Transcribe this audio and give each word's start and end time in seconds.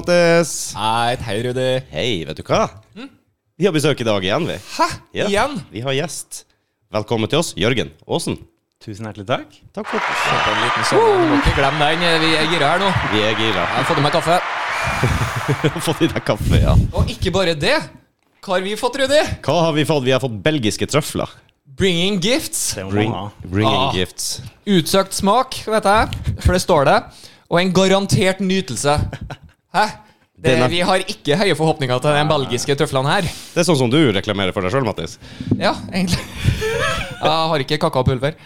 Mattis. 0.00 0.72
Hei, 0.76 1.16
hei, 1.26 1.36
Rudi. 1.44 1.68
Hei, 1.92 2.24
vet 2.24 2.38
du 2.38 2.42
hva? 2.46 2.62
Vi 3.60 3.66
har 3.68 3.74
besøk 3.74 4.00
i 4.00 4.06
dag 4.06 4.24
igjen, 4.24 4.46
vi. 4.48 4.54
Hæ? 4.78 4.86
Ja, 5.12 5.26
Igjen? 5.28 5.58
Vi 5.68 5.82
har 5.84 5.92
gjest. 5.92 6.44
Velkommen 6.94 7.28
til 7.28 7.42
oss, 7.42 7.50
Jørgen 7.60 7.90
Aasen. 8.08 8.38
Tusen 8.80 9.04
hjertelig 9.04 9.26
takk. 9.28 9.58
Takk 9.76 9.90
for 9.90 10.00
at 10.00 10.06
du 10.08 10.22
Sett 10.22 10.46
på 10.46 10.52
en 10.54 10.62
liten 10.64 10.86
sånn, 10.88 11.26
må 11.28 11.36
ikke 11.42 11.52
glemme 11.58 11.88
den. 11.90 12.22
Vi 12.22 12.30
er 12.32 12.48
gira 12.48 12.70
her 12.72 12.80
nå. 12.80 12.88
Vi 13.12 13.20
er 13.26 13.36
gira. 13.36 13.66
Jeg 13.66 13.76
har 13.76 13.88
fått 13.90 14.00
i 14.00 14.04
meg 14.06 14.14
kaffe. 14.16 14.38
Fått 15.90 16.00
i 16.06 16.08
deg 16.14 16.24
kaffe, 16.24 16.60
ja. 16.62 16.72
Og 16.96 17.12
ikke 17.12 17.32
bare 17.36 17.52
det. 17.60 17.76
Hva 18.40 18.54
har 18.56 18.64
vi 18.64 18.72
fått, 18.80 18.96
Rudi? 19.02 19.20
Hva 19.44 19.58
har 19.66 19.76
vi 19.76 19.84
fått? 19.84 20.06
Vi 20.08 20.14
har 20.16 20.22
fått 20.24 20.38
belgiske 20.46 20.88
trøfler. 20.88 21.28
Bringing 21.76 22.16
gifts. 22.24 22.62
Bring, 22.88 23.12
bringing 23.44 23.84
Ah. 23.90 23.92
gifts. 23.92 24.38
Utsøkt 24.64 25.12
smak, 25.20 25.60
vet 25.68 25.84
jeg. 25.92 26.40
For 26.40 26.56
det 26.56 26.64
står 26.64 26.88
det. 26.88 26.96
Og 27.52 27.60
en 27.60 27.76
garantert 27.76 28.40
nytelse. 28.40 28.96
Hæ? 29.74 29.84
Det, 30.40 30.54
vi 30.72 30.78
har 30.88 31.02
ikke 31.04 31.36
høye 31.36 31.54
forhåpninger 31.58 32.00
til 32.00 32.14
den 32.16 32.28
belgiske 32.30 32.74
tøflene 32.80 33.10
her. 33.12 33.26
Det 33.28 33.60
er 33.60 33.66
sånn 33.68 33.76
som 33.76 33.90
du 33.92 33.98
reklamerer 34.16 34.54
for 34.56 34.64
deg 34.64 34.72
sjøl, 34.72 34.86
Mattis. 34.88 35.18
Ja, 35.60 35.74
egentlig. 35.92 36.22
Jeg 37.20 37.50
har 37.52 37.64
ikke 37.66 37.76
kakaopulver. 37.82 38.38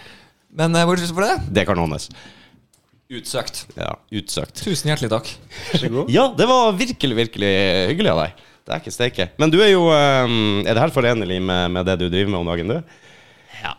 Men 0.58 0.74
hvor 0.74 0.98
eh, 0.98 1.04
du 1.06 1.14
for 1.14 1.22
det 1.22 1.36
Det 1.54 1.64
kan 1.68 1.78
hånes. 1.78 2.08
utsøkt. 3.14 3.60
Ja, 3.78 3.92
utsøkt. 4.10 4.58
Tusen 4.64 4.90
hjertelig 4.90 5.12
takk. 5.12 5.30
Vær 5.70 5.82
så 5.84 5.90
god. 5.92 6.10
Ja, 6.10 6.24
det 6.34 6.48
var 6.50 6.74
virkelig, 6.78 7.16
virkelig 7.20 7.52
hyggelig 7.92 8.10
av 8.10 8.22
deg. 8.24 8.42
Det 8.64 8.74
er 8.74 8.82
ikke 8.82 8.94
steike. 8.96 9.26
Men 9.38 9.52
du 9.52 9.58
er 9.60 9.70
jo 9.74 9.84
um, 9.92 10.64
Er 10.64 10.72
det 10.72 10.80
her 10.80 10.92
forenlig 10.94 11.36
med, 11.44 11.70
med 11.76 11.86
det 11.86 11.98
du 12.00 12.06
driver 12.08 12.32
med 12.32 12.40
om 12.40 12.50
dagen, 12.50 12.72
du? 12.74 12.98
Ja. 13.60 13.74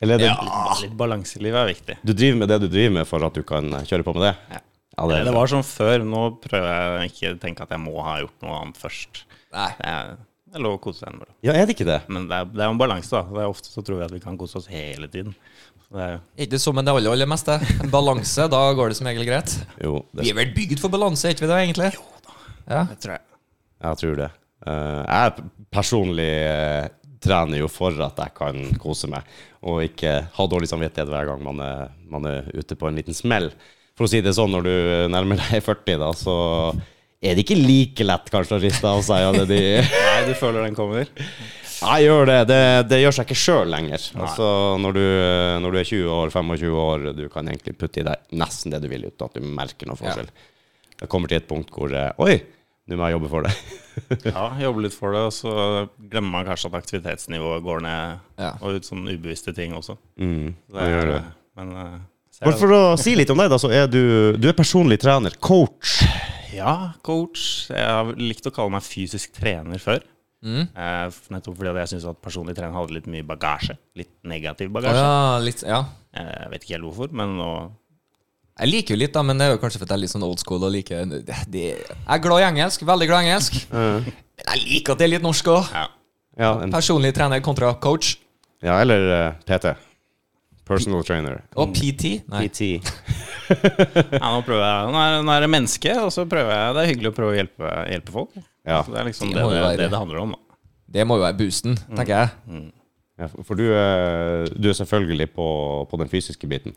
Eller 0.00 0.16
er 0.16 0.24
det, 0.24 0.32
Litt 0.84 0.96
balanse 0.96 1.40
i 1.40 1.42
livet 1.42 1.58
er 1.60 1.72
viktig. 1.72 1.98
du 2.06 2.14
driver 2.14 2.40
med 2.44 2.52
det 2.52 2.60
du 2.62 2.68
driver 2.70 2.96
med 3.00 3.08
for 3.10 3.28
at 3.28 3.34
du 3.34 3.42
kan 3.44 3.68
eh, 3.74 3.84
kjøre 3.88 4.06
på 4.06 4.14
med 4.16 4.28
det? 4.30 4.34
Ja. 4.54 4.62
Ja, 4.98 5.04
det, 5.10 5.18
Det 5.28 5.34
var 5.36 5.50
som 5.50 5.62
før. 5.66 6.02
Nå 6.04 6.22
prøver 6.42 7.04
jeg 7.04 7.12
ikke 7.12 7.34
å 7.36 7.38
tenke 7.44 7.62
at 7.66 7.74
jeg 7.76 7.82
må 7.84 7.94
ha 8.02 8.16
gjort 8.24 8.42
noe 8.42 8.56
annet 8.64 8.80
først. 8.80 9.22
Nei. 9.54 9.68
Det 9.78 9.92
er, 9.94 10.12
det 10.48 10.58
er 10.58 10.64
lov 10.64 10.78
å 10.78 10.82
kose 10.82 11.02
seg 11.04 11.12
innimellom. 11.12 11.34
ja, 11.46 11.54
er 11.54 11.68
det 11.68 11.74
ikke 11.76 11.86
det? 11.88 11.98
Men 12.10 12.26
det 12.28 12.36
er, 12.42 12.50
det 12.50 12.64
er 12.64 12.72
en 12.72 12.80
balanse, 12.80 13.12
da. 13.14 13.22
Det 13.30 13.42
er 13.44 13.50
Ofte 13.52 13.70
så 13.70 13.84
tror 13.86 14.00
vi 14.00 14.06
at 14.08 14.14
vi 14.16 14.22
kan 14.24 14.38
kose 14.40 14.58
oss 14.60 14.68
hele 14.72 15.08
tiden. 15.12 15.36
Så 15.86 15.94
det 15.96 16.04
er 16.04 16.12
jo 16.16 16.20
ikke 16.48 16.60
som 16.60 16.80
det 16.82 16.92
aller, 16.92 17.12
aller 17.14 17.30
meste. 17.30 17.56
En 17.78 17.92
balanse, 17.92 18.48
da 18.52 18.60
går 18.76 18.92
det 18.92 18.98
som 18.98 19.08
regel 19.08 19.28
greit. 19.28 19.54
Jo, 19.84 20.02
det, 20.12 20.26
Vi 20.26 20.32
er 20.34 20.40
vel 20.42 20.52
bygd 20.56 20.82
for 20.82 20.92
balanse, 20.92 21.28
er 21.30 21.36
ikke 21.36 21.46
vi 21.46 21.52
det, 21.52 21.60
egentlig? 21.68 21.92
Jo 21.94 22.24
da, 22.26 22.36
Ja. 22.68 22.82
Det 22.90 22.98
tror 23.04 23.14
jeg. 23.16 23.24
jeg 23.86 24.00
tror 24.02 24.18
det. 24.24 24.30
Eh, 24.68 25.02
jeg 25.06 25.48
personlig 25.72 26.30
eh, 26.48 26.88
trener 27.24 27.62
jo 27.62 27.68
for 27.72 27.96
at 28.04 28.18
jeg 28.24 28.34
kan 28.36 28.58
kose 28.82 29.08
meg, 29.10 29.24
og 29.62 29.80
ikke 29.86 30.12
ha 30.36 30.46
dårlig 30.50 30.68
samvittighet 30.70 31.10
hver 31.12 31.28
gang 31.30 31.42
man 31.44 31.60
er, 31.64 31.88
man 32.10 32.26
er 32.30 32.48
ute 32.54 32.76
på 32.78 32.88
en 32.90 32.98
liten 32.98 33.16
smell. 33.16 33.50
For 33.98 34.06
å 34.06 34.10
si 34.10 34.20
det 34.22 34.30
sånn, 34.36 34.52
når 34.54 34.66
du 34.68 34.74
nærmer 35.10 35.40
deg 35.42 35.62
40, 35.66 35.96
da, 35.98 36.08
så 36.14 36.34
er 37.18 37.34
det 37.34 37.42
ikke 37.42 37.56
like 37.58 38.04
lett 38.06 38.28
kanskje 38.30 38.54
å 38.54 38.62
riste 38.62 38.86
av 38.86 39.00
seg 39.02 39.24
av 39.26 39.38
det 39.40 39.46
de 39.50 39.62
Nei, 40.06 40.20
du 40.28 40.34
føler 40.38 40.62
den 40.68 40.76
kommer? 40.78 41.08
Jeg 41.78 42.04
gjør 42.06 42.26
det. 42.30 42.36
Det, 42.50 42.60
det 42.90 43.00
gjør 43.02 43.14
seg 43.16 43.26
ikke 43.28 43.38
sjøl 43.38 43.72
lenger. 43.74 44.04
Altså, 44.18 44.46
når, 44.82 44.96
du, 44.98 45.02
når 45.64 45.74
du 45.74 45.78
er 45.80 45.88
20 45.90 46.12
år, 46.14 46.30
25 46.34 46.78
år, 46.84 47.08
du 47.18 47.24
kan 47.32 47.50
egentlig 47.50 47.74
putte 47.78 48.02
i 48.02 48.06
deg 48.06 48.38
nesten 48.38 48.74
det 48.74 48.80
du 48.82 48.88
vil 48.90 49.06
uten 49.08 49.26
at 49.28 49.34
du 49.38 49.46
merker 49.58 49.90
noe 49.90 49.98
forskjell. 49.98 50.30
Det 50.98 51.10
kommer 51.10 51.30
til 51.30 51.38
et 51.38 51.46
punkt 51.50 51.70
hvor 51.74 51.92
eh, 51.94 52.10
Oi, 52.22 52.34
nå 52.90 52.98
må 52.98 53.06
jeg 53.10 53.18
jobbe 53.18 53.30
for 53.34 53.46
det. 53.46 53.54
Ja, 54.30 54.44
jobbe 54.62 54.84
litt 54.84 54.94
for 54.94 55.10
det, 55.14 55.24
og 55.26 55.32
så 55.34 55.52
glemmer 55.98 56.36
man 56.36 56.44
kanskje 56.46 56.68
at 56.70 56.76
aktivitetsnivået 56.78 57.64
går 57.66 57.80
ned. 57.82 58.20
Ja. 58.38 58.52
Og 58.62 58.78
ut 58.78 58.86
sånne 58.86 59.16
ubevisste 59.18 59.50
ting 59.56 59.74
også. 59.74 59.96
Mm, 60.22 60.52
Det 60.70 60.76
det 60.78 60.84
gjør 60.92 61.10
det. 61.16 61.18
Men 61.58 61.72
eh, 61.82 61.96
Bare 62.44 62.58
for 62.60 62.70
å 62.74 62.80
si 63.00 63.14
litt 63.18 63.30
om 63.34 63.40
deg, 63.40 63.48
da, 63.50 63.58
så 63.58 63.70
er 63.74 63.88
du, 63.90 64.36
du 64.38 64.46
er 64.50 64.54
personlig 64.56 65.00
trener, 65.02 65.34
coach. 65.42 65.96
Ja, 66.54 66.92
coach. 67.06 67.66
Jeg 67.72 67.82
har 67.82 68.12
likt 68.18 68.46
å 68.46 68.52
kalle 68.54 68.72
meg 68.76 68.84
fysisk 68.86 69.34
trener 69.36 69.82
før. 69.82 70.04
Mm. 70.46 70.68
Eh, 70.70 71.16
nettopp 71.34 71.56
fordi 71.58 71.72
jeg 71.82 71.90
syns 71.96 72.06
at 72.06 72.20
personlig 72.22 72.54
trener 72.54 72.76
hadde 72.78 72.94
litt 72.94 73.08
mye 73.10 73.26
bagasje. 73.26 73.74
Litt 73.98 74.12
negativ 74.30 74.70
bagasje. 74.74 75.02
ja, 75.02 75.38
litt, 75.42 75.64
ja. 75.66 75.80
Eh, 76.14 76.30
Jeg 76.44 76.52
vet 76.52 76.62
ikke 76.66 76.76
helt 76.76 76.86
hvorfor, 76.88 77.10
men 77.12 77.34
nå 77.40 77.48
Jeg 78.58 78.70
liker 78.70 78.94
jo 78.94 79.00
litt, 79.02 79.12
da, 79.14 79.22
men 79.26 79.38
det 79.38 79.46
er 79.48 79.52
jo 79.56 79.58
kanskje 79.62 79.80
fordi 79.82 79.92
jeg 79.92 79.98
er 79.98 80.02
litt 80.04 80.12
sånn 80.14 80.26
old 80.26 80.40
school 80.42 80.62
og 80.66 80.72
liker 80.74 81.04
det, 81.10 81.26
det, 81.50 81.64
Jeg 81.82 82.14
er 82.14 82.22
glad 82.22 82.42
i 82.42 82.46
engelsk, 82.52 82.86
veldig 82.86 83.06
glad 83.10 83.26
i 83.26 83.28
engelsk. 83.28 83.58
Men 84.38 84.54
jeg 84.54 84.62
liker 84.62 84.94
at 84.94 85.00
det 85.02 85.06
er 85.08 85.12
litt 85.16 85.26
norsk 85.26 85.50
òg. 85.50 85.68
Ja. 85.74 85.84
Ja, 86.38 86.50
en, 86.62 86.70
Personlig 86.70 87.10
trener 87.18 87.42
kontra 87.42 87.72
coach. 87.82 88.14
ja 88.62 88.78
eller 88.82 89.06
uh, 89.10 89.38
PT. 89.46 89.74
Personal 90.68 91.04
trainer. 91.08 91.40
Og 91.58 91.72
PT. 91.74 92.10
Nei. 92.28 92.44
PT. 92.46 92.68
ja, 94.20 94.28
nå 94.28 94.40
prøver 94.44 94.64
jeg 94.66 94.90
Nå 94.92 94.98
er, 95.00 95.14
nå 95.24 95.32
er 95.32 95.44
det 95.46 95.48
menneske, 95.52 95.92
og 96.04 96.10
så 96.12 96.26
prøver 96.28 96.50
jeg 96.52 96.74
Det 96.76 96.82
er 96.82 96.88
hyggelig 96.90 97.08
å 97.10 97.14
prøve 97.16 97.32
å 97.32 97.38
hjelpe, 97.38 97.70
hjelpe 97.88 98.12
folk. 98.14 98.34
Ja. 98.68 98.82
Så 98.84 98.92
det 98.92 98.98
er 99.00 99.06
liksom 99.08 99.30
Det 99.32 99.38
det 99.40 99.46
må 99.46 99.52
det, 99.54 99.56
jo 99.56 99.62
det, 99.64 99.70
være- 99.70 99.92
det 99.94 100.02
handler 100.02 100.20
om, 100.26 100.34
da. 100.36 100.58
Det 100.98 101.04
må 101.08 101.16
jo 101.18 101.24
være 101.26 101.36
boosten, 101.40 101.74
tenker 101.92 102.12
jeg. 102.14 102.60
Ja, 103.18 103.26
for 103.44 103.58
du, 103.58 103.64
er- 103.74 104.46
du 104.54 104.68
er 104.70 104.76
selvfølgelig 104.78 105.26
på, 105.34 105.46
på 105.90 105.98
den 106.00 106.08
fysiske 106.12 106.46
biten. 106.48 106.76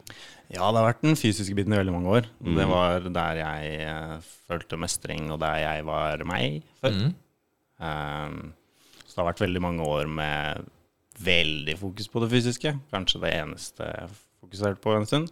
Ja, 0.51 0.65
det 0.73 0.79
har 0.81 0.87
vært 0.89 1.03
den 1.05 1.15
fysiske 1.19 1.53
biten 1.55 1.71
i 1.75 1.79
veldig 1.79 1.93
mange 1.95 2.15
år. 2.17 2.25
Det 2.57 2.65
var 2.67 3.05
der 3.13 3.39
jeg 3.43 3.75
eh, 3.87 4.15
følte 4.49 4.79
mestring, 4.81 5.29
og 5.31 5.39
der 5.43 5.59
jeg 5.61 5.85
var 5.87 6.23
meg 6.27 6.63
før. 6.81 6.97
Mm. 6.97 7.13
Um, 7.81 8.39
så 9.05 9.13
det 9.15 9.21
har 9.21 9.29
vært 9.31 9.43
veldig 9.45 9.61
mange 9.63 9.85
år 9.87 10.09
med 10.11 10.65
veldig 11.25 11.75
fokus 11.79 12.07
på 12.11 12.21
det 12.23 12.29
fysiske. 12.33 12.73
Kanskje 12.93 13.21
det 13.23 13.31
eneste 13.37 13.87
jeg 13.87 14.09
fokuserte 14.41 14.81
på 14.83 14.95
en 14.97 15.05
stund. 15.09 15.31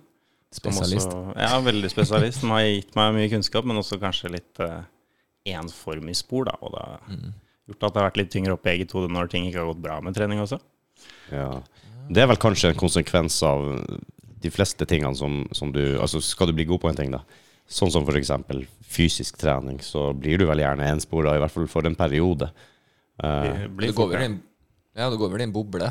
Spesialist. 0.54 1.12
Også, 1.14 1.36
ja, 1.38 1.60
veldig 1.62 1.90
spesialist. 1.94 2.42
Som 2.42 2.54
har 2.56 2.64
gitt 2.66 2.96
meg 2.98 3.14
mye 3.18 3.30
kunnskap, 3.30 3.68
men 3.70 3.78
også 3.82 4.00
kanskje 4.02 4.32
litt 4.34 4.62
uh, 4.66 4.80
enformig 5.50 6.16
spor. 6.18 6.48
Da, 6.50 6.56
og 6.62 6.74
det 6.74 6.86
har 6.86 7.00
Mm. 7.10 7.34
gjort 7.70 7.84
at 7.84 7.94
det 7.94 8.02
har 8.02 8.10
vært 8.10 8.18
litt 8.18 8.32
tyngre 8.34 8.54
opp 8.58 8.66
i 8.66 8.72
eget 8.78 8.92
hode 8.98 9.12
når 9.14 9.30
ting 9.30 9.46
ikke 9.46 9.60
har 9.62 9.70
gått 9.74 9.82
bra 9.84 10.00
med 10.02 10.16
trening 10.18 10.40
også. 10.42 10.60
Ja. 11.32 11.62
Det 12.10 12.24
er 12.24 12.28
vel 12.32 12.38
kanskje 12.42 12.72
en 12.74 12.80
konsekvens 12.82 13.38
av 13.46 13.68
de 14.42 14.50
fleste 14.50 14.86
tingene 14.90 15.16
som, 15.16 15.44
som 15.54 15.72
du 15.72 16.00
Altså, 16.00 16.22
skal 16.24 16.48
du 16.50 16.54
bli 16.58 16.66
god 16.66 16.82
på 16.82 16.90
en 16.90 16.96
ting, 16.98 17.12
da, 17.14 17.22
sånn 17.70 17.92
som 17.94 18.06
f.eks. 18.08 18.32
fysisk 18.90 19.38
trening, 19.38 19.78
så 19.86 20.10
blir 20.18 20.40
du 20.42 20.46
vel 20.50 20.64
gjerne 20.64 20.88
enspora, 20.90 21.36
i 21.36 21.40
hvert 21.44 21.52
fall 21.54 21.68
for 21.68 21.86
en 21.86 21.96
periode. 21.96 22.50
Uh, 23.22 23.68
Det 23.78 23.94
går 23.94 24.10
vel 24.16 24.24
en, 24.26 24.40
ja, 25.00 25.10
det 25.10 25.20
går 25.22 25.32
vel 25.34 25.42
i 25.46 25.48
en 25.50 25.56
boble. 25.56 25.90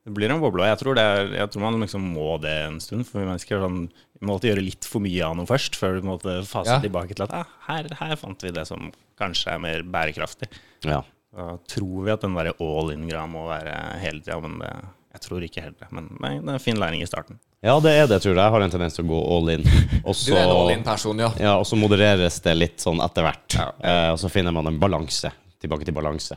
Det 0.00 0.14
blir 0.16 0.32
en 0.32 0.40
boble. 0.40 0.64
Jeg 0.64 0.78
tror, 0.80 0.96
det 0.96 1.02
er, 1.04 1.32
jeg 1.42 1.50
tror 1.52 1.62
man 1.66 1.76
liksom 1.84 2.04
må 2.16 2.30
det 2.40 2.54
en 2.66 2.78
stund. 2.80 3.04
For 3.06 3.20
vi 3.20 3.26
mennesker 3.28 3.58
er 3.58 3.64
sånn, 3.66 3.82
vi 4.16 4.24
må 4.26 4.34
alltid 4.38 4.54
gjøre 4.54 4.64
litt 4.64 4.88
for 4.88 5.04
mye 5.04 5.26
av 5.28 5.34
noe 5.36 5.48
først, 5.48 5.76
før 5.76 5.98
vi 5.98 6.06
måtte 6.08 6.38
fase 6.48 6.72
Ja. 6.72 6.80
tilbake 6.80 7.12
til 7.18 7.26
at 7.28 7.34
ah, 7.36 7.50
her, 7.68 7.88
her 8.00 8.16
fant 8.16 8.40
vi 8.46 8.52
det 8.56 8.64
som 8.68 8.88
kanskje 9.20 9.52
er 9.54 9.60
mer 9.62 9.84
bærekraftig. 9.84 10.48
ja. 10.88 11.02
Da 11.30 11.52
tror 11.70 12.00
vi 12.02 12.10
at 12.10 12.24
den 12.24 12.32
derre 12.34 12.56
all 12.58 12.88
in-greia 12.90 13.22
må 13.30 13.44
være 13.46 13.70
hele 14.02 14.18
tida, 14.18 14.40
men 14.42 14.56
det, 14.58 14.70
jeg 15.14 15.20
tror 15.28 15.44
ikke 15.46 15.62
helt 15.62 15.76
det. 15.78 15.86
Men 15.94 16.08
nei, 16.18 16.32
det 16.40 16.48
er 16.50 16.56
en 16.56 16.64
fin 16.64 16.80
læring 16.80 17.04
i 17.04 17.06
starten. 17.06 17.38
ja, 17.62 17.76
det 17.84 17.92
er 18.00 18.08
det, 18.10 18.18
tror 18.24 18.32
jeg. 18.34 18.40
Jeg 18.42 18.50
har 18.56 18.64
en 18.66 18.72
tendens 18.72 18.96
til 18.98 19.04
å 19.04 19.10
gå 19.12 19.20
all 19.36 19.52
in. 19.54 19.62
Også, 20.10 20.32
Du 20.32 20.34
er 20.34 20.42
en 20.42 20.54
all-in-person, 20.56 21.22
ja. 21.22 21.28
ja, 21.38 21.52
og 21.60 21.68
så 21.70 21.78
modereres 21.78 22.40
det 22.42 22.56
litt 22.58 22.82
sånn 22.82 22.98
etter 23.04 23.28
hvert. 23.28 23.54
Ja. 23.60 23.68
Eh, 23.78 24.08
og 24.16 24.18
så 24.24 24.32
finner 24.34 24.50
man 24.58 24.66
en 24.72 24.80
balanse, 24.82 25.30
tilbake 25.62 25.86
til 25.86 25.94
balanse, 25.94 26.34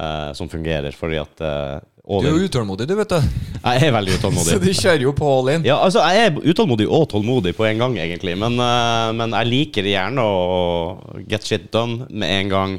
eh, 0.00 0.32
som 0.38 0.50
fungerer. 0.52 0.94
Fordi 0.96 1.20
at 1.20 1.44
uh, 1.44 1.78
Du 2.06 2.28
er 2.28 2.34
jo 2.36 2.48
utålmodig, 2.48 2.88
du, 2.88 2.94
vet 2.98 3.14
du. 3.14 3.30
Jeg 3.66 3.88
er 3.88 3.94
veldig 3.96 4.18
utålmodig. 4.20 4.52
Så 4.54 4.60
du 4.62 4.70
kjører 4.70 5.06
jo 5.06 5.14
på 5.16 5.30
all 5.38 5.54
in. 5.56 5.66
Ja, 5.66 5.78
altså 5.82 6.04
Jeg 6.06 6.28
er 6.28 6.52
utålmodig 6.52 6.86
og 6.88 7.08
tålmodig 7.12 7.56
på 7.58 7.66
en 7.68 7.82
gang, 7.82 7.96
egentlig. 8.02 8.36
Men, 8.38 8.60
uh, 8.60 9.10
men 9.16 9.34
jeg 9.36 9.50
liker 9.52 9.88
gjerne 9.90 10.22
å 10.22 11.24
get 11.26 11.46
shit 11.46 11.70
done 11.74 12.06
med 12.10 12.30
en 12.40 12.52
gang. 12.52 12.78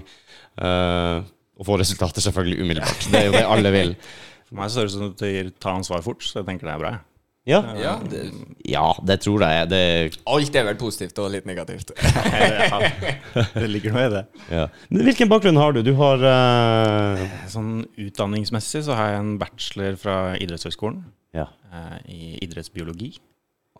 eh, 0.57 1.17
og 1.57 1.65
få 1.65 1.77
resultater 1.81 2.21
selvfølgelig 2.21 2.61
umiddelbart. 2.61 3.07
Det 3.11 3.19
er 3.19 3.29
jo 3.29 3.35
det 3.35 3.45
alle 3.49 3.73
vil. 3.73 3.93
For 4.47 4.59
meg 4.59 4.71
så 4.71 4.83
høres 4.83 4.93
det 4.95 5.01
ut 5.01 5.21
som 5.21 5.47
du 5.49 5.55
tar 5.59 5.73
ansvar 5.75 6.03
fort, 6.05 6.23
så 6.23 6.39
jeg 6.39 6.47
tenker 6.47 6.69
det 6.69 6.75
er 6.75 6.83
bra. 6.83 6.91
Ja, 7.47 7.61
Ja, 7.79 7.93
det, 8.03 8.25
ja 8.67 8.87
det 9.07 9.19
tror 9.23 9.43
jeg. 9.45 9.69
Det, 9.71 9.81
alt 10.27 10.57
er 10.59 10.65
vel 10.67 10.79
positivt 10.79 11.19
og 11.23 11.31
litt 11.33 11.47
negativt. 11.47 11.93
Ja, 12.37 12.79
det 13.55 13.69
ligger 13.71 13.93
noe 13.95 14.03
i 14.07 14.11
det. 14.11 14.23
ja. 14.51 14.65
Men 14.89 15.05
hvilken 15.07 15.29
bakgrunn 15.31 15.59
har 15.59 15.75
du? 15.75 15.79
Du 15.85 15.93
har 15.99 16.23
uh... 16.23 17.23
Sånn 17.51 17.85
Utdanningsmessig 17.95 18.83
så 18.87 18.97
har 18.97 19.13
jeg 19.13 19.21
en 19.23 19.37
bachelor 19.41 19.95
fra 20.01 20.17
idrettshøgskolen 20.41 20.99
Ja, 21.37 21.47
eh, 21.71 21.95
i 22.11 22.19
idrettsbiologi. 22.43 23.13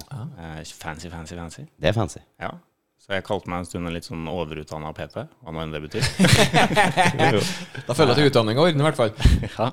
Uh, 0.08 0.62
fancy, 0.78 1.10
fancy, 1.10 1.36
fancy. 1.36 1.66
det 1.82 1.92
er 1.92 1.96
fancy. 1.98 2.22
Ja. 2.40 2.54
Så 3.02 3.16
jeg 3.16 3.24
kalte 3.28 3.50
meg 3.50 3.64
en 3.64 3.68
stund 3.70 3.88
en 3.88 3.96
litt 3.96 4.08
sånn 4.08 4.26
overutdanna 4.28 4.90
PP, 4.96 5.22
hva 5.24 5.54
nå 5.54 5.62
enn 5.64 5.76
det 5.76 5.84
betyr. 5.86 6.08
Da 7.88 7.96
føler 7.96 8.18
jeg 8.18 8.28
at 8.28 8.32
utdanninga 8.32 8.64
ordner, 8.66 8.84
i 8.84 8.88
hvert 8.90 9.00
fall. 9.00 9.14
ja. 9.48 9.70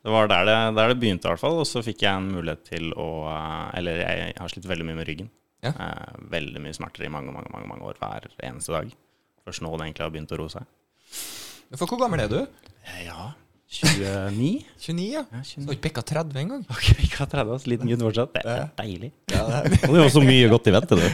Det 0.00 0.12
var 0.14 0.30
der 0.32 0.46
det, 0.48 0.54
der 0.78 0.94
det 0.94 0.98
begynte, 1.02 1.28
i 1.28 1.32
hvert 1.34 1.42
fall. 1.42 1.58
Og 1.60 1.66
så 1.68 1.82
fikk 1.84 2.06
jeg 2.06 2.16
en 2.16 2.30
mulighet 2.32 2.62
til 2.70 2.88
å 2.96 3.08
eh, 3.28 3.66
Eller 3.80 4.00
jeg 4.00 4.32
har 4.38 4.48
slitt 4.52 4.68
veldig 4.70 4.86
mye 4.88 4.98
med 5.02 5.08
ryggen. 5.10 5.28
Ja. 5.64 5.74
Eh, 5.76 6.14
veldig 6.32 6.62
mye 6.64 6.72
smerter 6.76 7.04
i 7.04 7.12
mange, 7.12 7.32
mange, 7.34 7.50
mange, 7.52 7.68
mange 7.68 7.84
år 7.90 8.00
hver 8.00 8.30
eneste 8.48 8.72
dag. 8.72 8.88
Først 9.44 9.60
nå 9.64 9.74
det 9.76 9.84
egentlig 9.90 10.06
har 10.06 10.14
begynt 10.14 10.32
å 10.32 10.40
roe 10.40 10.52
seg. 10.52 10.64
For 11.76 11.84
hvor 11.86 12.00
gammel 12.06 12.24
er 12.24 12.32
du? 12.32 12.40
Eh, 12.88 13.04
Ja, 13.10 13.32
29? 13.70 14.64
29, 14.82 15.04
ja. 15.14 15.20
Ja, 15.30 15.40
Du 15.60 15.68
har 15.68 15.76
ikke 15.76 15.84
pikka 15.90 16.02
30 16.08 16.40
engang. 16.42 16.62
Ok, 16.72 16.88
ikke 17.04 17.26
30, 17.30 17.52
altså, 17.54 17.68
Liten 17.70 17.86
gutt 17.92 18.02
fortsatt. 18.08 18.32
Det 18.34 18.42
er 18.56 18.72
deilig. 18.80 19.12
Og 19.86 19.92
du 19.94 20.00
har 20.00 20.10
så 20.10 20.24
mye 20.24 20.48
godt 20.50 20.66
i 20.72 20.74
vente, 20.74 20.98
du. 20.98 21.06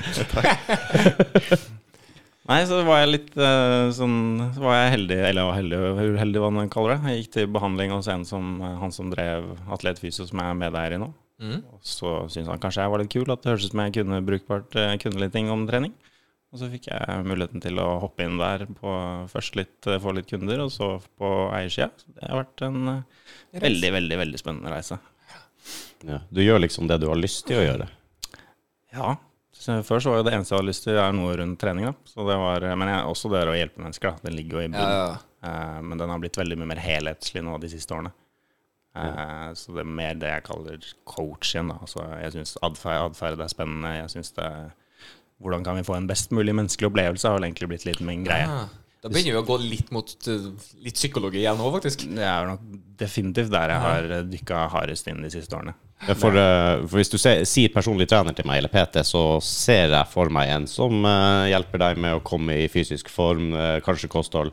Nei, 2.47 2.61
så 2.69 2.79
var 2.87 3.01
jeg 3.03 3.11
litt 3.11 3.37
eh, 3.43 3.89
sånn 3.97 4.19
Så 4.55 4.63
var 4.63 4.77
jeg 4.77 4.93
heldig, 4.93 5.17
eller 5.31 5.49
var 5.49 5.57
heldig, 5.59 5.79
uheldig, 6.15 6.43
hva 6.45 6.51
man 6.55 6.73
kaller 6.73 6.95
det. 6.95 7.13
Jeg 7.13 7.25
gikk 7.25 7.33
til 7.37 7.55
behandling 7.57 7.95
hos 7.95 8.09
en 8.13 8.27
som 8.29 8.61
eh, 8.63 8.77
han 8.81 8.95
som 8.95 9.11
drev 9.11 9.49
Atletfysio, 9.75 10.29
som 10.29 10.43
jeg 10.43 10.55
er 10.55 10.61
medeier 10.61 10.97
i 10.97 11.01
nå. 11.03 11.11
Mm. 11.43 11.59
Og 11.75 11.81
så 11.85 12.13
syntes 12.33 12.49
han 12.53 12.63
kanskje 12.63 12.85
jeg 12.87 12.93
var 12.95 13.03
litt 13.03 13.13
kul, 13.13 13.27
at 13.33 13.43
det 13.43 13.53
hørtes 13.53 13.67
ut 13.69 13.75
som 13.75 13.83
jeg 13.83 13.97
kunne 13.99 14.23
brukbart 14.29 14.79
eh, 14.79 14.95
kunne 15.03 15.25
litt 15.25 15.35
ting 15.35 15.51
om 15.53 15.67
trening. 15.69 15.97
Og 16.55 16.61
så 16.61 16.71
fikk 16.71 16.87
jeg 16.93 17.27
muligheten 17.27 17.61
til 17.61 17.83
å 17.83 17.89
hoppe 18.01 18.25
inn 18.25 18.39
der 18.39 18.65
på 18.79 18.93
først 19.29 19.59
litt, 19.59 19.77
få 19.83 20.15
litt 20.17 20.31
kunder, 20.31 20.63
og 20.65 20.71
så 20.73 20.95
på 21.19 21.33
eiersida. 21.53 21.91
Så 21.99 22.15
det 22.15 22.31
har 22.31 22.45
vært 22.45 22.67
en 22.69 22.93
eh, 22.95 23.29
veldig, 23.67 23.93
veldig, 23.99 24.21
veldig 24.23 24.41
spennende 24.41 24.73
reise. 24.73 25.01
Ja. 26.07 26.21
Du 26.31 26.41
gjør 26.45 26.63
liksom 26.63 26.87
det 26.87 27.01
du 27.03 27.11
har 27.11 27.19
lyst 27.19 27.49
til 27.49 27.59
å 27.59 27.67
gjøre. 27.67 27.91
Ja. 28.95 29.17
Så 29.67 29.77
før 29.83 30.03
så 30.03 30.13
var 30.13 30.21
jo 30.21 30.27
det 30.29 30.35
eneste 30.37 30.53
jeg 30.55 30.61
hadde 30.61 30.71
lyst 30.71 30.85
til, 30.87 30.99
er 31.03 31.15
noe 31.17 31.33
rundt 31.41 31.59
trening. 31.59 31.89
da. 31.89 31.95
Så 32.07 32.23
det 32.29 32.37
var, 32.39 32.67
men 32.79 32.91
jeg, 32.93 33.07
også 33.11 33.31
det 33.33 33.41
å 33.51 33.57
hjelpe 33.57 33.83
mennesker. 33.83 34.13
da. 34.15 34.29
Den 34.29 34.37
ligger 34.39 34.61
jo 34.61 34.63
i 34.63 34.69
Ja, 34.69 34.71
bunnen. 34.71 34.95
ja. 34.95 35.17
Eh, 35.51 35.81
men 35.83 35.99
den 35.99 36.13
har 36.13 36.23
blitt 36.23 36.39
veldig 36.39 36.59
mye 36.61 36.71
mer 36.71 36.83
helhetslig 36.85 37.43
nå 37.43 37.59
de 37.63 37.71
siste 37.73 37.97
årene. 37.97 38.13
Ja. 38.97 39.53
Så 39.59 39.75
det 39.77 39.83
er 39.83 39.91
mer 39.99 40.15
det 40.17 40.31
jeg 40.31 40.45
kaller 40.47 40.87
coach 41.05 41.51
igjen. 41.53 41.69
Altså, 41.75 42.01
jeg 42.23 42.33
syns 42.33 42.55
atferd, 42.65 43.41
er 43.45 43.51
spennende. 43.53 43.91
Jeg 43.99 44.11
synes 44.15 44.33
det 44.39 44.51
Hvordan 45.37 45.65
kan 45.67 45.77
vi 45.77 45.83
få 45.85 45.99
en 45.99 46.07
best 46.09 46.31
mulig 46.33 46.55
menneskelig 46.57 46.89
opplevelse, 46.89 47.29
har 47.29 47.37
vel 47.37 47.45
egentlig 47.51 47.69
blitt 47.69 47.85
litt 47.85 48.01
min 48.01 48.23
greie. 48.25 48.47
Ah, 48.49 48.71
Da 49.05 49.11
begynner 49.13 49.35
vi 49.37 49.43
å 49.43 49.45
gå 49.45 49.59
litt 49.61 49.91
mot 49.93 50.09
uh, 50.33 50.47
litt 50.81 50.97
psykologi 50.97 51.43
igjen 51.43 51.59
nå, 51.61 51.67
faktisk. 51.75 52.07
Det 52.09 52.25
er 52.25 52.49
nok 52.49 52.63
definitivt 52.97 53.53
der 53.53 53.75
jeg 53.75 53.83
har 53.85 54.09
dykka 54.33 54.63
hardest 54.73 55.11
inn 55.13 55.21
de 55.21 55.29
siste 55.35 55.53
årene. 55.59 55.75
For, 56.05 56.37
eh, 56.37 56.85
for 56.85 57.01
hvis 57.01 57.11
du 57.11 57.17
sier 57.19 57.73
personlig 57.73 58.07
trener 58.11 58.37
til 58.37 58.47
meg, 58.47 58.61
eller 58.61 58.73
PT, 58.73 59.01
så 59.09 59.41
ser 59.45 59.95
jeg 59.95 60.13
for 60.13 60.31
meg 60.33 60.53
en 60.53 60.67
som 60.71 61.05
eh, 61.09 61.51
hjelper 61.55 61.83
deg 61.83 62.01
med 62.05 62.19
å 62.19 62.25
komme 62.27 62.59
i 62.67 62.71
fysisk 62.71 63.09
form, 63.13 63.55
eh, 63.57 63.79
kanskje 63.85 64.11
kosthold, 64.13 64.53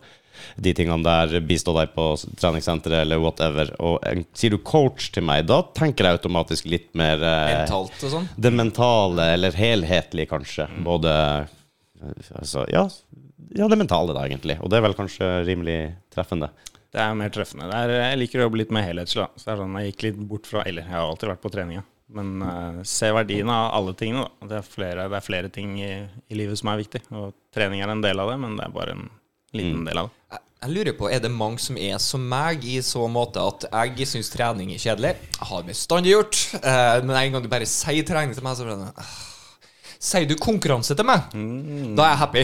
de 0.60 0.74
tingene 0.76 1.06
der, 1.06 1.44
bistå 1.46 1.76
deg 1.76 1.92
på 1.96 2.08
treningssenteret 2.40 3.04
eller 3.04 3.22
whatever. 3.22 3.70
Og 3.84 4.26
sier 4.36 4.56
du 4.56 4.60
coach 4.66 5.12
til 5.14 5.26
meg, 5.28 5.46
da 5.52 5.62
tenker 5.76 6.08
jeg 6.08 6.20
automatisk 6.20 6.68
litt 6.72 6.90
mer 6.98 7.22
Mentalt 7.22 8.00
og 8.00 8.16
sånn. 8.16 8.30
det 8.36 8.54
mentale, 8.56 9.30
eller 9.36 9.56
helhetlig, 9.58 10.28
kanskje. 10.32 10.68
Både 10.84 11.14
eh, 11.14 12.34
altså, 12.40 12.66
ja, 12.72 12.88
ja, 13.54 13.68
det 13.70 13.78
mentale, 13.78 14.16
da, 14.16 14.26
egentlig. 14.26 14.58
Og 14.64 14.72
det 14.72 14.80
er 14.80 14.88
vel 14.88 14.98
kanskje 14.98 15.30
rimelig 15.48 15.80
treffende. 16.14 16.50
Det 16.94 17.02
er 17.02 17.16
mer 17.18 17.32
treffende. 17.34 17.66
Det 17.72 17.80
er, 17.80 17.96
jeg 18.04 18.20
liker 18.22 18.42
å 18.42 18.46
jobbe 18.48 18.60
litt 18.62 18.74
mer 18.76 18.86
helhetslig. 18.86 19.26
Så 19.34 19.48
det 19.48 19.54
er 19.56 19.60
sånn, 19.64 19.80
Jeg 19.82 19.92
gikk 19.94 20.06
litt 20.06 20.22
bort 20.30 20.50
fra 20.50 20.62
Eller 20.70 20.86
jeg 20.86 20.94
har 20.94 21.08
alltid 21.08 21.32
vært 21.32 21.44
på 21.44 21.52
treninga. 21.54 21.84
Men 22.14 22.30
uh, 22.46 22.84
se 22.86 23.10
verdien 23.16 23.50
av 23.50 23.72
alle 23.74 23.96
tingene. 23.98 24.28
da. 24.28 24.50
Det 24.52 24.60
er 24.60 24.68
flere, 24.76 25.08
det 25.10 25.18
er 25.18 25.26
flere 25.26 25.50
ting 25.54 25.76
i, 25.82 25.94
i 26.30 26.38
livet 26.38 26.60
som 26.60 26.70
er 26.70 26.84
viktig. 26.84 27.02
Og 27.18 27.34
trening 27.56 27.82
er 27.82 27.90
en 27.90 28.04
del 28.04 28.22
av 28.22 28.30
det, 28.30 28.38
men 28.44 28.60
det 28.60 28.68
er 28.68 28.76
bare 28.76 28.94
en 28.98 29.08
liten 29.58 29.82
del 29.88 30.04
av 30.04 30.12
det. 30.12 30.20
Jeg, 30.36 30.46
jeg 30.64 30.76
lurer 30.78 30.98
på, 31.00 31.10
Er 31.10 31.24
det 31.24 31.34
mange 31.34 31.60
som 31.64 31.82
er 31.82 31.98
som 32.04 32.30
meg 32.30 32.64
i 32.70 32.78
så 32.86 33.08
måte 33.12 33.42
at 33.42 33.66
jeg 33.72 34.12
syns 34.14 34.30
trening 34.32 34.76
er 34.76 34.86
kjedelig? 34.86 35.16
Jeg 35.34 35.50
har 35.50 35.66
bestandig 35.68 36.14
gjort. 36.14 36.46
Eh, 36.62 36.98
men 37.04 37.18
en 37.18 37.34
gang 37.34 37.44
du 37.44 37.50
bare 37.52 37.68
sier 37.68 38.06
trening 38.08 38.38
til 38.38 38.46
meg, 38.46 38.60
så 38.60 38.68
blir 38.68 38.78
det 38.80 38.94
ah. 38.94 39.33
Sier 40.04 40.26
du 40.28 40.34
konkurranse 40.36 40.98
til 41.00 41.06
meg, 41.08 41.30
da 41.96 42.04
er 42.04 42.10
jeg 42.12 42.20
happy. 42.20 42.42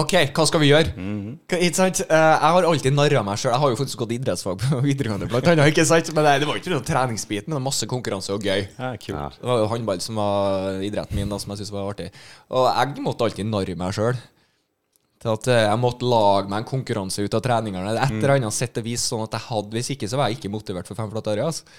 OK, 0.00 0.14
hva 0.34 0.46
skal 0.50 0.62
vi 0.64 0.70
gjøre? 0.72 0.94
Mm. 0.98 1.36
Ikke 1.46 1.76
sant? 1.78 2.00
Eh, 2.02 2.22
jeg 2.32 2.54
har 2.56 2.66
alltid 2.66 2.96
narra 2.96 3.20
meg 3.26 3.38
sjøl. 3.38 3.52
Jeg 3.52 3.62
har 3.62 3.70
jo 3.70 3.76
faktisk 3.78 4.00
gått 4.02 4.14
idrettsfag 4.16 4.56
på 4.64 4.80
videregående, 4.82 5.28
blant 5.30 5.46
annet. 5.52 5.70
Ikke 5.70 5.84
sant? 5.86 6.10
Men 6.16 6.26
det, 6.26 6.32
det 6.42 6.48
var 6.50 6.58
ikke 6.58 6.72
noe 6.72 6.82
treningsbit, 6.88 7.46
men 7.46 7.54
det 7.54 7.58
var 7.60 7.66
masse 7.68 7.86
konkurranse 7.92 8.34
og 8.34 8.42
gøy. 8.42 8.64
Ja. 8.80 8.90
Ja. 8.98 9.28
Det 9.36 9.46
var 9.46 9.62
jo 9.62 9.68
håndball 9.70 10.02
som 10.02 10.18
var 10.18 10.82
idretten 10.88 11.20
min, 11.20 11.30
da, 11.30 11.38
som 11.38 11.54
jeg 11.54 11.60
syntes 11.62 11.76
var 11.76 11.86
artig. 11.92 12.08
Og 12.50 12.66
jeg 12.66 13.04
måtte 13.06 13.28
alltid 13.28 13.46
narre 13.52 13.78
meg 13.78 13.94
sjøl. 13.94 14.18
Til 15.22 15.32
at 15.34 15.48
eh, 15.50 15.64
jeg 15.68 15.82
måtte 15.82 16.06
lage 16.10 16.50
meg 16.50 16.64
en 16.64 16.68
konkurranse 16.72 17.22
ut 17.22 17.38
av 17.38 17.44
treningene. 17.46 17.94
Det 17.94 18.08
Et 18.08 18.16
eller 18.18 18.34
annet 18.36 18.54
sett 18.58 18.82
og 18.82 18.86
vis 18.86 19.06
sånn 19.10 19.22
at 19.24 19.38
jeg 19.38 19.46
hadde 19.48 19.78
Hvis 19.78 19.92
ikke, 19.94 20.10
så 20.10 20.18
var 20.18 20.30
jeg 20.30 20.38
ikke 20.38 20.50
motivert 20.50 20.90
for 20.90 20.98
fem 20.98 21.10
flate 21.14 21.32
år. 21.34 21.44
Altså. 21.46 21.78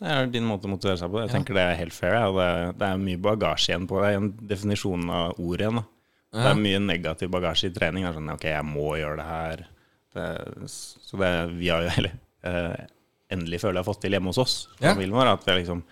Det 0.00 0.08
er 0.08 0.30
din 0.32 0.46
måte 0.48 0.64
å 0.68 0.72
motivere 0.72 0.96
seg 1.00 1.10
på. 1.12 1.20
Jeg 1.20 1.32
tenker 1.34 1.56
det 1.58 1.64
er 1.68 1.78
helt 1.82 1.92
fair. 1.96 2.14
ja, 2.16 2.28
Det, 2.32 2.46
det, 2.50 2.76
det 2.80 2.86
er 2.88 3.02
mye 3.06 3.20
bagasje 3.20 3.72
igjen 3.74 3.88
på 3.90 3.98
det. 4.00 4.14
En 4.16 4.30
definisjon 4.48 5.10
av 5.12 5.34
ord 5.40 5.60
igjen. 5.60 5.80
da. 5.82 5.84
Det 6.30 6.46
er 6.52 6.62
mye 6.62 6.78
negativ 6.84 7.30
bagasje 7.34 7.68
i 7.68 7.74
trening. 7.74 8.06
Det 8.06 8.12
er 8.12 8.16
sånn, 8.20 8.32
ok, 8.36 8.46
jeg 8.52 8.64
må 8.70 8.86
gjøre 9.00 9.18
det 9.20 9.26
her. 9.28 9.66
Det, 10.14 10.24
så 10.70 11.20
det 11.20 11.30
vi 11.58 11.68
har 11.70 11.84
jo 11.84 11.92
heller 11.98 12.16
eh, 12.48 12.80
endelig 13.30 13.60
føler 13.62 13.78
jeg 13.78 13.84
har 13.84 13.86
fått 13.86 14.00
til 14.02 14.14
hjemme 14.16 14.32
hos 14.32 14.40
oss. 14.42 14.54
Ja. 14.80 14.94
Familien 14.94 15.14
vår, 15.14 15.28
At 15.36 15.44
vi 15.46 15.52
har 15.52 15.58
liksom 15.60 15.82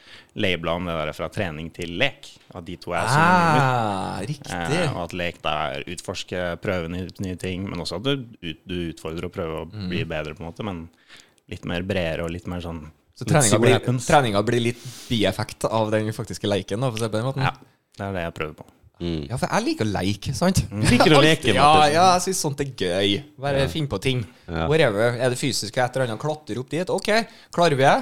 labela 0.43 0.73
om 0.79 0.89
det 0.89 0.97
der 0.99 1.13
fra 1.15 1.29
trening 1.35 1.69
til 1.77 1.93
lek. 2.01 2.31
At 2.57 2.65
de 2.67 2.79
to 2.83 2.95
er. 2.97 3.13
Ah, 3.13 4.19
riktig. 4.25 4.57
Eh, 4.57 4.89
og 4.97 5.05
at 5.05 5.15
lek 5.21 5.43
da 5.45 5.53
er 5.75 5.85
utforske, 5.95 6.47
prøve 6.65 6.89
nye, 6.95 7.11
nye 7.23 7.39
ting. 7.39 7.69
Men 7.69 7.85
også 7.85 8.01
at 8.01 8.09
du, 8.09 8.25
ut, 8.41 8.63
du 8.65 8.77
utfordrer 8.89 9.29
og 9.29 9.35
prøver 9.37 9.61
å 9.61 9.69
bli 9.69 10.01
bedre, 10.09 10.35
på 10.39 10.43
en 10.43 10.49
måte. 10.49 10.67
Men 10.67 10.87
litt 11.53 11.69
mer 11.69 11.85
bredere 11.87 12.25
og 12.27 12.33
litt 12.35 12.49
mer 12.51 12.65
sånn 12.65 12.87
Så 13.19 13.26
treninga 13.26 13.59
blir, 13.59 13.79
treninga 14.06 14.43
blir 14.47 14.62
litt 14.62 14.82
bieffekt 15.09 15.67
av 15.67 15.91
den 15.91 16.12
faktiske 16.15 16.47
leiken. 16.50 16.81
Da, 16.81 16.91
for 16.93 16.99
å 16.99 17.00
si 17.00 17.06
det 17.06 17.12
på 17.15 17.19
den 17.19 17.26
måten. 17.26 17.47
Ja, 17.49 17.55
det 17.99 18.05
er 18.06 18.12
det 18.15 18.26
jeg 18.29 18.35
prøver 18.37 18.59
på. 18.61 18.69
Ja, 18.99 19.37
for 19.38 19.47
jeg 19.47 19.62
liker 19.67 19.87
å 19.87 19.91
leke, 19.94 20.32
sant? 20.35 20.61
Du 20.70 20.87
liker 20.91 21.12
å 21.15 21.23
leke, 21.29 21.53
Ja, 21.55 21.70
ja, 21.87 22.06
jeg 22.17 22.25
syns 22.29 22.41
sånt 22.43 22.62
er 22.62 22.70
gøy. 22.75 23.17
Bare 23.38 23.67
finne 23.70 23.91
på 23.91 23.99
ting. 24.03 24.25
Ja. 24.47 24.67
Whatever. 24.70 25.19
Er 25.19 25.35
det 25.35 25.38
fysisk 25.38 25.76
et 25.79 25.99
eller 25.99 26.09
annet, 26.09 26.23
klatre 26.23 26.59
opp 26.62 26.70
dit? 26.73 26.91
Ok, 26.94 27.11
klarer 27.55 27.79
vi 27.79 27.87
det? 27.87 27.97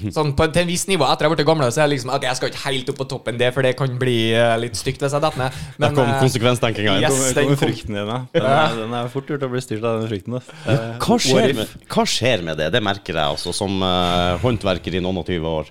Sånn 0.16 0.32
på, 0.38 0.46
til 0.52 0.62
en 0.62 0.68
viss 0.70 0.86
nivå. 0.88 1.04
Etter 1.10 1.26
jeg 1.28 1.34
ble 1.34 1.44
gamle, 1.48 1.68
så 1.70 1.82
er 1.82 1.88
jeg 1.88 1.92
liksom 1.96 2.12
Ok, 2.14 2.24
jeg 2.28 2.38
skal 2.38 2.50
ikke 2.52 2.62
helt 2.66 2.92
opp 2.92 2.98
på 3.02 3.06
toppen 3.12 3.38
det, 3.40 3.50
for 3.56 3.66
det 3.66 3.72
kan 3.78 3.98
bli 4.00 4.16
uh, 4.36 4.54
litt 4.62 4.78
stygt 4.78 5.02
hvis 5.04 5.14
jeg 5.16 5.24
detter 5.24 5.42
ned. 5.44 5.58
Der 5.84 5.94
kom 5.98 6.08
eh, 6.08 6.16
konsekvenstenkinga 6.22 6.96
inn. 6.96 7.04
yes. 7.04 7.12
Kommer, 7.18 7.36
den 7.40 7.50
kom- 7.52 7.60
frykten 7.64 7.98
din, 8.00 8.10
da. 8.12 8.18
Den 8.34 8.48
er, 8.54 8.74
den 8.80 8.96
er 9.00 9.12
fort 9.12 9.30
gjort 9.34 9.46
å 9.46 9.50
bli 9.52 9.62
styrt 9.64 9.84
av 9.84 10.00
den 10.00 10.08
frykten. 10.10 10.38
Da. 10.38 10.58
Eh, 10.72 10.88
Hva 11.04 11.18
skjer, 11.26 11.54
med, 11.60 11.76
hva 11.94 12.06
skjer 12.14 12.44
med 12.46 12.60
det? 12.62 12.70
Det 12.74 12.82
merker 12.84 13.14
jeg 13.20 13.36
altså. 13.36 13.52
Som 13.56 13.78
uh, 13.84 14.38
håndverker 14.44 14.96
i 14.96 15.02
noen 15.04 15.20
og 15.22 15.28
20 15.28 15.50
år 15.50 15.70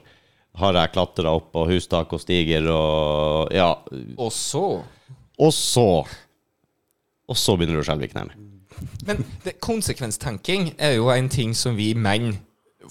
har 0.60 0.76
jeg 0.76 0.92
klatra 0.96 1.32
opp 1.38 1.52
på 1.56 1.64
hustak 1.70 2.12
og 2.18 2.20
stiger 2.24 2.66
og 2.74 3.54
Ja. 3.56 3.70
Og 4.20 4.32
så 4.36 4.64
Og 5.40 5.54
så 5.56 5.86
Og 7.30 7.38
så 7.38 7.56
begynner 7.56 7.78
du 7.80 7.84
å 7.84 7.88
skjelve 7.88 8.10
i 8.10 8.12
knærne. 8.12 8.36
Men 9.08 9.24
det, 9.46 9.58
konsekvenstenking 9.64 10.74
er 10.80 10.96
jo 10.98 11.10
en 11.14 11.30
ting 11.32 11.54
som 11.58 11.76
vi 11.78 11.92
menn 11.96 12.38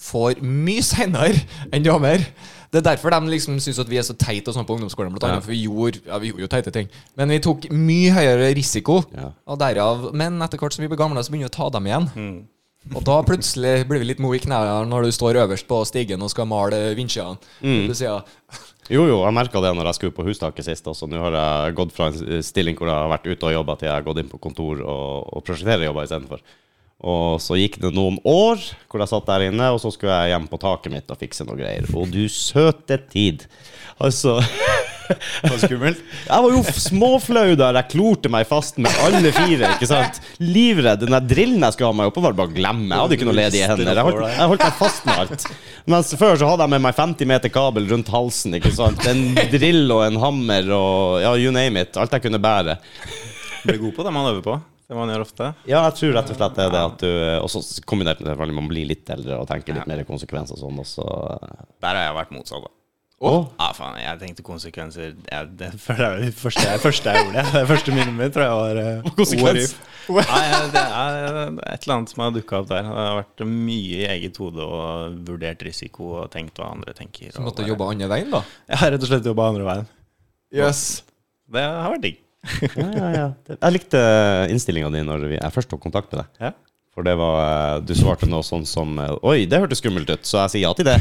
får 0.01 0.41
mye 0.43 0.83
seinere 0.85 1.41
enn 1.71 1.85
damer. 1.85 2.23
Det 2.69 2.83
er 2.83 2.85
derfor 2.91 3.09
de 3.15 3.31
liksom 3.31 3.57
syns 3.63 3.79
at 3.81 3.89
vi 3.89 3.97
er 3.97 4.05
så 4.05 4.13
teite 4.13 4.51
og 4.51 4.55
sånn 4.55 4.67
på 4.67 4.75
ungdomsskolen. 4.77 5.11
Blant 5.15 5.25
annet, 5.25 5.41
Ja. 5.41 5.45
For 5.45 5.53
vi 5.55 5.63
gjorde, 5.65 6.03
ja, 6.05 6.19
vi 6.21 6.29
gjorde 6.29 6.45
jo 6.45 6.51
teite 6.53 6.73
ting. 6.75 6.87
Men 7.17 7.33
vi 7.33 7.39
tok 7.41 7.65
mye 7.73 8.13
høyere 8.13 8.53
risiko. 8.55 9.01
Ja. 9.15 9.31
Og 9.47 9.59
derav, 9.59 10.13
Men 10.13 10.39
etter 10.41 10.57
hvert 10.61 10.73
som 10.73 10.83
vi 10.83 10.87
blir 10.91 11.01
gamle, 11.01 11.23
så 11.23 11.31
begynner 11.31 11.49
vi 11.49 11.53
å 11.53 11.57
ta 11.57 11.69
dem 11.69 11.87
igjen. 11.89 12.09
Mm. 12.15 12.47
Og 12.95 13.03
da 13.03 13.17
plutselig 13.27 13.87
blir 13.89 13.99
vi 13.99 14.05
litt 14.13 14.21
mo 14.23 14.31
i 14.33 14.39
knærne 14.39 14.87
når 14.87 15.09
du 15.09 15.11
står 15.11 15.41
øverst 15.41 15.67
på 15.67 15.81
stigen 15.85 16.21
og 16.23 16.31
skal 16.31 16.47
male 16.47 16.95
vinsjene. 16.95 17.37
Mm. 17.61 17.91
Jo, 18.89 19.03
jo, 19.05 19.19
jeg 19.21 19.33
merka 19.37 19.61
det 19.61 19.69
når 19.77 19.85
jeg 19.85 19.97
skulle 19.99 20.15
på 20.17 20.23
hustaket 20.25 20.65
sist. 20.65 20.87
Også. 20.89 21.05
Nå 21.05 21.19
har 21.21 21.35
jeg 21.37 21.75
gått 21.77 21.91
fra 21.93 22.07
en 22.09 22.41
stilling 22.41 22.73
hvor 22.73 22.89
jeg 22.89 22.97
har 22.97 23.11
vært 23.11 23.27
ute 23.29 23.45
og 23.45 23.53
jobba, 23.53 23.75
til 23.77 23.85
jeg 23.85 23.93
har 23.93 24.05
gått 24.07 24.17
inn 24.23 24.31
på 24.31 24.39
kontor 24.41 24.81
og, 24.81 25.27
og 25.29 25.43
prosjekterjobba 25.45 26.07
istedenfor. 26.07 26.41
Og 26.99 27.39
så 27.39 27.55
gikk 27.55 27.77
det 27.79 27.93
noen 27.95 28.17
år 28.27 28.59
hvor 28.89 28.99
jeg 28.99 29.11
satt 29.11 29.27
der 29.29 29.45
inne, 29.47 29.69
og 29.71 29.79
så 29.79 29.91
skulle 29.93 30.15
jeg 30.23 30.33
hjem 30.33 30.49
på 30.51 30.59
taket 30.59 30.91
mitt 30.91 31.11
og 31.13 31.19
fikse 31.21 31.45
noe 31.47 31.55
greier. 31.59 31.87
Og 31.95 32.09
du 32.11 32.25
søte 32.31 32.97
tid. 33.11 33.45
Altså 33.99 34.39
Det 35.09 35.49
var 35.49 35.61
skummelt. 35.63 36.01
Jeg 36.27 36.43
var 36.45 36.51
jo 36.53 36.59
småflau 36.69 37.55
der 37.57 37.77
jeg 37.79 37.89
klorte 37.95 38.29
meg 38.29 38.45
fast 38.45 38.77
med 38.77 38.93
alle 39.07 39.31
fire. 39.33 39.71
ikke 39.73 39.87
sant? 39.89 40.19
Livredd. 40.37 41.01
Den 41.01 41.15
der 41.15 41.25
drillen 41.25 41.65
jeg 41.65 41.73
skulle 41.73 41.89
ha 41.89 41.97
meg 41.97 42.11
oppå, 42.11 42.21
var 42.21 42.35
bare 42.37 42.51
å 42.51 42.53
glemme. 42.53 42.91
Jeg 42.91 43.01
hadde 43.01 43.17
ikke 43.17 43.29
noe 43.29 43.37
ledige 43.39 43.69
hender. 43.71 43.89
Jeg 43.89 44.05
holdt, 44.05 44.25
jeg 44.35 44.49
holdt 44.53 44.65
meg 44.67 44.77
fast 44.77 45.07
med 45.09 45.23
alt. 45.23 45.47
Mens 45.89 46.13
før 46.19 46.37
så 46.37 46.51
hadde 46.51 46.67
jeg 46.67 46.73
med 46.75 46.85
meg 46.85 46.99
50 46.99 47.31
meter 47.33 47.53
kabel 47.55 47.89
rundt 47.89 48.11
halsen. 48.13 48.59
ikke 48.59 48.73
sant? 48.75 49.01
En 49.09 49.23
drill 49.55 49.95
og 49.95 50.03
en 50.05 50.19
hammer 50.21 50.69
og 50.77 51.23
ja, 51.25 51.33
you 51.41 51.55
name 51.55 51.87
it. 51.87 51.97
Alt 51.97 52.13
jeg 52.13 52.27
kunne 52.27 52.43
bære. 52.43 52.77
Ble 53.65 53.79
god 53.81 53.95
på 53.97 54.05
det 54.05 54.13
man 54.13 54.29
øver 54.29 54.45
på. 54.45 54.59
Det 54.89 54.97
man 54.97 55.11
gjør 55.13 55.21
ofte. 55.21 55.51
Ja, 55.69 55.83
jeg 55.85 55.97
tror 55.99 56.15
rett 56.17 56.31
og 56.33 56.39
slett 56.39 56.57
det 56.57 56.63
er 56.65 56.73
det 56.73 56.79
at 56.81 57.03
du 57.03 57.09
Og 57.43 57.51
så 57.53 57.61
kombinert 57.85 58.23
med 58.25 58.33
at 58.33 58.55
man 58.57 58.69
blir 58.71 58.89
litt 58.89 59.09
eldre 59.13 59.37
og 59.37 59.45
tenker 59.51 59.77
litt 59.77 59.89
mer 59.89 60.01
konsekvenser 60.07 60.57
og 60.57 60.63
sånn, 60.65 60.81
og 60.81 60.89
så 60.89 61.05
Der 61.77 61.93
har 61.93 62.07
jeg 62.07 62.15
vært 62.17 62.33
motsatt, 62.33 62.65
da. 62.65 62.73
Å? 63.19 63.31
Ja, 63.59 63.67
faen, 63.75 63.97
jeg 63.99 64.19
tenkte 64.21 64.43
konsekvenser 64.47 65.09
jeg, 65.33 65.47
Det 65.59 65.69
var 65.83 66.15
det 66.21 66.29
første 66.39 66.63
jeg, 66.63 66.79
første 66.81 67.11
jeg 67.11 67.25
gjorde. 67.25 67.43
Det 67.51 67.63
første 67.73 67.95
minnet 67.95 68.15
mitt 68.15 68.33
tror 68.35 68.45
jeg 68.45 68.59
var 68.61 68.79
uh, 68.79 69.09
Konsekvens? 69.19 69.75
Nei, 70.09 70.45
det 70.73 70.83
er 70.85 71.27
et 71.27 71.83
eller 71.83 71.95
annet 71.97 72.13
som 72.13 72.23
har 72.23 72.31
dukka 72.33 72.61
opp 72.63 72.71
der. 72.71 72.87
Det 72.87 72.95
har 72.95 73.19
vært 73.19 73.43
mye 73.45 73.99
i 73.99 74.07
eget 74.15 74.39
hode 74.41 74.65
og 74.65 75.19
vurdert 75.27 75.61
risiko 75.67 76.15
og 76.23 76.31
tenkt 76.33 76.57
hva 76.57 76.71
andre 76.73 76.95
tenker. 76.97 77.29
så 77.35 77.43
måtte 77.45 77.67
du 77.67 77.69
jobbe 77.69 77.91
andre 77.91 78.09
veien, 78.09 78.31
da. 78.33 78.41
Jeg 78.71 78.81
har 78.81 78.95
rett 78.95 79.05
og 79.05 79.11
slett 79.11 79.29
jobba 79.29 79.51
andre 79.51 79.67
veien. 79.67 79.91
Yes. 80.55 80.81
Det 81.51 81.61
har 81.61 81.93
vært 81.93 82.07
digg. 82.07 82.17
Ja, 82.79 82.87
ja, 82.95 83.09
ja. 83.11 83.27
Jeg 83.51 83.75
likte 83.75 83.99
innstillinga 84.51 84.89
di 84.93 85.01
når 85.03 85.25
jeg 85.35 85.53
først 85.55 85.69
tok 85.71 85.81
kontakt 85.83 86.11
med 86.13 86.21
deg. 86.23 86.43
Ja. 86.49 86.51
For 86.95 87.05
det 87.05 87.15
var 87.19 87.39
eh, 87.39 87.81
Du 87.87 87.93
svarte 87.95 88.27
noe 88.29 88.43
sånn 88.43 88.65
som 88.67 88.97
eh, 88.99 89.15
Oi, 89.27 89.43
det 89.49 89.59
hørtes 89.61 89.79
skummelt 89.83 90.09
ut, 90.09 90.25
så 90.27 90.41
jeg 90.45 90.55
sier 90.55 90.63
ja 90.65 90.71
til 90.75 90.87
det. 90.89 90.97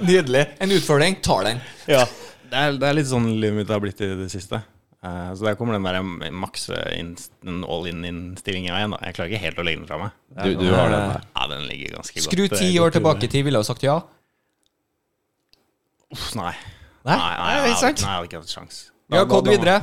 Nydelig. 0.08 0.44
En 0.62 0.74
utfordring, 0.74 1.18
tar 1.24 1.48
den. 1.48 1.64
Ja. 1.90 2.04
Det 2.50 2.58
er, 2.58 2.76
det 2.82 2.88
er 2.88 2.96
litt 2.98 3.08
sånn 3.10 3.28
livet 3.38 3.60
mitt 3.60 3.70
har 3.70 3.82
blitt 3.82 4.00
i 4.02 4.10
det 4.18 4.30
siste. 4.32 4.62
Uh, 5.00 5.30
så 5.32 5.46
der 5.46 5.54
kommer 5.56 5.78
den 5.78 5.86
der 5.86 6.30
maks 6.36 6.66
all 6.74 7.86
in-innstillinga 7.88 8.74
igjen. 8.76 8.92
da 8.96 8.98
Jeg 9.06 9.16
klarer 9.16 9.30
ikke 9.32 9.44
helt 9.46 9.60
å 9.62 9.64
legge 9.64 9.80
den 9.80 9.88
fra 9.88 10.00
meg. 10.02 10.16
Er 10.36 10.50
Du, 10.50 10.58
du 10.60 10.74
har 10.74 10.90
den 10.92 11.06
der. 11.14 11.28
Ja, 11.30 11.46
den 11.54 11.64
ligger 11.70 11.94
ganske 12.00 12.24
Skru 12.26 12.42
godt. 12.42 12.56
Skru 12.58 12.66
ti 12.66 12.82
år 12.82 12.96
tilbake 12.96 13.28
i 13.28 13.32
tid, 13.32 13.46
ville 13.46 13.62
du 13.62 13.68
sagt 13.68 13.86
ja? 13.86 14.00
Uff, 16.10 16.32
Nei. 16.36 16.52
Nei, 17.06 17.16
nei, 17.16 17.28
nei, 17.40 17.68
jeg 17.72 17.96
hadde 18.04 18.26
ikke 18.28 18.42
hatt 18.42 18.50
sjans. 18.52 18.89
Ja, 19.12 19.24
kod 19.28 19.48
videre. 19.50 19.78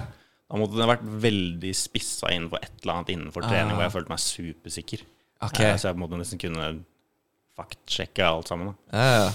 Da 0.47 0.55
måtte 0.61 0.77
den 0.79 0.87
vært 0.87 1.03
veldig 1.27 1.73
spissa 1.75 2.29
innenfor 2.31 2.61
et 2.63 2.71
eller 2.81 2.93
annet 3.01 3.09
innenfor 3.17 3.43
trening 3.43 3.75
hvor 3.75 3.83
jeg 3.83 3.95
følte 3.97 4.13
meg 4.13 4.21
supersikker. 4.23 5.01
Okay. 5.43 5.65
Eh, 5.73 5.77
Så 5.77 5.89
jeg 5.91 5.99
måtte 5.99 6.17
nesten 6.19 6.39
kunne 6.41 6.69
faktsjekke 7.57 8.25
alt 8.25 8.47
sammen. 8.51 8.73
da 8.91 8.97
Ja, 8.97 9.27
ja. 9.27 9.31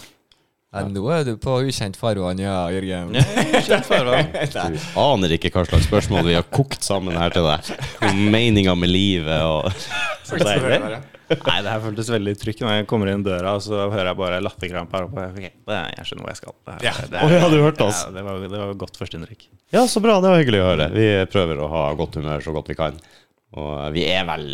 Nå 0.89 1.03
er 1.13 1.27
du 1.29 1.35
på 1.37 1.59
ukjent 1.67 1.99
farvann, 2.01 2.39
ja, 2.41 2.55
Jørgen. 2.73 3.11
ukjent 3.61 3.85
farvann. 3.85 4.31
Du 4.73 5.01
aner 5.03 5.35
ikke 5.37 5.51
hva 5.53 5.67
slags 5.69 5.85
spørsmål 5.91 6.25
vi 6.31 6.37
har 6.39 6.47
kokt 6.49 6.81
sammen 6.87 7.19
her 7.21 7.35
til 7.35 7.45
deg. 7.45 7.69
Om 8.09 8.23
meninga 8.33 8.73
med 8.81 8.89
livet 8.89 9.43
og 9.45 9.69
Så 10.29 10.41
deilig. 10.41 10.81
Nei, 11.47 11.57
det 11.65 11.71
her 11.73 11.83
føltes 11.85 12.11
veldig 12.13 12.35
trygt 12.41 12.61
når 12.65 12.75
jeg 12.77 12.87
kommer 12.91 13.11
inn 13.13 13.23
døra, 13.27 13.55
og 13.59 13.63
så 13.65 13.79
hører 13.93 14.11
jeg 14.13 14.19
bare 14.21 14.41
latterkrampe 14.45 14.99
her 14.99 15.07
oppe. 15.09 15.27
Okay, 15.33 15.51
jeg 15.73 16.09
skjønner 16.09 16.25
hvor 16.27 16.33
jeg 16.35 16.41
skal. 16.43 16.57
Det, 16.69 16.77
her- 16.83 17.11
det, 17.13 17.23
er, 17.23 17.37
oh, 17.47 17.51
du 17.53 17.59
hørte 17.65 17.87
oss. 17.89 18.03
Ja, 18.07 18.15
det, 18.17 18.25
var, 18.29 18.43
det 18.55 18.61
var 18.63 18.75
godt 18.85 19.01
førsteinntrykk. 19.01 19.47
Ja, 19.77 19.87
så 19.89 20.03
bra. 20.05 20.19
Det 20.25 20.33
var 20.35 20.43
hyggelig 20.43 20.63
å 20.65 20.69
høre. 20.71 20.91
Vi 20.97 21.07
prøver 21.33 21.63
å 21.65 21.71
ha 21.73 21.85
godt 21.99 22.19
humør 22.21 22.45
så 22.45 22.55
godt 22.57 22.71
vi 22.73 22.79
kan. 22.79 23.01
Og 23.57 23.73
vi 23.97 24.07
er 24.09 24.25
vel 24.29 24.47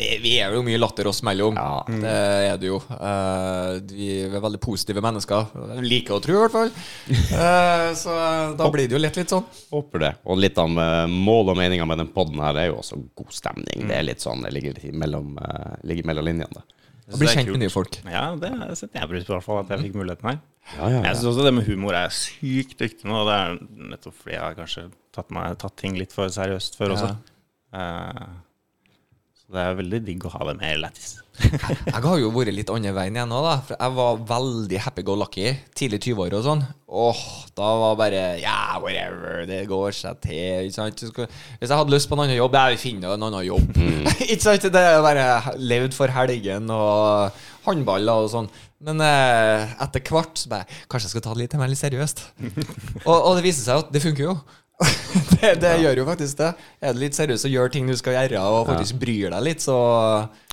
Vi 0.00 0.32
er 0.40 0.54
jo 0.56 0.62
mye 0.64 0.78
latter 0.80 1.10
oss 1.10 1.20
mellom. 1.26 1.58
Ja. 1.58 1.84
Det 1.86 2.14
er 2.48 2.58
det 2.60 2.70
jo. 2.70 2.78
Uh, 2.88 3.76
vi 3.90 4.08
er 4.24 4.40
veldig 4.40 4.60
positive 4.62 5.02
mennesker. 5.04 5.52
Liker 5.84 6.16
å 6.16 6.22
tro, 6.24 6.38
i 6.38 6.42
hvert 6.44 6.56
fall. 6.56 6.72
Uh, 7.10 7.90
så 7.98 8.16
da 8.56 8.70
blir 8.72 8.88
det 8.88 8.96
jo 8.96 9.02
lett 9.02 9.20
litt 9.20 9.32
sånn. 9.32 9.46
Håper 9.70 10.04
det. 10.06 10.12
Og 10.24 10.40
litt 10.40 10.58
av 10.60 10.72
eh, 10.82 11.06
mål 11.10 11.52
og 11.52 11.58
meninga 11.58 11.86
med 11.88 12.00
den 12.02 12.10
poden 12.14 12.40
her 12.42 12.58
er 12.58 12.70
jo 12.70 12.80
også 12.80 12.98
god 13.18 13.34
stemning. 13.34 13.86
Det 13.88 13.96
er 13.96 14.06
litt 14.06 14.24
sånn, 14.24 14.44
det 14.46 14.52
ligger 14.56 14.80
mellom, 14.96 15.34
uh, 15.40 15.76
ligger 15.86 16.08
mellom 16.10 16.26
linjene. 16.30 16.60
da. 16.60 16.80
Å 17.10 17.18
bli 17.18 17.30
kjent 17.30 17.50
med 17.50 17.64
nye 17.64 17.72
folk. 17.72 17.98
Ja, 18.06 18.28
det 18.38 18.52
setter 18.78 19.02
jeg 19.02 19.10
pris 19.10 19.26
på, 19.26 19.32
i 19.32 19.36
hvert 19.36 19.46
fall, 19.46 19.62
at 19.64 19.72
jeg 19.74 19.88
fikk 19.88 19.98
muligheten 19.98 20.30
her. 20.30 20.38
Ja, 20.76 20.90
ja, 20.92 21.00
Jeg 21.08 21.16
syns 21.18 21.30
også 21.32 21.46
det 21.46 21.54
med 21.56 21.66
humor 21.66 21.96
er 21.98 22.12
sykt 22.14 22.76
dyktig 22.78 23.08
nå. 23.10 23.24
Det 23.26 23.36
er 23.36 23.56
nettopp 23.90 24.14
fordi 24.20 24.36
jeg 24.36 24.44
har 24.44 24.58
kanskje 24.58 24.84
tatt, 25.16 25.32
meg, 25.34 25.56
tatt 25.58 25.74
ting 25.80 25.96
litt 25.98 26.14
for 26.14 26.30
seriøst 26.30 26.78
før 26.78 26.94
også. 26.94 27.10
Eh, 27.74 28.22
så 29.50 29.56
det 29.56 29.62
er 29.66 29.78
veldig 29.80 29.98
digg 30.06 30.24
å 30.28 30.30
ha 30.30 30.44
det 30.46 30.52
med, 30.60 30.76
lættis. 30.78 31.16
Jeg 31.40 32.02
har 32.04 32.18
jo 32.20 32.28
vært 32.30 32.52
litt 32.54 32.68
andre 32.70 32.92
veien 32.94 33.16
igjen 33.16 33.32
nå, 33.32 33.40
da. 33.42 33.54
For 33.66 33.74
jeg 33.74 33.94
var 33.96 34.20
veldig 34.28 34.82
happy 34.84 35.02
go 35.08 35.16
lucky 35.18 35.48
tidlig 35.74 35.98
20-år 36.04 36.36
og 36.38 36.44
sånn. 36.44 36.62
Åh, 36.86 37.22
da 37.58 37.70
var 37.80 37.96
bare 37.98 38.20
Yeah, 38.38 38.76
whatever, 38.78 39.42
det 39.50 39.64
går 39.66 39.96
seg 39.96 40.20
til. 40.22 40.68
Ikke 40.68 40.76
sant? 40.76 41.02
Hvis 41.02 41.66
jeg 41.66 41.80
hadde 41.80 41.96
lyst 41.96 42.06
på 42.06 42.14
en 42.14 42.22
annen 42.28 42.38
jobb, 42.38 42.60
jeg 42.60 42.78
finner 42.84 43.16
en 43.16 43.26
annen 43.26 43.48
jobb. 43.48 43.74
ikke 44.28 44.44
sant? 44.44 44.70
Det 44.70 44.84
er 44.92 45.02
bare 45.02 45.26
levd 45.58 45.98
for 45.98 46.14
helgen 46.14 46.70
og 46.70 47.42
håndballer 47.66 48.28
og 48.28 48.30
sånn. 48.30 48.50
Men 48.86 49.02
eh, 49.02 49.74
etter 49.82 50.06
hvert 50.06 50.38
så 50.40 50.48
bare 50.48 50.64
Kanskje 50.88 51.10
jeg 51.10 51.12
skal 51.16 51.24
ta 51.26 51.34
det 51.34 51.42
litt 51.42 51.58
mer 51.58 51.74
seriøst. 51.74 52.22
og, 53.08 53.16
og 53.16 53.34
det 53.34 53.48
viser 53.50 53.66
seg 53.66 53.82
at 53.82 53.90
det 53.90 54.06
funker 54.06 54.28
jo. 54.30 54.38
det, 55.40 55.54
det 55.60 55.72
gjør 55.82 56.00
jo 56.02 56.06
faktisk 56.08 56.38
det. 56.40 56.50
Er 56.80 56.94
du 56.96 57.00
litt 57.02 57.16
seriøs 57.18 57.44
og 57.48 57.52
gjør 57.52 57.72
ting 57.74 57.88
du 57.90 57.96
skal 57.98 58.16
gjøre, 58.16 58.40
og 58.46 58.68
faktisk 58.70 59.00
bryr 59.02 59.30
deg 59.34 59.42
litt, 59.44 59.60
så 59.64 59.76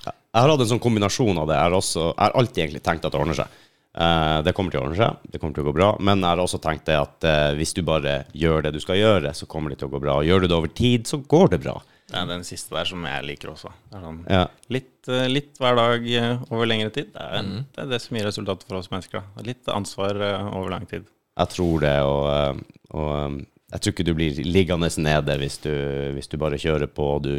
Jeg 0.04 0.44
har 0.44 0.52
hatt 0.52 0.64
en 0.66 0.70
sånn 0.74 0.84
kombinasjon 0.84 1.38
av 1.42 1.48
det. 1.50 1.56
Jeg 1.58 1.66
har, 1.70 1.76
også, 1.78 2.04
jeg 2.12 2.22
har 2.26 2.36
alltid 2.42 2.64
egentlig 2.66 2.84
tenkt 2.86 3.08
at 3.08 3.14
det 3.16 3.22
ordner 3.22 3.38
seg. 3.40 3.64
Uh, 3.98 4.44
det 4.46 4.52
kommer 4.54 4.70
til 4.70 4.78
å 4.78 4.84
ordne 4.86 4.98
seg, 5.00 5.22
det 5.34 5.40
kommer 5.42 5.56
til 5.58 5.64
å 5.64 5.70
gå 5.72 5.74
bra. 5.80 5.88
Men 6.06 6.22
jeg 6.22 6.30
har 6.30 6.42
også 6.44 6.60
tenkt 6.62 6.86
det 6.86 6.98
at 7.00 7.26
uh, 7.26 7.56
hvis 7.58 7.74
du 7.74 7.82
bare 7.88 8.20
gjør 8.38 8.68
det 8.68 8.76
du 8.76 8.82
skal 8.84 9.00
gjøre, 9.00 9.32
så 9.34 9.48
kommer 9.50 9.74
det 9.74 9.80
til 9.82 9.90
å 9.90 9.94
gå 9.96 10.02
bra. 10.04 10.20
Og 10.20 10.28
gjør 10.28 10.44
du 10.44 10.50
det 10.52 10.58
over 10.60 10.70
tid, 10.78 11.08
så 11.10 11.18
går 11.24 11.56
det 11.56 11.62
bra. 11.66 11.80
Det 12.08 12.16
er 12.22 12.30
den 12.30 12.46
siste 12.48 12.76
der 12.78 12.88
som 12.88 13.02
jeg 13.10 13.26
liker 13.26 13.50
også. 13.56 13.72
Det 13.90 13.98
er 13.98 14.04
sånn, 14.06 14.20
Ja. 14.30 14.44
litt, 14.72 14.94
eh, 15.10 15.26
litt 15.28 15.58
hver 15.60 15.76
dag 15.76 16.06
over 16.54 16.70
lengre 16.70 16.94
tid. 16.94 17.10
Det 17.12 17.20
er, 17.26 17.42
Mm. 17.42 17.66
det 17.74 17.82
er 17.84 17.90
det 17.90 18.00
som 18.04 18.16
gir 18.16 18.26
resultater 18.30 18.70
for 18.70 18.78
oss 18.78 18.88
mennesker. 18.94 19.24
Da. 19.36 19.44
Litt 19.44 19.66
ansvar 19.68 20.16
over 20.54 20.70
lang 20.72 20.86
tid. 20.88 21.04
Jeg 21.38 21.50
tror 21.50 21.82
det, 21.82 21.98
og, 22.08 22.62
og 22.96 23.42
jeg 23.68 23.84
tror 23.84 23.92
ikke 23.92 24.06
du 24.08 24.14
blir 24.16 24.38
liggende 24.48 24.88
nede 25.04 25.34
hvis 25.42 25.58
du, 25.60 25.72
hvis 26.16 26.30
du 26.32 26.38
bare 26.40 26.60
kjører 26.62 26.88
på 26.88 27.08
og 27.18 27.26
du 27.26 27.34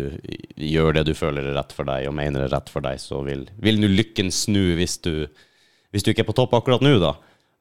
gjør 0.61 0.99
det 0.99 1.07
du 1.09 1.15
føler 1.17 1.47
er 1.47 1.57
rett 1.57 1.73
for 1.73 1.89
deg, 1.89 2.05
og 2.11 2.17
mener 2.19 2.45
er 2.45 2.53
rett 2.53 2.69
for 2.69 2.85
deg, 2.85 3.01
så 3.01 3.23
vil, 3.25 3.47
vil 3.57 3.81
nu 3.81 3.89
lykken 3.89 4.29
snu 4.35 4.75
hvis 4.77 4.99
du, 5.05 5.25
hvis 5.95 6.05
du 6.05 6.13
ikke 6.13 6.27
er 6.27 6.29
på 6.29 6.37
topp 6.37 6.59
akkurat 6.59 6.85
nå, 6.85 6.99
da. 7.01 7.15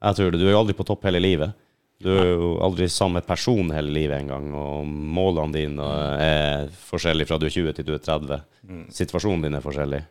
Jeg 0.04 0.18
tror 0.18 0.30
det. 0.30 0.42
Du 0.42 0.46
er 0.46 0.52
jo 0.52 0.60
aldri 0.60 0.76
på 0.76 0.86
topp 0.86 1.08
hele 1.08 1.22
livet. 1.22 1.56
Du 1.98 2.12
er 2.12 2.28
jo 2.28 2.50
aldri 2.62 2.86
samme 2.92 3.18
person 3.26 3.72
hele 3.74 3.90
livet 3.90 4.20
engang, 4.20 4.52
og 4.54 4.86
målene 4.86 5.56
dine 5.56 5.86
er 6.22 6.68
forskjellige 6.90 7.26
fra 7.26 7.40
du 7.40 7.48
er 7.48 7.54
20 7.56 7.74
til 7.74 7.88
du 7.88 7.96
er 7.96 8.04
30. 8.04 8.44
Situasjonen 8.94 9.48
din 9.48 9.58
er 9.58 9.64
forskjellig. 9.64 10.04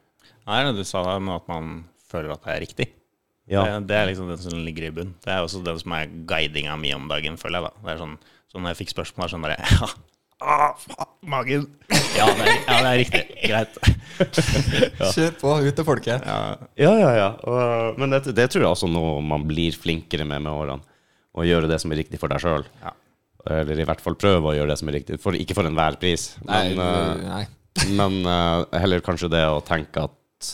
Nei, 0.48 0.58
det 0.68 0.74
du 0.76 0.84
sa 0.88 1.06
der 1.06 1.22
med 1.24 1.38
at 1.38 1.48
man 1.52 1.86
føler 2.10 2.34
at 2.34 2.44
det 2.44 2.56
er 2.56 2.64
riktig. 2.66 2.90
Ja. 3.48 3.64
Det, 3.64 3.88
det 3.88 3.96
er 3.96 4.10
liksom 4.10 4.28
den 4.34 4.42
som 4.44 4.60
ligger 4.66 4.90
i 4.90 4.92
bunn. 4.98 5.14
Det 5.24 5.32
er 5.32 5.46
også 5.46 5.62
den 5.64 5.80
som 5.80 5.96
er 5.96 6.12
guidinga 6.28 6.76
mi 6.80 6.92
om 6.96 7.08
dagen, 7.08 7.40
føler 7.40 7.62
jeg. 7.62 7.70
da 7.70 7.86
Det 7.86 7.94
er 7.94 8.02
sånn, 8.04 8.18
så 8.52 8.62
når 8.62 8.74
jeg 8.74 8.80
fikk 8.84 8.94
spørsmål, 8.96 9.28
er 9.28 9.34
sånn 9.34 9.46
bare 9.46 9.58
Ja, 10.38 10.54
ah, 10.54 10.74
faen, 10.78 11.14
magen. 11.34 11.64
Ja 12.14 12.28
det, 12.30 12.44
er, 12.46 12.58
ja, 12.68 12.76
det 12.86 12.90
er 12.90 13.00
riktig. 13.02 13.22
Greit. 13.42 13.80
kjør 15.16 15.32
på, 15.42 15.54
ut 15.66 15.80
til 15.80 15.88
folket. 15.88 16.28
Ja, 16.30 16.36
Ja, 16.78 16.92
ja, 16.94 17.10
ja. 17.18 17.30
Og, 17.42 17.98
men 17.98 18.14
det, 18.14 18.36
det 18.38 18.46
tror 18.54 18.62
jeg 18.62 18.70
også 18.70 18.90
noe 18.92 19.16
man 19.26 19.48
blir 19.50 19.74
flinkere 19.74 20.28
med 20.30 20.46
med 20.46 20.54
årene. 20.54 20.86
Å 21.38 21.46
gjøre 21.46 21.70
det 21.72 21.80
som 21.82 21.94
er 21.94 22.02
riktig 22.04 22.22
for 22.22 22.30
deg 22.30 22.44
sjøl. 22.44 22.68
Ja. 22.84 22.94
Eller 23.50 23.82
i 23.82 23.88
hvert 23.90 24.04
fall 24.04 24.18
prøve 24.20 24.52
å 24.52 24.56
gjøre 24.60 24.76
det 24.76 24.78
som 24.78 24.92
er 24.92 25.00
riktig. 25.00 25.18
For, 25.24 25.38
ikke 25.38 25.58
for 25.58 25.70
enhver 25.70 25.98
pris, 26.02 26.30
men, 26.46 26.78
nei, 26.78 27.18
nei. 27.26 27.44
men 27.98 28.20
uh, 28.30 28.66
heller 28.84 29.02
kanskje 29.06 29.32
det 29.34 29.46
å 29.50 29.64
tenke 29.66 30.06
at 30.06 30.54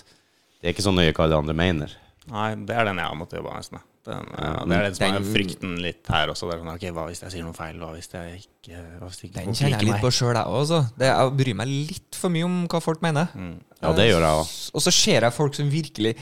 det 0.64 0.70
er 0.70 0.78
ikke 0.78 0.86
så 0.86 0.96
nøye 0.96 1.12
hva 1.12 1.28
de 1.28 1.36
andre 1.36 1.56
mener. 1.60 1.98
Nei, 2.32 2.54
det 2.64 2.76
er 2.76 2.88
den 2.88 3.04
jeg 3.04 3.12
har 3.12 3.20
måttet 3.20 3.42
jobbe 3.42 3.60
med. 3.76 3.84
Den, 4.03 4.25
ja, 4.36 4.48
det 4.67 4.75
er 4.77 4.86
den 4.89 4.95
som 4.98 5.13
er 5.15 5.27
frykten 5.31 5.75
litt 5.79 6.10
her 6.12 6.31
også. 6.33 6.50
Det 6.50 6.57
sånn, 6.60 6.72
ok, 6.74 6.86
Hva 6.95 7.05
hvis 7.07 7.22
jeg 7.24 7.36
sier 7.38 7.45
noe 7.48 7.55
feil? 7.55 7.77
Hva 7.79 7.91
hvis 7.95 8.10
jeg 8.12 8.41
ikke, 8.41 8.79
hvis 9.03 9.22
ikke 9.29 9.36
Den 9.38 9.55
kjenner 9.55 9.77
jeg 9.77 9.88
litt 9.88 9.95
meg? 9.95 10.01
på 10.03 10.12
sjøl, 10.12 10.36
jeg 10.36 10.57
òg. 10.60 10.74
Jeg 11.05 11.36
bryr 11.39 11.60
meg 11.62 11.72
litt 11.72 12.17
for 12.19 12.33
mye 12.33 12.48
om 12.48 12.57
hva 12.67 12.81
folk 12.83 13.05
mener. 13.05 13.31
Ja, 13.79 13.93
det 13.95 14.10
gjør 14.10 14.25
jeg 14.27 14.41
òg. 14.41 14.57
Og 14.75 14.83
så 14.83 14.91
ser 14.95 15.27
jeg 15.29 15.38
folk 15.38 15.55
som 15.60 15.72
virkelig 15.72 16.17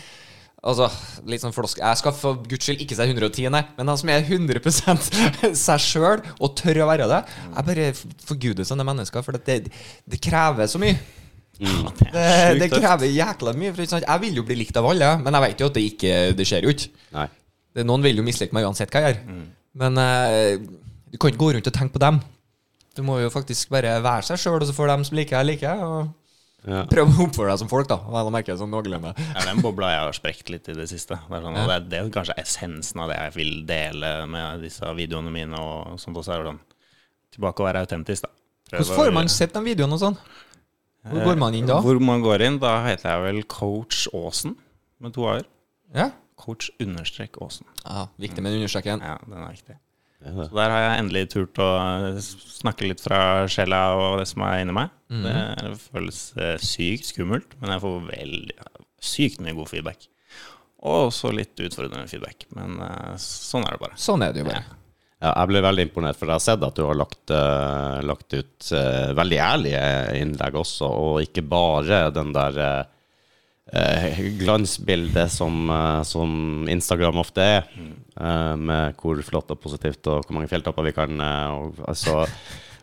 Altså, 0.61 0.85
litt 1.25 1.41
sånn 1.41 1.55
flosk 1.55 1.79
Jeg 1.81 1.97
skal 1.97 2.13
for 2.13 2.37
guds 2.45 2.67
skyld 2.67 2.83
ikke 2.83 2.93
si 2.93 3.05
110, 3.07 3.47
nei, 3.49 3.63
men 3.79 3.89
han 3.89 3.97
som 3.97 4.11
er 4.13 4.21
100 4.21 4.61
seg 5.57 5.81
sjøl 5.81 6.21
og 6.37 6.51
tør 6.59 6.83
å 6.83 6.89
være 6.91 7.07
det. 7.09 7.23
Jeg 7.47 7.65
bare 7.71 7.87
forguder 8.27 8.67
sånne 8.69 8.85
mennesker, 8.85 9.25
for 9.25 9.39
det, 9.41 9.55
det 10.05 10.21
krever 10.21 10.69
så 10.69 10.77
mye. 10.81 10.99
Det, 11.61 11.65
Sjukt 12.05 12.61
det 12.61 12.69
krever 12.73 13.09
jækla 13.09 13.55
mye. 13.57 13.73
Jeg 13.89 14.21
vil 14.21 14.37
jo 14.37 14.45
bli 14.45 14.59
likt 14.61 14.77
av 14.77 14.85
alle, 14.89 15.15
men 15.25 15.33
jeg 15.37 15.45
vet 15.47 15.63
jo 15.63 15.69
at 15.71 15.75
det 15.77 15.83
ikke 15.91 16.13
Det 16.37 16.47
skjer 16.49 16.65
jo 16.69 16.73
ikke. 16.73 16.89
Nei. 17.17 17.27
Det, 17.75 17.85
noen 17.87 18.03
vil 18.03 18.17
jo 18.19 18.23
mislike 18.27 18.53
meg 18.53 18.65
uansett 18.67 18.91
hva 18.91 19.01
jeg 19.05 19.15
gjør. 19.19 19.43
Men 19.81 19.97
eh, 19.97 20.57
du 21.11 21.17
kan 21.17 21.31
ikke 21.31 21.39
gå 21.45 21.53
rundt 21.55 21.67
og 21.71 21.73
tenke 21.77 21.93
på 21.95 22.01
dem. 22.03 22.17
Du 22.95 23.03
må 23.07 23.19
jo 23.21 23.29
faktisk 23.31 23.69
bare 23.71 23.93
være 24.03 24.25
seg 24.27 24.41
sjøl, 24.41 24.57
og 24.59 24.67
så 24.67 24.73
får 24.75 24.87
dem 24.91 25.05
som 25.07 25.15
liker 25.17 25.37
deg, 25.39 25.53
like. 25.53 25.75
Og 25.85 26.17
Ja. 26.67 26.83
prøve 26.85 27.09
å 27.15 27.23
oppføre 27.25 27.49
deg 27.53 27.57
som 27.63 27.69
folk, 27.71 27.87
da. 27.89 27.95
Vel 28.05 28.27
å 28.27 28.33
merke 28.35 28.53
sånn 28.59 28.69
noenlunde. 28.69 29.13
Ja, 29.17 29.45
den 29.47 29.61
bobla 29.63 29.87
jeg 29.95 30.01
har 30.03 30.13
sprekt 30.13 30.51
litt 30.53 30.67
i 30.69 30.75
det 30.77 30.89
siste. 30.91 31.15
Det 31.17 31.37
er, 31.39 31.41
sånn, 31.47 31.55
ja. 31.57 31.63
det, 31.65 31.77
er, 31.79 31.87
det 31.89 31.97
er 32.01 32.11
kanskje 32.13 32.35
essensen 32.37 32.99
av 33.01 33.09
det 33.09 33.17
jeg 33.17 33.33
vil 33.39 33.53
dele 33.65 34.11
med 34.29 34.61
disse 34.67 34.91
videoene 34.99 35.31
mine. 35.33 35.57
Og 35.57 35.95
sånt 36.03 36.19
også 36.21 36.35
er 36.35 36.45
sånn 36.51 36.59
Tilbake 37.31 37.63
å 37.63 37.65
være 37.69 37.81
autentisk, 37.85 38.27
da. 38.27 38.29
Prøv 38.69 38.81
Hvordan 38.83 38.97
får 38.99 39.09
å- 39.09 39.13
man 39.15 39.29
sett 39.31 39.53
de 39.55 39.61
videoene 39.63 39.95
og 39.95 40.01
sånn? 40.03 40.17
Hvor 41.07 41.23
går 41.31 41.37
man 41.39 41.55
inn 41.57 41.65
da? 41.65 41.79
Hvor 41.81 41.97
man 42.03 42.21
går 42.21 42.41
inn, 42.45 42.59
da 42.59 42.75
heter 42.85 43.09
jeg 43.09 43.23
vel 43.23 43.43
Coach 43.49 44.03
Aasen, 44.13 44.57
med 44.99 45.13
to 45.15 45.23
a-er. 45.31 45.45
Ja? 45.95 46.09
Coach 46.41 46.71
understrek 46.81 47.39
Aasen. 47.41 47.69
Ah, 47.85 48.09
viktig 48.21 48.43
med 48.43 48.57
understreken. 48.57 49.03
Ja, 49.05 49.17
den 49.27 49.39
er 49.39 49.53
viktig. 49.53 49.77
Så 50.21 50.47
der 50.53 50.69
har 50.69 50.83
jeg 50.83 51.01
endelig 51.01 51.23
turt 51.33 51.59
å 51.61 51.69
snakke 52.21 52.85
litt 52.85 53.01
fra 53.01 53.47
sjela 53.49 53.79
og 53.97 54.19
det 54.21 54.27
som 54.29 54.43
er 54.45 54.59
inni 54.61 54.75
meg. 54.77 54.91
Mm. 55.09 55.23
Det 55.25 55.71
føles 55.87 56.19
eh, 56.37 56.57
sykt 56.61 57.09
skummelt, 57.09 57.55
men 57.61 57.73
jeg 57.73 57.81
får 57.81 58.03
veldig 58.11 58.57
sykt 59.01 59.41
mye 59.41 59.57
god 59.57 59.71
feedback. 59.71 60.05
Og 60.81 61.07
også 61.07 61.33
litt 61.33 61.57
utfordrende 61.61 62.09
feedback. 62.09 62.45
Men 62.57 62.77
eh, 62.85 63.17
sånn 63.21 63.65
er 63.65 63.75
det 63.77 63.81
bare. 63.81 63.97
Sånn 64.01 64.21
er 64.25 64.35
det 64.35 64.43
jo 64.43 64.51
bare. 64.51 64.63
Ja, 65.21 65.35
jeg 65.35 65.51
ble 65.51 65.61
veldig 65.61 65.83
imponert, 65.85 66.17
for 66.17 66.29
jeg 66.29 66.39
har 66.39 66.41
sett 66.41 66.63
at 66.65 66.77
du 66.77 66.81
har 66.81 66.97
lagt, 66.97 67.29
uh, 67.29 67.99
lagt 68.01 68.33
ut 68.33 68.69
uh, 68.73 69.11
veldig 69.13 69.37
ærlige 69.37 69.83
innlegg 70.17 70.57
også, 70.57 70.87
og 70.89 71.19
ikke 71.21 71.43
bare 71.45 72.07
den 72.15 72.31
der 72.33 72.57
eh, 72.57 72.87
glansbildet 74.41 75.31
som, 75.31 75.69
eh, 75.69 76.01
som 76.03 76.67
Instagram 76.69 77.17
ofte 77.21 77.41
er, 77.41 77.69
eh, 78.19 78.55
med 78.55 78.95
hvor 78.97 79.21
flott 79.23 79.51
og 79.51 79.61
positivt 79.61 80.07
og 80.07 80.25
hvor 80.25 80.35
mange 80.35 80.49
fjelltopper 80.49 80.83
vi 80.83 80.91
kan 80.91 81.21
eh, 81.21 81.51
og, 81.51 81.79
altså, 81.87 82.25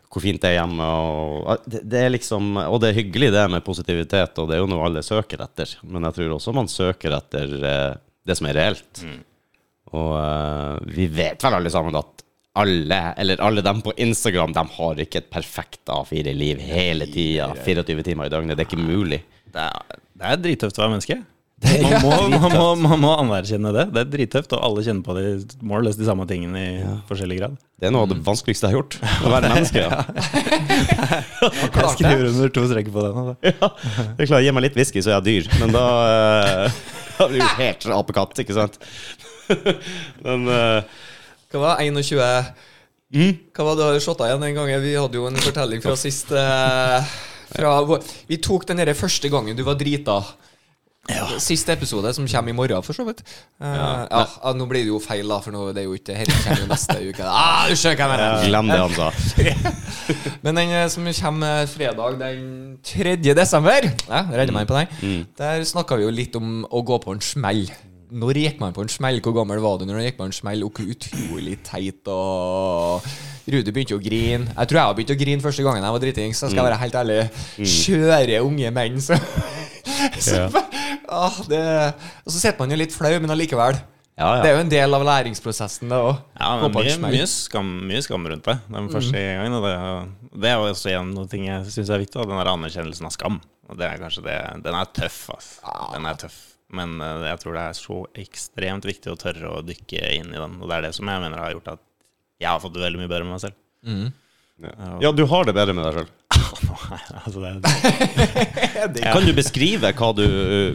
hvor 0.09 0.23
fint 0.23 0.41
det 0.41 0.49
er 0.49 0.59
hjemme. 0.59 0.83
Og, 0.83 1.65
det, 1.69 1.83
det 1.85 2.03
er 2.03 2.13
liksom, 2.15 2.55
og 2.57 2.79
det 2.81 2.89
er 2.89 3.01
hyggelig 3.01 3.31
det 3.35 3.45
med 3.51 3.65
positivitet, 3.65 4.39
og 4.39 4.49
det 4.49 4.57
er 4.57 4.63
jo 4.63 4.69
noe 4.71 4.87
alle 4.87 5.03
søker 5.05 5.43
etter. 5.45 5.75
Men 5.83 6.07
jeg 6.07 6.17
tror 6.17 6.37
også 6.37 6.55
man 6.55 6.71
søker 6.71 7.13
etter 7.19 7.53
eh, 7.59 7.99
det 8.25 8.37
som 8.39 8.49
er 8.49 8.57
reelt. 8.57 9.03
Og 9.93 10.15
eh, 10.17 10.95
vi 10.95 11.09
vet 11.13 11.45
vel 11.45 11.59
alle 11.59 11.73
sammen 11.73 11.97
at 11.99 12.25
alle, 12.57 12.99
eller 13.17 13.41
alle 13.41 13.61
dem 13.61 13.81
på 13.85 13.93
Instagram, 13.97 14.53
de 14.53 14.63
har 14.77 15.01
ikke 15.05 15.21
et 15.21 15.29
perfekt 15.31 15.91
A4-liv 15.91 16.61
hele 16.65 17.05
tida. 17.11 17.51
24 17.65 18.03
timer 18.07 18.29
i 18.29 18.33
døgnet. 18.33 18.57
Det 18.57 18.65
er 18.65 18.71
ikke 18.71 18.81
mulig. 18.81 19.21
Det 19.49 19.65
er, 19.67 19.99
det 20.17 20.31
er 20.31 20.41
drittøft 20.47 20.79
å 20.79 20.85
være 20.85 20.95
menneske. 20.97 21.19
Man 21.69 21.99
må, 21.99 22.11
man, 22.31 22.53
må, 22.53 22.65
man 22.79 23.01
må 23.03 23.09
anerkjenne 23.19 23.73
det. 23.75 23.83
Det 23.91 23.99
er 23.99 24.11
drittøft, 24.13 24.53
og 24.55 24.61
alle 24.63 24.83
kjenner 24.85 25.03
på 25.03 25.15
det 25.17 25.23
more 25.67 25.91
de 25.91 26.05
samme 26.07 26.23
tingene 26.29 26.61
i 26.63 26.69
forskjellig 27.09 27.35
grad. 27.41 27.57
Det 27.75 27.89
er 27.89 27.91
noe 27.91 28.05
av 28.05 28.13
det 28.13 28.19
vanskeligste 28.23 28.69
jeg 28.69 28.71
har 28.71 28.79
gjort. 28.79 28.95
Å 29.27 29.33
være 29.33 29.49
menneske. 29.57 29.83
Ja. 29.83 29.99
Jeg 31.49 31.91
skriver 31.97 32.23
under 32.29 32.53
to 32.55 32.63
streker 32.69 32.95
på 32.95 33.03
den. 33.03 33.19
Altså. 33.19 33.35
Ja, 33.43 33.71
det 34.15 34.23
er 34.23 34.31
klart, 34.31 34.45
Gi 34.45 34.55
meg 34.55 34.65
litt 34.69 34.79
whisky, 34.79 35.03
så 35.03 35.11
er 35.11 35.17
jeg 35.17 35.27
dyr. 35.27 35.51
Men 35.59 35.75
da, 35.75 35.83
uh, 35.99 36.79
da 37.17 37.27
blir 37.33 37.43
du 37.43 37.59
helt 37.59 37.89
apekatt, 37.97 38.39
ikke 38.45 38.55
sant? 38.55 38.79
Men 40.23 40.47
eh, 40.53 40.99
Hva 41.49 41.63
var 41.63 41.79
det? 41.79 42.03
21 42.05 42.51
mm, 43.09 43.31
Hva 43.55 43.65
var 43.65 43.73
det 43.73 43.81
du 43.81 43.87
hadde 43.87 44.03
shotta 44.05 44.27
igjen 44.29 44.45
den 44.45 44.57
gangen? 44.57 44.83
Vi 44.83 44.93
hadde 44.93 45.17
jo 45.17 45.25
en 45.29 45.41
fortelling 45.41 45.81
fra 45.81 45.95
sist 45.97 46.29
eh, 46.29 47.15
fra, 47.49 47.73
Vi 48.29 48.37
tok 48.37 48.67
den 48.69 48.83
der 48.83 48.93
første 48.93 49.31
gangen 49.33 49.57
du 49.57 49.65
var 49.65 49.79
drita. 49.79 50.21
Siste 51.41 51.73
episode, 51.73 52.11
som 52.13 52.27
kommer 52.29 52.51
i 52.51 52.53
morgen, 52.53 52.83
for 52.85 52.93
så 52.93 53.01
vidt. 53.07 53.23
Uh, 53.57 53.65
ja. 53.65 53.87
ja, 54.11 54.51
Nå 54.53 54.67
blir 54.69 54.83
det 54.85 54.91
jo 54.91 54.99
feil, 55.01 55.25
da, 55.25 55.39
for 55.41 55.55
nå, 55.55 55.63
det 55.73 55.81
er 55.81 55.87
jo 55.87 55.95
ikke 55.97 56.13
Dette 56.19 56.35
kommer 56.43 56.61
jo 56.61 56.67
neste 56.69 56.97
uke. 57.01 57.25
Ah, 57.25 57.63
du 57.65 57.73
skjønner 57.73 57.97
hva 57.97 58.05
jeg 58.05 58.13
mener. 58.13 58.45
glem 58.45 58.69
det 58.69 58.77
han 58.77 58.93
sa. 58.93 59.73
Men 60.45 60.61
den 60.61 60.75
eh, 60.77 60.85
som 60.93 61.09
kommer 61.23 61.65
fredag 61.71 62.19
den 62.21 62.43
3. 62.85 63.17
desember, 63.25 63.89
ja, 64.05 64.21
regner 64.29 64.59
meg 64.59 64.69
på 64.69 64.77
den, 64.77 65.25
der 65.39 65.65
snakka 65.65 65.97
vi 65.97 66.05
jo 66.05 66.13
litt 66.13 66.37
om 66.37 66.61
å 66.69 66.83
gå 66.85 67.01
på 67.01 67.17
en 67.17 67.25
smell. 67.25 67.65
Når 68.09 68.39
gikk 68.41 68.61
man 68.61 68.73
på 68.73 68.81
en 68.85 68.89
smell? 68.91 69.19
Hvor 69.21 69.35
gammel 69.37 69.59
var 69.61 69.77
du 69.77 69.85
når 69.85 69.99
du 69.99 70.05
gikk 70.07 70.17
på 70.17 70.25
en 70.29 70.33
smell? 70.33 70.63
Og 70.65 70.73
hvor 70.73 70.87
utrolig 70.89 71.59
teit 71.67 72.09
og 72.09 73.05
Rudi 73.49 73.73
begynte 73.73 73.97
å 73.97 74.01
grine. 74.01 74.49
Jeg 74.49 74.69
tror 74.69 74.79
jeg 74.79 74.87
har 74.87 74.97
begynt 74.97 75.13
å 75.13 75.19
grine 75.19 75.43
første 75.43 75.65
gangen 75.65 75.85
jeg 75.85 75.95
var 75.95 76.03
dritings. 76.03 76.41
Jeg 76.45 76.53
skal 76.53 76.67
være 76.67 76.81
helt 76.83 76.97
ærlig. 77.01 77.19
Skjøre 77.75 78.41
unge 78.45 78.73
menn 78.75 78.99
så, 79.03 79.17
så 80.25 80.43
ah, 81.09 81.39
det, 81.49 81.61
Og 82.25 82.33
så 82.33 82.41
sitter 82.41 82.59
man 82.61 82.75
jo 82.75 82.81
litt 82.81 82.95
flau, 82.95 83.13
men 83.21 83.33
allikevel. 83.33 83.79
Ja, 84.19 84.33
Det 84.43 84.49
er 84.49 84.57
jo 84.57 84.63
en 84.65 84.71
del 84.71 84.97
av 84.97 85.05
læringsprosessen, 85.07 85.93
det 85.93 85.97
òg. 86.09 86.17
Ja, 86.35 86.49
men 86.59 86.73
mye, 86.75 86.97
mye, 87.05 87.27
skam, 87.31 87.69
mye 87.87 88.01
skam 88.03 88.27
rundt 88.27 88.49
det 88.49 88.57
den 88.67 88.89
første 88.91 89.15
gangen. 89.15 89.55
Og 89.55 89.63
det, 89.63 89.75
det 90.43 90.51
er 90.51 90.59
jo 90.59 90.67
også 90.73 90.91
en 90.97 91.13
av 91.21 91.29
ting 91.31 91.47
jeg 91.47 91.71
syns 91.77 91.93
er 91.95 92.03
viktig. 92.03 92.17
da, 92.19 92.27
Den 92.27 92.41
der 92.41 92.51
anerkjennelsen 92.51 93.07
av 93.07 93.15
skam. 93.15 93.39
Og 93.69 93.79
det 93.79 93.87
er 93.87 94.01
kanskje 94.01 94.25
det 94.25 94.37
Den 94.65 94.75
er 94.75 94.91
tøff, 94.97 95.21
altså. 95.37 95.75
Den 95.95 96.09
er 96.09 96.19
tøff. 96.19 96.39
Men 96.75 96.99
eh, 97.01 97.27
jeg 97.31 97.41
tror 97.43 97.57
det 97.57 97.65
er 97.65 97.77
så 97.77 97.99
ekstremt 98.23 98.87
viktig 98.87 99.11
å 99.11 99.19
tørre 99.19 99.53
å 99.57 99.65
dykke 99.65 100.13
inn 100.19 100.33
i 100.33 100.39
den. 100.39 100.57
Og 100.61 100.69
det 100.69 100.77
er 100.77 100.87
det 100.89 100.95
som 100.97 101.09
jeg 101.09 101.23
mener 101.23 101.41
har 101.41 101.53
gjort 101.55 101.75
at 101.75 101.85
jeg 102.39 102.49
har 102.49 102.61
fått 102.63 102.75
det 102.77 102.83
veldig 102.85 103.01
mye 103.01 103.11
bedre 103.11 103.27
med 103.27 103.35
meg 103.35 103.43
selv. 103.47 103.57
ja, 105.03 105.11
du 105.15 105.23
har 105.31 105.47
det 105.47 105.55
bedre 105.55 105.75
med 105.75 105.87
deg 105.87 105.97
sjøl. 105.99 106.09
altså 107.23 107.41
det, 108.93 109.03
Kan 109.03 109.25
du 109.25 109.33
beskrive 109.35 109.91
hva 109.95 110.11
du, 110.15 110.25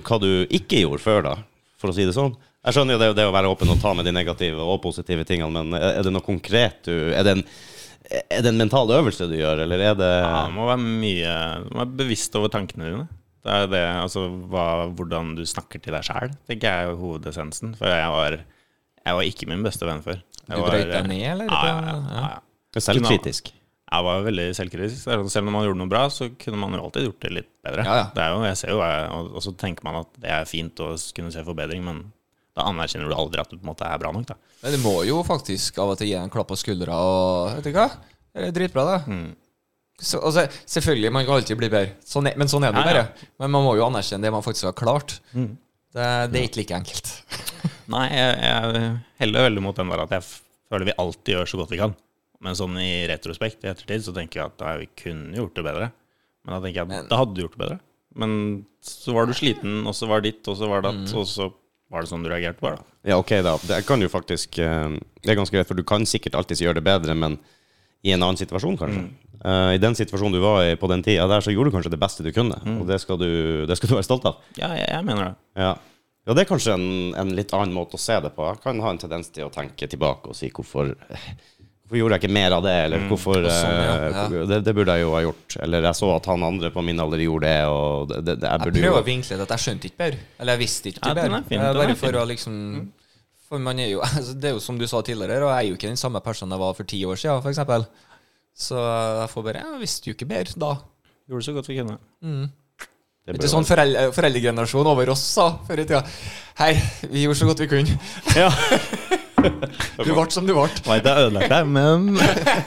hva 0.04 0.18
du 0.20 0.30
ikke 0.48 0.82
gjorde 0.84 1.04
før, 1.04 1.22
da? 1.26 1.36
For 1.80 1.92
å 1.92 1.96
si 1.96 2.06
det 2.08 2.16
sånn. 2.16 2.34
Jeg 2.64 2.76
skjønner 2.76 2.96
jo 2.96 3.02
det, 3.02 3.10
det 3.18 3.26
å 3.28 3.34
være 3.34 3.50
åpen 3.52 3.72
og 3.74 3.80
ta 3.82 3.92
med 3.96 4.06
de 4.08 4.14
negative 4.16 4.64
og 4.64 4.80
positive 4.84 5.26
tingene, 5.28 5.52
men 5.52 5.76
er 5.76 5.98
er 5.98 6.06
det 6.06 6.12
noe 6.14 6.24
konkret 6.24 6.86
du 6.88 6.94
Er 7.12 7.26
det 7.26 7.34
en, 7.36 7.42
er 8.08 8.44
det 8.44 8.50
en 8.50 8.60
mental 8.62 8.88
øvelse 8.96 9.28
du 9.28 9.36
gjør, 9.36 9.66
eller 9.66 9.82
er 9.90 9.98
det 9.98 10.12
ja, 10.14 10.46
Du 10.48 10.56
må 10.56 10.70
være 10.70 10.80
mye 10.80 11.34
Du 11.66 11.74
må 11.74 11.82
være 11.82 11.98
bevisst 12.00 12.40
over 12.40 12.52
tankene 12.52 12.88
dine. 12.88 13.06
Det 13.44 13.52
er 13.52 13.66
det, 13.68 13.82
altså 14.00 14.22
hva, 14.48 14.66
Hvordan 14.96 15.34
du 15.36 15.42
snakker 15.48 15.82
til 15.84 15.92
deg 15.92 16.06
sjæl, 16.06 16.32
tenker 16.48 16.70
jeg 16.70 16.88
er 16.88 17.00
hovedessensen. 17.00 17.74
For 17.76 17.92
jeg 17.92 18.14
var, 18.14 18.38
jeg 19.04 19.18
var 19.18 19.28
ikke 19.28 19.50
min 19.50 19.66
beste 19.66 19.88
venn 19.88 20.00
før. 20.04 20.22
Jeg 20.44 20.56
Du 20.56 20.64
brøyt 20.64 20.88
deg 20.88 21.10
ned, 21.10 21.26
eller? 21.34 21.52
Ja, 21.52 21.60
ja, 21.68 21.92
ja, 21.92 22.24
ja. 22.24 22.80
selvkritisk? 22.80 23.52
Jeg 23.94 24.04
var 24.08 24.24
veldig 24.24 24.46
selvkritisk. 24.56 25.04
Sånn, 25.04 25.28
Selv 25.30 25.50
om 25.50 25.54
man 25.58 25.66
gjorde 25.66 25.80
noe 25.82 25.92
bra, 25.92 26.06
så 26.10 26.30
kunne 26.40 26.58
man 26.58 26.74
jo 26.74 26.86
alltid 26.86 27.06
gjort 27.06 27.20
det 27.26 27.32
litt 27.36 27.50
bedre. 27.64 27.84
Ja, 27.84 27.96
ja. 28.00 28.06
Det 28.16 28.24
er 28.24 28.32
jo, 28.32 28.40
jeg 28.48 28.58
ser 28.60 28.72
jo, 28.72 28.80
og, 28.80 29.30
og 29.36 29.44
så 29.44 29.52
tenker 29.60 29.86
man 29.86 30.00
at 30.00 30.16
det 30.24 30.32
er 30.34 30.48
fint 30.48 30.80
å 30.82 30.94
kunne 31.16 31.34
se 31.34 31.44
forbedring, 31.46 31.84
men 31.84 32.00
da 32.56 32.68
anerkjenner 32.70 33.10
du 33.10 33.16
aldri 33.18 33.42
at 33.42 33.50
du 33.50 33.58
på 33.58 33.64
en 33.66 33.72
måte 33.72 33.86
er 33.86 34.00
bra 34.00 34.10
nok. 34.14 34.26
da. 34.30 34.38
Men 34.64 34.76
du 34.76 34.80
må 34.82 34.96
jo 35.06 35.20
faktisk 35.26 35.78
av 35.82 35.92
og 35.94 36.00
til 36.00 36.10
gi 36.10 36.16
en 36.18 36.32
klapp 36.32 36.48
på 36.52 36.58
skuldra 36.58 36.96
og 36.96 37.56
Vet 37.58 37.68
du 37.68 37.74
hva? 37.76 37.88
Det 38.34 38.48
er 38.48 38.54
dritbra, 38.56 38.84
det. 38.88 39.00
Mm. 39.10 39.26
Så, 40.04 40.20
altså, 40.20 40.44
selvfølgelig, 40.68 41.10
man 41.16 41.24
kan 41.26 41.38
alltid 41.38 41.56
bli 41.60 41.70
bedre, 41.72 41.94
sånn 42.04 42.28
er, 42.28 42.34
men 42.40 42.50
sånn 42.50 42.66
er 42.68 42.74
det 42.76 42.82
bare. 42.84 43.04
Men 43.40 43.52
man 43.54 43.64
må 43.64 43.74
jo 43.78 43.86
anerkjenne 43.86 44.26
det 44.26 44.32
man 44.34 44.44
faktisk 44.44 44.68
har 44.68 44.76
klart. 44.76 45.18
Mm. 45.32 45.54
Det, 45.94 46.08
det 46.32 46.40
er 46.40 46.48
ikke 46.48 46.60
like 46.60 46.76
enkelt. 46.76 47.10
Nei, 47.94 48.06
jeg, 48.12 48.34
jeg 48.44 48.84
heller 49.22 49.46
veldig 49.48 49.62
mot 49.64 49.76
den 49.78 49.92
der 49.92 50.02
at 50.04 50.12
jeg 50.18 50.26
føler 50.28 50.88
vi 50.90 50.96
alltid 51.00 51.34
gjør 51.36 51.50
så 51.52 51.60
godt 51.62 51.72
vi 51.72 51.80
kan. 51.80 51.94
Men 52.44 52.56
sånn 52.58 52.76
i 52.82 52.90
retrospekt, 53.08 53.62
i 53.64 53.70
ettertid, 53.72 54.04
så 54.04 54.12
tenker 54.16 54.40
jeg 54.42 54.50
at 54.52 54.58
da 54.60 54.74
vi 54.82 54.88
kunne 55.00 55.36
gjort 55.38 55.56
det 55.56 55.64
bedre. 55.64 55.90
Men 56.44 56.56
da 56.56 56.60
tenker 56.66 56.82
jeg 56.82 56.88
Men- 56.90 57.04
at 57.06 57.10
da 57.12 57.20
hadde 57.22 57.34
du 57.38 57.42
gjort 57.46 57.56
det 57.56 57.62
bedre. 57.64 57.78
Men 58.20 58.34
så 58.84 59.14
var 59.16 59.26
du 59.26 59.32
sliten, 59.34 59.80
og 59.88 59.94
så 59.96 60.06
var 60.10 60.20
det 60.20 60.34
ditt, 60.34 60.48
og 60.52 60.58
så 60.60 60.68
var 60.68 60.82
datt, 60.84 61.00
Mm. 61.06 61.14
og 61.18 61.26
så 61.26 61.48
var 61.90 62.02
det 62.04 62.10
sånn 62.10 62.22
du 62.22 62.28
reagerte 62.28 62.60
på 62.60 62.70
det. 62.74 62.84
Ja, 63.08 63.16
ok, 63.18 63.32
da. 63.42 63.56
Det 63.64 63.80
kan 63.86 64.00
jo 64.00 64.08
faktisk 64.08 64.58
eh, 64.58 64.98
Det 65.22 65.30
er 65.32 65.36
ganske 65.40 65.54
greit, 65.56 65.66
for 65.66 65.74
du 65.78 65.82
kan 65.84 66.04
sikkert 66.04 66.34
alltid 66.36 66.58
gjøre 66.60 66.74
det 66.80 66.84
bedre, 66.84 67.14
men 67.16 67.38
i 68.04 68.12
en 68.12 68.20
annen 68.22 68.36
situasjon, 68.36 68.76
kanskje. 68.76 69.06
Eh, 69.44 69.74
I 69.76 69.80
den 69.82 69.94
situasjonen 69.98 70.32
du 70.32 70.40
var 70.40 70.62
i 70.64 70.74
på 70.80 70.88
den 70.88 71.02
tida 71.04 71.26
der, 71.28 71.40
så 71.44 71.52
gjorde 71.52 71.70
du 71.70 71.76
kanskje 71.76 71.92
det 71.92 72.00
beste 72.00 72.24
du 72.24 72.30
kunne, 72.32 72.56
og 72.80 72.86
det 72.88 73.00
skal 73.02 73.18
du, 73.20 73.28
det 73.68 73.76
skal 73.76 73.90
du 73.92 73.98
være 73.98 74.06
stolt 74.08 74.24
av. 74.30 74.38
Ja, 74.56 74.70
jeg, 74.78 74.88
jeg 74.88 75.04
mener 75.04 75.24
det. 75.30 75.34
Ja. 75.60 75.72
ja, 76.24 76.32
det 76.38 76.44
er 76.46 76.48
kanskje 76.48 76.74
en, 76.78 76.86
en 77.20 77.34
litt 77.36 77.52
annen 77.52 77.74
måte 77.76 77.98
å 77.98 78.00
se 78.00 78.16
det 78.24 78.30
på. 78.36 78.46
Jeg 78.48 78.62
kan 78.64 78.80
ha 78.80 78.94
en 78.94 79.02
tendens 79.02 79.28
til 79.34 79.44
å 79.44 79.52
tenke 79.52 79.86
tilbake 79.92 80.32
og 80.32 80.38
si 80.38 80.48
hvorfor 80.54 80.94
Hvorfor 81.84 81.98
gjorde 82.00 82.16
jeg 82.16 82.22
ikke 82.24 82.32
mer 82.32 82.54
av 82.56 82.62
det, 82.64 82.72
eller 82.86 83.02
hvorfor 83.10 83.42
sånn, 83.44 83.74
ja. 83.76 83.96
eh, 84.08 84.14
Ja. 84.32 84.44
det, 84.48 84.58
det 84.64 84.72
burde 84.72 84.94
jeg 84.96 85.04
jo 85.04 85.10
ha 85.12 85.18
gjort. 85.20 85.56
Eller 85.66 85.84
jeg 85.84 85.98
så 85.98 86.06
at 86.14 86.28
han 86.32 86.46
andre 86.46 86.70
på 86.72 86.80
min 86.86 87.02
alder 87.04 87.20
gjorde 87.20 87.50
det, 87.50 87.66
og 87.68 88.08
det, 88.08 88.22
det, 88.24 88.36
jeg 88.40 88.62
Jeg 88.72 88.72
prøver 88.78 89.02
å 89.02 89.04
vinkle 89.04 89.36
det 89.36 89.44
at 89.44 89.52
jeg 89.52 89.62
skjønte 89.66 89.90
ikke 89.90 90.00
bedre. 90.00 90.20
Eller 90.40 90.56
jeg 90.56 90.62
visste 90.64 90.88
ikke 90.94 91.12
bedre. 91.20 91.42
Ja, 91.52 91.60
Eh, 91.60 91.76
Bare 91.76 91.96
for 92.00 92.16
å 92.16 92.24
liksom 92.32 92.56
For 93.50 93.60
man 93.60 93.78
er 93.84 93.90
jo 93.92 94.00
altså, 94.06 94.32
Det 94.32 94.48
er 94.48 94.56
jo 94.56 94.62
som 94.64 94.78
du 94.80 94.86
sa 94.88 95.02
tidligere, 95.04 95.44
og 95.44 95.52
jeg 95.52 95.60
er 95.60 95.68
jo 95.68 95.76
ikke 95.76 95.92
den 95.92 96.00
samme 96.00 96.24
personen 96.24 96.56
jeg 96.56 96.64
var 96.64 96.72
for 96.80 96.88
ti 96.88 97.02
år 97.04 97.20
siden, 97.20 97.44
f.eks. 97.44 97.60
Så 98.54 98.78
jeg 98.78 99.30
får 99.32 99.42
bare 99.48 99.62
Jeg 99.64 99.80
visste 99.82 100.10
jo 100.10 100.14
ikke 100.14 100.28
bedre 100.30 100.60
da. 100.62 100.72
Gjorde 101.30 101.46
så 101.46 101.54
godt 101.56 101.68
vi 101.70 101.78
kunne. 101.80 101.96
det 103.24 103.34
Ikke 103.38 103.48
sånn 103.50 103.66
foreldre, 103.66 104.08
foreldregenerasjon 104.14 104.86
over 104.92 105.10
oss 105.14 105.22
sa 105.34 105.46
før 105.66 105.80
i 105.82 105.86
tida. 105.88 106.02
Hei, 106.60 106.74
vi 107.10 107.24
gjorde 107.24 107.40
så 107.40 107.48
godt 107.50 107.62
vi 107.64 107.70
kunne. 107.72 107.98
Ja. 108.38 108.50
Du 109.44 110.08
ble 110.16 110.22
som 110.32 110.46
du 110.48 110.54
ble. 110.56 110.62
Veit 110.86 111.04
jeg 111.04 111.20
ødelagt 111.26 111.50
deg, 111.52 111.66
men 111.68 112.06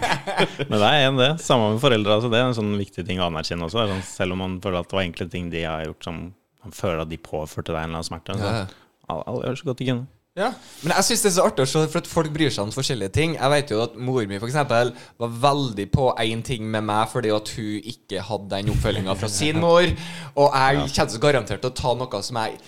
Men 0.70 0.76
det 0.76 0.90
er 0.90 1.06
en 1.08 1.18
det. 1.18 1.30
Samme 1.42 1.72
med 1.74 1.80
foreldre. 1.82 2.18
Altså, 2.20 2.30
det 2.30 2.38
er 2.38 2.52
en 2.52 2.58
sånn 2.58 2.76
viktig 2.78 3.02
ting 3.08 3.18
å 3.18 3.32
anerkjenne 3.32 3.66
også. 3.66 3.88
Sånn, 3.90 4.04
selv 4.06 4.36
om 4.36 4.44
man 4.44 4.60
føler 4.62 4.84
at 4.84 4.92
det 4.92 4.98
var 5.00 5.08
enkle 5.08 5.26
ting 5.32 5.48
de 5.50 5.64
har 5.66 5.88
gjort 5.88 6.06
som 6.06 6.20
man 6.28 6.76
føler 6.78 7.02
at 7.02 7.10
de 7.10 7.18
påførte 7.18 7.72
deg 7.74 7.80
en 7.82 7.90
eller 7.96 8.04
annen 8.04 8.10
smerte. 8.12 8.36
Så, 8.38 8.52
Ja. 8.52 8.62
alle, 9.10 9.24
alle 9.32 9.48
gjør 9.48 9.58
så 9.64 9.70
godt 9.72 9.82
de 9.82 9.88
kunne. 9.90 10.06
Ja, 10.38 10.52
Men 10.84 10.94
jeg 10.94 11.06
syns 11.08 11.24
det 11.24 11.30
er 11.32 11.36
så 11.40 11.44
artig 11.50 11.64
å 11.66 11.70
se, 11.72 11.82
for 11.90 12.04
at 12.04 12.08
folk 12.12 12.30
bryr 12.30 12.52
seg 12.54 12.68
om 12.68 12.74
forskjellige 12.74 13.10
ting. 13.16 13.32
Jeg 13.40 13.54
vet 13.56 13.72
jo 13.74 13.80
at 13.82 13.96
mor 13.98 14.22
mi 14.30 14.38
for 14.38 14.46
eksempel, 14.52 14.92
var 15.18 15.32
veldig 15.48 15.88
på 15.90 16.12
én 16.22 16.44
ting 16.46 16.68
med 16.70 16.86
meg 16.86 17.10
fordi 17.10 17.32
at 17.34 17.50
hun 17.58 17.88
ikke 17.94 18.22
hadde 18.28 18.52
den 18.52 18.70
oppfølginga 18.76 19.16
fra 19.18 19.32
sin 19.34 19.58
mor. 19.66 19.90
Og 20.38 20.60
jeg 20.62 20.92
kommer 20.94 21.24
garantert 21.26 21.66
til 21.66 21.74
å 21.74 21.78
ta 21.82 21.96
noe 21.98 22.22
som 22.22 22.38
jeg 22.44 22.60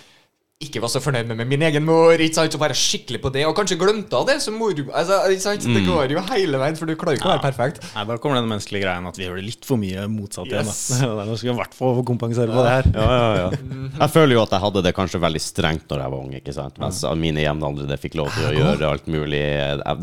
ikke 0.60 0.82
var 0.84 0.92
så 0.92 1.00
fornøyd 1.00 1.24
med 1.30 1.38
med 1.40 1.48
min 1.48 1.62
egen 1.64 1.86
mor. 1.88 2.20
Ikke 2.20 2.36
sant, 2.36 2.52
Så 2.52 2.60
være 2.60 2.76
skikkelig 2.76 3.22
på 3.24 3.30
det, 3.32 3.46
og 3.48 3.54
kanskje 3.56 3.78
glemte 3.80 4.18
av 4.18 4.26
det 4.28 4.42
som 4.44 4.58
mor 4.60 4.74
altså, 4.76 5.20
ikke 5.32 5.44
sant? 5.46 5.64
Det 5.64 5.84
går 5.86 6.12
jo 6.12 6.24
hele 6.34 6.60
veien, 6.60 6.76
for 6.76 6.90
du 6.90 6.98
klarer 7.00 7.16
ikke 7.16 7.30
å 7.30 7.36
være 7.38 7.46
perfekt. 7.46 7.86
Nei, 7.96 8.04
Da 8.10 8.18
kommer 8.20 8.42
den 8.42 8.50
menneskelige 8.52 8.84
greien 8.84 9.06
at 9.08 9.16
vi 9.16 9.24
gjør 9.24 9.38
det 9.40 9.46
litt 9.46 9.64
for 9.68 9.80
mye 9.80 10.04
motsatt 10.12 10.52
Yes. 10.52 10.82
igjen. 10.98 11.14
Da. 11.16 11.24
Da 11.30 11.38
skal 11.40 11.48
vi 11.48 11.54
i 11.54 11.60
hvert 11.62 11.78
fall 11.78 12.02
kompensere 12.10 12.52
på 12.52 12.66
det 12.66 12.74
her. 12.74 12.90
Ja, 12.92 13.06
ja, 13.08 13.30
ja. 13.40 13.78
Jeg 14.02 14.12
føler 14.18 14.36
jo 14.36 14.42
at 14.44 14.56
jeg 14.58 14.64
hadde 14.66 14.84
det 14.84 14.94
kanskje 14.98 15.22
veldig 15.24 15.42
strengt 15.46 15.86
når 15.94 16.04
jeg 16.04 16.14
var 16.16 16.26
ung, 16.26 16.34
ikke 16.42 16.56
sant? 16.58 16.82
mens 16.84 17.00
mine 17.24 17.46
jevnaldrende 17.46 17.98
fikk 18.02 18.18
lov 18.20 18.28
til 18.36 18.50
å 18.50 18.52
gjøre 18.58 18.90
alt 18.90 19.08
mulig. 19.08 19.44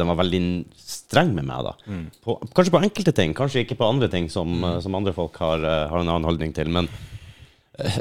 De 0.01 0.07
var 0.09 0.21
veldig 0.23 0.41
streng 0.87 1.35
med 1.37 1.45
meg, 1.51 1.69
da. 1.69 1.75
På, 2.25 2.39
kanskje 2.57 2.73
på 2.73 2.81
enkelte 2.81 3.13
ting, 3.13 3.37
kanskje 3.37 3.67
ikke 3.67 3.77
på 3.77 3.91
andre 3.93 4.09
ting 4.09 4.31
som, 4.33 4.57
eh, 4.65 4.81
som 4.81 4.97
andre 4.97 5.13
folk 5.13 5.37
har, 5.37 5.61
eh, 5.61 5.85
har 5.93 6.01
en 6.01 6.09
annen 6.09 6.25
holdning 6.25 6.57
til. 6.57 6.73
Men 6.73 6.89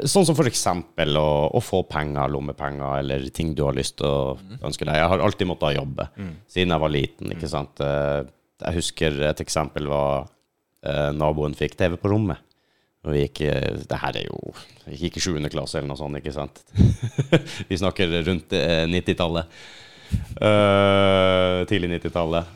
sånn 0.08 0.24
som 0.24 0.38
eksempel 0.48 1.18
å, 1.20 1.28
å 1.52 1.60
få 1.60 1.82
penger, 1.90 2.30
lommepenger, 2.32 3.00
eller 3.02 3.26
ting 3.34 3.52
du 3.56 3.62
har 3.66 3.76
lyst 3.76 3.98
til 4.00 4.08
å 4.08 4.36
ønske 4.64 4.86
deg. 4.88 4.96
Jeg 4.96 5.10
har 5.12 5.24
alltid 5.24 5.50
måttet 5.50 5.76
jobbe 5.76 6.08
siden 6.48 6.72
jeg 6.72 6.84
var 6.84 6.94
liten, 6.94 7.34
ikke 7.36 7.50
sant. 7.52 7.80
Eh, 7.84 8.24
Jeg 8.64 8.78
husker 8.78 9.20
et 9.28 9.40
eksempel 9.44 9.88
var 9.90 10.30
eh, 10.86 11.12
naboen 11.12 11.54
fikk 11.54 11.76
TV 11.76 11.98
på 12.00 12.08
rommet. 12.08 12.40
Og 13.06 13.12
vi 13.14 13.20
gikk 13.26 13.42
eh, 13.46 13.76
Det 13.86 13.98
her 14.02 14.16
er 14.18 14.24
jo 14.26 14.54
Vi 14.88 14.96
gikk 15.04 15.20
i 15.20 15.20
7. 15.22 15.36
klasse 15.52 15.78
eller 15.78 15.92
noe 15.92 16.00
sånt, 16.00 16.18
ikke 16.18 16.34
sant? 16.34 16.62
vi 17.68 17.78
snakker 17.78 18.16
rundt 18.26 18.56
eh, 18.56 18.86
90-tallet. 18.90 19.52
Uh, 20.38 21.66
tidlig 21.66 21.96
90-tallet. 21.96 22.46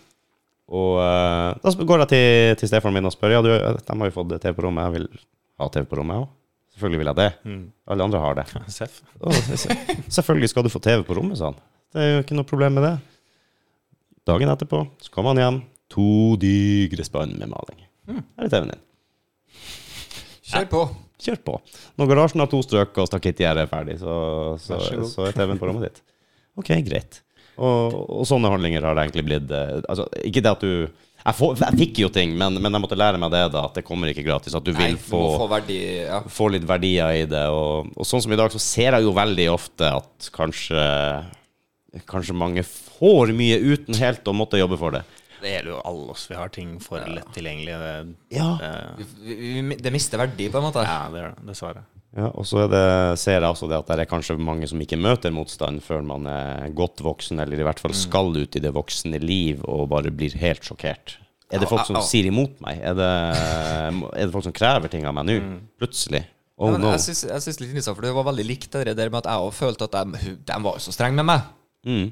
Og 0.70 1.00
uh, 1.02 1.50
da 1.58 1.72
går 1.74 2.04
jeg 2.04 2.10
til, 2.12 2.58
til 2.60 2.70
stefaren 2.70 2.94
min 2.94 3.08
og 3.08 3.14
spør 3.14 3.34
Ja, 3.34 3.40
du, 3.42 3.50
de 3.50 3.96
har 3.98 4.10
jo 4.10 4.14
fått 4.14 4.36
TV 4.38 4.54
på 4.54 4.64
rommet. 4.68 4.86
Jeg 4.86 4.96
vil 5.00 5.08
ha 5.60 5.68
TV 5.68 5.88
på 5.90 5.98
rommet 5.98 6.22
òg. 6.22 6.28
Selvfølgelig 6.80 7.02
vil 7.04 7.10
jeg 7.12 7.18
det. 7.20 7.28
Alle 7.92 8.06
andre 8.08 8.20
har 8.24 8.38
det. 8.40 8.46
Seff. 8.80 9.02
«Å, 9.20 9.32
se- 9.36 9.58
se- 9.66 9.76
Selvfølgelig 10.16 10.50
skal 10.54 10.64
du 10.66 10.72
få 10.72 10.80
TV 10.82 11.04
på 11.06 11.16
rommet, 11.20 11.36
sa 11.38 11.50
han. 11.52 11.60
Det 11.92 12.00
er 12.00 12.10
jo 12.16 12.24
ikke 12.24 12.38
noe 12.38 12.48
problem 12.48 12.76
med 12.80 12.86
det. 12.88 12.94
Dagen 14.30 14.50
etterpå 14.52 14.80
så 15.02 15.12
kom 15.12 15.28
han 15.30 15.40
hjem, 15.42 15.60
to 15.90 16.08
digre 16.40 17.04
spann 17.06 17.32
med 17.40 17.50
maling. 17.50 17.80
Her 18.10 18.46
er 18.46 18.52
TV-en 18.52 18.72
din. 18.74 18.84
Kjør 20.50 20.68
på. 20.70 20.82
Kjør 21.20 21.40
på. 21.46 21.54
Når 22.00 22.08
garasjen 22.10 22.40
har 22.42 22.48
to 22.50 22.60
strøk 22.64 22.96
og 23.02 23.08
stakittgjerdet 23.10 23.66
er 23.66 23.70
ferdig, 23.70 23.98
så, 24.00 24.14
så, 24.62 24.78
så 24.86 25.08
så 25.10 25.26
er 25.28 25.36
TV-en 25.36 25.60
på 25.60 25.68
rommet 25.68 25.88
ditt. 25.90 26.00
Ok, 26.58 26.70
greit. 26.86 27.20
Og, 27.60 27.92
og 28.20 28.24
sånne 28.28 28.48
handlinger 28.50 28.86
har 28.88 28.96
det 28.96 29.02
egentlig 29.08 29.26
blitt 29.26 29.50
eh, 29.52 29.82
altså, 29.90 30.06
Ikke 30.24 30.40
det 30.46 30.52
at 30.54 30.62
du 30.64 30.70
jeg, 31.24 31.34
får, 31.36 31.56
jeg 31.60 31.78
fikk 31.78 31.98
jo 32.04 32.08
ting, 32.14 32.32
men, 32.38 32.56
men 32.62 32.72
jeg 32.72 32.80
måtte 32.82 32.96
lære 32.98 33.18
meg 33.20 33.30
det, 33.34 33.42
da, 33.52 33.64
at 33.68 33.74
det 33.76 33.84
kommer 33.84 34.08
ikke 34.12 34.24
gratis. 34.24 34.54
At 34.56 34.64
du 34.64 34.72
Nei, 34.72 34.86
vil 34.92 34.96
du 34.96 35.02
få, 35.04 35.20
få 35.42 35.48
verdi 35.50 35.78
ja. 36.06 36.22
få 36.28 36.48
litt 36.54 36.64
verdier 36.68 37.12
i 37.22 37.26
det. 37.28 37.44
Og, 37.52 37.90
og 37.96 38.06
sånn 38.08 38.22
som 38.24 38.32
i 38.32 38.38
dag, 38.40 38.50
så 38.54 38.58
ser 38.62 38.96
jeg 38.98 39.04
jo 39.04 39.12
veldig 39.16 39.48
ofte 39.52 39.90
at 40.00 40.30
kanskje 40.34 40.80
Kanskje 42.06 42.34
mange 42.38 42.62
får 42.62 43.32
mye 43.34 43.56
uten 43.58 43.96
helt 43.98 44.28
å 44.30 44.34
måtte 44.36 44.60
jobbe 44.60 44.76
for 44.78 44.94
det. 44.94 45.00
Det 45.42 45.50
gjelder 45.56 45.72
jo 45.72 45.78
alle 45.88 46.12
oss. 46.12 46.28
Vi 46.30 46.36
har 46.38 46.52
ting 46.54 46.76
for 46.84 47.02
lett 47.02 47.32
tilgjengelig. 47.34 47.74
Det, 47.80 47.94
Ja. 48.36 48.50
det, 48.60 49.06
Vi- 49.26 49.62
vi- 49.62 49.76
Det 49.82 49.90
mister 49.90 50.18
verdi, 50.18 50.46
på 50.52 50.58
en 50.60 50.64
måte. 50.68 50.84
ja, 50.86 51.08
det 51.10 51.18
gjør 51.18 51.34
det. 51.34 51.46
Dessverre. 51.48 51.82
Ja, 52.16 52.26
og 52.34 52.46
så 52.48 52.64
er 52.64 52.70
det, 52.72 52.86
ser 53.22 53.38
jeg 53.38 53.46
også 53.46 53.68
det 53.70 53.76
at 53.78 53.90
det 53.92 54.02
er 54.02 54.10
kanskje 54.10 54.34
mange 54.42 54.66
som 54.66 54.80
ikke 54.82 54.98
møter 54.98 55.30
motstand 55.34 55.78
før 55.84 56.02
man 56.06 56.26
er 56.26 56.72
godt 56.74 57.04
voksen, 57.06 57.38
eller 57.42 57.60
i 57.60 57.66
hvert 57.66 57.82
fall 57.82 57.94
skal 57.94 58.34
ut 58.34 58.58
i 58.58 58.62
det 58.62 58.72
voksne 58.74 59.20
liv 59.22 59.62
og 59.62 59.86
bare 59.92 60.10
blir 60.10 60.34
helt 60.40 60.66
sjokkert. 60.66 61.20
Er 61.50 61.62
det 61.62 61.70
folk 61.70 61.86
som 61.86 61.98
ja, 61.98 62.02
ja. 62.02 62.06
sier 62.06 62.26
imot 62.30 62.58
meg? 62.62 62.82
Er 62.82 62.98
det, 62.98 63.12
er 64.18 64.26
det 64.26 64.34
folk 64.34 64.46
som 64.46 64.54
krever 64.54 64.90
ting 64.90 65.06
av 65.06 65.14
meg 65.18 65.28
nå? 65.30 65.38
Plutselig? 65.78 66.24
Oh 66.60 66.74
no. 66.76 66.90
jeg 66.92 67.06
syns, 67.06 67.22
det 67.24 67.54
litt 67.62 67.70
interessant, 67.70 67.96
for 67.96 68.04
det 68.04 68.12
var 68.12 68.26
veldig 68.26 68.44
likt 68.44 68.74
det 68.84 68.92
der 68.98 69.08
med 69.08 69.22
at 69.22 69.30
jeg 69.30 69.46
òg 69.46 69.54
følte 69.56 69.86
at 69.86 69.94
de, 69.96 70.34
de 70.50 70.58
var 70.66 70.76
jo 70.76 70.84
så 70.84 70.92
strenge 70.92 71.16
med 71.22 71.30
meg. 71.30 71.46
Mm. 71.88 72.10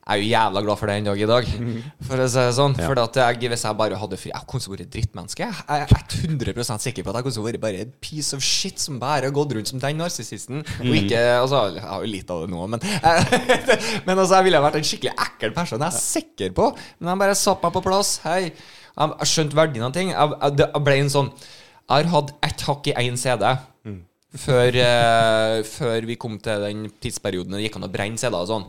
Jeg 0.00 0.16
er 0.16 0.22
jo 0.24 0.28
jævla 0.30 0.60
glad 0.64 0.78
for 0.80 0.88
det 0.88 0.94
en 0.96 1.08
dag 1.10 1.20
i 1.20 1.26
dag, 1.28 1.48
for 2.08 2.22
å 2.24 2.26
si 2.32 2.40
det 2.40 2.54
sånn. 2.56 2.74
Ja. 2.80 2.86
For 2.88 3.20
jeg, 3.20 3.50
hvis 3.52 3.64
jeg 3.66 3.76
bare 3.78 3.98
hadde 4.00 4.18
fri 4.18 4.32
Jeg 4.32 4.46
kunne 4.48 4.72
vært 4.72 4.90
drittmenneske. 4.94 5.44
Jeg 5.44 5.84
er 5.84 5.92
100% 5.92 6.84
sikker 6.86 7.04
på 7.04 7.12
at 7.12 7.20
jeg 7.20 7.26
kunne 7.28 7.44
vært 7.44 7.62
bare 7.62 7.84
en 7.84 7.92
piece 8.02 8.34
of 8.36 8.42
shit 8.42 8.80
som 8.80 8.98
bare 9.02 9.28
har 9.28 9.36
gått 9.36 9.52
rundt 9.54 9.70
som 9.70 9.82
den 9.82 10.00
narsissisten. 10.00 10.64
Og 10.80 10.92
ikke 11.02 11.20
Altså, 11.40 11.62
jeg 11.76 11.84
har 11.84 12.04
jo 12.04 12.12
litt 12.16 12.32
av 12.32 12.42
det 12.42 12.50
nå, 12.54 12.66
men 12.72 12.82
Men 14.08 14.16
altså, 14.16 14.34
jeg 14.38 14.48
ville 14.48 14.58
ha 14.58 14.66
vært 14.66 14.80
en 14.80 14.88
skikkelig 14.90 15.14
ekkel 15.28 15.54
person. 15.56 15.84
Jeg 15.84 15.92
er 15.92 16.04
sikker 16.08 16.56
på. 16.56 16.70
Men 16.98 17.12
jeg 17.14 17.22
bare 17.26 17.38
satte 17.38 17.68
meg 17.68 17.76
på 17.76 17.84
plass. 17.84 18.16
Hei. 18.24 18.54
Jeg 18.96 19.30
skjønt 19.30 19.56
verdien 19.56 19.86
av 19.86 19.94
ting. 19.94 20.14
Jeg, 20.16 20.36
jeg, 20.40 20.58
det 20.58 20.70
ble 20.80 20.96
en 21.04 21.12
sånn 21.12 21.30
Jeg 21.36 21.92
har 21.92 22.14
hatt 22.16 22.34
ett 22.48 22.66
hakk 22.66 22.90
i 22.90 22.96
én 23.04 23.20
CD. 23.20 23.46
Før, 24.30 24.76
eh, 24.78 25.60
før 25.66 26.04
vi 26.06 26.14
kom 26.20 26.36
til 26.38 26.62
den 26.62 26.84
tidsperioden 27.02 27.56
det 27.56 27.64
gikk 27.64 27.80
an 27.80 27.88
å 27.88 27.90
brenne 27.90 28.20
CD-er 28.20 28.44
og 28.44 28.50
sånn. 28.50 28.66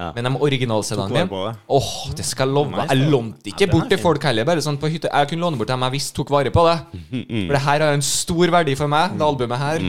Ja. 0.00 0.06
Men 0.16 0.24
de 0.30 0.32
original-CD-ene 0.46 1.08
Tok 1.10 1.16
mine 1.18 1.28
på 1.28 1.40
det. 1.44 1.50
Åh, 1.76 1.88
det 2.16 2.24
skal 2.24 2.48
jeg 2.48 2.56
love. 2.56 2.70
Nice, 2.72 2.94
Jeg 2.94 3.10
lånte 3.12 3.50
ikke 3.52 3.66
Ja, 3.66 3.72
bort 3.74 3.90
til 3.92 4.00
folk 4.00 4.24
heller. 4.24 4.46
Bare 4.48 4.62
sånn 4.64 4.78
på 4.80 4.88
hytte 4.88 5.10
Jeg 5.12 5.28
kunne 5.28 5.44
låne 5.44 5.60
bort 5.60 5.68
dem 5.68 5.84
jeg 5.84 5.92
visste 5.98 6.16
tok 6.16 6.32
vare 6.32 6.52
på 6.54 6.64
det. 6.70 6.78
For 7.10 7.54
det 7.58 7.62
her 7.66 7.84
har 7.84 7.98
en 7.98 8.06
stor 8.06 8.54
verdi 8.56 8.76
for 8.80 8.88
meg, 8.88 9.18
det 9.20 9.26
albumet 9.28 9.60
her. 9.60 9.84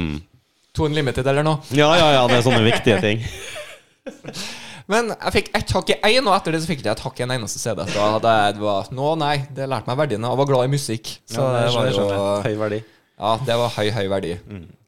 To 0.75 0.85
Unlimited 0.89 1.27
eller 1.27 1.43
noe. 1.47 1.63
Ja, 1.75 1.89
ja, 1.99 2.09
ja, 2.17 2.25
det 2.27 2.41
er 2.41 2.45
sånne 2.49 2.63
viktige 2.67 2.99
ting. 3.03 3.23
Men 4.91 5.13
jeg 5.13 5.31
fikk 5.37 5.49
ett 5.55 5.71
hakk 5.71 5.91
i 5.93 5.97
én, 6.09 6.25
og 6.27 6.33
etter 6.35 6.55
det 6.55 6.59
så 6.63 6.67
fikk 6.71 6.81
jeg 6.83 6.91
et 6.91 7.03
hakk 7.05 7.19
i 7.21 7.23
en 7.23 7.31
eneste 7.37 7.61
CD. 7.61 7.83
Da 7.93 8.07
hadde 8.17 8.31
jeg 8.35 8.55
det 8.57 8.63
var, 8.65 8.89
Nå, 8.91 9.13
nei, 9.21 9.35
det 9.55 9.67
lærte 9.71 9.87
meg 9.87 9.99
verdien. 10.01 10.25
Jeg 10.27 10.39
var 10.41 10.49
glad 10.49 10.67
i 10.67 10.71
musikk. 10.73 11.13
Så 11.31 11.39
Ja, 11.39 11.51
det 11.55 11.69
det 11.69 11.75
var 11.77 12.11
jo. 12.17 12.27
Høy 12.47 12.55
verdi. 12.65 12.79
Ja, 13.21 13.31
det 13.47 13.57
var 13.61 13.69
høy, 13.77 13.87
høy 13.95 14.07
verdi. 14.11 14.33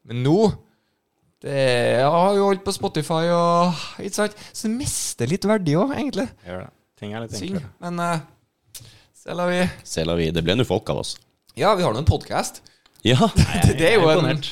Men 0.10 0.24
nå 0.26 0.38
det, 1.44 2.04
har 2.08 2.38
jo 2.38 2.48
holdt 2.48 2.64
på 2.64 2.72
Spotify 2.72 3.26
og 3.36 3.82
Ikke 4.00 4.16
sant? 4.16 4.38
Så 4.56 4.70
det 4.70 4.78
mister 4.78 5.28
litt 5.28 5.44
verdi 5.48 5.76
òg, 5.76 5.92
egentlig. 5.92 6.30
Gjør 6.48 6.64
det. 6.64 6.70
Ting 7.02 7.16
er 7.16 7.26
litt 7.26 7.36
enklere. 7.36 7.72
Men 7.84 8.00
uh, 8.00 8.84
så 9.20 9.36
lar 9.36 9.52
vi 9.52 9.62
Se 9.88 10.06
la 10.08 10.16
vi, 10.20 10.30
det 10.36 10.44
ble 10.46 10.56
nå 10.56 10.66
folk 10.68 10.88
av 10.94 11.02
oss. 11.04 11.18
Ja, 11.60 11.74
vi 11.76 11.84
har 11.84 11.92
nå 11.94 12.00
en 12.02 12.08
podkast. 12.08 12.64
Ja, 13.04 13.28
Det, 13.68 13.76
det 13.80 13.90
er 13.92 14.00
jo 14.00 14.10
en 14.12 14.44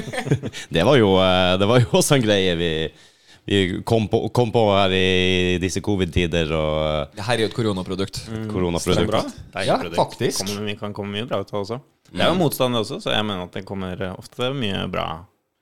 det 0.74 0.82
var 0.88 0.96
jo, 0.96 1.10
eh, 1.20 1.54
det 1.60 1.66
var 1.68 1.82
jo 1.82 1.88
også 1.98 2.16
en 2.16 2.22
greie 2.24 2.54
vi, 2.56 2.70
vi 3.44 3.58
kom, 3.84 4.06
på, 4.08 4.22
kom 4.32 4.48
på 4.54 4.62
her 4.72 4.94
i 4.96 5.58
disse 5.60 5.82
covid-tider 5.84 6.48
og 6.56 6.78
eh, 6.80 7.18
Det 7.18 7.26
her 7.26 7.34
er 7.34 7.44
jo 7.44 7.50
et 7.50 7.56
koronaprodukt. 7.58 8.22
Er 8.28 8.46
koronaprodukt. 8.48 9.10
bra. 9.10 9.20
Ja, 9.64 9.76
produkt. 9.82 9.98
faktisk. 10.00 10.44
Kommer, 10.46 10.64
vi 10.68 10.76
kan 10.80 10.96
komme 10.96 11.16
mye 11.16 11.28
bra 11.28 11.42
ut 11.42 11.52
av 11.52 11.58
det 11.58 11.64
også. 11.66 11.80
Det 12.10 12.24
er 12.24 12.32
jo 12.32 12.40
motstand, 12.40 12.80
også, 12.80 13.02
så 13.04 13.12
jeg 13.12 13.26
mener 13.28 13.44
at 13.44 13.60
det 13.60 13.66
kommer 13.68 14.00
ofte 14.14 14.48
mye 14.56 14.86
bra 14.90 15.08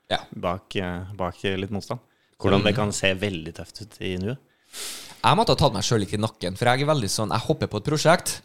Ja. 0.09 0.19
bak, 0.33 0.77
eh, 0.77 1.03
bak 1.17 1.43
litt 1.45 1.71
motstand. 1.75 2.01
Hvordan 2.41 2.63
det 2.65 2.75
kan 2.77 2.93
se 2.95 3.11
veldig 3.19 3.53
tøft 3.57 3.83
ut 3.83 3.97
i 4.01 4.15
nuet. 4.21 4.39
Jeg 5.19 5.37
måtte 5.37 5.51
ha 5.53 5.59
tatt 5.59 5.75
meg 5.75 5.83
sjøl 5.83 6.01
litt 6.05 6.13
i 6.15 6.21
nakken, 6.21 6.57
for 6.57 6.69
jeg 6.71 6.85
er 6.85 6.87
veldig 6.87 7.09
sånn 7.11 7.33
Jeg 7.35 7.41
hopper 7.49 7.67
på 7.67 7.81
et 7.81 7.89
prosjekt, 7.89 8.41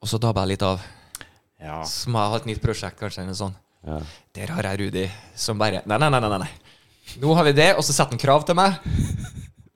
og 0.00 0.08
så 0.08 0.18
dabber 0.22 0.46
jeg 0.46 0.54
litt 0.54 0.62
av. 0.64 0.80
Ja. 1.60 1.82
Så 1.84 2.08
må 2.10 2.22
jeg 2.22 2.30
ha 2.32 2.36
et 2.40 2.46
nytt 2.48 2.62
prosjekt, 2.62 2.98
kanskje, 2.98 3.18
eller 3.22 3.34
noe 3.34 3.40
sånt. 3.42 3.60
Ja. 3.84 3.98
Der 4.34 4.52
har 4.56 4.62
jeg 4.70 4.80
Rudi 4.80 5.04
som 5.36 5.58
bare 5.60 5.82
Nei, 5.84 5.98
nei, 6.00 6.08
nei, 6.08 6.20
nei, 6.24 6.38
nei. 6.38 6.50
Nå 7.20 7.34
har 7.36 7.44
vi 7.44 7.52
det, 7.52 7.74
og 7.76 7.84
så 7.84 7.92
setter 7.92 8.16
han 8.16 8.22
krav 8.22 8.46
til 8.48 8.56
meg. 8.56 8.78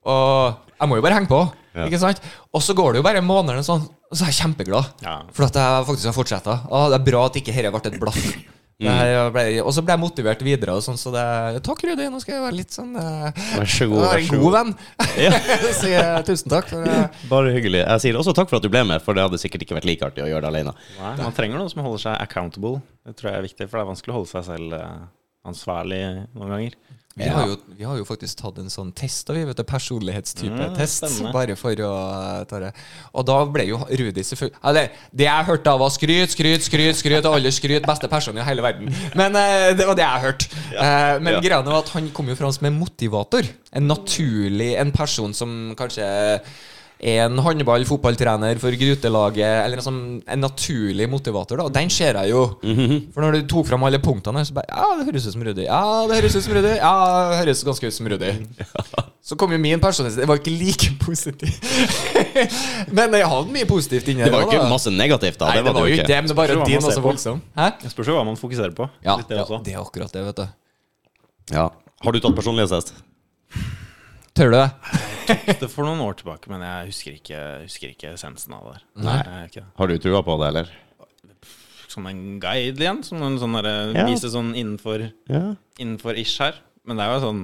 Og 0.09 0.57
jeg 0.81 0.89
må 0.89 0.97
jo 0.97 1.03
bare 1.05 1.19
henge 1.19 1.29
på, 1.29 1.43
Ja. 1.77 1.85
ikke 1.87 2.01
sant? 2.01 2.21
Og 2.55 2.63
så 2.65 2.75
går 2.75 2.93
det 2.95 2.99
jo 3.03 3.03
bare 3.05 3.21
måneder, 3.21 3.59
og 3.61 3.65
sånn, 3.69 3.85
og 3.85 4.17
så 4.17 4.25
er 4.25 4.33
jeg 4.33 4.41
kjempeglad. 4.41 4.89
Ja. 5.05 5.23
For 5.37 5.45
at 5.45 5.53
jeg 5.61 5.85
faktisk 5.91 6.09
har 6.09 6.17
fortsetta. 6.17 6.55
Det 6.89 6.97
er 7.01 7.05
bra 7.13 7.27
at 7.27 7.37
ikke 7.37 7.53
dette 7.53 7.71
ble 7.71 7.93
et 7.93 8.01
blaff. 8.01 8.58
Det 8.79 9.62
og 9.64 9.73
så 9.75 9.83
ble 9.83 9.97
jeg 9.97 10.01
motivert 10.05 10.43
videre. 10.47 10.77
Og 10.79 10.85
sånn, 10.87 10.99
så 11.01 11.11
det, 11.11 11.23
takk, 11.67 11.81
Rudi. 11.83 12.05
Nå 12.12 12.21
skal 12.23 12.37
jeg 12.37 12.45
være 12.45 12.59
litt 12.61 12.75
sånn 12.77 12.93
uh, 12.95 13.27
Vær 13.59 13.73
så 13.75 13.88
god. 13.91 14.05
være 14.05 14.12
Vær 14.12 14.21
en 14.21 14.29
så 14.29 14.37
god 14.37 14.45
god. 14.45 14.57
venn. 14.59 14.71
Sier 15.81 15.97
jeg 15.97 16.27
tusen 16.29 16.53
takk. 16.55 16.71
For, 16.71 16.87
uh, 16.87 17.19
Bare 17.33 17.55
hyggelig. 17.57 17.83
Jeg 17.83 18.05
sier 18.05 18.21
også 18.21 18.37
takk 18.38 18.53
for 18.53 18.61
at 18.61 18.67
du 18.69 18.71
ble 18.71 18.85
med, 18.87 19.03
for 19.03 19.19
det 19.19 19.25
hadde 19.27 19.41
sikkert 19.43 19.67
ikke 19.67 19.81
vært 19.81 19.88
like 19.91 20.07
artig 20.07 20.23
å 20.23 20.31
gjøre 20.31 20.47
det 20.47 20.53
alene. 20.53 20.77
Nei, 21.01 21.12
man 21.25 21.35
trenger 21.35 21.59
noen 21.59 21.73
som 21.75 21.83
holder 21.83 22.05
seg 22.07 22.23
accountable. 22.23 22.79
Det 23.09 23.17
tror 23.19 23.33
jeg 23.33 23.41
er 23.41 23.49
viktig, 23.49 23.67
for 23.67 23.81
det 23.81 23.83
er 23.83 23.91
vanskelig 23.91 24.14
å 24.14 24.19
holde 24.21 24.31
seg 24.37 24.47
selv 24.47 24.79
eh, 24.79 24.97
ansvarlig 25.49 26.03
noen 26.37 26.55
ganger. 26.55 26.79
Vi, 27.19 27.29
har 27.33 27.49
jo, 27.51 27.57
vi 27.79 27.87
har 27.87 27.99
jo 27.99 28.05
faktisk 28.07 28.39
tatt 28.41 28.59
en 28.63 28.71
sånn 28.73 28.93
test, 28.97 29.29
vi 29.35 29.43
vet 29.49 29.59
det, 29.59 29.65
personlighetstype-test. 29.69 31.07
Mm, 31.09 31.31
bare 31.35 31.57
for 31.59 31.83
å 31.85 31.91
eh, 31.99 32.45
ta 32.51 32.61
det. 32.63 32.71
Og 33.13 33.27
da 33.29 33.39
ble 33.51 33.67
jo 33.69 33.81
Rudi 33.83 34.25
selvfølgelig 34.27 34.61
Eller, 34.71 34.93
det 35.11 35.27
jeg 35.27 35.49
hørte 35.51 35.75
av 35.75 35.83
var 35.83 35.93
skryt, 35.95 36.35
skryt, 36.35 36.67
skryt, 36.67 37.01
skryt, 37.01 37.27
og 37.27 37.39
alle 37.39 37.53
skryt, 37.55 37.87
beste 37.89 38.11
person 38.11 38.39
i 38.39 38.47
hele 38.47 38.65
verden. 38.65 38.93
Men 39.19 39.37
uh, 39.37 39.71
det 39.77 39.87
var 39.89 39.99
det 39.99 40.07
jeg 40.07 40.25
hørte. 40.29 40.51
Eh, 40.73 41.19
men 41.23 41.35
Ja. 41.39 41.43
greia 41.45 41.61
var 41.67 41.83
at 41.83 41.93
han 41.97 42.11
kom 42.15 42.31
jo 42.31 42.39
fra 42.39 42.51
som 42.55 42.67
en 42.71 42.79
motivator. 42.79 43.47
En 43.73 43.87
naturlig 43.89 44.75
En 44.79 44.93
person 44.95 45.35
som 45.35 45.75
kanskje 45.79 46.07
en 46.99 47.39
håndball, 47.39 47.85
fotballtrener 47.87 48.59
for 48.59 48.75
Grutelaget, 48.75 49.47
eller 49.63 49.83
sånn, 49.85 50.01
en 50.27 50.41
naturlig 50.43 51.07
motivator. 51.11 51.61
da 51.61 51.67
Og 51.69 51.75
den 51.75 51.91
ser 51.95 52.19
jeg 52.19 52.33
jo. 52.33 52.43
For 53.15 53.23
når 53.23 53.37
du 53.37 53.45
tok 53.53 53.69
fram 53.69 53.85
alle 53.87 54.01
punktene, 54.03 54.43
så 54.45 54.57
bare 54.57 54.67
Ja, 54.73 54.89
det 54.99 55.07
høres 55.07 55.29
ut 55.29 55.37
som 55.37 55.45
Rudi. 55.47 55.67
Ja, 55.69 55.83
det 56.11 56.19
høres 56.19 56.35
ut 56.35 56.45
som 56.49 56.57
Rudi. 56.59 56.73
Ja, 56.75 56.95
det 57.31 57.39
høres 57.45 57.63
ganske 57.69 57.87
ut 57.87 57.95
som 57.95 58.09
Rudi. 58.11 58.33
Så 59.29 59.37
kom 59.39 59.53
jo 59.53 59.59
min 59.63 59.79
personlighet. 59.81 60.23
Det 60.25 60.29
var 60.29 60.41
ikke 60.41 60.55
like 60.59 60.91
positiv. 61.05 61.53
men 62.97 63.15
jeg 63.15 63.29
hadde 63.31 63.55
mye 63.55 63.69
positivt 63.69 64.09
inni 64.11 64.25
Det 64.25 64.33
var 64.33 64.47
jo 64.47 64.51
da. 64.51 64.57
ikke 64.57 64.73
masse 64.73 64.91
negativt, 64.91 65.39
da. 65.39 65.53
Nei, 65.53 65.63
det 65.63 65.75
var 65.77 65.87
jo 65.87 65.99
ikke 65.99 66.09
det, 66.09 66.17
men 66.23 66.33
det 66.33 66.39
bare 66.39 66.57
din 66.65 66.83
var 66.83 66.97
så 66.97 67.05
voldsom. 67.05 67.43
Hæ? 67.59 67.69
Det 67.83 67.93
spørs 67.93 68.11
jo 68.11 68.17
hva 68.19 68.25
man 68.27 68.41
fokuserer 68.41 68.75
på. 68.75 68.89
Ja, 69.05 69.21
det 69.23 69.39
ja, 69.39 69.45
det 69.63 69.77
er 69.77 69.85
akkurat 69.85 70.11
det, 70.17 70.25
vet 70.33 70.43
du. 70.43 70.49
Ja. 71.55 71.69
Har 72.03 72.15
du 72.15 72.21
tatt 72.25 72.35
personlighetstest? 72.35 72.95
Tør 74.39 74.51
du 74.51 74.59
det? 74.59 74.67
Det 75.61 75.69
for 75.71 75.85
noen 75.87 76.01
år 76.05 76.17
tilbake, 76.21 76.51
men 76.53 76.62
jeg 76.64 76.91
husker 76.91 77.17
ikke, 77.19 77.41
husker 77.67 77.93
ikke 77.95 78.12
essensen 78.14 78.55
av 78.57 78.73
det. 78.73 78.81
Nei. 79.05 79.19
Det. 79.55 79.64
Har 79.79 79.91
du 79.91 79.97
trua 80.03 80.23
på 80.27 80.37
det, 80.43 80.49
eller? 80.53 80.71
Som 81.88 82.07
en 82.11 82.19
guide 82.43 82.77
igjen, 82.83 83.03
som 83.07 83.23
en 83.25 83.38
sånn 83.41 83.55
derre 83.57 83.75
Ja. 83.97 84.05
Vise 84.09 84.29
sånn 84.33 84.53
innenfor, 84.55 85.07
Ja. 85.29 85.55
innenfor 85.81 86.19
ish 86.21 86.38
her. 86.43 86.55
Men 86.85 86.97
det 87.01 87.05
er 87.07 87.14
jo 87.19 87.25
sånn 87.27 87.43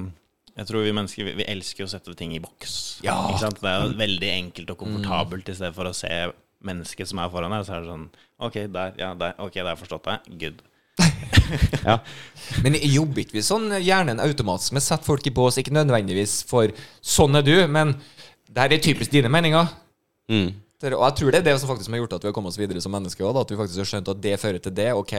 Jeg 0.57 0.67
tror 0.69 0.85
vi 0.85 0.91
mennesker 0.95 1.25
vi, 1.25 1.33
vi 1.35 1.43
elsker 1.51 1.83
å 1.83 1.89
sette 1.91 2.13
ting 2.15 2.31
i 2.31 2.39
boks. 2.39 3.01
Ja. 3.03 3.27
Ikke 3.27 3.41
sant? 3.41 3.57
Det 3.59 3.67
er 3.67 3.81
jo 3.89 3.97
veldig 3.99 4.29
enkelt 4.31 4.69
og 4.71 4.77
komfortabelt 4.79 5.49
i 5.51 5.55
stedet 5.57 5.75
for 5.75 5.83
å 5.89 5.91
se 5.93 6.31
mennesket 6.63 7.09
som 7.09 7.19
er 7.19 7.27
foran 7.33 7.51
deg. 7.51 7.65
Så 7.67 7.73
er 7.75 7.81
det 7.83 7.89
sånn 7.91 8.05
OK, 8.39 8.53
der. 8.71 8.93
Ja, 8.97 9.09
der. 9.19 9.33
Ok, 9.43 9.53
der 9.59 9.75
forstått 9.75 10.07
deg. 10.07 10.39
Good. 10.39 10.61
Ja. 11.85 11.99
Men 12.63 12.77
jobber 12.79 13.23
ikke 13.23 13.37
vi 13.37 13.43
sånn 13.45 13.69
hjernen 13.83 14.21
automatisk 14.23 14.75
med 14.75 14.83
å 14.83 14.87
sette 14.87 15.07
folk 15.07 15.25
i 15.27 15.33
bås? 15.35 15.57
Ikke 15.61 15.73
nødvendigvis 15.75 16.43
for 16.47 16.71
'sånn 17.03 17.37
er 17.39 17.43
du', 17.45 17.67
men 17.67 17.95
det 18.49 18.61
her 18.61 18.73
er 18.73 18.83
typisk 18.83 19.11
dine 19.11 19.29
meninger. 19.29 19.67
Mm. 20.29 20.53
Det- 20.79 20.93
Og 20.93 21.03
jeg 21.07 21.15
tror 21.17 21.31
det 21.31 21.39
er 21.39 21.47
det 21.51 21.59
som 21.59 21.69
faktisk 21.69 21.89
har 21.89 21.97
gjort 21.99 22.13
at 22.13 22.21
vi 22.21 22.27
har 22.27 22.33
kommet 22.33 22.51
oss 22.51 22.57
videre 22.57 22.81
som 22.81 22.91
mennesker 22.91 23.23
også, 23.25 23.41
At 23.41 23.49
vi 23.51 23.57
faktisk 23.57 23.77
har 23.77 23.89
skjønt 23.89 24.09
at 24.09 24.21
det 24.21 24.39
fører 24.39 24.61
til 24.61 24.73
det. 24.73 24.91
Ok, 24.93 25.13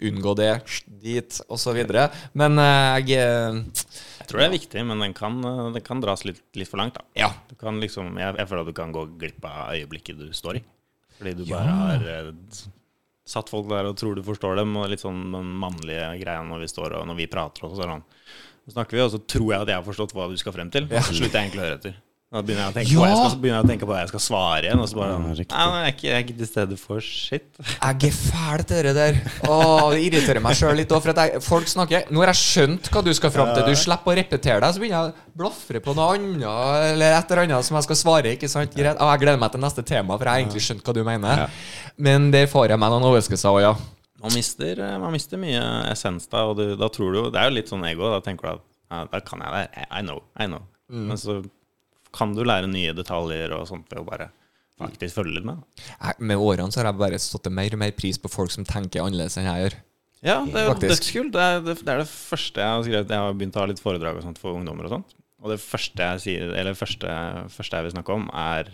unngå 0.00 0.34
det, 0.36 0.62
dit, 1.02 1.40
osv. 1.50 2.10
Men 2.34 2.58
eh, 2.58 3.00
jeg 3.02 3.10
eh, 3.18 3.64
Jeg 4.20 4.26
tror 4.28 4.38
det 4.40 4.46
er 4.46 4.58
viktig, 4.58 4.86
men 4.86 5.00
den 5.00 5.12
kan, 5.12 5.40
den 5.42 5.82
kan 5.82 6.00
dras 6.00 6.24
litt, 6.24 6.40
litt 6.54 6.68
for 6.68 6.78
langt, 6.78 6.94
da. 6.94 7.02
Ja. 7.14 7.32
Du 7.48 7.54
kan 7.56 7.80
liksom, 7.80 8.16
jeg, 8.16 8.36
jeg 8.38 8.48
føler 8.48 8.60
at 8.60 8.66
du 8.66 8.72
kan 8.72 8.92
gå 8.92 9.18
glipp 9.18 9.44
av 9.44 9.74
øyeblikket 9.74 10.18
du 10.18 10.32
står 10.32 10.56
i. 10.56 10.62
Fordi 11.18 11.34
du 11.36 11.44
bare 11.50 11.68
har 11.68 12.08
eh, 12.08 12.32
satt 13.24 13.50
folk 13.52 13.68
der 13.70 13.88
og 13.88 13.96
tror 13.98 14.16
du 14.16 14.24
forstår 14.24 14.58
dem, 14.60 14.74
og 14.76 14.90
litt 14.92 15.02
sånn 15.04 15.22
den 15.32 15.52
mannlige 15.60 16.10
greia 16.20 16.42
når 16.44 16.64
vi 16.64 16.72
står 16.72 16.98
og 17.00 17.06
når 17.08 17.20
vi 17.22 17.28
prater 17.32 17.64
er 17.64 17.72
det 17.72 17.80
sånn, 17.80 18.04
så 18.64 18.74
snakker 18.76 18.98
vi, 18.98 19.04
og 19.04 19.12
så 19.12 19.20
tror 19.20 19.48
jeg 19.50 19.64
at 19.64 19.70
jeg 19.72 19.80
har 19.80 19.86
forstått 19.86 20.14
hva 20.16 20.28
du 20.30 20.36
skal 20.40 20.56
frem 20.56 20.70
til. 20.72 20.88
Og 20.88 21.00
så 21.04 21.16
slutter 21.16 21.38
jeg 21.38 21.48
egentlig 21.48 21.62
å 21.62 21.66
høre 21.66 21.78
etter. 21.80 21.96
Da 22.34 22.40
begynner 22.42 22.64
jeg, 22.64 22.72
å 22.72 22.74
tenke 22.74 22.90
på 22.90 22.98
hva 22.98 23.08
jeg 23.12 23.18
skal, 23.20 23.34
begynner 23.38 23.60
jeg 23.60 23.64
å 23.64 23.68
tenke 23.70 23.86
på 23.86 23.92
hva 23.92 23.98
jeg 24.00 24.10
skal 24.10 24.22
svare 24.24 24.66
igjen. 24.66 24.80
Og 24.82 24.88
så 24.90 24.96
bare 24.98 25.10
Ja, 25.14 25.18
Nei, 25.22 25.66
men 25.70 25.76
jeg 25.78 25.84
er 25.86 25.92
ikke, 25.92 26.06
jeg 26.08 26.14
er 26.16 26.24
ikke 26.24 26.34
til 26.40 26.48
stede 26.48 26.78
for 26.80 27.04
shit. 27.06 27.44
Jeg 27.62 28.08
er 28.08 28.16
fæl 28.16 28.64
til 28.70 28.88
det 28.88 28.94
der. 28.96 29.18
Åh, 29.46 29.84
det 29.92 30.00
irriterer 30.08 30.42
meg 30.42 30.58
sjøl 30.58 30.74
litt 30.80 30.90
òg. 30.90 31.04
For 31.04 31.12
at 31.14 31.20
jeg, 31.22 31.42
folk 31.46 31.70
snakker 31.70 32.10
Nå 32.10 32.24
har 32.24 32.32
jeg 32.32 32.40
skjønt 32.40 32.90
hva 32.90 33.04
du 33.06 33.12
skal 33.14 33.34
fram 33.36 33.52
til. 33.54 33.68
Du 33.70 33.78
slipper 33.78 34.10
å 34.10 34.18
repetere 34.18 34.58
deg, 34.64 34.74
så 34.74 34.82
begynner 34.82 34.98
jeg 34.98 35.14
å 35.14 35.38
blafre 35.44 35.84
på 35.86 35.94
noe 35.94 36.08
annet 36.16 36.90
eller 36.90 37.16
et 37.20 37.30
eller 37.30 37.44
annet 37.46 37.70
som 37.70 37.78
jeg 37.78 37.86
skal 37.86 38.00
svare. 38.02 38.34
Ikke 38.34 38.50
sant? 38.50 38.74
Greit. 38.74 38.98
Og 38.98 39.14
jeg 39.14 39.22
gleder 39.22 39.42
meg 39.46 39.54
til 39.54 39.62
neste 39.68 39.86
tema, 39.86 40.18
for 40.18 40.26
jeg 40.26 40.34
har 40.34 40.42
egentlig 40.42 40.66
skjønt 40.66 40.90
hva 40.90 40.98
du 40.98 41.02
mener. 41.06 41.46
Men 42.10 42.30
det 42.34 42.48
får 42.50 42.74
jeg 42.74 42.82
meg 42.82 42.96
noen 42.98 43.10
overraskelser 43.14 43.54
òg, 43.54 43.62
ja. 43.68 43.74
Man 44.24 44.34
mister, 44.34 44.78
eh, 44.80 44.98
man 44.98 45.12
mister 45.14 45.38
mye 45.38 45.62
essens 45.90 46.26
da, 46.32 46.46
og 46.48 46.56
du, 46.58 46.70
da 46.80 46.88
tror 46.88 47.12
du 47.12 47.26
Det 47.28 47.36
er 47.38 47.50
jo 47.50 47.58
litt 47.60 47.70
sånn 47.70 47.84
ego. 47.86 48.08
Da 48.10 48.22
tenker 48.24 48.48
du 48.48 48.56
at 48.56 48.64
ja, 48.90 49.06
da 49.12 49.20
kan 49.22 49.42
jeg 49.46 49.54
det. 49.54 49.84
I 49.92 50.02
know. 50.02 50.24
I 50.34 50.50
know. 50.50 50.64
Men 50.88 51.20
så 51.20 51.44
kan 52.14 52.34
du 52.36 52.44
lære 52.46 52.70
nye 52.70 52.94
detaljer 52.96 53.52
og 53.56 53.66
sånt 53.70 53.90
ved 53.90 54.02
å 54.02 54.06
bare 54.06 54.30
faktisk 54.80 55.20
følge 55.20 55.36
litt 55.38 55.48
med. 55.48 55.60
Med 56.18 56.40
årene 56.40 56.72
så 56.74 56.80
har 56.82 56.90
jeg 56.90 57.00
bare 57.02 57.20
stått 57.22 57.50
mer 57.54 57.76
og 57.76 57.82
mer 57.84 57.92
pris 57.96 58.18
på 58.20 58.30
folk 58.32 58.54
som 58.54 58.66
tenker 58.66 59.04
annerledes 59.04 59.38
enn 59.38 59.50
jeg 59.50 59.66
gjør. 59.66 59.76
Ja, 60.24 60.38
det 60.48 60.62
er 60.62 60.80
dødskult. 60.80 61.34
Det 61.34 61.48
det, 61.66 61.76
det 61.84 61.92
er 61.92 62.00
det 62.00 62.08
første 62.08 62.62
jeg 62.62 62.72
har 62.72 62.86
skrevet. 62.86 63.12
Jeg 63.12 63.26
har 63.26 63.36
begynt 63.36 63.58
å 63.58 63.62
ha 63.62 63.68
litt 63.70 63.82
foredrag 63.84 64.18
og 64.18 64.24
sånt 64.24 64.40
for 64.40 64.56
ungdommer 64.56 64.88
og 64.88 64.96
sånt. 64.96 65.14
Og 65.44 65.52
det 65.52 65.60
første 65.60 66.00
jeg 66.00 66.22
sier, 66.24 66.52
eller 66.56 66.76
første, 66.78 67.14
første 67.52 67.76
jeg 67.76 67.86
vil 67.86 67.92
snakke 67.98 68.14
om, 68.16 68.30
er 68.32 68.70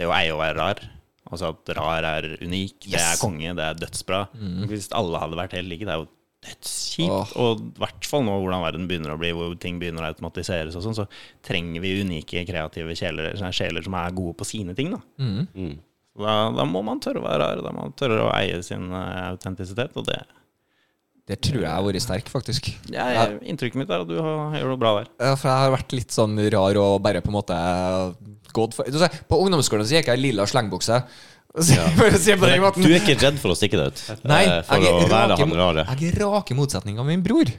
det 0.00 0.08
å 0.08 0.14
eie 0.16 0.32
å 0.32 0.40
være 0.40 0.56
rar. 0.56 0.80
Altså 1.28 1.50
at 1.52 1.72
rar 1.76 2.06
er 2.08 2.30
unik, 2.40 2.88
det 2.88 3.00
er 3.00 3.20
konge, 3.20 3.52
det 3.56 3.66
er 3.66 3.78
dødsbra. 3.82 4.22
Hvis 4.70 4.88
alle 4.96 5.20
hadde 5.20 5.38
vært 5.40 5.56
helt 5.58 5.68
like, 5.68 5.84
det 5.84 5.92
er 5.92 6.00
jo 6.02 6.08
dødskjipt. 6.44 7.34
Og 7.40 7.64
i 7.64 7.82
hvert 7.82 8.08
fall 8.08 8.24
nå 8.26 8.36
hvordan 8.38 8.62
verden 8.64 8.86
begynner 8.90 9.14
å 9.14 9.18
bli, 9.20 9.32
hvor 9.36 9.56
ting 9.60 9.80
begynner 9.80 10.06
å 10.06 10.12
automatiseres 10.12 10.76
og 10.78 10.84
sånn, 10.86 10.98
så 11.00 11.08
trenger 11.44 11.82
vi 11.84 11.96
unike, 12.04 12.44
kreative 12.48 12.96
kjeler, 12.98 13.34
sjeler 13.54 13.84
som 13.86 13.98
er 13.98 14.14
gode 14.16 14.36
på 14.40 14.48
sine 14.48 14.76
ting, 14.78 14.94
da. 14.94 15.02
Mm. 15.18 15.76
Så 16.14 16.22
Da, 16.22 16.36
da 16.54 16.64
må 16.68 16.84
man 16.86 17.02
tørre 17.02 17.18
å 17.18 17.26
være 17.26 17.42
rar, 17.42 17.62
da 17.64 17.74
må 17.74 17.88
man 17.88 17.98
tørre 17.98 18.22
å 18.28 18.32
eie 18.36 18.60
sin 18.62 18.86
uh, 18.94 19.32
autentisitet, 19.32 19.96
og 19.98 20.06
det 20.06 20.20
Det 21.26 21.40
tror 21.40 21.62
jeg 21.62 21.72
har 21.72 21.82
vært 21.82 22.04
sterk, 22.04 22.28
faktisk. 22.28 22.68
Ja, 22.92 23.08
jeg, 23.16 23.40
inntrykket 23.48 23.80
mitt 23.80 23.90
er 23.90 24.04
at 24.04 24.10
du 24.10 24.18
har, 24.20 24.54
gjør 24.60 24.74
det 24.74 24.80
bra 24.82 24.90
der. 25.00 25.10
Ja, 25.18 25.34
for 25.40 25.48
jeg 25.48 25.62
har 25.64 25.72
vært 25.72 25.94
litt 25.96 26.12
sånn 26.12 26.36
rar 26.52 26.78
og 26.82 26.98
bare 27.02 27.24
på 27.24 27.32
en 27.32 27.38
måte 27.38 27.58
gått 28.54 28.76
for 28.76 29.08
På 29.26 29.40
ungdomsskolen 29.42 29.88
så 29.88 29.96
gikk 29.96 30.12
jeg 30.12 30.20
i 30.20 30.24
lilla 30.28 30.46
slengbukse. 30.46 31.00
Måten. 31.54 32.82
Du 32.82 32.88
er 32.90 32.96
ikke 32.98 33.14
redd 33.20 33.36
for 33.38 33.52
å 33.52 33.54
stikke 33.54 33.78
deg 33.78 33.92
ut? 33.94 34.00
Nei, 34.26 34.40
eh, 34.42 34.56
for 34.66 34.82
jeg 34.82 34.90
å 34.90 35.04
være 35.06 35.28
rake, 35.30 35.44
han 35.44 35.52
rare? 35.54 35.84
jeg 35.86 36.08
er 36.10 36.16
rake 36.24 36.56
motsetning 36.58 36.98
av 36.98 37.06
min 37.06 37.22
bror. 37.22 37.52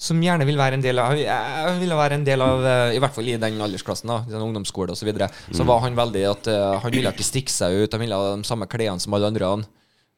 Som 0.00 0.22
gjerne 0.24 0.46
vil 0.48 0.56
være 0.56 0.78
en 0.78 0.84
del 0.84 1.00
av 1.02 1.12
Jeg 1.18 1.74
ville 1.82 1.98
være 1.98 2.16
en 2.18 2.24
del 2.24 2.44
av 2.44 2.64
eh, 2.64 2.94
I 2.96 3.02
hvert 3.04 3.14
fall 3.16 3.28
i 3.28 3.36
den 3.40 3.60
aldersklassen, 3.64 4.08
da 4.08 4.22
i 4.24 4.32
den 4.32 4.46
ungdomsskole 4.46 4.96
osv. 4.96 5.02
Så, 5.02 5.08
videre, 5.10 5.28
så 5.52 5.68
var 5.68 5.84
han 5.84 5.98
veldig 5.98 6.24
at 6.30 6.48
eh, 6.48 6.78
han 6.86 6.96
ville 6.96 7.12
ikke 7.12 7.28
stikke 7.28 7.52
seg 7.52 7.76
ut. 7.82 7.92
Han 7.92 8.04
ville 8.06 8.16
ha 8.16 8.32
de 8.32 8.48
samme 8.48 8.68
klærne 8.70 9.04
som 9.04 9.12
alle 9.18 9.28
andre. 9.28 9.52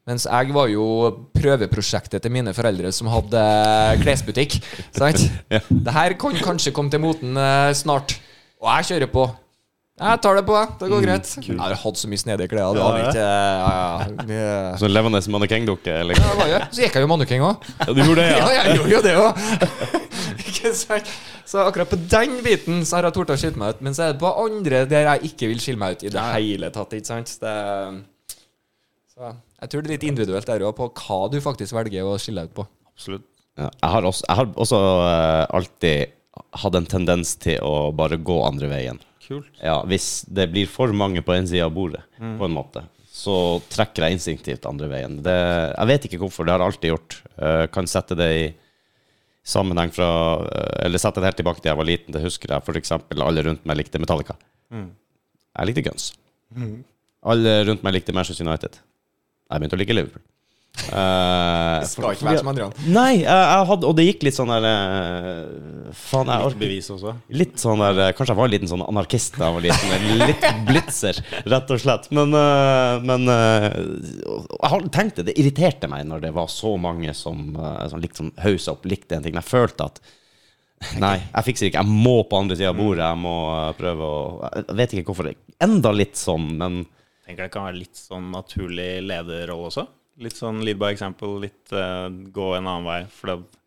Mens 0.07 0.31
jeg 0.31 0.55
var 0.55 0.71
jo 0.71 0.87
prøveprosjektet 1.35 2.23
til 2.23 2.33
mine 2.35 2.55
foreldre 2.55 2.95
som 2.95 3.11
hadde 3.11 3.43
klesbutikk. 4.05 4.61
Sant? 5.03 5.27
Det 5.51 5.99
her 5.99 6.15
kan 6.15 6.39
kanskje 6.47 6.75
komme 6.75 6.95
til 6.95 7.03
moten 7.03 7.35
snart. 7.75 8.21
Og 8.63 8.71
jeg 8.71 8.93
kjører 8.95 9.11
på. 9.11 9.27
Jeg 10.01 10.21
tar 10.25 10.37
det 10.39 10.43
på, 10.49 10.55
jeg. 10.57 10.69
Det 10.81 10.87
går 10.89 11.03
greit. 11.05 11.31
Jeg 11.45 11.57
har 11.61 11.75
hatt 11.83 11.99
så 12.01 12.09
mye 12.09 12.21
snedige 12.23 12.49
klær. 12.49 12.77
Ja, 12.79 12.85
ja. 12.97 13.09
ikke 13.11 13.25
ja, 13.25 13.73
ja, 14.01 14.25
det- 14.31 14.79
Sånn 14.81 14.95
levende 14.95 15.21
mannekengdukke? 15.35 15.97
eller? 16.05 16.21
ja. 16.49 16.61
Så 16.73 16.81
gikk 16.87 16.97
jeg 16.97 17.05
jo 17.05 17.11
mannekeng 17.11 17.45
òg. 17.45 17.67
Ja, 17.83 17.89
du 17.93 18.01
gjorde 18.01 18.23
det, 18.25 18.31
Ja, 18.39 18.47
ja? 18.57 18.63
jeg 18.71 18.79
gjorde 18.79 18.95
jo 18.95 19.03
det 19.05 19.17
òg. 19.21 19.43
Ikke 20.51 20.73
sant? 20.77 21.11
Så 21.51 21.61
akkurat 21.67 21.91
på 21.91 21.99
den 22.11 22.39
biten 22.47 22.81
så 22.87 22.97
har 23.01 23.09
jeg 23.09 23.17
tort 23.19 23.33
å 23.35 23.37
skille 23.41 23.59
meg 23.61 23.75
ut. 23.77 23.83
Men 23.85 23.97
så 23.97 24.07
er 24.07 24.15
det 24.15 24.23
på 24.23 24.31
andre 24.45 24.85
der 24.89 25.05
jeg 25.11 25.33
ikke 25.33 25.51
vil 25.51 25.61
skille 25.61 25.81
meg 25.83 25.99
ut 25.99 26.07
i 26.07 26.13
det 26.15 26.25
hele 26.37 26.71
tatt. 26.75 26.97
Ikke 26.97 27.11
sant? 27.11 27.35
Det, 27.43 27.55
så 29.13 29.35
jeg 29.35 29.69
tror 29.73 29.83
det 29.85 29.91
er 29.91 29.95
litt 29.99 30.07
individuelt 30.09 30.49
der 30.49 30.65
òg, 30.65 30.73
på 30.79 30.89
hva 31.03 31.21
du 31.33 31.37
faktisk 31.45 31.77
velger 31.77 32.07
å 32.09 32.17
skille 32.23 32.47
deg 32.47 32.55
ut 32.55 32.57
på. 32.63 32.67
Absolutt. 32.95 33.27
Ja, 33.59 33.67
jeg, 33.69 33.91
har 33.93 34.07
også, 34.09 34.25
jeg 34.31 34.39
har 34.39 34.51
også 34.65 34.79
eh, 35.11 35.45
alltid 35.59 36.17
hatt 36.63 36.77
en 36.79 36.87
tendens 36.89 37.35
til 37.43 37.59
å 37.67 37.91
bare 37.93 38.17
gå 38.17 38.39
andre 38.47 38.71
veien. 38.71 39.01
Kult. 39.31 39.51
Ja, 39.63 39.77
Hvis 39.87 40.25
det 40.27 40.49
blir 40.51 40.67
for 40.71 40.91
mange 40.97 41.23
på 41.23 41.35
en 41.37 41.47
side 41.47 41.63
av 41.63 41.71
bordet, 41.75 42.03
på 42.19 42.49
en 42.49 42.55
måte, 42.57 42.83
så 43.11 43.35
trekker 43.71 44.07
jeg 44.07 44.17
instinktivt 44.17 44.67
andre 44.67 44.89
veien. 44.91 45.19
Det, 45.23 45.37
jeg 45.77 45.91
vet 45.91 46.09
ikke 46.09 46.21
hvorfor, 46.25 46.47
det 46.47 46.55
har 46.55 46.63
jeg 46.65 46.73
alltid 46.73 46.93
gjort. 46.95 47.17
Uh, 47.37 47.65
kan 47.75 47.89
sette 47.91 48.17
det 48.19 48.29
i 48.39 48.45
sammenheng 49.47 49.91
fra 49.95 50.09
uh, 50.43 50.85
Eller 50.85 51.01
sette 51.01 51.23
det 51.23 51.31
helt 51.31 51.41
tilbake 51.41 51.63
til 51.63 51.71
jeg 51.73 51.81
var 51.81 51.89
liten. 51.89 52.15
Det 52.15 52.23
husker 52.25 52.55
jeg 52.55 52.65
f.eks. 52.65 52.95
alle 53.19 53.47
rundt 53.47 53.67
meg 53.69 53.81
likte 53.81 54.03
Metallica. 54.03 54.39
Jeg 54.71 55.69
likte 55.69 55.85
Guns. 55.87 56.11
Alle 57.21 57.55
rundt 57.69 57.83
meg 57.87 57.99
likte 57.99 58.15
Manchester 58.17 58.47
United. 58.47 58.79
Jeg 59.51 59.63
begynte 59.63 59.77
å 59.77 59.81
like 59.81 59.97
Liverpool. 59.97 60.23
Eh, 60.81 60.95
Skal 61.89 62.15
ikke 62.15 62.27
være 62.29 62.43
som 62.43 62.51
Adrian. 62.53 62.75
Nei, 62.93 63.13
jeg, 63.21 63.25
jeg 63.27 63.67
hadde 63.71 63.89
Og 63.89 63.97
det 63.99 64.07
gikk 64.07 64.27
litt 64.27 64.37
sånn 64.37 64.53
der 64.53 64.67
eh, 64.69 65.91
Faen, 65.97 66.31
jeg 66.33 66.47
orker 66.51 66.61
bevis 66.61 66.91
også. 66.95 67.15
Litt 67.41 67.57
sånn 67.63 67.83
der 67.85 68.03
eh, 68.07 68.13
Kanskje 68.17 68.35
jeg 68.35 68.41
var 68.41 68.51
en 68.51 68.55
liten 68.55 68.71
sånn 68.73 68.85
anarkist 68.87 69.39
da 69.41 69.49
jeg 69.49 69.57
var 69.59 69.67
liten. 69.67 69.95
en 69.97 70.23
Litt 70.25 70.47
blitzer, 70.69 71.21
rett 71.55 71.75
og 71.75 71.83
slett. 71.83 72.09
Men, 72.17 72.37
eh, 72.37 72.95
men 73.11 73.27
jeg 73.33 74.93
tenkte 74.95 75.25
det. 75.25 75.31
Det 75.33 75.37
irriterte 75.43 75.91
meg 75.91 76.07
når 76.09 76.25
det 76.29 76.33
var 76.37 76.49
så 76.53 76.77
mange 76.81 77.13
som, 77.17 77.51
som 77.91 78.01
likte 78.03 78.23
sånn 78.23 78.33
hausa 78.45 78.75
opp, 78.75 78.89
likte 78.91 79.19
en 79.19 79.27
ting. 79.27 79.37
Jeg 79.39 79.47
følte 79.47 79.91
at 79.91 80.01
Nei, 80.97 81.19
jeg 81.21 81.45
fikser 81.45 81.69
ikke. 81.69 81.83
Jeg 81.83 81.93
må 82.07 82.23
på 82.25 82.39
andre 82.39 82.57
sida 82.57 82.71
av 82.73 82.79
bordet. 82.79 83.05
Jeg 83.05 83.21
må 83.21 83.35
prøve 83.77 84.07
å 84.07 84.21
Jeg 84.49 84.79
vet 84.79 84.95
ikke 84.97 85.13
hvorfor. 85.13 85.29
Enda 85.61 85.93
litt 85.93 86.17
sånn, 86.17 86.47
men 86.57 86.83
Tenker 87.27 87.47
det 87.47 87.53
kan 87.55 87.67
være 87.69 87.79
litt 87.79 87.99
sånn 88.01 88.31
naturlig 88.33 88.89
lederrolle 89.07 89.69
også. 89.69 89.85
Litt 90.21 90.37
sånn 90.37 90.61
lead 90.67 90.77
by 90.81 90.91
example, 90.93 91.39
litt 91.41 91.73
uh, 91.73 92.09
gå 92.11 92.49
en 92.59 92.67
annen 92.69 92.85
vei. 92.87 93.01
For 93.17 93.33
det, 93.33 93.61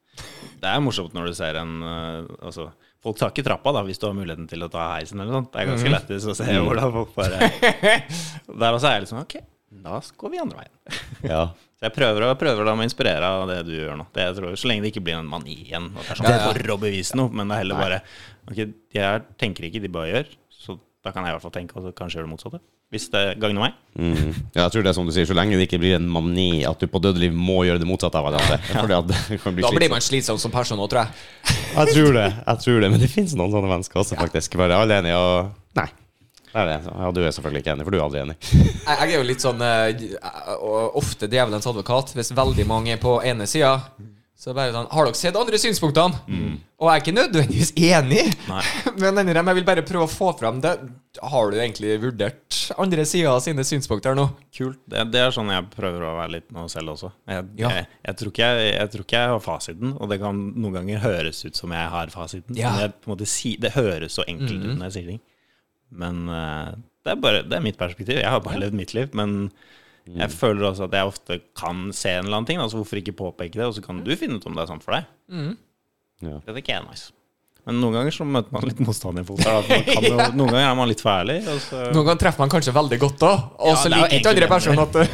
det 0.62 0.70
er 0.70 0.84
morsomt 0.86 1.16
når 1.18 1.32
du 1.32 1.38
ser 1.38 1.58
en 1.62 1.72
uh, 1.82 2.28
Altså, 2.46 2.68
folk 3.04 3.18
tar 3.20 3.34
ikke 3.34 3.46
trappa 3.48 3.74
da 3.76 3.82
hvis 3.88 3.98
du 4.02 4.06
har 4.08 4.14
muligheten 4.18 4.46
til 4.52 4.62
å 4.66 4.70
ta 4.72 4.92
heisen 4.96 5.20
eller 5.24 5.34
sånt. 5.40 5.50
Det 5.56 5.64
er 5.64 5.72
ganske 5.74 5.94
lættis 5.96 6.28
å 6.30 6.36
se 6.38 6.46
hvordan 6.54 6.94
folk 6.94 7.16
bare 7.18 7.50
Der 8.62 8.70
også 8.78 8.92
er 8.92 9.00
jeg 9.00 9.06
liksom 9.08 9.24
Ok, 9.24 9.36
da 9.84 9.98
går 10.22 10.34
vi 10.36 10.42
andre 10.44 10.62
veien. 10.64 11.00
ja. 11.34 11.44
Så 11.74 11.88
jeg 11.90 11.96
prøver, 11.98 12.24
å- 12.30 12.36
prøver 12.40 12.70
da 12.70 12.76
å 12.78 12.86
inspirere 12.86 13.32
av 13.40 13.48
det 13.50 13.58
du 13.68 13.74
gjør 13.76 13.98
nå. 14.00 14.06
Det 14.16 14.28
jeg 14.30 14.38
tror, 14.38 14.54
så 14.62 14.70
lenge 14.70 14.86
det 14.86 14.94
ikke 14.94 15.04
blir 15.10 15.18
en 15.20 15.28
mani 15.28 15.58
igjen. 15.66 15.90
At 15.98 16.06
det 16.06 16.14
er 16.14 16.22
sånn 16.22 16.30
Ja, 16.30 16.38
ja. 16.38 16.46
for 16.54 16.76
å 16.78 16.80
bevise 16.86 17.18
noe, 17.20 17.34
men 17.34 17.50
det 17.50 17.58
er 17.58 17.64
heller 17.66 17.82
bare 17.82 17.98
Ok, 18.54 18.62
jeg 18.94 19.26
tenker 19.42 19.68
ikke, 19.68 19.82
de 19.84 19.92
bare 19.92 20.14
gjør. 20.14 20.32
Så 20.54 20.78
da 21.04 21.12
kan 21.12 21.26
jeg 21.26 21.34
i 21.34 21.36
hvert 21.36 21.44
fall 21.50 21.58
tenke 21.58 21.76
og 21.82 21.84
så 21.90 21.92
kanskje 21.98 22.22
gjøre 22.22 22.30
det 22.30 22.36
motsatte. 22.38 22.62
Hvis 22.94 23.08
det 23.10 23.24
gagner 23.42 23.64
meg. 23.64 23.78
Mm. 23.98 24.36
Ja, 24.54 24.64
jeg 24.64 24.74
tror 24.74 24.86
det 24.86 24.92
er 24.92 24.96
som 24.98 25.08
du 25.08 25.14
sier, 25.16 25.26
så 25.26 25.34
lenge 25.38 25.58
det 25.58 25.66
ikke 25.66 25.80
blir 25.82 25.96
en 25.98 26.06
mani 26.10 26.62
at 26.70 26.78
du 26.78 26.86
på 26.90 27.02
dødelig 27.02 27.32
må 27.34 27.64
gjøre 27.66 27.82
det 27.82 27.90
motsatte 27.90 28.20
av 28.20 28.28
hverandre. 28.28 28.60
Fordi 28.70 28.98
at 29.00 29.10
det 29.10 29.40
kan 29.42 29.58
bli 29.58 29.66
Da 29.66 29.74
blir 29.74 29.90
man 29.90 30.06
slitsom 30.06 30.38
som 30.42 30.54
person 30.54 30.78
òg, 30.78 30.92
tror 30.94 31.04
jeg. 31.08 31.58
Jeg 31.74 31.98
tror 31.98 32.14
det, 32.20 32.28
jeg 32.38 32.64
tror 32.68 32.80
det. 32.86 32.92
Men 32.94 33.02
det 33.02 33.10
finnes 33.10 33.34
noen 33.40 33.54
sånne 33.56 33.72
mennesker 33.72 34.04
også, 34.04 34.20
faktisk. 34.22 34.60
Bare 34.62 34.78
alle 34.78 35.02
enige 35.02 35.18
og 35.18 35.52
Nei. 35.74 35.90
Det 36.54 36.62
er 36.62 36.68
det. 36.70 36.78
Ja, 36.86 37.10
du 37.10 37.20
er 37.24 37.32
selvfølgelig 37.34 37.64
ikke 37.64 37.74
enig, 37.74 37.86
for 37.88 37.96
du 37.96 37.98
er 37.98 38.04
aldri 38.06 38.20
enig. 38.22 38.36
Jeg, 38.54 38.94
jeg 38.94 39.08
er 39.08 39.16
jo 39.16 39.26
litt 39.26 39.42
sånn 39.42 39.64
uh, 39.66 40.92
Ofte 41.02 41.30
djevelens 41.32 41.66
advokat. 41.66 42.14
Hvis 42.14 42.30
veldig 42.38 42.66
mange 42.70 42.94
er 42.94 43.02
på 43.02 43.16
ene 43.26 43.48
sida, 43.50 43.80
så 44.44 44.52
er 44.52 44.58
bare 44.58 44.74
sånn 44.76 44.90
Har 44.92 45.08
dere 45.08 45.16
sett 45.16 45.38
andre 45.40 45.60
synspunktene? 45.62 46.18
Og 46.84 46.90
jeg 46.90 46.94
er 47.00 47.04
ikke 47.04 47.14
nødvendigvis 47.16 47.70
enig, 47.80 48.24
Nei. 48.50 48.64
men 49.16 49.30
jeg 49.32 49.56
vil 49.56 49.66
bare 49.70 49.86
prøve 49.88 50.04
å 50.04 50.12
få 50.12 50.34
fram 50.36 50.58
det. 50.64 50.74
Har 51.32 51.54
du 51.54 51.56
egentlig 51.56 51.94
vurdert 52.04 52.58
andre 52.76 53.06
sider 53.08 53.30
av 53.32 53.40
sine 53.46 53.64
synspunkter 53.64 54.18
nå? 54.20 54.26
Kult. 54.52 54.82
Det, 54.92 55.06
det 55.14 55.22
er 55.24 55.32
sånn 55.32 55.52
jeg 55.54 55.70
prøver 55.72 56.04
å 56.10 56.18
være 56.18 56.34
litt 56.36 56.52
nå 56.52 56.66
selv 56.74 56.98
også. 56.98 57.14
Jeg, 57.32 57.46
Ja. 57.62 57.72
jeg, 57.78 57.88
jeg, 58.10 58.18
tror 58.20 58.34
ikke 58.34 58.50
jeg, 58.50 58.74
jeg 58.74 58.92
tror 58.96 59.06
ikke 59.06 59.22
jeg 59.22 59.32
har 59.32 59.46
fasiten, 59.46 59.94
og 59.96 60.12
det 60.12 60.20
kan 60.26 60.42
noen 60.58 60.76
ganger 60.82 61.06
høres 61.06 61.40
ut 61.48 61.62
som 61.62 61.76
jeg 61.78 61.94
har 61.96 62.12
fasiten. 62.12 62.60
Ja. 62.60 62.74
Men 62.82 62.98
på 62.98 63.08
en 63.08 63.14
måte, 63.16 63.30
si, 63.32 63.54
det 63.64 63.72
høres 63.78 64.20
så 64.20 64.28
enkelt 64.28 64.60
ut 64.60 64.74
når 64.74 64.90
jeg 64.90 64.98
sier 64.98 65.14
ting. 65.14 65.24
Men 66.04 66.26
uh, 66.28 66.74
det, 67.06 67.16
er 67.16 67.24
bare, 67.30 67.46
det 67.48 67.62
er 67.62 67.64
mitt 67.64 67.80
perspektiv. 67.80 68.20
Jeg 68.20 68.28
har 68.36 68.44
bare 68.44 68.60
levd 68.60 68.76
mitt 68.76 68.92
liv. 68.98 69.16
Men 69.16 69.54
jeg 70.06 70.30
føler 70.36 70.66
også 70.72 70.84
at 70.90 70.96
jeg 70.98 71.08
ofte 71.08 71.38
kan 71.56 71.86
se 71.96 72.10
en 72.12 72.26
eller 72.26 72.38
annen 72.42 72.48
ting. 72.50 72.60
Altså 72.60 72.80
Hvorfor 72.82 73.00
ikke 73.00 73.14
påpeke 73.16 73.56
det, 73.56 73.66
og 73.70 73.76
så 73.78 73.84
kan 73.86 74.02
du 74.04 74.12
finne 74.20 74.36
ut 74.40 74.46
om 74.50 74.56
det 74.58 74.64
er 74.66 74.72
sant 74.74 74.84
for 74.84 74.98
deg. 74.98 75.06
Ja. 76.24 76.40
Det 76.44 76.56
tenker 76.58 76.74
jeg 76.74 76.82
er 76.82 76.88
nice. 76.90 77.12
Men 77.64 77.78
noen 77.80 77.94
ganger 77.96 78.12
så 78.12 78.26
møter 78.28 78.52
man 78.52 78.66
litt 78.68 78.80
motstand 78.84 79.22
i 79.22 79.24
folk. 79.24 79.40
jo, 80.04 80.18
noen 80.36 80.50
ganger 80.52 80.66
er 80.68 80.76
man 80.76 80.90
litt 80.92 81.00
for 81.04 81.14
ærlig. 81.16 81.38
Så, 81.48 81.80
Noen 81.96 82.10
ganger 82.10 82.20
treffer 82.26 82.44
man 82.44 82.52
kanskje 82.52 82.74
veldig 82.76 83.00
godt 83.00 83.24
òg, 83.24 83.46
og 83.56 83.70
Ja, 83.72 83.78
så 83.80 83.88
er 83.88 83.94
liker 83.96 84.18
ikke 84.18 84.34
andre 84.34 84.50
personer 84.52 84.84
at 84.84 84.98
det 84.98 85.06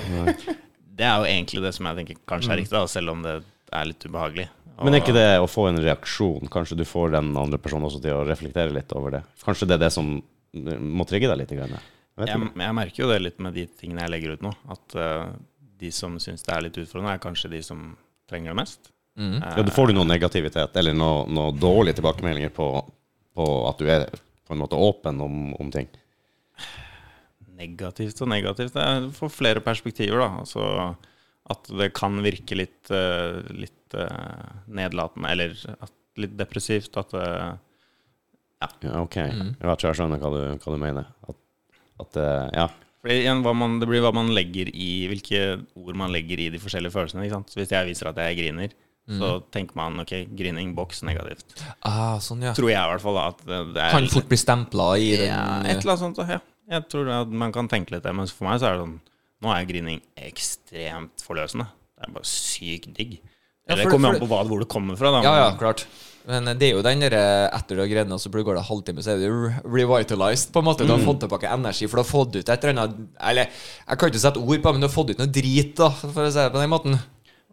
det 0.99 1.05
er 1.07 1.21
jo 1.21 1.27
egentlig 1.29 1.61
det 1.63 1.73
som 1.77 1.85
jeg 1.87 1.99
tenker 2.01 2.17
kanskje 2.27 2.51
er 2.55 2.59
riktig, 2.59 2.73
da, 2.75 2.81
selv 2.91 3.13
om 3.13 3.21
det 3.23 3.35
er 3.71 3.85
litt 3.91 4.03
ubehagelig. 4.09 4.47
Og- 4.79 4.83
Men 4.87 4.95
er 4.97 5.03
ikke 5.03 5.13
det 5.15 5.27
å 5.43 5.45
få 5.51 5.67
en 5.69 5.77
reaksjon? 5.83 6.49
Kanskje 6.51 6.75
du 6.81 6.83
får 6.89 7.13
den 7.19 7.29
andre 7.37 7.59
personen 7.61 7.85
også 7.87 8.01
til 8.01 8.17
å 8.17 8.25
reflektere 8.27 8.73
litt 8.73 8.91
over 8.97 9.11
det? 9.19 9.21
Kanskje 9.45 9.67
det 9.69 9.77
er 9.77 9.85
det 9.85 9.93
som 9.93 10.09
må 10.17 11.05
trigge 11.07 11.29
deg 11.29 11.37
litt? 11.43 11.53
Grann. 11.53 11.77
Vet 11.77 11.98
jeg, 12.27 12.51
jeg 12.59 12.75
merker 12.75 13.03
jo 13.03 13.09
det 13.11 13.19
litt 13.21 13.39
med 13.39 13.53
de 13.55 13.65
tingene 13.79 14.03
jeg 14.05 14.13
legger 14.13 14.35
ut 14.35 14.45
nå. 14.45 14.51
At 14.75 14.95
uh, 14.99 15.31
de 15.79 15.91
som 15.95 16.17
syns 16.19 16.43
det 16.43 16.53
er 16.55 16.65
litt 16.65 16.79
utfordrende, 16.81 17.13
er 17.15 17.23
kanskje 17.23 17.51
de 17.53 17.61
som 17.63 17.93
trenger 18.29 18.51
det 18.53 18.59
mest. 18.59 18.91
Eh, 19.19 19.37
Ja, 19.41 19.63
du 19.63 19.71
får 19.71 19.89
du 19.89 19.97
noe 19.97 20.07
negativitet 20.07 20.75
eller 20.79 20.95
noe, 20.95 21.25
noe 21.27 21.53
dårlige 21.55 21.99
tilbakemeldinger 21.99 22.51
på, 22.55 22.67
på 23.35 23.47
at 23.69 23.79
du 23.81 23.87
er 23.91 24.05
på 24.47 24.55
en 24.55 24.61
måte 24.61 24.79
åpen 24.79 25.21
om, 25.23 25.39
om 25.59 25.71
ting? 25.73 25.87
Negativt 27.59 28.21
og 28.23 28.29
negativt. 28.31 28.75
Det 28.75 29.13
får 29.17 29.31
flere 29.35 29.63
perspektiver, 29.63 30.21
da. 30.21 30.29
Altså 30.43 30.65
at 31.49 31.71
det 31.79 31.89
kan 31.97 32.19
virke 32.21 32.55
litt, 32.59 32.91
eh, 32.93 33.39
litt 33.57 33.95
nedlatende, 34.69 35.31
eller 35.33 35.55
at, 35.81 35.91
litt 36.21 36.35
depressivt. 36.37 36.93
At 37.01 37.15
ja. 37.15 38.69
Ja, 38.83 38.99
ok. 39.01 39.15
Jeg 39.15 39.55
tror 39.63 39.87
jeg 39.87 39.97
skjønner 39.97 40.19
hva 40.21 40.29
du, 40.33 40.41
hva 40.59 40.73
du 40.75 40.79
mener. 40.81 41.07
At, 41.31 41.38
at 41.99 42.17
eh, 42.17 42.49
ja. 42.55 42.67
Fordi 42.99 43.15
igjen, 43.21 43.41
hva 43.45 43.53
man, 43.55 43.77
Det 43.79 43.87
blir 43.87 44.01
hva 44.03 44.11
man 44.13 44.27
legger 44.35 44.67
i 44.75 45.07
hvilke 45.07 45.41
ord 45.79 45.95
man 45.95 46.11
legger 46.11 46.39
i 46.43 46.49
de 46.51 46.59
forskjellige 46.59 46.91
følelsene. 46.91 47.23
ikke 47.23 47.37
sant? 47.37 47.49
Så 47.53 47.61
Hvis 47.61 47.71
jeg 47.71 47.87
viser 47.87 48.09
at 48.11 48.17
jeg 48.19 48.37
griner, 48.41 48.73
så 49.09 49.29
tenker 49.49 49.73
man 49.79 49.95
ok, 50.03 50.11
grining, 50.37 50.75
boks, 50.77 50.99
negativt. 51.07 51.55
Ah, 51.81 52.19
sånn, 52.21 52.43
ja. 52.45 52.51
Tror 52.53 52.69
jeg 52.69 52.77
i 52.77 52.91
hvert 52.91 53.01
fall 53.01 53.15
da 53.17 53.23
at 53.31 53.39
det 53.47 53.81
er 53.81 53.93
Kan 53.95 54.05
fort 54.11 54.27
bli 54.29 54.37
stempla 54.37 54.89
i 55.01 55.07
den 55.17 55.31
ja, 55.31 55.39
Et 55.63 55.79
eller 55.79 55.95
annet 55.95 56.03
sånt. 56.03 56.19
Ja. 56.29 56.37
Jeg 56.69 56.85
tror 56.91 57.09
at 57.23 57.31
man 57.33 57.51
kan 57.55 57.67
tenke 57.71 57.95
litt 57.95 58.03
det, 58.05 58.13
men 58.13 58.27
for 58.29 58.45
meg 58.45 58.59
så 58.61 58.67
er 58.69 58.75
det 58.77 58.83
sånn 58.83 58.99
Nå 59.41 59.53
er 59.55 59.65
grining 59.65 60.01
ekstremt 60.19 61.23
forløsende. 61.23 61.65
Det 61.95 62.05
er 62.09 62.13
bare 62.19 62.27
sykt 62.27 62.93
digg. 62.97 63.17
Ja, 63.69 63.75
for- 63.75 63.83
det 63.83 63.91
kommer 63.93 64.13
an 64.13 64.19
på 64.21 64.27
hva, 64.27 64.43
hvor 64.47 64.59
det 64.59 64.67
kommer 64.69 64.97
fra. 64.99 65.11
Da. 65.15 65.21
Ja, 65.23 65.33
ja, 65.37 65.49
men- 65.49 65.59
klart. 65.59 65.85
Men 66.27 66.45
det 66.59 66.67
er 66.67 66.75
jo 66.75 66.81
den 66.85 66.99
der 67.05 67.13
eh, 67.15 67.45
etter 67.57 67.75
du 67.77 67.81
har 67.81 67.87
greid 67.89 68.11
og 68.11 68.19
så 68.21 68.29
går 68.29 68.57
det 68.59 68.65
halvtime, 68.67 69.01
så 69.05 69.13
er 69.15 69.21
du 69.23 69.29
re- 69.47 69.61
revitalized. 69.65 70.51
på 70.53 70.59
en 70.59 70.67
måte 70.67 70.85
Du 70.85 70.91
har 70.93 70.99
fått 71.05 71.21
tilbake 71.23 71.47
energi, 71.47 71.87
for 71.87 71.97
du 71.97 72.03
har 72.03 72.09
fått 72.11 72.35
ut 72.35 72.49
et 72.49 72.63
eller 72.63 72.75
annet 72.83 72.99
Eller, 73.31 73.47
jeg 73.87 73.97
kan 74.01 74.09
ikke 74.11 74.19
sette 74.25 74.39
ord 74.43 74.59
på 74.61 74.67
det, 74.69 74.73
men 74.75 74.81
du 74.83 74.87
har 74.89 74.93
fått 74.93 75.09
ut 75.13 75.17
noe 75.23 75.31
drit, 75.39 75.75
da, 75.79 75.89
for 75.89 76.21
å 76.25 76.31
si 76.31 76.39
det 76.43 76.51
på 76.53 76.59
den 76.61 76.69
måten. 76.73 76.99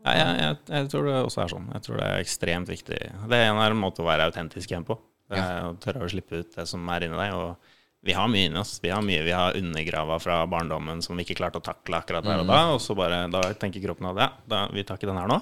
Ja, 0.07 0.13
jeg, 0.19 0.35
jeg, 0.43 0.57
jeg 0.71 0.91
tror 0.93 1.07
det 1.09 1.15
også 1.27 1.41
er 1.43 1.49
sånn. 1.55 1.71
Jeg 1.75 1.83
tror 1.87 1.97
det 1.99 2.05
er 2.11 2.21
ekstremt 2.23 2.69
viktig. 2.71 2.99
Det 3.31 3.39
er 3.43 3.49
en 3.55 3.81
måte 3.81 4.03
å 4.05 4.07
være 4.07 4.29
autentisk 4.29 4.71
igjen 4.71 4.85
på. 4.87 4.99
Det 5.27 5.41
er 5.43 5.65
å 5.67 5.73
tørre 5.83 6.05
å 6.07 6.11
slippe 6.13 6.39
ut 6.45 6.53
det 6.55 6.67
som 6.71 6.85
er 6.95 7.07
inni 7.09 7.17
deg. 7.19 7.33
Og 7.35 7.73
vi 8.07 8.15
har 8.15 8.29
mye 8.31 8.47
inni 8.47 8.61
oss. 8.61 8.77
Vi 8.85 8.93
har 8.95 9.03
mye 9.03 9.25
vi 9.27 9.33
har 9.35 9.57
undergrava 9.59 10.21
fra 10.23 10.37
barndommen 10.47 11.01
som 11.03 11.17
vi 11.19 11.25
ikke 11.27 11.41
klarte 11.41 11.59
å 11.59 11.65
takle 11.67 11.99
akkurat 11.99 12.23
der 12.23 12.45
og 12.45 12.47
da. 12.47 12.61
Og 12.77 12.79
så 12.85 12.95
bare, 12.95 13.25
da 13.33 13.41
tenker 13.59 13.83
kroppen 13.83 14.07
at 14.13 14.21
ja, 14.23 14.29
da, 14.47 14.61
vi 14.71 14.85
tar 14.87 15.01
ikke 15.01 15.11
den 15.11 15.19
her 15.19 15.27
nå. 15.33 15.41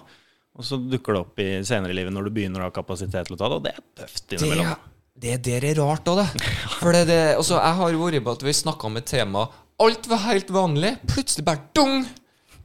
Og 0.55 0.67
så 0.67 0.79
dukker 0.79 1.17
det 1.17 1.21
opp 1.25 1.40
i 1.43 1.49
senere 1.67 1.90
i 1.90 1.97
livet 1.99 2.14
når 2.14 2.29
du 2.29 2.35
begynner 2.37 2.62
å 2.62 2.69
ha 2.69 2.75
kapasitet 2.75 3.27
til 3.27 3.35
å 3.37 3.38
ta 3.40 3.49
det, 3.51 3.57
og 3.59 3.64
det 3.64 3.73
er 3.75 3.87
tøft 4.03 4.27
Det, 4.29 4.37
innimellom. 4.38 4.85
det 5.25 5.38
der 5.49 5.67
er 5.71 5.81
rart 5.83 6.11
òg, 6.12 6.21
det. 6.23 6.51
For 6.81 6.95
det, 6.95 7.05
det 7.11 7.21
også, 7.40 7.59
jeg 7.59 7.79
har 7.81 7.97
vært 8.05 8.25
på 8.27 8.35
at 8.38 8.45
vi 8.47 8.55
snakka 8.61 8.90
om 8.90 9.01
et 9.01 9.09
tema 9.11 9.49
Alt 9.83 10.07
var 10.07 10.21
helt 10.29 10.53
vanlig. 10.55 10.93
Plutselig 11.11 11.43
bare 11.49 11.64
dung! 11.75 12.05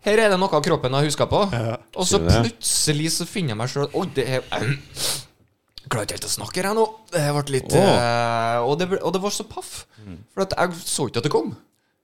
Her 0.05 0.19
er 0.21 0.29
det 0.31 0.37
noe 0.39 0.53
av 0.53 0.61
kroppen 0.63 0.93
jeg 0.95 1.09
huska 1.09 1.25
på. 1.27 1.39
og 1.49 2.05
så 2.07 2.19
det? 2.21 2.35
plutselig 2.37 3.09
så 3.17 3.25
finner 3.27 3.55
jeg 3.55 3.59
meg 3.59 3.71
sjøl 3.73 3.89
Oi, 3.97 4.05
det 4.15 4.27
er 4.37 4.45
Jeg 4.53 5.89
klarer 5.89 6.05
ikke 6.05 6.19
helt 6.19 6.27
å 6.29 6.31
snakke 6.35 6.61
her 6.61 6.77
nå. 6.77 6.85
Det 7.09 7.23
ble 7.33 7.55
litt 7.57 7.73
oh. 7.73 7.89
uh, 7.89 8.59
og, 8.69 8.75
det, 8.79 8.87
ble- 8.93 9.01
og 9.01 9.15
det 9.15 9.23
var 9.25 9.33
så 9.33 9.47
paff. 9.49 9.73
For 10.35 10.45
at 10.45 10.53
jeg 10.53 10.77
så 10.85 11.09
ikke 11.09 11.23
at 11.23 11.27
det 11.27 11.33
kom. 11.33 11.49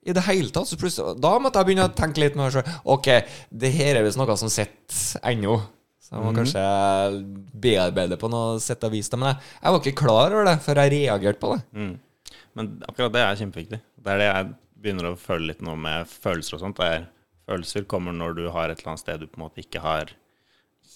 I 0.05 0.13
det 0.13 0.25
hele 0.27 0.53
tatt. 0.53 0.69
Så 0.69 0.77
plutselig, 0.79 1.15
da 1.21 1.31
måtte 1.41 1.61
jeg 1.61 1.71
begynne 1.71 1.87
å 1.89 1.95
tenke 1.97 2.21
litt 2.21 2.35
med 2.37 2.45
meg 2.45 2.53
sjøl. 2.55 2.75
Ok, 2.95 3.09
det 3.49 3.71
her 3.73 3.99
er 3.99 4.05
visst 4.05 4.21
noe 4.21 4.37
som 4.39 4.51
sitter 4.53 5.23
ennå. 5.31 5.57
Så 6.05 6.13
jeg 6.13 6.21
må 6.21 6.35
kanskje 6.37 6.63
bearbeide 7.57 8.19
på 8.21 8.29
noe 8.29 8.59
sett 8.61 8.83
og 8.85 8.93
vis. 8.93 9.09
Men 9.15 9.31
jeg, 9.31 9.41
jeg 9.63 9.73
var 9.73 9.81
ikke 9.81 10.03
klar 10.03 10.35
over 10.35 10.45
det 10.51 10.59
før 10.61 10.83
jeg 10.83 10.93
reagerte 10.93 11.41
på 11.41 11.55
det. 11.55 11.63
Mm. 11.73 11.95
Men 12.55 12.71
akkurat 12.85 13.15
det 13.15 13.25
er 13.25 13.41
kjempeviktig. 13.41 13.81
Det 14.05 14.13
er 14.13 14.21
det 14.21 14.29
jeg 14.29 14.51
begynner 14.85 15.09
å 15.09 15.17
føle 15.17 15.49
litt 15.49 15.65
nå 15.65 15.73
med 15.81 16.05
følelser 16.11 16.59
og 16.59 16.61
sånt. 16.67 16.83
Er 16.85 17.09
Følelser 17.45 17.85
kommer 17.85 18.15
når 18.15 18.37
du 18.39 18.45
har 18.49 18.71
et 18.71 18.79
eller 18.79 18.95
annet 18.95 19.03
sted 19.03 19.21
du 19.21 19.27
på 19.29 19.37
en 19.37 19.45
måte 19.45 19.61
ikke 19.61 19.81
har 19.83 20.13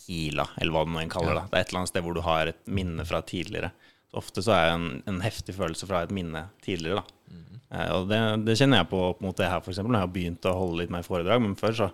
hila, 0.08 0.48
eller 0.58 0.74
hva 0.74 0.82
nå 0.90 1.04
kaller 1.14 1.38
det. 1.38 1.46
Det 1.52 1.58
er 1.58 1.66
et 1.66 1.72
eller 1.72 1.82
annet 1.84 1.92
sted 1.92 2.06
hvor 2.06 2.18
du 2.18 2.24
har 2.26 2.50
et 2.50 2.62
minne 2.66 3.06
fra 3.06 3.22
tidligere. 3.22 3.70
Så 4.10 4.18
ofte 4.24 4.42
så 4.42 4.56
er 4.56 4.72
en, 4.74 4.88
en 5.10 5.20
heftig 5.22 5.54
følelse 5.60 5.86
fra 5.90 6.02
et 6.06 6.14
minne 6.16 6.48
tidligere, 6.66 7.04
da. 7.04 7.18
Eh, 7.72 7.90
og 7.94 8.08
det, 8.10 8.20
det 8.48 8.56
kjenner 8.58 8.82
jeg 8.82 8.90
på 8.90 9.02
opp 9.12 9.20
mot 9.22 9.36
det 9.38 9.50
her, 9.50 9.62
f.eks. 9.62 9.78
Når 9.84 9.94
jeg 10.00 10.06
har 10.06 10.14
begynt 10.16 10.48
å 10.50 10.56
holde 10.58 10.80
litt 10.84 10.94
mer 10.94 11.04
foredrag. 11.06 11.42
Men 11.44 11.56
før 11.60 11.76
så 11.78 11.90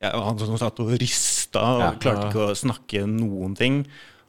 jeg, 0.00 0.12
Han 0.14 0.38
som 0.38 0.56
satt 0.60 0.78
og 0.80 0.92
rista 1.00 1.64
og 1.74 1.80
Ja. 1.82 1.90
klarte 2.00 2.28
ikke 2.30 2.46
å 2.52 2.56
snakke 2.56 3.04
noen 3.10 3.56
ting. 3.58 3.82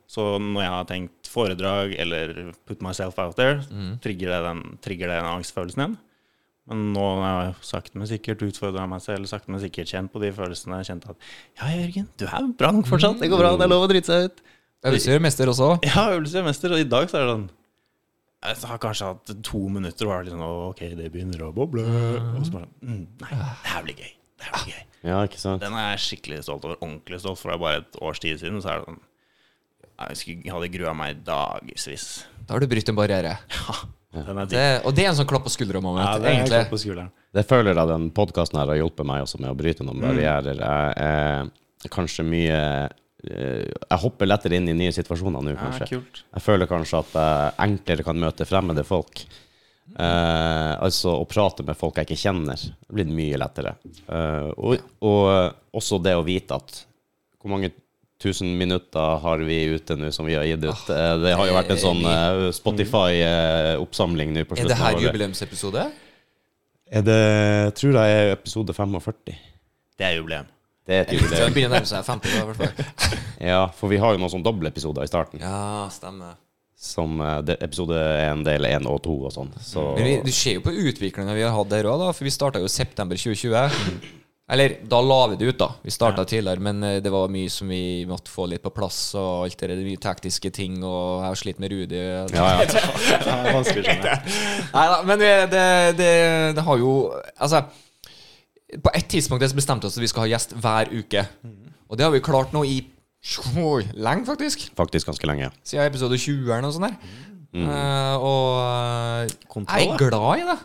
Så 0.09 0.23
når 0.41 0.61
jeg 0.63 0.73
har 0.73 0.85
tenkt 0.89 1.27
foredrag 1.29 1.91
eller 2.01 2.53
put 2.65 2.81
myself 2.81 3.19
out 3.21 3.35
there, 3.37 3.59
trigger, 4.01 4.31
det 4.33 4.39
den, 4.47 4.63
trigger 4.81 5.11
det 5.11 5.19
den 5.21 5.29
angstfølelsen 5.35 5.83
igjen. 5.83 5.97
Men 6.69 6.81
nå 6.93 7.03
har 7.21 7.43
jeg 7.47 7.53
sakte, 7.65 7.97
men 7.97 8.09
sikkert 8.09 8.41
utfordra 8.45 8.87
meg 8.89 9.01
selv, 9.01 9.25
sakte, 9.29 9.49
men 9.53 9.61
sikkert 9.61 9.89
kjent 9.89 10.11
på 10.13 10.19
de 10.21 10.31
følelsene. 10.33 10.81
Kjent 10.85 11.05
at 11.09 11.15
Ja, 11.61 11.69
Jørgen, 11.77 12.07
du 12.17 12.25
er 12.25 12.49
bra 12.57 12.69
nok 12.73 12.89
fortsatt. 12.89 13.17
Det 13.21 13.29
går 13.29 13.41
bra. 13.41 13.53
Det 13.57 13.65
er 13.65 13.71
lov 13.71 13.85
å 13.85 13.89
drite 13.89 14.05
seg 14.09 14.27
ut. 14.29 14.41
Øvelse 14.85 15.09
gjør 15.13 15.23
mester 15.25 15.49
også. 15.53 15.69
Ja, 15.85 16.03
øvelse 16.13 16.37
gjør 16.37 16.45
mester. 16.49 16.73
Og 16.75 16.79
i 16.83 16.89
dag 16.89 17.09
så 17.09 17.17
er 17.17 17.25
det 17.25 17.31
sånn 17.35 17.47
Jeg 18.39 18.55
har 18.69 18.79
kanskje 18.79 19.09
hatt 19.09 19.31
to 19.43 19.59
minutter 19.67 20.07
og 20.07 20.13
var 20.13 20.23
litt 20.23 20.31
sånn 20.31 20.43
OK, 20.45 20.79
det 20.95 21.09
begynner 21.11 21.41
å 21.43 21.51
boble. 21.55 21.83
Og 22.39 22.45
så 22.47 22.53
bare 22.55 22.69
mm, 22.79 23.01
Nei, 23.19 23.31
det 23.35 23.73
her 23.73 23.83
blir 23.83 23.97
gøy. 23.99 24.13
Det 24.39 24.47
her 24.47 24.55
blir 24.63 24.73
gøy. 24.77 24.85
Ja, 25.09 25.19
ikke 25.27 25.39
sant? 25.41 25.63
Den 25.63 25.75
er 25.79 25.89
jeg 25.93 26.03
skikkelig 26.05 26.41
stolt 26.47 26.63
over. 26.67 26.79
Ordentlig 26.79 27.19
stolt. 27.23 27.39
For 27.41 27.51
det 27.51 27.57
er 27.57 27.63
bare 27.65 27.81
et 27.83 27.99
års 28.03 28.21
tid 28.23 28.39
siden, 28.39 28.61
så 28.63 28.71
er 28.71 28.81
det 28.81 28.87
sånn 28.89 29.01
Jeg 30.39 30.51
hadde 30.55 30.71
grua 30.71 30.93
meg 30.95 31.23
dagevis. 31.27 32.07
Da 32.47 32.55
har 32.55 32.63
du 32.63 32.69
brutt 32.71 32.91
en 32.91 32.99
barriere. 32.99 33.37
Ja. 34.09 34.25
Det, 34.49 34.61
og 34.89 34.95
det 34.97 35.03
er 35.03 35.11
en 35.11 35.17
sånn 35.19 35.27
klapp 35.29 35.43
på 35.45 35.51
skuldra-moment, 35.53 36.01
Ja, 36.01 36.15
det 36.17 36.31
egentlig. 36.31 36.49
klapp 36.55 36.71
på 36.73 36.79
skulderen. 36.81 37.11
Det 37.37 37.43
føler 37.45 37.77
jeg 37.77 37.89
den 37.91 38.07
podkasten 38.17 38.57
her 38.57 38.71
har 38.71 38.79
hjulpet 38.79 39.05
meg 39.05 39.21
også 39.21 39.37
med 39.37 39.51
å 39.51 39.57
bryte 39.59 39.85
noen 39.85 40.01
barrierer. 40.01 40.57
Jeg 40.57 40.95
er 41.85 41.91
kanskje 41.93 42.25
mye 42.25 42.57
Jeg 43.19 43.99
hopper 44.03 44.29
lettere 44.29 44.55
inn 44.59 44.69
i 44.71 44.77
nye 44.77 44.93
situasjoner 44.95 45.43
nå, 45.43 45.53
kanskje. 45.59 45.89
Ja, 45.91 46.01
Jeg 46.37 46.43
føler 46.45 46.69
kanskje 46.69 47.01
at 47.03 47.15
jeg 47.19 47.55
enklere 47.65 48.05
kan 48.07 48.21
møte 48.21 48.47
fremmede 48.47 48.85
folk. 48.87 49.25
Eh, 49.97 50.73
altså 50.85 51.15
å 51.17 51.25
prate 51.25 51.65
med 51.65 51.77
folk 51.77 51.97
jeg 51.97 52.05
ikke 52.07 52.19
kjenner, 52.21 52.61
det 52.61 52.93
blir 52.93 53.09
mye 53.09 53.39
lettere. 53.41 53.73
Eh, 54.05 54.49
og, 54.55 54.83
og 55.01 55.77
også 55.81 55.97
det 56.05 56.13
å 56.15 56.25
vite 56.27 56.59
at 56.59 56.83
Hvor 57.39 57.53
mange 57.55 57.71
tusen 58.19 58.51
minutter 58.59 59.17
har 59.23 59.41
vi 59.47 59.57
ute 59.73 59.95
nå 59.97 60.11
som 60.13 60.27
vi 60.27 60.35
har 60.37 60.45
gitt 60.45 60.63
ut? 60.67 60.91
Eh, 60.93 61.15
det 61.23 61.33
har 61.39 61.49
jo 61.49 61.55
vært 61.57 61.73
en 61.73 61.81
sånn 61.81 62.03
eh, 62.05 62.45
Spotify-oppsamling 62.55 64.35
nå 64.35 64.45
på 64.45 64.59
Er 64.59 64.69
det 64.69 64.77
her 64.79 65.01
jubileumsepisode? 65.07 65.87
Er 66.89 67.05
det 67.05 67.19
Tror 67.79 67.99
jeg 67.99 68.21
er 68.21 68.33
episode 68.37 68.75
45. 68.75 69.35
Det 69.99 70.05
er 70.07 70.17
jubileum. 70.19 70.47
Det 70.87 70.95
er 70.95 71.01
et 71.03 71.09
det 71.11 71.19
jubileum. 71.19 71.53
begynner 71.53 71.75
å 71.75 71.79
nærme 71.79 71.89
seg 71.89 72.05
50, 72.07 72.37
år, 72.39 72.43
i 72.43 72.51
hvert 72.51 72.61
fall. 72.61 73.17
Ja, 73.49 73.59
for 73.71 73.87
vi 73.91 73.97
har 74.01 74.15
jo 74.15 74.19
noen 74.19 74.31
sånne 74.33 74.43
dobbeltepisoder 74.49 75.05
i 75.05 75.09
starten. 75.11 75.39
Ja, 75.43 75.87
stemmer. 75.93 76.37
Som 76.79 77.19
eh, 77.23 77.53
episode 77.59 77.95
1, 77.99 78.45
del 78.47 78.65
1 78.67 78.87
og 78.87 79.01
2 79.05 79.13
og 79.29 79.33
sånn. 79.35 79.51
Så 79.63 79.83
Men 79.99 80.23
du 80.25 80.31
ser 80.35 80.57
jo 80.57 80.63
på 80.65 80.71
utviklinga 80.75 81.35
vi 81.37 81.43
har 81.45 81.55
hatt 81.55 81.69
der 81.71 81.87
òg, 81.91 82.07
for 82.15 82.27
vi 82.27 82.33
starta 82.35 82.59
jo 82.63 82.71
september 82.71 83.19
2020. 83.19 84.15
Eller 84.49 84.79
da 84.89 84.97
la 85.05 85.17
vi 85.29 85.35
det 85.37 85.45
ut, 85.51 85.57
da. 85.59 85.67
Vi 85.85 85.91
starta 85.93 86.23
tidligere, 86.25 86.63
men 86.65 86.79
eh, 86.83 86.95
det 87.05 87.11
var 87.13 87.29
mye 87.29 87.51
som 87.53 87.69
vi 87.69 88.03
måtte 88.09 88.31
få 88.33 88.47
litt 88.49 88.63
på 88.65 88.71
plass. 88.73 88.97
Og 89.19 89.43
alt 89.45 89.59
det 89.61 89.69
der, 89.69 89.83
mye 89.85 90.01
tekniske 90.01 90.49
ting, 90.55 90.79
og 90.81 91.19
jeg 91.21 91.27
har 91.27 91.39
slitt 91.43 91.59
med 91.61 91.75
Rudi. 91.75 91.99
ja, 91.99 92.23
ja. 92.33 92.87
Ja, 93.27 93.35
vanskelig 93.53 93.83
å 93.83 93.91
skjønne. 93.91 94.15
Nei 94.73 94.87
da, 94.95 94.97
men 95.05 95.21
det, 95.21 95.33
det, 95.53 95.67
det, 95.99 96.09
det 96.57 96.65
har 96.65 96.81
jo 96.81 96.95
Altså, 97.37 97.61
på 98.83 98.91
et 98.93 99.07
tidspunkt 99.09 99.41
bestemte 99.57 99.87
vi 99.87 99.89
oss 99.89 99.97
at 99.97 100.03
vi 100.03 100.09
skal 100.11 100.25
ha 100.25 100.29
gjest 100.33 100.53
hver 100.61 100.91
uke. 100.93 101.25
Og 101.89 101.97
det 101.97 102.05
har 102.05 102.13
vi 102.13 102.21
klart 102.21 102.53
nå 102.53 102.61
i 102.69 102.79
lenge, 103.97 104.25
faktisk. 104.29 104.69
Faktisk 104.77 105.09
ganske 105.09 105.27
lenge. 105.27 105.49
Siden 105.65 105.87
episode 105.89 106.17
20 106.17 106.45
eller 106.51 106.61
noe 106.67 106.75
sånt 106.75 106.87
der. 106.87 107.15
Eh, 107.49 108.15
og 108.21 108.59
eh, 108.61 109.31
Kontroll, 109.49 109.79
jeg 109.81 109.89
er 109.89 109.97
glad 109.97 110.43
i 110.43 110.45
det. 110.51 110.57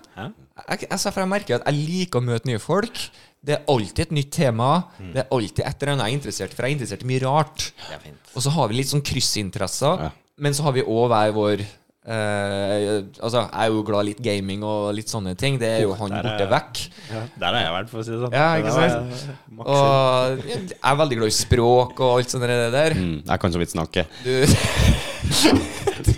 Jeg, 0.69 0.89
altså, 0.91 1.11
for 1.11 1.25
jeg 1.25 1.31
merker 1.33 1.57
at 1.57 1.65
jeg 1.71 1.87
liker 1.89 2.21
å 2.21 2.27
møte 2.27 2.51
nye 2.51 2.61
folk. 2.63 3.01
Det 3.45 3.57
er 3.57 3.65
alltid 3.73 4.05
et 4.07 4.13
nytt 4.21 4.31
tema. 4.37 4.69
Det 5.01 5.25
er 5.25 5.33
alltid 5.33 5.65
et 5.65 5.83
eller 5.83 5.95
annet 5.95 6.05
jeg 6.07 6.13
er 6.15 6.19
interessert 6.21 6.53
i, 6.53 6.57
for 6.59 6.65
jeg 6.67 6.75
er 6.75 6.77
interessert 6.79 7.03
i 7.05 7.09
mye 7.09 7.23
rart. 7.25 7.65
Det 7.81 7.97
er 7.97 8.05
fint. 8.05 8.31
Og 8.37 8.45
så 8.45 8.53
har 8.55 8.69
vi 8.71 8.79
litt 8.79 8.93
sånn 8.93 9.05
kryssinteresser, 9.05 10.05
Ja. 10.07 10.13
men 10.45 10.57
så 10.57 10.65
har 10.69 10.77
vi 10.77 10.85
òg 10.85 11.09
hver 11.13 11.33
vår 11.37 11.65
eh, 12.07 13.03
Altså, 13.21 13.41
jeg 13.45 13.49
er 13.65 13.69
jo 13.73 13.83
glad 13.87 14.05
i 14.05 14.09
litt 14.13 14.21
gaming 14.25 14.65
og 14.67 14.91
litt 14.97 15.09
sånne 15.13 15.33
ting. 15.41 15.59
Det 15.61 15.69
er 15.79 15.83
jo 15.87 15.95
han 15.99 16.11
der 16.11 16.21
er- 16.21 16.29
borte 16.29 16.49
vekk. 16.51 16.83
Der 17.41 17.47
har 17.55 17.61
jeg 17.63 17.73
vært, 17.79 17.89
for 17.93 17.99
å 18.01 18.05
si 18.05 18.11
det 18.13 18.21
sånn. 18.25 18.33
Ja, 18.33 18.49
ikke 18.61 18.73
sant? 18.77 19.27
Og 19.65 20.45
jeg 20.49 20.61
er 20.83 20.97
veldig 21.01 21.19
glad 21.21 21.33
i 21.33 21.37
språk 21.39 22.01
og 22.01 22.19
alt 22.19 22.31
sånt 22.35 22.47
der. 22.49 22.71
der. 22.75 22.95
Mm, 22.99 23.23
jeg 23.27 23.41
kan 23.41 23.53
så 23.53 23.59
vidt 23.63 23.73
snakke. 23.77 24.07
Du, 24.25 24.35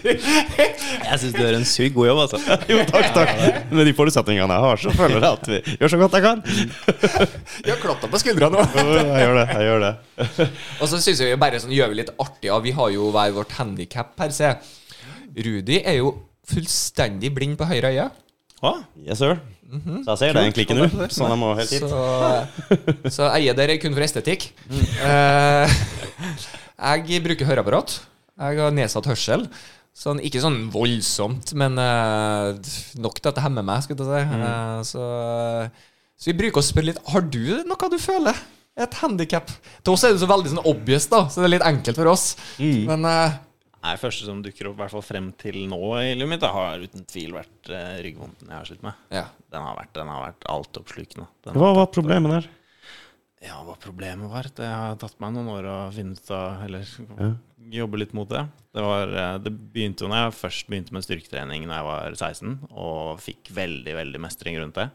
Jeg 0.07 1.18
syns 1.20 1.34
du 1.34 1.41
gjør 1.43 1.57
en 1.59 1.66
sykt 1.68 1.95
god 1.97 2.09
jobb, 2.09 2.20
altså. 2.24 2.39
Jo, 2.70 2.78
takk, 2.89 3.09
takk. 3.14 3.32
Med 3.74 3.87
de 3.89 3.93
forutsetningene 3.97 4.57
jeg 4.57 4.64
har, 4.66 4.80
så 4.82 4.93
føler 4.97 5.18
jeg 5.18 5.28
at 5.30 5.51
vi 5.51 5.76
gjør 5.80 5.93
så 5.93 6.01
godt 6.01 6.16
jeg 6.16 6.24
kan. 6.26 6.43
jeg 7.70 7.78
klapper 7.82 8.12
på 8.12 8.20
skuldra 8.22 8.51
nå. 8.53 8.64
Jeg 8.76 9.22
gjør 9.26 9.39
det. 9.41 9.47
jeg 9.53 9.68
gjør 9.68 9.84
det 9.87 10.49
Og 10.80 10.91
så 10.91 11.01
synes 11.03 11.22
jeg 11.26 11.41
bare 11.43 11.61
sånn, 11.62 11.74
gjør 11.76 11.93
vi 11.93 12.01
litt 12.03 12.12
artig. 12.22 12.49
Ja, 12.51 12.59
vi 12.64 12.74
har 12.76 12.93
jo 12.95 13.11
hver 13.14 13.34
vårt 13.37 13.55
handikap 13.61 14.14
per 14.18 14.34
se. 14.34 14.53
Rudi 15.35 15.81
er 15.83 15.99
jo 16.01 16.14
fullstendig 16.47 17.33
blind 17.35 17.59
på 17.59 17.66
høyre 17.68 17.93
øye. 17.93 18.09
Å, 18.64 18.72
Yes, 19.05 19.20
sir. 19.20 19.39
Så 19.66 20.12
jeg 20.12 20.18
ser 20.20 20.37
det 20.37 20.43
egentlig 20.45 20.64
ikke 20.66 20.77
nå, 20.79 21.07
så 21.11 21.27
jeg 21.27 21.39
må 21.41 21.49
helt 21.59 21.72
hit. 21.74 21.87
Så, 21.91 22.03
så 23.16 23.31
eier 23.33 23.57
dere 23.59 23.79
kun 23.83 23.97
for 23.97 24.05
estetikk. 24.07 24.47
Eh, 24.70 25.79
jeg 26.77 27.24
bruker 27.24 27.49
høreapparat. 27.49 27.97
Jeg 28.37 28.61
har 28.61 28.77
nedsatt 28.77 29.09
hørsel. 29.11 29.49
Sånn, 29.97 30.20
ikke 30.20 30.43
sånn 30.45 30.66
voldsomt, 30.68 31.55
men 31.57 31.79
uh, 31.81 32.53
nok 33.01 33.16
til 33.16 33.31
at 33.31 33.39
det 33.39 33.45
hemmer 33.47 33.64
meg, 33.64 33.81
skulle 33.87 34.05
jeg 34.05 34.27
si. 34.29 34.41
Eh, 34.45 34.81
så, 34.85 35.07
så 36.20 36.29
vi 36.29 36.35
bruker 36.37 36.61
å 36.61 36.66
spørre 36.66 36.91
litt 36.91 37.01
Har 37.14 37.24
du 37.24 37.64
noe 37.64 37.89
du 37.89 37.97
føler? 38.03 38.37
Et 38.77 38.99
handikap? 39.01 39.49
Til 39.81 39.95
oss 39.95 40.05
er 40.05 40.12
det 40.12 40.20
så 40.20 40.29
veldig 40.29 40.53
sånn 40.53 40.66
obvious, 40.68 41.09
da, 41.09 41.22
så 41.33 41.41
det 41.41 41.49
er 41.49 41.55
litt 41.55 41.64
enkelt 41.70 41.97
for 41.97 42.12
oss. 42.12 42.27
Men 42.61 43.09
eh, 43.77 43.87
Nei, 43.87 43.95
første 44.01 44.29
som 44.29 44.43
dukker 44.45 44.70
opp, 44.70 44.79
i 44.79 44.83
hvert 44.85 44.95
fall 44.97 45.07
frem 45.07 45.31
til 45.41 45.62
nå 45.70 45.81
i 46.01 46.14
livet 46.16 46.33
mitt, 46.35 46.43
det 46.43 46.53
har 46.57 46.83
uten 46.83 47.07
tvil 47.09 47.37
vært 47.37 47.70
uh, 47.70 47.97
ryggvondten 48.03 48.51
jeg 48.51 48.59
har 48.59 48.68
slitt 48.68 48.87
med. 48.87 49.03
ja. 49.14 49.27
Den 49.53 49.62
har 49.62 49.77
vært, 49.79 49.93
den 49.97 50.11
har 50.11 50.24
vært 50.24 50.47
altoppslukende. 50.53 51.29
Hva 51.55 51.72
var 51.79 51.87
problemet 51.95 52.35
der? 52.35 52.49
Ja, 53.47 53.61
hva 53.64 53.77
problemet 53.79 54.33
var? 54.33 54.49
Det 54.57 54.66
har 54.66 54.97
tatt 55.01 55.20
meg 55.22 55.37
noen 55.37 55.53
år 55.53 55.68
å 55.68 55.77
finne 55.95 56.16
ut 56.16 56.31
av 56.35 56.64
Eller 56.64 56.89
jobbe 57.72 58.01
litt 58.01 58.14
mot 58.16 58.29
det. 58.31 58.45
Det, 58.74 58.83
var, 58.85 59.11
eh, 59.11 59.39
det 59.43 59.53
begynte 59.53 60.05
jo 60.05 60.11
når 60.11 60.27
jeg 60.27 60.39
først 60.41 60.70
begynte 60.70 60.95
med 60.95 61.07
styrketrening 61.07 61.66
da 61.68 61.81
jeg 61.81 61.89
var 61.89 62.16
16, 62.18 62.55
og 62.70 63.20
fikk 63.22 63.51
veldig, 63.57 63.97
veldig 63.99 64.22
mestring 64.22 64.59
rundt 64.61 64.79
det. 64.79 64.89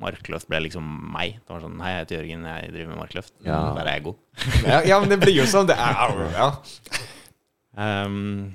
Markløft 0.00 0.48
ble 0.50 0.64
liksom 0.64 0.86
meg. 1.14 1.36
Det 1.44 1.54
var 1.54 1.62
sånn 1.62 1.78
Hei, 1.78 1.92
jeg 1.92 2.02
heter 2.02 2.16
Jørgen, 2.18 2.46
jeg 2.50 2.70
driver 2.72 2.90
med 2.90 3.00
markløft. 3.04 3.34
Ja. 3.46 3.58
Der 3.76 3.90
er 3.90 3.98
jeg 3.98 4.06
god. 4.08 4.22
ja, 4.72 4.78
ja, 4.90 5.00
men 5.02 5.12
det 5.12 5.20
blir 5.22 5.36
jo 5.36 5.46
sånn. 5.50 5.68
Det 5.70 5.76
er, 5.78 6.16
ja. 6.34 6.48
Ehm, 7.80 8.54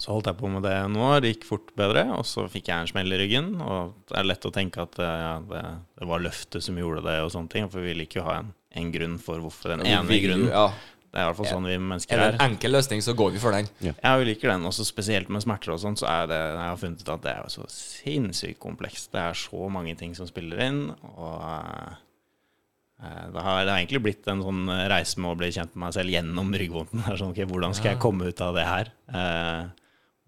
så 0.00 0.14
holdt 0.14 0.30
jeg 0.30 0.38
på 0.40 0.48
med 0.50 0.64
det 0.66 0.74
nå, 0.90 1.04
det 1.22 1.34
gikk 1.34 1.44
fort 1.46 1.68
bedre, 1.78 2.06
og 2.16 2.24
så 2.26 2.46
fikk 2.50 2.70
jeg 2.70 2.84
en 2.84 2.90
smell 2.90 3.12
i 3.14 3.18
ryggen. 3.20 3.52
Og 3.62 3.92
det 4.10 4.16
er 4.18 4.26
lett 4.30 4.48
å 4.48 4.54
tenke 4.54 4.82
at 4.82 4.98
eh, 4.98 5.18
ja, 5.26 5.34
det, 5.52 5.62
det 6.00 6.08
var 6.10 6.24
løftet 6.24 6.64
som 6.64 6.80
gjorde 6.80 7.04
det, 7.06 7.18
og 7.22 7.30
sånne 7.34 7.52
ting. 7.52 7.68
For 7.70 7.82
vi 7.82 7.92
vil 7.92 8.06
ikke 8.06 8.24
ha 8.26 8.40
en, 8.40 8.50
en 8.80 8.90
grunn 8.94 9.20
for 9.22 9.42
hvorfor 9.44 9.76
den 9.76 9.86
ene 9.86 10.18
grunnen. 10.24 10.50
Ja. 10.50 10.70
Det 11.12 11.20
er 11.20 11.26
i 11.26 11.28
hvert 11.28 11.36
fall 11.42 11.48
sånn 11.50 11.66
vi 11.68 11.74
mennesker 11.76 12.16
Er 12.16 12.22
det 12.22 12.28
er. 12.30 12.36
en 12.40 12.54
enkel 12.54 12.72
løsning, 12.72 13.02
så 13.04 13.12
går 13.12 13.34
vi 13.34 13.40
for 13.42 13.52
den. 13.52 13.66
Ja, 13.84 14.14
vi 14.16 14.30
liker 14.30 14.48
den. 14.48 14.62
Også 14.64 14.86
spesielt 14.88 15.28
med 15.28 15.42
smerter 15.44 15.74
og 15.74 15.82
sånn, 15.82 15.98
så 16.00 16.06
er 16.08 16.30
det 16.30 16.38
Jeg 16.40 16.62
har 16.62 16.78
funnet 16.80 17.02
ut 17.04 17.10
at 17.12 17.26
det 17.26 17.34
er 17.36 17.50
så 17.52 17.66
sinnssykt 17.68 18.58
komplekst. 18.62 19.10
Det 19.12 19.20
er 19.20 19.36
så 19.36 19.68
mange 19.74 19.92
ting 20.00 20.14
som 20.16 20.24
spiller 20.30 20.62
inn, 20.64 20.80
og 21.12 21.34
eh, 21.44 22.00
det 23.02 23.42
har, 23.42 23.64
det 23.66 23.72
har 23.72 23.78
egentlig 23.80 24.02
blitt 24.04 24.26
en 24.30 24.42
sånn 24.44 24.66
reise 24.90 25.18
med 25.18 25.32
å 25.32 25.38
bli 25.40 25.48
kjent 25.54 25.72
med 25.74 25.82
meg 25.88 25.94
selv 25.96 26.12
gjennom 26.14 26.52
ryggvondten. 26.54 27.00
Er 27.10 27.16
Sånn, 27.18 27.32
okay, 27.34 27.46
hvordan 27.50 27.74
skal 27.74 27.92
jeg 27.94 28.02
komme 28.04 28.28
ut 28.30 28.42
av 28.44 28.54
det 28.54 28.66
her? 28.68 28.90
Eh, 29.10 29.62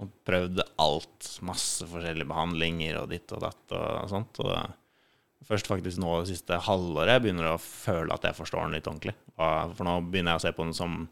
og 0.03 0.11
prøvd 0.27 0.63
alt. 0.83 1.29
Masse 1.47 1.87
forskjellige 1.87 2.27
behandlinger 2.33 2.99
og 3.03 3.13
ditt 3.15 3.31
og 3.37 3.45
datt 3.47 3.75
og 3.79 4.09
sånt. 4.11 4.41
Og 4.43 5.47
først 5.47 5.69
faktisk 5.71 6.01
nå 6.03 6.17
det 6.25 6.33
siste 6.33 6.59
halvåret 6.67 7.15
jeg 7.15 7.23
begynner 7.29 7.53
å 7.53 7.61
føle 7.63 8.11
at 8.17 8.27
jeg 8.27 8.35
forstår 8.41 8.67
den 8.67 8.75
litt 8.79 8.89
ordentlig. 8.91 9.15
Og- 9.39 9.77
For 9.79 9.87
nå 9.87 9.95
begynner 10.11 10.35
jeg 10.35 10.43
å 10.43 10.47
se 10.49 10.53
på 10.57 10.67
den 10.67 10.75
som 10.75 11.05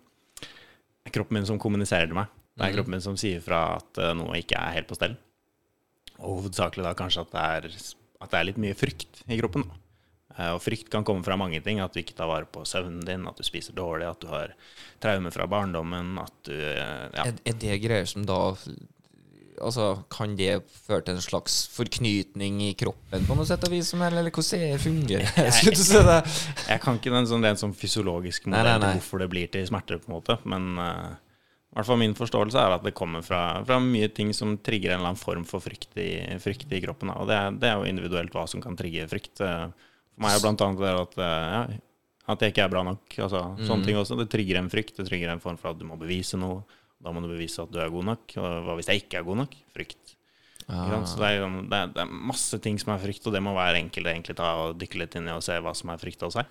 kroppen 1.12 1.38
min 1.38 1.46
som 1.46 1.58
kommuniserer 1.62 2.08
til 2.10 2.18
meg. 2.18 2.26
Det 2.58 2.66
er 2.66 2.74
kroppen 2.76 2.96
min 2.96 3.04
som 3.04 3.14
sier 3.20 3.40
fra 3.44 3.62
at 3.78 3.98
eh, 4.02 4.12
noe 4.18 4.34
ikke 4.42 4.58
er 4.58 4.74
helt 4.80 4.90
på 4.90 4.98
stell. 4.98 5.14
Og 6.18 6.42
hovedsakelig 6.42 6.84
da 6.84 6.92
kanskje 6.98 7.22
at 7.24 7.32
det 7.32 7.46
er, 7.46 7.70
at 8.22 8.30
det 8.34 8.38
er 8.40 8.48
litt 8.50 8.60
mye 8.62 8.74
frykt 8.78 9.22
i 9.30 9.38
kroppen. 9.40 9.64
da. 9.70 9.78
Eh, 10.38 10.52
Og 10.54 10.62
frykt 10.64 10.90
kan 10.92 11.04
komme 11.04 11.24
fra 11.26 11.36
mange 11.40 11.60
ting. 11.64 11.80
At 11.84 11.94
du 11.94 12.00
ikke 12.02 12.16
tar 12.18 12.30
vare 12.30 12.48
på 12.48 12.64
søvnen 12.68 13.04
din, 13.06 13.26
at 13.28 13.36
du 13.38 13.44
spiser 13.46 13.76
dårlig, 13.76 14.08
at 14.08 14.22
du 14.22 14.28
har 14.32 14.54
traumer 15.02 15.34
fra 15.34 15.46
barndommen, 15.50 16.16
at 16.22 16.34
du 16.48 16.54
eh, 16.56 17.06
ja. 17.12 17.28
Er, 17.28 17.38
er 17.44 17.60
det 17.60 17.78
greier 17.84 18.08
som 18.08 18.26
da 18.28 18.40
Altså, 19.62 20.02
Kan 20.10 20.32
det 20.34 20.62
føre 20.86 21.04
til 21.06 21.18
en 21.18 21.22
slags 21.22 21.68
forknytning 21.70 22.56
i 22.64 22.70
kroppen 22.74 23.26
på 23.28 23.34
noe 23.36 23.46
sett 23.46 23.62
og 23.66 23.70
vis? 23.74 23.92
Eller, 23.94 24.16
eller 24.22 24.32
hvordan 24.32 24.62
det 24.64 24.80
fungerer? 24.82 25.28
det? 25.36 25.44
Jeg, 25.62 25.76
jeg, 25.76 26.06
det? 26.08 26.16
Jeg 26.70 26.82
kan 26.82 26.98
ikke 26.98 27.12
den 27.12 27.28
sånn, 27.30 27.44
det 27.44 27.50
er 27.50 27.54
en 27.58 27.60
sånn 27.60 27.76
fysiologisk 27.76 28.48
modell 28.48 28.80
til 28.80 28.96
hvorfor 28.96 29.22
det 29.22 29.28
blir 29.30 29.52
til 29.52 29.68
smerter, 29.68 30.00
på 30.02 30.10
en 30.10 30.16
måte. 30.16 30.38
Men 30.48 30.80
uh, 30.80 31.12
i 31.72 31.76
hvert 31.78 31.88
fall 31.88 32.00
min 32.00 32.16
forståelse 32.16 32.58
er 32.58 32.74
at 32.78 32.82
det 32.88 32.94
kommer 32.96 33.22
fra, 33.24 33.42
fra 33.68 33.78
mye 33.80 34.08
ting 34.16 34.32
som 34.36 34.56
trigger 34.60 34.96
en 34.96 34.98
eller 34.98 35.12
annen 35.12 35.20
form 35.22 35.46
for 35.48 35.62
frykt 35.62 35.94
i, 36.00 36.10
frykt 36.42 36.72
i 36.72 36.82
kroppen. 36.82 37.12
Og 37.14 37.30
det 37.30 37.38
er, 37.38 37.54
det 37.62 37.70
er 37.70 37.78
jo 37.78 37.92
individuelt 37.92 38.34
hva 38.34 38.48
som 38.50 38.64
kan 38.64 38.76
trigge 38.80 39.06
frykt. 39.12 39.36
For 39.38 39.70
meg 40.22 40.36
er 40.38 40.44
blant 40.44 40.62
annet 40.64 40.80
det 40.82 40.92
at, 41.02 41.18
eh, 41.18 41.48
ja, 41.56 41.80
at 42.32 42.44
jeg 42.44 42.54
ikke 42.54 42.64
er 42.64 42.72
bra 42.72 42.82
nok. 42.86 43.18
Altså, 43.18 43.42
Mm. 43.58 43.66
Sånne 43.68 43.84
ting 43.88 43.98
også. 43.98 44.16
Det 44.22 44.28
trigger 44.32 44.60
en 44.62 44.70
frykt. 44.72 44.96
Det 44.96 45.08
trigger 45.08 45.32
en 45.34 45.42
form 45.42 45.58
for 45.60 45.72
at 45.74 45.78
du 45.78 45.84
må 45.88 45.98
bevise 45.98 46.38
noe. 46.38 46.62
Da 47.02 47.10
må 47.10 47.20
du 47.20 47.28
bevise 47.28 47.58
at 47.64 47.70
du 47.74 47.80
er 47.82 47.90
god 47.90 48.04
nok. 48.12 48.36
Og 48.38 48.48
hva 48.66 48.76
hvis 48.78 48.86
jeg 48.92 49.02
ikke 49.02 49.18
er 49.20 49.26
god 49.26 49.42
nok? 49.42 49.56
Frykt. 49.74 50.16
Ah. 50.70 51.02
Så 51.04 51.18
det 51.18 51.28
er, 51.34 51.42
det, 51.42 51.78
er, 51.78 51.86
det 51.92 52.02
er 52.04 52.12
masse 52.30 52.58
ting 52.62 52.78
som 52.78 52.94
er 52.94 53.02
frykt, 53.02 53.26
og 53.26 53.34
det 53.34 53.42
må 53.42 53.52
være 53.56 53.80
enkelt 53.82 54.06
egentlig 54.06 54.36
ta 54.38 54.52
og 54.62 54.78
dykke 54.78 55.00
litt 55.02 55.16
inn 55.18 55.26
i 55.26 55.34
og 55.34 55.42
se 55.42 55.56
hva 55.58 55.74
som 55.74 55.90
er 55.90 55.98
frykt 55.98 56.22
hos 56.22 56.38
seg. 56.38 56.46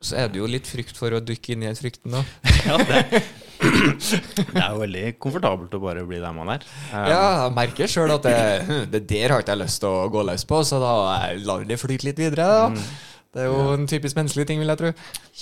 Så 0.00 0.14
er 0.16 0.28
det 0.30 0.38
jo 0.38 0.46
litt 0.46 0.68
frykt 0.70 0.94
for 0.96 1.10
å 1.16 1.18
dykke 1.20 1.54
inn 1.56 1.64
i 1.66 1.72
frykten, 1.74 2.12
da. 2.14 2.22
Ja, 2.68 2.76
det, 2.78 3.22
det 3.58 4.60
er 4.62 4.70
jo 4.70 4.78
veldig 4.84 5.02
komfortabelt 5.18 5.72
å 5.74 5.80
bare 5.82 6.04
bli 6.06 6.20
der 6.22 6.34
man 6.36 6.52
er. 6.54 6.62
Um, 6.92 7.08
Ja, 7.10 7.22
jeg 7.46 7.54
merker 7.56 7.90
sjøl 7.90 8.12
at 8.14 8.26
det, 8.28 8.36
det 8.94 9.00
der 9.10 9.34
har 9.34 9.42
ikke 9.42 9.56
jeg 9.56 9.62
lyst 9.64 9.82
til 9.82 9.90
å 9.90 10.06
gå 10.14 10.22
løs 10.28 10.44
på, 10.48 10.60
så 10.68 10.78
da 10.82 10.92
jeg 11.26 11.42
lar 11.48 11.66
det 11.66 11.80
flyte 11.82 12.06
litt 12.06 12.20
videre. 12.22 12.46
Da. 12.46 12.86
Det 13.34 13.42
er 13.44 13.50
jo 13.50 13.64
en 13.74 13.88
typisk 13.90 14.16
menneskelig 14.20 14.46
ting, 14.48 14.62
vil 14.62 14.70
jeg 14.72 14.80
tro. 14.84 14.92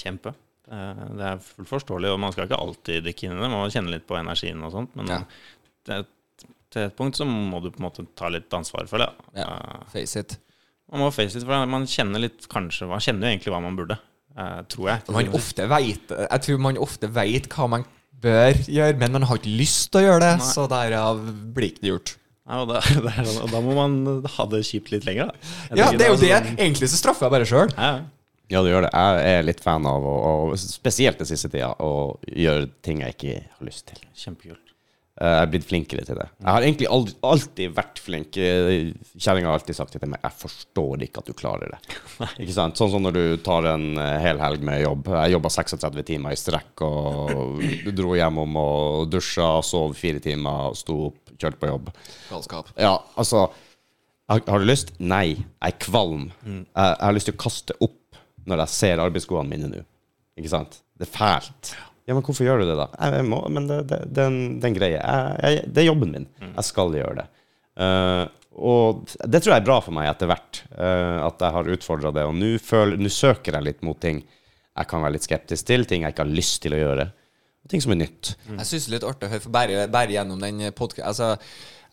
Kjempe. 0.01 0.33
Eh, 0.73 1.05
Det 1.21 1.29
er 1.35 1.45
fullt 1.53 1.71
forståelig, 1.75 2.15
og 2.17 2.19
man 2.25 2.33
skal 2.35 2.49
ikke 2.49 2.59
alltid 2.65 3.05
dykke 3.07 3.29
inn 3.29 3.37
i 3.37 3.41
det. 3.45 3.51
Man 3.53 3.61
må 3.61 3.69
kjenne 3.77 3.93
litt 3.93 4.09
på 4.09 4.17
energien 4.19 4.65
og 4.67 4.73
sånt, 4.75 4.97
men 4.99 5.13
Ja. 5.13 5.21
det, 5.87 6.01
til 6.73 6.83
et 6.89 6.97
punkt 6.99 7.15
så 7.21 7.29
må 7.29 7.61
du 7.63 7.69
på 7.71 7.79
en 7.79 7.87
måte 7.91 8.03
ta 8.19 8.29
litt 8.33 8.51
ansvar 8.57 8.89
for 8.91 8.99
det. 9.05 9.13
Ja. 9.39 9.47
Eh, 9.53 9.85
Face 9.93 10.17
it. 10.25 10.39
Man 10.91 11.05
må 11.05 11.13
face 11.15 11.37
it, 11.39 11.45
for 11.47 11.67
man 11.67 11.85
kjenner 11.91 12.21
litt 12.23 12.45
kanskje 12.47 12.87
Man 12.87 13.01
kjenner 13.03 13.27
jo 13.27 13.33
egentlig 13.35 13.51
hva 13.55 13.59
man 13.63 13.75
burde, 13.79 13.97
eh, 13.99 14.03
tror 14.69 14.89
jeg. 14.91 15.03
Man 15.17 15.29
ofte 15.39 15.67
vet, 15.71 16.13
jeg 16.31 16.43
tror 16.47 16.59
man 16.61 16.79
ofte 16.85 17.09
vet 17.17 17.49
hva 17.55 17.69
man 17.73 17.85
bør 18.23 18.53
gjøre, 18.67 18.97
men 19.01 19.13
man 19.13 19.23
har 19.29 19.39
ikke 19.41 19.55
lyst 19.61 19.91
til 19.93 20.01
å 20.03 20.05
gjøre 20.11 20.23
det, 20.25 20.33
Nei. 20.41 20.47
så 20.53 20.67
derav 20.73 21.21
blir 21.57 21.71
ikke 21.73 21.85
det 21.85 21.91
gjort. 21.93 22.13
Ja, 22.47 22.59
og, 22.63 22.69
da, 22.71 22.81
det 23.07 23.13
er 23.13 23.25
sånn- 23.27 23.43
og 23.45 23.51
da 23.55 23.61
må 23.65 23.75
man 23.77 23.97
ha 24.37 24.47
det 24.53 24.61
kjipt 24.69 24.93
litt 24.95 25.05
lenger, 25.09 25.33
da. 25.33 25.55
Jeg 25.71 25.79
Ja, 25.81 25.89
det 25.93 26.07
er 26.07 26.13
jo 26.15 26.21
det. 26.21 26.31
sånn- 26.37 26.59
Egentlig 26.61 26.89
så 26.93 27.01
straffer 27.01 27.27
jeg 27.27 27.35
bare 27.39 27.49
sjøl. 27.49 27.73
Ja, 27.77 27.95
Ja, 28.49 28.61
det 28.63 28.71
gjør 28.71 28.85
det. 28.87 28.91
Jeg 28.95 29.31
er 29.41 29.43
litt 29.43 29.59
fan 29.65 29.87
av, 29.91 30.05
og, 30.07 30.53
og 30.53 30.59
spesielt 30.61 31.19
den 31.19 31.27
siste 31.27 31.49
tida, 31.51 31.73
å 31.83 32.15
gjøre 32.31 32.69
ting 32.87 33.01
jeg 33.03 33.17
ikke 33.17 33.33
har 33.59 33.67
lyst 33.67 33.89
til. 33.91 33.99
kjempekult. 34.15 34.63
Eh, 35.17 35.25
Jeg 35.33 35.43
er 35.47 35.51
blitt 35.53 35.65
flinkere 35.65 36.03
til 36.05 36.19
det. 36.19 36.27
Jeg 36.43 36.51
har 36.53 36.65
egentlig 36.67 36.89
aldri, 36.93 37.15
alltid 37.25 37.73
vært 37.77 38.01
flink. 38.05 38.37
Eh, 38.37 38.91
Kjerringa 39.17 39.49
har 39.49 39.57
alltid 39.57 39.79
sagt 39.79 39.95
til 39.97 40.11
meg 40.13 40.21
Jeg 40.21 40.37
forstår 40.43 41.05
ikke 41.07 41.23
at 41.23 41.31
du 41.31 41.37
klarer 41.39 41.73
det. 41.73 41.97
Ikke 42.43 42.53
sant? 42.57 42.77
Sånn 42.77 42.93
som 42.93 43.07
når 43.07 43.17
du 43.17 43.23
tar 43.47 43.69
en 43.73 43.87
eh, 44.03 44.19
hel 44.21 44.41
helg 44.43 44.67
med 44.69 44.83
jobb. 44.83 45.09
Jeg 45.25 45.33
jobba 45.39 45.53
36 45.57 46.05
timer 46.13 46.37
i 46.37 46.41
strekk 46.41 46.85
og 46.85 47.65
dro 47.97 48.13
hjem 48.19 48.43
om 48.45 48.61
og 48.61 49.09
dusja, 49.13 49.49
sov 49.65 49.97
fire 49.97 50.21
timer, 50.21 50.77
sto 50.77 50.99
opp, 51.09 51.33
kjørte 51.41 51.63
på 51.65 51.73
jobb. 51.73 51.91
Galskap. 52.29 52.71
Ja, 52.77 52.99
altså 53.17 53.47
Har, 54.29 54.41
du 54.43 54.67
lyst? 54.69 54.93
Nei. 55.01 55.37
Jeg 55.39 55.73
er 55.73 55.81
kvalm. 55.81 56.29
Jeg, 56.45 56.65
jeg 56.77 57.05
har 57.07 57.15
lyst 57.17 57.31
til 57.31 57.37
å 57.39 57.43
kaste 57.47 57.77
opp 57.81 58.21
når 58.47 58.67
jeg 58.67 58.75
ser 58.77 59.01
arbeidsskoene 59.03 59.49
mine 59.49 59.69
nå. 59.73 59.85
Ikke 60.37 60.53
sant? 60.53 60.83
Det 60.99 61.09
er 61.09 61.13
fælt. 61.17 61.73
Ja, 61.73 61.89
men 62.15 62.23
hvorfor 62.23 62.47
gjør 62.47 62.61
du 62.63 62.67
det, 62.69 62.77
da? 62.79 62.87
Jeg 63.11 63.25
må, 63.27 63.41
men 63.51 63.67
det, 63.67 63.81
det, 63.91 64.01
det, 64.15 64.23
er 64.23 64.29
en- 64.31 64.59
det 64.61 64.65
er 64.65 64.69
en 64.71 64.77
greie. 64.79 65.01
Jeg, 65.01 65.39
jeg, 65.43 65.65
det 65.75 65.83
er 65.83 65.89
jobben 65.89 66.13
min. 66.15 66.27
Jeg 66.53 66.65
skal 66.69 66.93
gjøre 66.95 67.17
det. 67.19 67.25
Uh, 67.77 68.25
og 68.57 69.03
det 69.29 69.43
tror 69.43 69.53
jeg 69.57 69.61
er 69.61 69.67
bra 69.67 69.81
for 69.85 69.93
meg 69.93 70.07
etter 70.09 70.31
hvert, 70.31 70.63
uh, 70.79 71.27
at 71.27 71.43
jeg 71.45 71.53
har 71.59 71.73
utfordra 71.75 72.13
det. 72.15 72.25
Og 72.31 72.37
nå 72.39 73.11
søker 73.13 73.59
jeg 73.59 73.67
litt 73.67 73.83
mot 73.85 73.99
ting 74.01 74.23
jeg 74.77 74.89
kan 74.91 75.01
være 75.03 75.17
litt 75.17 75.25
skeptisk 75.25 75.67
til, 75.71 75.87
ting 75.89 76.03
jeg 76.05 76.13
ikke 76.15 76.25
har 76.27 76.35
lyst 76.37 76.61
til 76.63 76.75
å 76.77 76.81
gjøre. 76.83 77.09
Ting 77.73 77.81
som 77.83 77.95
er 77.97 77.99
nytt. 78.05 78.35
Jeg 78.47 78.67
syns 78.69 78.85
det 78.87 78.91
er 78.93 78.95
litt 78.99 79.07
artig 79.09 79.27
å 79.27 79.31
høre, 79.33 79.43
for 79.43 79.55
bare, 79.57 79.87
bare 79.91 80.13
gjennom 80.15 80.39
den 80.45 80.61
podkasten 80.77 81.09
altså, 81.09 81.31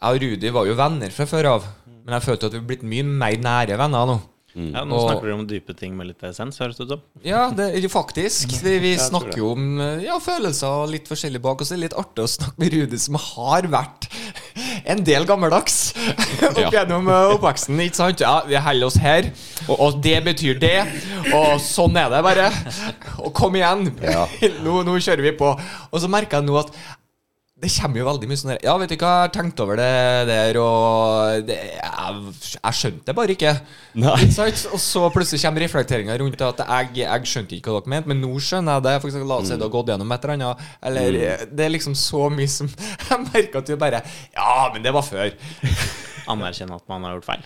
Jeg 0.04 0.18
og 0.18 0.20
Rudi 0.22 0.52
var 0.54 0.68
jo 0.68 0.76
venner 0.78 1.14
fra 1.16 1.26
før 1.32 1.48
av, 1.56 1.66
men 2.04 2.14
jeg 2.18 2.26
følte 2.28 2.50
at 2.50 2.54
vi 2.54 2.60
er 2.60 2.68
blitt 2.70 2.84
mye 2.86 3.06
mer 3.08 3.38
nære 3.42 3.78
venner 3.80 4.10
nå. 4.12 4.18
Ja, 4.54 4.84
nå 4.86 4.96
Og- 5.00 5.08
snakker 5.10 5.26
dere 5.30 5.38
om 5.40 5.48
dype 5.50 5.74
ting 5.78 5.96
med 5.98 6.08
litt 6.12 6.24
essens, 6.24 6.60
høres 6.62 6.78
det 6.78 6.86
ut 6.86 6.92
som. 6.94 7.02
Ja, 7.26 7.48
det 7.50 7.72
faktisk. 7.90 8.52
Vi, 8.64 8.78
vi 8.84 8.92
snakker 9.02 9.38
jo 9.40 9.52
om 9.56 9.80
ja, 10.04 10.20
følelser 10.22 10.68
og 10.84 10.92
litt 10.94 11.08
forskjellig 11.10 11.42
bak. 11.42 11.62
Og 11.62 11.66
så 11.68 11.74
er 11.74 11.82
det 11.82 11.88
litt 11.88 11.98
artig 11.98 12.24
å 12.26 12.30
snakke 12.30 12.62
med 12.62 12.74
Rudi, 12.76 13.00
som 13.02 13.18
har 13.20 13.66
vært 13.74 14.08
en 14.94 15.02
del 15.04 15.26
gammeldags 15.30 15.80
opp 16.50 16.60
Ja. 16.62 16.70
gjennom 16.78 17.10
eh, 17.10 17.34
oppveksten. 17.34 17.82
Ikke 17.88 18.00
sant? 18.04 18.22
Ja, 18.24 18.36
vi 18.48 18.56
holder 18.62 18.90
oss 18.92 19.00
her, 19.02 19.32
og, 19.68 19.76
og 19.80 20.02
det 20.06 20.20
betyr 20.28 20.60
det. 20.62 20.76
Og 21.34 21.58
sånn 21.64 21.98
er 21.98 22.12
det 22.14 22.22
bare. 22.26 22.50
Og 23.24 23.34
kom 23.38 23.56
igjen. 23.58 23.90
Ja. 24.06 24.28
Nå, 24.64 24.84
nå 24.86 25.00
kjører 25.02 25.26
vi 25.32 25.34
på. 25.40 25.54
Og 25.90 26.04
så 26.04 26.10
merker 26.12 26.40
jeg 26.42 26.50
nå 26.52 26.60
at 26.62 26.72
det 27.64 27.70
kommer 27.74 28.02
jo 28.02 28.06
veldig 28.10 28.28
mye 28.30 28.40
sånn 28.42 28.52
der 28.54 28.60
Ja, 28.68 28.74
vet 28.82 28.92
du 28.92 28.96
hva, 29.00 29.12
jeg 29.16 29.24
har 29.24 29.32
tenkt 29.38 29.62
over 29.64 29.80
det 29.80 29.88
der, 30.30 30.60
og 30.62 31.46
det, 31.48 31.58
jeg, 31.80 32.34
jeg 32.58 32.78
skjønte 32.80 33.08
det 33.10 33.16
bare 33.18 33.36
ikke. 33.38 33.54
Nei. 34.04 34.18
Sant? 34.36 34.66
Og 34.76 34.82
så 34.84 35.06
plutselig 35.16 35.42
kommer 35.46 35.64
reflekteringa 35.66 36.18
rundt 36.22 36.44
at 36.50 36.62
jeg, 36.68 36.92
jeg 37.02 37.32
skjønte 37.32 37.58
ikke 37.58 37.74
hva 37.74 37.82
dere 37.86 37.94
mente, 37.96 38.12
men 38.14 38.22
nå 38.24 38.34
skjønner 38.44 38.78
jeg 38.82 38.86
det. 38.90 38.96
For 39.00 39.10
eksempel, 39.14 39.32
la 39.32 39.40
oss 39.42 39.50
si 39.54 39.58
du 39.58 39.66
har 39.66 39.74
gått 39.80 39.94
gjennom 39.94 40.12
et 40.18 40.28
eller 40.28 40.38
annet. 40.38 40.68
Eller 40.92 41.20
Det 41.56 41.66
er 41.70 41.74
liksom 41.78 41.96
så 41.98 42.28
mye 42.34 42.52
som 42.52 42.70
Jeg 43.10 43.20
merker 43.32 43.64
at 43.64 43.72
du 43.72 43.76
bare 43.80 44.04
Ja, 44.36 44.70
men 44.76 44.84
det 44.86 44.94
var 44.96 45.08
før. 45.08 45.34
Anerkjenne 46.34 46.78
at 46.80 46.88
man 46.92 47.04
har 47.08 47.18
gjort 47.18 47.30
feil. 47.32 47.44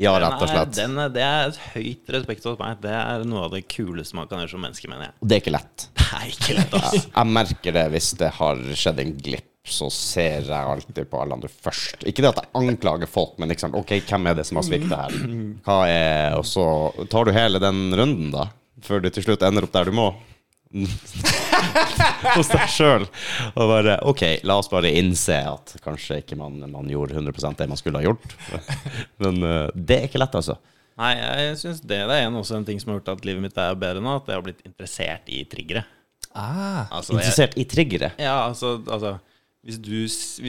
Ja, 0.00 0.14
rett 0.16 0.38
og 0.40 0.46
er- 0.46 0.54
slett. 0.54 0.70
Den, 0.78 0.94
er- 0.96 1.10
det 1.12 1.20
er 1.20 1.50
et 1.50 1.58
høyt 1.74 2.08
respekt 2.16 2.46
hos 2.48 2.56
meg. 2.60 2.78
Det 2.80 2.92
er 2.96 3.24
noe 3.28 3.42
av 3.48 3.52
det 3.52 3.66
kuleste 3.68 4.16
man 4.16 4.28
kan 4.30 4.40
gjøre 4.40 4.54
som 4.54 4.62
menneske, 4.64 4.88
mener 4.88 5.10
jeg. 5.10 5.16
Og 5.20 5.28
det 5.28 5.36
er 5.36 5.42
ikke 5.44 5.56
lett. 5.58 5.88
Det 6.10 6.18
er 6.18 6.30
ikke 6.32 6.54
lett, 6.56 6.72
altså. 6.74 7.00
Jeg 7.14 7.30
merker 7.36 7.74
det 7.76 7.82
hvis 7.92 8.08
det 8.18 8.30
har 8.40 8.62
skjedd 8.80 8.98
en 9.04 9.12
glipp 9.22 9.49
så 9.66 9.90
ser 9.92 10.46
jeg 10.48 10.56
alltid 10.56 11.04
på 11.10 11.20
alle 11.20 11.36
andre 11.36 11.50
først. 11.52 12.06
Ikke 12.08 12.24
det 12.24 12.32
at 12.32 12.40
jeg 12.40 12.52
anklager 12.62 13.10
folk, 13.10 13.36
men 13.38 13.52
liksom, 13.52 13.74
ok, 13.76 13.98
hvem 14.08 14.30
er 14.30 14.38
det 14.38 14.46
som 14.48 14.60
har 14.60 14.66
svikta 14.66 15.02
her? 15.04 15.18
Hva 15.66 15.78
er 15.90 16.38
Og 16.38 16.46
så 16.48 16.64
tar 17.12 17.28
du 17.28 17.34
hele 17.36 17.60
den 17.62 17.90
runden, 17.92 18.32
da, 18.34 18.48
før 18.84 19.04
du 19.04 19.10
til 19.12 19.28
slutt 19.28 19.44
ender 19.46 19.68
opp 19.68 19.76
der 19.76 19.92
du 19.92 19.96
må. 19.96 20.08
Hos 22.36 22.48
deg 22.48 22.66
sjøl. 22.70 23.04
Og 23.52 23.62
bare 23.68 23.98
OK, 24.08 24.24
la 24.46 24.56
oss 24.62 24.70
bare 24.72 24.92
innse 24.96 25.36
at 25.50 25.76
kanskje 25.84 26.20
ikke 26.22 26.38
man, 26.38 26.60
man 26.70 26.90
gjorde 26.90 27.18
100% 27.18 27.58
det 27.58 27.68
man 27.70 27.80
skulle 27.80 28.00
ha 28.00 28.06
gjort. 28.06 28.36
Men 29.22 29.40
uh, 29.44 29.66
det 29.74 29.98
er 29.98 30.10
ikke 30.10 30.22
lett, 30.22 30.36
altså. 30.40 30.56
Nei, 31.00 31.14
jeg 31.16 31.56
synes 31.62 31.80
det, 31.80 32.02
det 32.10 32.16
er 32.16 32.26
en, 32.28 32.36
også 32.40 32.58
en 32.58 32.66
ting 32.68 32.80
som 32.80 32.92
har 32.92 33.00
gjort 33.00 33.14
at 33.14 33.26
livet 33.28 33.44
mitt 33.44 33.58
er 33.60 33.78
bedre 33.80 34.02
nå. 34.04 34.18
At 34.20 34.28
jeg 34.30 34.40
har 34.40 34.46
blitt 34.46 34.62
interessert 34.68 35.32
i 35.32 35.42
triggere. 35.48 35.84
Ah. 36.30 36.86
Altså, 36.86 37.16
jeg, 37.16 37.24
Interessert 37.24 37.58
i 37.58 37.66
triggere. 37.66 38.12
ja, 38.20 38.36
altså, 38.46 38.78
altså 38.86 39.16
hvis, 39.66 39.76
du, 39.84 39.92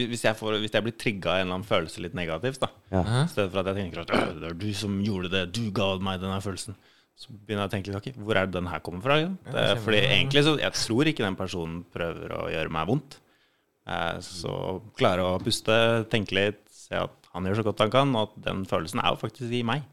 hvis, 0.08 0.22
jeg 0.24 0.36
får, 0.38 0.56
hvis 0.62 0.72
jeg 0.72 0.84
blir 0.86 0.94
trigga 0.96 1.34
av 1.34 1.40
en 1.40 1.44
eller 1.46 1.56
annen 1.58 1.68
følelse 1.68 2.00
litt 2.04 2.14
negativt, 2.16 2.62
da 2.62 2.70
Ja. 2.94 3.02
I 3.24 3.28
stedet 3.28 3.50
for 3.52 3.60
at 3.60 3.68
jeg 3.72 3.76
tenker 3.82 4.00
at 4.06 4.10
«Øh, 4.16 4.40
det 4.40 4.48
er 4.50 4.56
du 4.62 4.70
som 4.74 4.98
gjorde 5.04 5.30
det, 5.34 5.42
du 5.52 5.66
ga 5.74 5.90
meg 6.00 6.20
denne 6.22 6.40
følelsen. 6.44 6.76
Så 7.22 7.28
begynner 7.28 7.66
jeg 7.66 7.70
å 7.70 7.72
tenke 7.74 7.90
litt, 7.92 7.98
okay, 8.00 8.14
hvor 8.16 8.38
er 8.40 8.46
det 8.48 8.56
den 8.56 8.70
her 8.72 8.80
kommer 8.80 9.04
fra? 9.04 9.18
Det, 9.20 9.52
er 9.52 9.76
fordi 9.84 10.00
egentlig 10.00 10.42
så 10.46 10.54
Jeg 10.58 10.72
tror 10.80 11.10
ikke 11.10 11.26
den 11.26 11.36
personen 11.36 11.82
prøver 11.92 12.32
å 12.38 12.46
gjøre 12.50 12.72
meg 12.72 12.88
vondt. 12.88 13.18
Eh, 13.86 14.16
Så 14.24 14.54
klare 14.96 15.26
å 15.26 15.36
puste, 15.42 15.76
tenke 16.10 16.34
litt, 16.38 16.62
se 16.72 16.96
at 16.96 17.12
han 17.34 17.44
gjør 17.44 17.60
så 17.60 17.66
godt 17.68 17.84
han 17.84 17.92
kan, 17.92 18.16
og 18.16 18.30
at 18.30 18.40
den 18.48 18.64
følelsen 18.68 19.00
er 19.04 19.12
jo 19.12 19.20
faktisk 19.20 19.52
i 19.52 19.62
meg. 19.62 19.84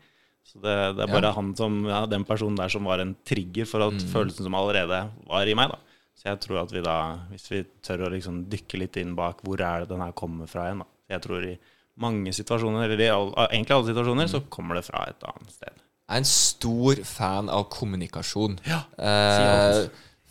Så 0.47 0.57
det, 0.63 0.95
det 0.97 1.03
er 1.05 1.11
bare 1.13 1.33
han 1.35 1.51
som, 1.59 1.83
ja, 1.85 2.05
den 2.09 2.23
personen 2.25 2.57
der 2.57 2.71
som 2.71 2.87
var 2.87 3.03
en 3.03 3.13
trigger 3.27 3.67
for 3.69 3.83
at 3.85 3.99
følelsen 4.15 4.47
som 4.47 4.55
allerede 4.57 5.03
var 5.27 5.45
i 5.45 5.53
meg. 5.59 5.69
da. 5.75 5.77
Så 6.19 6.27
jeg 6.27 6.39
tror 6.43 6.63
at 6.65 6.71
vi 6.75 6.81
da, 6.83 6.95
hvis 7.31 7.45
vi 7.47 7.61
tør 7.85 8.07
å 8.07 8.11
liksom 8.11 8.41
dykke 8.51 8.81
litt 8.81 8.97
inn 8.99 9.13
bak 9.15 9.39
hvor 9.47 9.61
er 9.63 9.85
det 9.85 9.93
den 9.93 10.03
her 10.03 10.11
kommer 10.19 10.49
fra 10.51 10.67
igjen, 10.67 10.83
da. 10.83 10.89
Jeg 11.15 11.23
tror 11.23 11.45
i 11.47 11.53
mange 11.99 12.33
situasjoner, 12.35 12.85
eller 12.85 13.01
i 13.05 13.07
all, 13.11 13.31
egentlig 13.47 13.75
alle 13.75 13.87
situasjoner, 13.89 14.27
så 14.31 14.43
kommer 14.51 14.77
det 14.77 14.83
fra 14.87 15.05
et 15.09 15.23
annet 15.31 15.55
sted. 15.55 15.79
Jeg 15.79 16.17
er 16.17 16.21
en 16.23 16.27
stor 16.27 17.01
fan 17.07 17.49
av 17.53 17.65
kommunikasjon. 17.71 18.59
Ja, 18.67 18.83
Eh, 18.99 19.87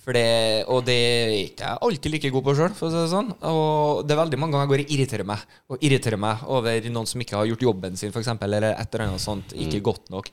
for 0.09 0.17
det, 0.17 0.65
og 0.73 0.87
det 0.87 0.95
er 0.97 1.31
ikke 1.37 1.67
jeg 1.67 1.81
alltid 1.85 2.13
like 2.15 2.31
god 2.33 2.45
på 2.47 2.53
sjøl, 2.57 2.75
for 2.77 2.89
å 2.89 2.93
si 2.95 2.97
det 2.97 3.11
sånn. 3.13 3.29
Og 3.51 4.07
det 4.09 4.15
er 4.15 4.21
veldig 4.23 4.39
mange 4.41 4.57
ganger 4.57 4.65
jeg 4.65 4.73
går 4.73 4.83
og 4.85 4.93
irriterer 4.95 5.29
meg 5.29 5.43
Og 5.69 5.85
irriterer 5.85 6.21
meg 6.23 6.45
over 6.49 6.89
noen 6.95 7.11
som 7.11 7.21
ikke 7.21 7.37
har 7.37 7.49
gjort 7.51 7.65
jobben 7.67 7.99
sin, 8.01 8.15
f.eks., 8.15 8.31
eller 8.41 8.71
et 8.71 8.95
eller 8.95 9.05
annet 9.05 9.21
sånt. 9.21 9.53
Ikke 9.53 9.83
godt 9.85 10.09
nok. 10.15 10.31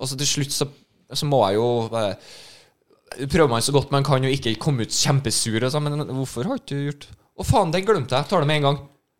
Og 0.00 0.08
så 0.08 0.16
til 0.16 0.30
slutt 0.30 0.56
så, 0.56 0.68
så 1.12 1.28
må 1.28 1.42
jeg 1.44 1.58
jo 1.58 1.68
bare 1.92 2.16
Prøver 3.16 3.48
man 3.50 3.64
så 3.64 3.74
godt 3.74 3.94
man 3.94 4.06
kan, 4.06 4.24
og 4.24 4.34
ikke 4.34 4.56
komme 4.60 4.84
ut 4.86 4.94
kjempesur 4.94 5.64
og 5.64 5.72
sånn, 5.74 5.88
men 5.88 6.14
hvorfor 6.20 6.50
har 6.50 6.60
ikke 6.60 6.76
du 6.76 6.86
gjort 6.90 7.08
Å, 7.38 7.44
faen, 7.46 7.70
den 7.74 7.84
glemte 7.86 8.18
jeg. 8.18 8.26
Tar 8.26 8.42
det 8.42 8.50
med 8.50 8.60
en 8.60 8.66
gang. 8.66 8.78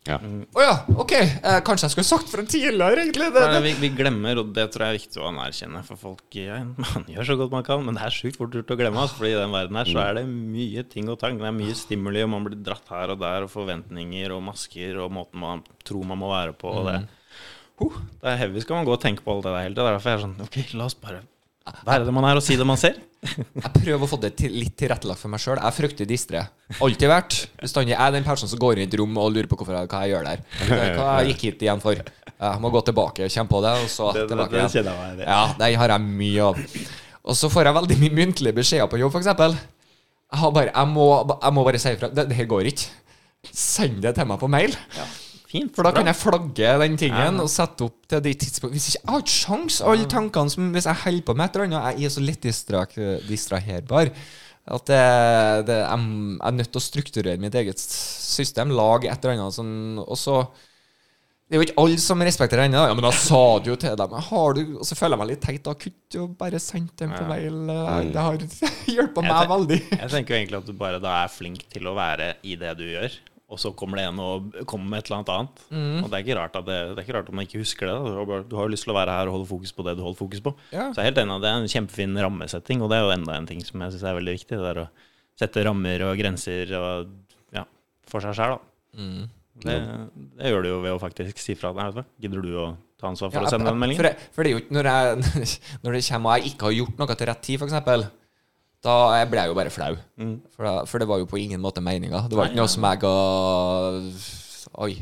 Ja. 0.09 0.17
Å 0.57 0.63
ja, 0.63 0.75
OK. 0.97 1.13
Eh, 1.19 1.59
kanskje 1.67 1.89
jeg 1.89 1.93
skulle 1.93 2.09
sagt 2.09 2.31
fra 2.33 2.43
tidligere, 2.47 3.03
egentlig. 3.05 3.29
Det, 3.35 3.43
Nei, 3.45 3.59
det. 3.59 3.61
vi, 3.67 3.73
vi 3.83 3.91
glemmer, 3.99 4.41
og 4.41 4.55
det 4.57 4.65
tror 4.73 4.87
jeg 4.87 4.95
er 4.95 4.99
viktig 5.03 5.21
å 5.21 5.27
anerkjenne. 5.29 5.83
For 5.87 6.01
folk 6.01 6.39
ja, 6.39 6.61
man 6.85 7.07
gjør 7.13 7.29
så 7.29 7.37
godt 7.43 7.55
man 7.55 7.67
kan, 7.67 7.85
men 7.85 7.99
det 7.99 8.07
er 8.07 8.17
sjukt 8.17 8.41
fort 8.41 8.57
gjort 8.57 8.73
å 8.73 8.79
glemme. 8.81 9.05
Altså, 9.05 9.19
fordi 9.21 9.35
i 9.35 9.39
den 9.39 9.55
verden 9.55 9.81
her 9.81 9.93
så 9.93 10.03
er 10.07 10.19
det 10.21 10.25
mye 10.31 10.85
ting 10.89 11.13
og 11.13 11.21
tang. 11.21 11.41
Det 11.41 11.51
er 11.51 11.57
mye 11.61 11.77
stimuli, 11.79 12.25
og 12.25 12.33
man 12.35 12.49
blir 12.49 12.61
dratt 12.71 12.95
her 12.95 13.15
og 13.15 13.23
der, 13.23 13.47
og 13.47 13.53
forventninger 13.53 14.35
og 14.35 14.45
masker 14.49 15.03
og 15.05 15.13
måten 15.19 15.45
man 15.45 15.65
tror 15.89 16.09
man 16.09 16.23
må 16.23 16.33
være 16.33 16.57
på. 16.59 16.73
Og 16.81 16.89
det, 16.89 17.01
huh, 17.83 17.99
det 18.23 18.33
er 18.33 18.41
heavy. 18.47 18.65
Skal 18.65 18.81
man 18.81 18.89
gå 18.89 18.97
og 18.97 19.03
tenke 19.05 19.27
på 19.27 19.37
alt 19.37 19.45
det 19.47 19.53
der 19.53 19.67
hele 19.67 19.77
tida. 19.77 19.91
Derfor 19.93 20.15
er 20.15 20.19
jeg 20.19 20.25
sånn 20.25 20.39
OK, 20.49 20.63
la 20.79 20.89
oss 20.89 20.97
bare 20.99 21.27
være 21.87 22.05
det 22.07 22.15
man 22.15 22.25
er, 22.29 22.37
og 22.41 22.43
si 22.45 22.57
det 22.57 22.67
man 22.67 22.77
ser. 22.81 22.95
Jeg 23.19 23.71
prøver 23.75 24.05
å 24.05 24.09
få 24.09 24.19
det 24.23 24.37
til, 24.39 24.53
litt 24.55 24.77
tilrettelagt 24.79 25.19
for 25.19 25.29
meg 25.33 25.41
sjøl. 25.43 25.57
Jeg 25.59 25.67
er 25.67 25.75
fryktelig 25.75 26.07
distré. 26.11 26.43
Alltid 26.81 27.09
vært. 27.11 27.39
Bestandig 27.61 27.97
er 27.99 28.13
den 28.15 28.27
personen 28.27 28.51
som 28.53 28.61
går 28.63 28.79
inn 28.79 28.85
i 28.85 28.89
et 28.89 28.95
rom 29.01 29.17
og 29.19 29.33
lurer 29.35 29.49
på 29.51 29.59
hvorfor 29.59 29.75
jeg, 29.75 29.89
hva 29.91 30.03
jeg 30.07 30.13
gjør 30.15 30.29
der. 30.29 30.45
Hva 30.95 31.09
jeg 31.23 31.33
gikk 31.33 31.43
hit 31.49 31.65
igjen 31.67 31.83
for. 31.83 31.99
Jeg 31.99 32.63
må 32.63 32.71
gå 32.71 32.85
tilbake 32.87 33.27
og 33.27 33.33
kjenne 33.35 33.51
på 33.51 33.63
det, 33.65 33.73
og 33.83 33.89
så 33.91 34.13
Det- 34.15 34.21
det- 34.23 34.29
tilbake 34.31 34.51
det 34.55 34.61
igjen. 34.61 34.71
kjenner 34.77 34.93
jeg 34.95 35.17
meg 35.17 35.27
i. 35.27 35.31
Ja, 35.31 35.55
det 35.59 35.73
har 35.83 35.89
jeg 35.89 36.01
mye 36.01 36.47
av. 36.47 36.63
Og 37.29 37.35
så 37.35 37.51
får 37.51 37.65
jeg 37.65 37.75
veldig 37.81 37.99
mye 38.05 38.15
muntlige 38.21 38.55
beskjeder 38.55 38.89
på 38.89 38.99
jobb, 39.03 39.13
f.eks. 39.19 39.27
Jeg, 39.27 40.39
har 40.39 40.51
bare, 40.53 40.71
jeg, 40.75 40.87
må, 40.95 41.09
jeg 41.43 41.53
må 41.53 41.65
bare 41.65 41.79
si 41.83 41.89
ifra. 41.97 42.09
Det, 42.15 42.29
det 42.29 42.37
her 42.37 42.47
går 42.47 42.71
ikke. 42.71 42.87
Send 43.53 44.01
det 44.03 44.15
til 44.15 44.27
meg 44.27 44.39
på 44.39 44.49
mail. 44.49 44.75
Fint. 45.49 45.71
For 45.75 45.83
da 45.87 45.91
bra. 45.95 46.03
kan 46.03 46.11
jeg 46.11 46.19
flagge 46.21 46.73
den 46.83 46.97
tingen 47.01 47.39
Ja. 47.39 47.43
og 47.43 47.49
sette 47.49 47.87
opp 47.87 48.03
til 48.11 48.21
de 48.21 48.35
tidspunkt 48.37 48.75
Hvis 48.77 48.91
ikke 48.91 49.01
jeg 49.01 49.13
har 49.15 49.23
ikke 49.23 49.37
sjans 49.39 49.79
Alle 49.81 50.05
tankene 50.13 50.51
som 50.53 50.67
Hvis 50.75 50.85
jeg 50.91 51.01
holder 51.07 51.25
på 51.25 51.35
med 51.39 51.47
et 51.49 51.57
eller 51.57 51.65
annet 51.71 51.99
Jeg 52.03 52.05
er 52.11 52.15
så 52.19 52.25
lett 52.27 52.43
distrak, 52.45 52.93
distraherbar 53.29 54.11
at 54.69 54.85
det, 54.85 54.97
det, 55.65 55.77
jeg, 55.81 56.01
jeg 56.05 56.45
er 56.45 56.53
nødt 56.59 56.69
til 56.75 56.77
å 56.77 56.85
strukturere 56.85 57.41
mitt 57.41 57.55
eget 57.57 57.81
system. 57.81 58.69
Lage 58.77 59.09
et 59.09 59.23
eller 59.25 59.39
annet 59.39 59.57
sånn 59.57 59.71
Og 60.05 60.19
så 60.21 60.35
Det 61.49 61.57
er 61.57 61.63
jo 61.63 61.65
ikke 61.71 61.79
alle 61.81 61.97
som 62.05 62.21
respekterer 62.21 62.67
henne. 62.67 62.77
da. 62.77 62.91
Ja, 62.91 62.97
men 62.99 63.07
da 63.07 63.13
sa 63.17 63.41
du 63.65 63.71
jo 63.71 63.77
til 63.81 63.97
dem 63.97 64.13
Har 64.29 64.53
du 64.59 64.61
Og 64.77 64.85
så 64.85 64.93
føler 64.99 65.17
jeg 65.17 65.23
meg 65.23 65.31
litt 65.33 65.41
teit. 65.47 65.63
Da 65.65 65.73
kunne 65.73 66.19
jo 66.19 66.27
bare 66.37 66.61
sendt 66.61 66.93
dem 67.01 67.15
på 67.17 67.23
Ja. 67.25 67.31
mail. 67.33 68.13
Det 68.13 68.21
har 68.27 68.37
hjulpet 68.99 69.25
meg 69.25 69.49
veldig. 69.55 69.81
Jeg 69.97 70.11
tenker 70.13 70.35
jo 70.37 70.41
egentlig 70.43 70.61
at 70.61 70.67
du 70.69 70.77
bare 70.85 71.01
da 71.01 71.15
er 71.25 71.33
flink 71.33 71.65
til 71.73 71.89
å 71.89 71.97
være 71.97 72.35
i 72.45 72.55
det 72.61 72.77
du 72.77 72.85
gjør, 72.85 73.17
og 73.49 73.57
så 73.57 73.71
kommer 73.73 73.97
det 73.97 74.05
en 74.11 74.19
og 74.21 74.57
kommer 74.69 74.91
med 74.93 75.01
et 75.01 75.09
eller 75.09 75.19
annet 75.23 75.31
annet. 75.33 75.61
Mm. 75.73 76.01
Og 76.03 76.09
det 76.09 76.17
er 76.19 76.25
ikke 76.25 76.37
rart 76.37 76.57
at 76.59 76.67
det, 76.67 76.77
det 76.91 77.01
er 77.01 77.07
ikke 77.07 77.15
rart 77.17 77.31
om 77.33 77.39
man 77.39 77.47
ikke 77.49 77.63
husker 77.63 77.89
det. 77.89 77.95
da. 77.97 78.41
Du 78.45 78.57
har, 78.59 78.67
jo 78.67 78.73
lyst 78.75 78.85
til 78.85 78.93
å 78.93 78.99
være 78.99 79.15
her 79.17 79.31
og 79.31 79.39
holde 79.39 79.49
fokus 79.49 79.73
på 79.73 79.87
det 79.87 79.95
du 79.97 80.03
holder 80.05 80.21
fokus 80.21 80.43
på. 80.45 80.53
Ja. 80.69 80.91
Så 80.93 81.01
jeg 81.01 81.07
er 81.07 81.09
helt 81.09 81.23
enig 81.23 81.37
at 81.39 81.47
det 81.47 81.53
er 81.53 81.63
en 81.63 81.73
kjempefin 81.73 82.21
rammesetting, 82.27 82.85
og 82.85 82.93
det 82.93 82.99
er 82.99 83.07
jo 83.07 83.15
enda 83.17 83.39
en 83.41 83.49
ting 83.49 83.65
som 83.65 83.81
jeg 83.87 83.95
syns 83.95 84.05
er 84.05 84.19
veldig 84.21 84.37
viktig. 84.37 84.61
Det 84.61 84.69
er 84.75 84.83
å 84.83 84.87
sette 85.41 85.65
rammer 85.65 86.05
og 86.11 86.21
grenser 86.21 86.75
og, 86.77 87.17
ja, 87.57 87.65
for 88.13 88.27
seg 88.27 88.37
sjøl, 88.37 88.59
da. 88.59 89.01
Mm. 89.01 89.25
Det, 89.65 89.79
det 90.39 90.53
gjør 90.53 90.63
du 90.63 90.71
jo 90.71 90.79
ved 90.85 90.95
å 90.95 91.01
faktisk 91.03 91.41
si 91.41 91.57
fra. 91.59 91.73
Nei, 91.75 92.05
gidder 92.21 92.45
du 92.45 92.53
å 92.53 92.69
ta 93.01 93.09
ansvar 93.09 93.33
for 93.33 93.41
Ja, 93.41 93.49
å 93.49 93.57
sende 93.57 93.73
den 93.73 93.81
meldingen? 93.81 94.05
For 94.05 94.37
for 94.37 94.45
det 94.45 94.53
er 94.53 94.59
jo 94.59 94.63
ikke 94.67 94.77
når, 94.77 94.93
jeg, 94.93 95.51
når 95.87 95.97
det 95.97 96.07
kommer 96.13 96.31
og 96.31 96.37
jeg 96.37 96.53
ikke 96.53 96.69
har 96.69 96.81
gjort 96.83 97.01
noe 97.01 97.17
til 97.17 97.31
rett 97.33 97.45
tid, 97.49 97.65
f.eks. 97.65 98.09
Da 98.85 98.95
ble 99.27 99.41
jeg 99.43 99.51
jo 99.51 99.57
bare 99.59 99.73
flau. 99.75 99.97
Mm. 100.23 100.37
For, 100.55 100.63
da, 100.69 100.75
for 100.87 101.03
det 101.03 101.09
var 101.11 101.19
jo 101.19 101.27
på 101.27 101.39
ingen 101.41 101.61
måte 101.61 101.83
meninga. 101.83 102.25
Det 102.31 102.37
var 102.39 102.51
ikke 102.51 102.61
noe 102.61 102.71
som 102.71 102.85
jeg 102.87 103.01
ga 103.03 103.15
Oi. 104.85 104.93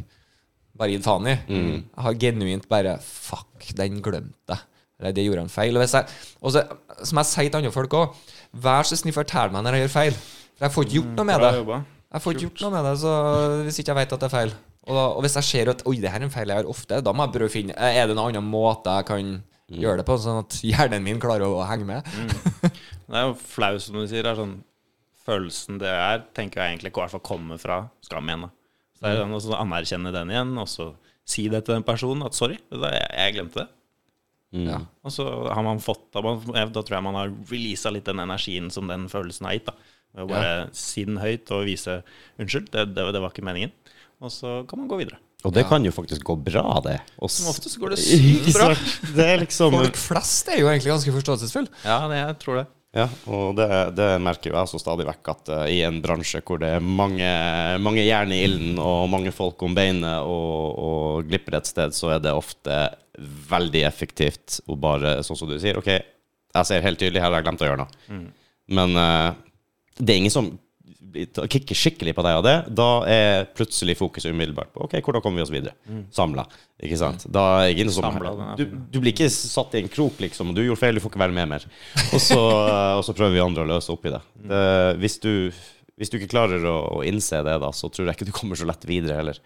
Bare 0.77 0.93
gitt 0.93 1.05
faen 1.07 1.29
i. 1.29 1.35
Mm. 1.49 1.69
Jeg 1.85 2.05
har 2.07 2.17
genuint 2.21 2.67
bare 2.73 2.97
Fuck, 3.05 3.71
den 3.79 4.01
glemte 4.05 4.57
jeg. 4.57 4.65
Eller 5.01 5.13
det 5.13 5.27
gjorde 5.27 5.43
han 5.45 5.53
feil. 5.53 5.77
Og, 5.77 5.83
hvis 5.85 5.93
jeg, 5.93 6.09
og 6.41 6.55
så, 6.55 6.63
som 7.05 7.19
jeg 7.21 7.29
sier 7.29 7.51
til 7.53 7.59
andre 7.61 7.73
folk 7.75 7.97
òg, 7.99 8.15
vær 8.65 8.87
så 8.89 8.97
snill, 8.97 9.13
fortell 9.17 9.53
meg 9.53 9.65
når 9.67 9.77
jeg 9.77 9.85
gjør 9.87 9.93
feil. 9.93 10.15
For 10.57 10.65
jeg 10.65 10.73
får 10.77 10.87
ikke 10.87 10.95
gjort 11.01 11.19
noe 11.19 11.27
med 11.29 11.37
Mm, 11.37 11.45
det. 11.45 11.83
Jeg 12.17 12.23
får 12.25 12.33
ikke 12.37 12.45
gjort 12.47 12.63
noe 12.65 12.71
med 12.73 12.87
det 12.89 12.95
så 13.03 13.13
hvis 13.67 13.81
ikke 13.83 13.93
jeg 13.93 13.99
vet 13.99 14.15
at 14.17 14.23
det 14.23 14.29
er 14.31 14.33
feil. 14.39 14.55
Og, 14.87 14.93
da, 14.97 15.03
og 15.19 15.21
hvis 15.27 15.35
jeg 15.37 15.49
ser 15.51 15.69
at 15.75 15.83
Oi, 15.91 15.97
det 16.01 16.13
her 16.15 16.23
er 16.23 16.25
en 16.29 16.33
feil 16.33 16.49
jeg 16.55 16.63
gjør 16.63 16.71
ofte, 16.73 17.01
da 17.05 17.13
må 17.13 17.27
jeg 17.27 17.35
prøve 17.35 17.51
å 17.51 17.53
finne 17.53 17.75
Er 17.77 18.07
det 18.09 18.15
noen 18.17 18.31
annen 18.39 18.49
måte 18.49 18.95
jeg 19.01 19.09
kan 19.11 19.33
gjøre 19.67 19.99
det 20.01 20.07
på, 20.07 20.17
sånn 20.23 20.39
at 20.45 20.57
hjernen 20.65 21.03
min 21.05 21.19
klarer 21.21 21.45
å 21.51 21.65
henge 21.67 21.89
med? 21.89 22.07
Det 23.07 23.19
er 23.19 23.29
jo 23.29 23.37
flau, 23.39 23.75
som 23.83 23.99
du 23.99 24.07
sier. 24.07 24.27
Det 24.27 24.33
er 24.33 24.41
sånn 24.43 24.57
Følelsen 25.27 25.81
det 25.83 25.91
er, 25.91 26.21
tenker 26.39 26.61
jeg 26.63 26.77
egentlig 26.77 26.93
ikke 26.93 27.03
hvert 27.03 27.11
fall 27.17 27.23
kommer 27.27 27.59
fra 27.59 27.81
skam 28.07 28.29
igjen. 28.31 28.45
da. 28.47 28.51
Så 28.95 29.03
det 29.03 29.11
er 29.11 29.25
den 29.25 29.35
å 29.35 29.57
anerkjenne 29.59 30.13
den 30.15 30.31
igjen, 30.31 30.53
og 30.63 30.69
så 30.71 30.87
si 31.27 31.49
det 31.51 31.65
til 31.67 31.75
den 31.75 31.87
personen 31.87 32.23
at 32.23 32.37
'sorry, 32.37 32.61
vet 32.71 32.79
du 32.79 32.85
hva, 32.85 32.93
jeg, 32.95 33.09
jeg 33.19 33.35
glemte 33.35 33.59
det'. 33.65 33.73
Ja. 34.69 34.79
Og 35.03 35.11
så 35.11 35.27
har 35.27 35.65
man 35.67 35.83
fått 35.83 36.05
Da, 36.15 36.23
man, 36.23 36.39
da 36.47 36.81
tror 36.81 36.95
jeg 36.95 37.03
man 37.05 37.19
har 37.19 37.33
releasa 37.51 37.91
litt 37.91 38.07
den 38.07 38.23
energien 38.23 38.71
som 38.71 38.87
den 38.87 39.09
følelsen 39.11 39.49
har 39.49 39.59
gitt. 39.59 39.67
da 39.67 39.75
Ved 40.15 40.23
å 40.23 40.31
bare 40.31 40.53
si 40.73 41.05
den 41.05 41.19
høyt 41.19 41.51
og 41.51 41.67
vise 41.67 41.99
'unnskyld, 42.39 42.71
det, 42.71 42.95
det, 42.95 43.13
det 43.13 43.21
var 43.21 43.35
ikke 43.35 43.45
meningen'. 43.45 43.75
Og 44.23 44.31
så 44.33 44.63
kan 44.69 44.79
man 44.79 44.89
gå 44.89 45.03
videre. 45.03 45.19
Og 45.45 45.53
det 45.53 45.67
kan 45.69 45.85
jo 45.85 45.93
faktisk 45.93 46.25
gå 46.25 46.35
bra, 46.41 46.81
det. 46.87 47.01
Og 47.19 47.31
Som 47.31 47.51
oftest 47.51 47.77
går 47.79 47.93
det 47.93 47.99
sykt 48.01 48.55
bra. 48.57 48.71
Det 49.19 49.27
er 49.27 49.43
liksom 49.43 49.75
Folk 49.75 49.99
flest 50.01 50.49
er 50.49 50.63
jo 50.63 50.71
egentlig 50.71 50.95
ganske 50.95 51.13
forståelsesfulle. 51.19 51.69
Ja, 51.85 52.07
det, 52.09 52.23
jeg 52.23 52.39
tror 52.41 52.63
det. 52.63 52.67
Ja, 52.97 53.07
og 53.29 53.59
det, 53.59 53.67
det 53.99 54.09
merker 54.25 54.49
jo 54.49 54.55
jeg 54.55 54.69
også 54.69 54.81
stadig 54.81 55.05
vekk, 55.09 55.31
at 55.35 55.51
uh, 55.53 55.65
i 55.69 55.83
en 55.85 55.99
bransje 56.05 56.41
hvor 56.47 56.61
det 56.63 56.71
er 56.79 56.85
mange, 56.85 57.29
mange 57.85 58.05
jern 58.07 58.33
i 58.33 58.41
ilden 58.47 58.81
og 58.81 59.11
mange 59.13 59.33
folk 59.37 59.61
om 59.67 59.77
beinet 59.77 60.25
og, 60.25 60.79
og 60.81 61.29
glipper 61.29 61.59
et 61.59 61.69
sted, 61.69 61.93
så 61.97 62.15
er 62.17 62.23
det 62.25 62.33
ofte 62.33 62.79
veldig 63.51 63.83
effektivt 63.89 64.61
å 64.69 64.79
bare, 64.81 65.19
sånn 65.27 65.39
som 65.39 65.51
du 65.51 65.59
sier, 65.61 65.77
OK, 65.81 65.91
jeg 66.57 66.69
ser 66.69 66.85
helt 66.85 67.01
tydelig, 67.01 67.21
her 67.21 67.29
har 67.29 67.43
jeg 67.43 67.49
glemt 67.51 67.65
å 67.65 67.69
gjøre 67.69 67.85
noe. 67.85 68.23
Men 68.81 68.97
uh, 68.97 69.37
det 70.01 70.15
er 70.15 70.23
ingen 70.23 70.33
som 70.33 70.55
kicker 71.53 71.79
skikkelig 71.79 72.15
på 72.17 72.25
deg 72.27 72.39
av 72.39 72.45
det. 72.47 72.55
Da 72.79 72.89
er 73.11 73.49
plutselig 73.57 73.97
fokuset 73.99 74.33
umiddelbart 74.35 74.73
på 74.75 74.85
OK, 74.87 74.97
hvordan 75.01 75.25
kommer 75.25 75.41
vi 75.41 75.47
oss 75.47 75.53
videre? 75.55 75.75
Samla. 76.15 76.47
Ikke 76.83 76.99
sant? 77.01 77.25
Da 77.33 77.45
er 77.63 77.73
ingen 77.73 77.93
som 77.95 78.05
Samla, 78.05 78.55
du, 78.59 78.67
du 78.69 78.99
blir 79.01 79.15
ikke 79.15 79.31
satt 79.33 79.77
i 79.77 79.83
en 79.85 79.93
krok, 79.93 80.19
liksom. 80.23 80.53
Du 80.57 80.63
gjorde 80.65 80.81
feil, 80.83 80.99
du 80.99 81.05
får 81.05 81.15
ikke 81.15 81.25
være 81.25 81.37
med 81.39 81.53
mer. 81.55 81.69
Og 82.11 82.21
så, 82.23 82.41
og 82.99 83.05
så 83.07 83.17
prøver 83.17 83.39
vi 83.39 83.45
andre 83.45 83.65
å 83.65 83.71
løse 83.75 83.95
opp 83.95 84.05
i 84.09 84.13
det. 84.15 84.23
det 84.53 84.65
hvis, 85.03 85.19
du, 85.25 85.33
hvis 85.97 86.13
du 86.13 86.19
ikke 86.21 86.35
klarer 86.35 86.67
å, 86.69 86.79
å 86.99 87.05
innse 87.09 87.41
det, 87.47 87.57
da, 87.63 87.73
så 87.73 87.89
tror 87.93 88.11
jeg 88.11 88.19
ikke 88.19 88.29
du 88.29 88.35
kommer 88.37 88.61
så 88.61 88.69
lett 88.69 88.85
videre 88.89 89.21
heller. 89.21 89.41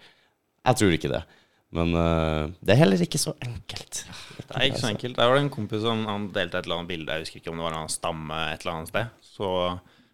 Jeg 0.67 0.81
tror 0.81 0.97
ikke 0.97 1.13
det. 1.13 1.23
Men 1.71 1.95
uh, 1.95 2.51
det 2.59 2.75
er 2.75 2.81
heller 2.83 3.01
ikke 3.03 3.21
så 3.21 3.31
enkelt. 3.39 4.03
Det 4.41 4.49
er 4.49 4.67
ikke 4.67 4.83
så 4.83 4.91
enkelt. 4.91 5.15
Der 5.15 5.29
var 5.29 5.37
det 5.37 5.45
en 5.45 5.53
kompis 5.53 5.85
som 5.85 6.03
han 6.09 6.27
delte 6.35 6.59
et 6.59 6.67
eller 6.67 6.81
annet 6.81 6.91
bilde, 6.91 7.15
jeg 7.15 7.25
husker 7.25 7.39
ikke 7.39 7.53
om 7.53 7.61
det 7.61 7.67
var 7.69 7.77
en 7.79 7.91
stamme 7.91 8.39
et 8.51 8.65
eller 8.65 8.73
annet 8.75 8.91
sted. 8.91 9.13
Så 9.23 9.51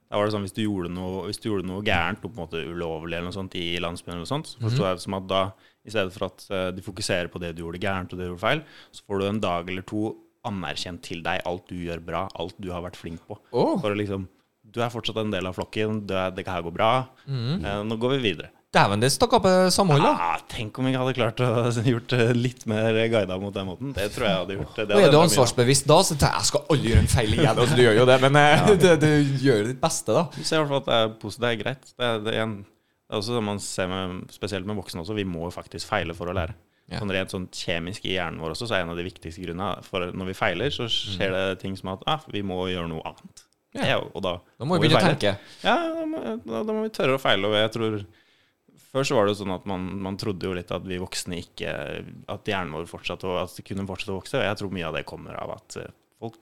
Da 0.09 0.15
var 0.17 0.25
det 0.29 0.33
sånn 0.37 0.45
hvis 0.47 0.53
du 0.55 0.61
gjorde 0.63 0.89
noe, 0.93 1.25
hvis 1.27 1.39
du 1.43 1.49
gjorde 1.49 1.67
noe 1.67 1.83
gærent, 1.83 2.21
på 2.23 2.29
en 2.31 2.37
måte 2.39 2.61
ulovlig 2.63 3.17
eller 3.17 3.27
noe 3.27 3.35
sånt 3.35 3.55
i 3.59 3.77
landsbyen, 3.83 4.13
eller 4.15 4.23
noe 4.23 4.31
sånt, 4.31 4.47
så 4.53 4.61
forsto 4.63 4.85
jeg 4.87 4.95
det 4.95 5.03
som 5.03 5.17
at 5.17 5.27
da, 5.27 5.41
i 5.83 5.91
stedet 5.91 6.13
for 6.15 6.25
at 6.29 6.45
eh, 6.49 6.69
de 6.77 6.81
fokuserer 6.85 7.27
på 7.33 7.39
det 7.43 7.53
du 7.57 7.63
gjorde 7.65 7.81
gærent 7.83 8.13
og 8.13 8.17
det 8.19 8.25
du 8.27 8.31
gjorde 8.31 8.45
feil, 8.45 8.63
så 8.95 9.03
får 9.07 9.19
du 9.19 9.25
en 9.27 9.41
dag 9.43 9.69
eller 9.69 9.81
to 9.87 10.05
anerkjent 10.47 11.01
til 11.03 11.19
deg 11.25 11.41
alt 11.45 11.67
du 11.67 11.75
gjør 11.75 11.99
bra, 12.07 12.27
alt 12.39 12.55
du 12.63 12.69
har 12.71 12.81
vært 12.85 12.95
flink 12.95 13.19
på. 13.27 13.35
Oh. 13.51 13.75
For 13.81 13.91
å 13.91 13.99
liksom 13.99 14.27
Du 14.67 14.81
er 14.83 14.89
fortsatt 14.91 15.15
en 15.21 15.31
del 15.31 15.45
av 15.47 15.55
flokken, 15.55 16.01
er- 16.11 16.31
det 16.35 16.43
her 16.45 16.61
går 16.61 16.73
bra. 16.75 17.07
Eh, 17.27 17.83
nå 17.87 17.95
går 17.97 18.17
vi 18.17 18.31
videre. 18.31 18.49
Dæven, 18.75 18.99
det 18.99 19.07
stakk 19.13 19.31
opp 19.37 19.45
eh, 19.47 19.69
samhold, 19.71 20.03
da. 20.03 20.09
Ja, 20.19 20.39
tenk 20.51 20.75
om 20.81 20.89
jeg 20.89 20.99
hadde 20.99 21.13
klart 21.15 21.39
å 21.39 21.51
gjort 21.93 22.15
litt 22.35 22.65
mer 22.67 22.97
guida 23.13 23.37
mot 23.39 23.55
den 23.55 23.69
måten. 23.69 23.93
Det 23.95 24.09
tror 24.11 24.27
jeg 24.27 24.39
hadde 24.41 24.57
gjort. 24.57 24.81
Det 24.81 24.97
er 24.97 25.13
du 25.13 25.19
ansvarsbevisst 25.21 25.87
da, 25.87 26.01
så 26.03 26.17
tenker 26.17 26.35
jeg 26.35 26.43
jeg 26.43 26.49
skal 26.51 26.65
aldri 26.75 26.91
gjøre 26.91 27.03
en 27.05 27.11
feil 27.13 27.37
igjen. 27.37 27.53
Altså, 27.63 27.77
du 27.79 27.83
gjør 27.85 27.99
jo 28.01 28.07
det, 28.11 28.17
men 28.25 28.39
ja. 28.43 28.65
du, 28.83 28.87
du 28.99 29.09
gjør 29.45 29.63
ditt 29.71 29.79
beste, 29.81 30.17
da. 30.17 30.25
Du 30.35 30.41
ser 30.43 30.59
i 30.59 30.65
hvert 30.65 30.73
fall 30.73 30.83
at 30.83 30.89
det 30.89 30.99
er 30.99 31.15
positivt, 31.23 31.45
det 31.45 31.53
er 31.53 31.61
greit. 31.63 31.89
Det 31.93 32.09
er, 32.11 32.21
det 32.27 32.35
er, 32.35 32.43
en, 32.43 32.55
det 32.67 33.15
er 33.15 33.23
også 33.23 33.39
det 33.39 33.43
man 33.53 33.63
ser 33.63 33.91
med, 33.93 34.19
spesielt 34.35 34.67
med 34.67 34.81
voksne 34.83 35.05
også, 35.05 35.15
vi 35.15 35.27
må 35.31 35.47
jo 35.47 35.55
faktisk 35.55 35.87
feile 35.87 36.17
for 36.17 36.27
å 36.27 36.35
lære. 36.35 36.59
Ja. 36.91 37.01
Sånn 37.01 37.11
rent 37.11 37.33
sånn 37.33 37.49
kjemisk 37.51 38.05
i 38.07 38.13
hjernen 38.15 38.39
vår 38.43 38.53
også, 38.53 38.67
så 38.67 38.77
er 38.77 38.85
en 38.85 38.93
av 38.93 38.99
de 38.99 39.03
viktigste 39.07 39.43
grunnene 39.43 39.83
for 39.83 40.11
når 40.15 40.29
vi 40.29 40.35
feiler, 40.39 40.71
så 40.71 40.87
skjer 40.91 41.33
det 41.35 41.47
ting 41.63 41.75
som 41.79 41.95
at 41.95 42.03
ah, 42.07 42.23
vi 42.31 42.43
må 42.47 42.61
gjøre 42.71 42.91
noe 42.91 43.03
annet. 43.09 43.43
Ja. 43.75 43.97
Og 43.99 44.23
da, 44.23 44.37
Da 44.59 44.67
må 44.67 44.77
vi 44.77 44.87
begynne 44.87 45.01
å 45.01 45.09
tenke. 45.11 45.33
Ja, 45.63 45.75
da 45.93 46.05
må, 46.07 46.21
da, 46.43 46.61
da 46.63 46.75
må 46.75 46.85
vi 46.85 46.93
tørre 46.95 47.17
å 47.17 47.21
feile. 47.21 47.49
Og 47.51 47.57
jeg 47.59 47.73
tror 47.75 47.97
Før 48.97 49.05
så 49.05 49.17
var 49.17 49.27
det 49.27 49.35
jo 49.35 49.41
sånn 49.43 49.53
at 49.53 49.65
man, 49.69 49.83
man 50.01 50.17
trodde 50.17 50.47
jo 50.49 50.55
litt 50.57 50.71
at 50.73 50.85
vi 50.89 50.97
voksne 50.97 51.37
ikke 51.43 51.73
At 52.33 52.49
hjernen 52.49 52.73
vår 52.73 52.87
fortsatte 52.89 53.29
å, 53.29 53.35
at 53.43 53.53
det 53.53 53.65
kunne 53.67 53.85
fortsette 53.85 54.15
å 54.15 54.17
vokse. 54.17 54.39
Og 54.39 54.47
jeg 54.47 54.57
tror 54.57 54.73
mye 54.73 54.87
av 54.89 54.97
det 54.97 55.05
kommer 55.09 55.37
av 55.37 55.53
at 55.59 55.77
eh, 55.83 55.93
folk 56.17 56.39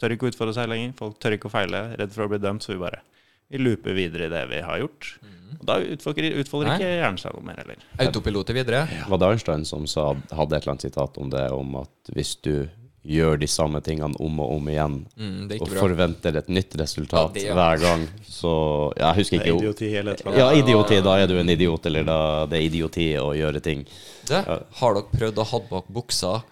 tør 0.00 0.14
ikke 0.14 0.28
å 0.28 0.32
utfordre 0.32 0.56
seg 0.56 0.70
lenger. 0.72 0.96
Folk 0.96 1.18
tør 1.20 1.36
ikke 1.36 1.50
å 1.50 1.52
feile. 1.52 1.82
Redd 2.00 2.14
for 2.14 2.24
å 2.24 2.30
bli 2.32 2.40
dømt. 2.40 2.64
Så 2.64 2.72
vi 2.72 2.80
bare 2.80 3.02
vi 3.48 3.60
looper 3.60 3.96
videre 3.96 4.26
i 4.26 4.32
det 4.32 4.42
vi 4.50 4.60
har 4.64 4.80
gjort. 4.82 5.14
Og 5.58 5.62
da 5.68 5.78
utfolder, 5.80 6.34
utfolder 6.42 6.74
ikke 6.74 6.88
hjernen 6.98 7.20
seg 7.20 7.32
noe 7.36 7.46
mer 7.46 7.60
heller. 7.62 7.84
Autopiloter 8.04 8.56
videre. 8.56 8.82
Var 9.08 9.20
det 9.20 9.30
Einstein 9.32 9.64
som 9.68 9.86
sa, 9.88 10.10
hadde 10.36 10.56
et 10.58 10.62
eller 10.62 10.74
annet 10.74 10.84
sitat 10.84 11.16
om 11.20 11.30
det, 11.32 11.46
om 11.56 11.78
at 11.80 12.12
hvis 12.12 12.34
du 12.44 12.68
gjør 13.08 13.38
de 13.40 13.46
samme 13.48 13.80
tingene 13.84 14.14
om 14.20 14.40
og 14.44 14.50
om 14.58 14.66
igjen, 14.68 14.96
Mm, 15.16 15.46
og 15.60 15.68
bra. 15.70 15.80
forventer 15.80 16.36
et 16.36 16.48
nytt 16.52 16.76
resultat 16.78 17.30
Ja, 17.30 17.32
det, 17.34 17.44
ja. 17.48 17.54
hver 17.56 17.80
gang, 17.80 18.04
så 18.28 18.52
Jeg 18.98 19.14
husker 19.16 19.38
Det 19.38 19.46
ikke 19.46 19.54
er 19.54 19.62
idioti 19.62 19.88
eller 19.96 20.12
et. 20.12 20.22
Ja, 20.36 20.50
idioti. 20.52 21.00
Da 21.02 21.16
er 21.22 21.26
du 21.26 21.38
en 21.40 21.48
idiot, 21.48 21.86
eller 21.86 22.04
da 22.04 22.18
det 22.46 22.58
er 22.60 22.66
idioti 22.68 23.08
å 23.16 23.32
gjøre 23.34 23.62
ting. 23.64 23.86
Det, 24.28 24.44
har 24.44 24.94
dere 24.94 25.08
prøvd 25.16 25.38
å 25.38 25.46
ha 25.54 25.58
bak 25.70 25.88
buksa 25.88 26.42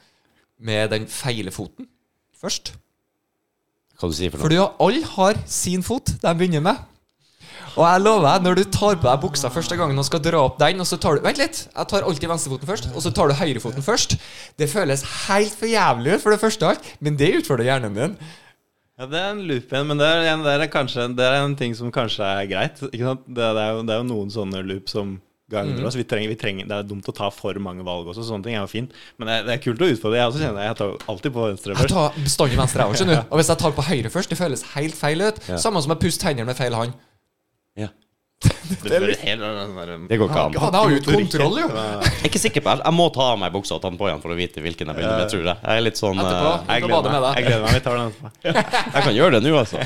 med 0.58 0.90
den 0.90 1.06
feile 1.06 1.50
foten 1.52 1.86
først? 2.40 2.72
Hva 4.00 4.08
du 4.08 4.14
sier 4.16 4.30
for 4.30 4.38
noe? 4.38 4.44
Fordi 4.48 4.58
alle 4.80 5.04
har 5.16 5.34
sin 5.46 5.82
fot 5.82 6.04
de 6.20 6.34
begynner 6.34 6.60
med. 6.64 6.76
Og 7.76 7.84
jeg 7.84 8.00
lover 8.06 8.24
deg, 8.30 8.44
når 8.46 8.56
du 8.56 8.62
tar 8.72 8.96
på 8.96 9.04
deg 9.04 9.20
buksa 9.20 9.50
første 9.52 9.76
gangen 9.76 10.00
og 10.00 10.06
skal 10.08 10.22
dra 10.24 10.40
opp 10.46 10.56
den, 10.62 10.80
og 10.80 10.88
så 10.88 10.96
tar 11.02 11.18
du 11.18 11.26
Vent 11.26 11.40
litt! 11.42 11.58
Jeg 11.68 11.90
tar 11.90 12.06
alltid 12.08 12.30
venstrefoten 12.32 12.70
først, 12.70 12.88
og 12.96 13.04
så 13.04 13.12
tar 13.12 13.28
du 13.28 13.36
høyrefoten 13.36 13.84
først. 13.84 14.16
Det 14.56 14.70
føles 14.72 15.04
helt 15.26 15.52
for 15.60 15.68
jævlig 15.68 16.16
ut, 16.16 16.24
for 16.24 16.32
det 16.32 16.40
første 16.40 16.70
alt, 16.72 16.88
men 17.04 17.18
det 17.20 17.34
utfordrer 17.42 17.68
hjernen 17.68 17.98
din. 18.00 18.16
Ja, 18.96 19.04
det 19.12 19.20
er 19.20 19.28
en 19.34 19.42
loop 19.44 19.68
igjen, 19.74 19.90
men 19.90 20.00
det 20.00 20.08
er, 20.08 20.22
en- 20.32 20.42
det 20.46 20.54
er, 20.56 20.66
kanskje, 20.72 21.04
det 21.18 21.24
er 21.28 21.42
en 21.44 21.56
ting 21.60 21.74
som 21.76 21.92
kanskje 21.92 22.24
er 22.24 22.46
greit. 22.48 22.80
Det, 22.80 22.96
er 22.96 23.04
jo, 23.04 23.82
det 23.84 23.92
er 23.92 24.00
jo 24.00 24.06
noen 24.08 24.32
sånne 24.32 24.62
loop 24.64 24.88
som 24.88 25.18
gagner 25.52 25.84
oss. 25.86 25.94
Vi 26.00 26.02
trenger, 26.08 26.32
vi 26.32 26.38
trenger, 26.40 26.64
det 26.66 26.74
er 26.80 26.86
dumt 26.88 27.06
å 27.06 27.12
ta 27.14 27.28
for 27.30 27.54
mange 27.62 27.84
valg 27.86 28.08
også, 28.08 28.24
sånne 28.26 28.42
ting 28.48 28.56
er 28.56 28.64
jo 28.64 28.70
fint. 28.72 28.96
Men 29.20 29.28
det 29.28 29.34
er, 29.36 29.44
det 29.46 29.52
er 29.58 29.60
kult 29.68 29.84
å 29.84 29.90
utfordre. 29.92 30.16
Jeg 30.22 30.30
også 30.32 30.40
kjenner 30.40 30.62
det. 30.62 30.64
Jeg 30.70 30.78
tar 30.80 31.12
alltid 31.12 31.34
på 31.36 31.44
venstre 31.44 31.76
først. 31.76 31.92
Jeg 31.92 31.98
tar 32.16 32.24
bestandig 32.24 32.58
venstre, 32.62 32.80
jeg 32.80 32.88
òg, 32.88 32.96
skjønner 33.02 33.20
du. 33.20 33.28
Og 33.36 33.42
hvis 33.42 33.52
jeg 33.52 33.60
tar 33.66 33.76
på 33.76 33.84
høyre 33.90 34.14
først, 34.16 34.32
det 34.32 34.40
føles 34.40 34.64
helt 34.72 34.96
feil 34.96 35.26
ut. 35.28 35.42
Ja. 35.52 35.60
Samme 35.60 35.84
som 35.84 35.92
å 35.94 35.98
puste 36.00 36.26
hendene 36.30 36.48
med 36.48 36.56
feil 36.58 36.74
hånd. 36.80 36.96
Det, 38.82 39.00
blir 39.00 39.16
helt, 39.16 39.40
der, 39.40 39.98
Det 40.08 40.16
går 40.20 40.28
ikke 40.28 40.40
an. 40.42 40.56
Han 40.60 40.74
har 40.74 40.90
jo 40.90 40.98
kontroll, 41.06 41.58
jo. 41.62 41.68
Jeg 41.72 42.20
er 42.20 42.28
ikke 42.28 42.40
sikker 42.42 42.64
på 42.66 42.74
Jeg 42.82 42.94
må 42.96 43.06
ta 43.14 43.28
av 43.32 43.38
meg 43.40 43.54
buksa 43.54 43.76
og 43.78 43.82
ta 43.82 43.88
den 43.88 43.98
på 44.00 44.08
igjen 44.10 44.20
for 44.22 44.34
å 44.34 44.36
vite 44.38 44.62
hvilken 44.64 44.90
jeg 44.90 44.98
begynner 44.98 45.22
med. 45.22 45.30
Tror 45.32 45.46
jeg. 45.46 45.56
jeg 45.62 45.80
er 45.80 45.84
litt 45.86 46.00
sånn 46.00 46.20
Etterpå. 46.20 46.52
eh, 46.52 46.72
Jeg 46.74 46.84
gleder 46.84 47.14
meg. 47.14 47.26
Jeg 47.38 47.46
gleder 47.46 47.64
meg. 47.64 47.76
Vi 47.76 47.82
tar 47.86 47.96
den 47.96 48.10
etterpå. 48.10 48.30
Jeg 48.96 49.06
kan 49.06 49.16
gjøre 49.16 49.38
det 49.38 49.42
nå, 49.46 49.56
altså. 49.62 49.76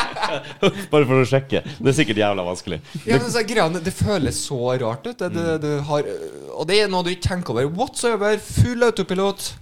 Bare 0.94 1.08
for 1.10 1.16
å 1.20 1.26
sjekke. 1.28 1.62
Det 1.66 1.92
er 1.92 1.96
sikkert 2.00 2.22
jævla 2.22 2.46
vanskelig. 2.46 2.80
Ja, 3.04 3.18
men 3.18 3.28
så 3.34 3.42
er 3.42 3.80
det 3.80 3.94
føles 3.96 4.44
så 4.46 4.60
rart 4.80 5.08
ut. 5.10 5.16
Det, 5.20 5.32
det, 5.34 5.56
det 5.64 5.74
har, 5.90 6.12
og 6.54 6.70
det 6.70 6.80
er 6.84 6.92
noe 6.92 7.04
du 7.06 7.12
ikke 7.12 7.28
tenker 7.28 7.56
over 7.58 7.68
whatsoever. 7.76 8.38
Full 8.60 8.86
autopilot. 8.88 9.52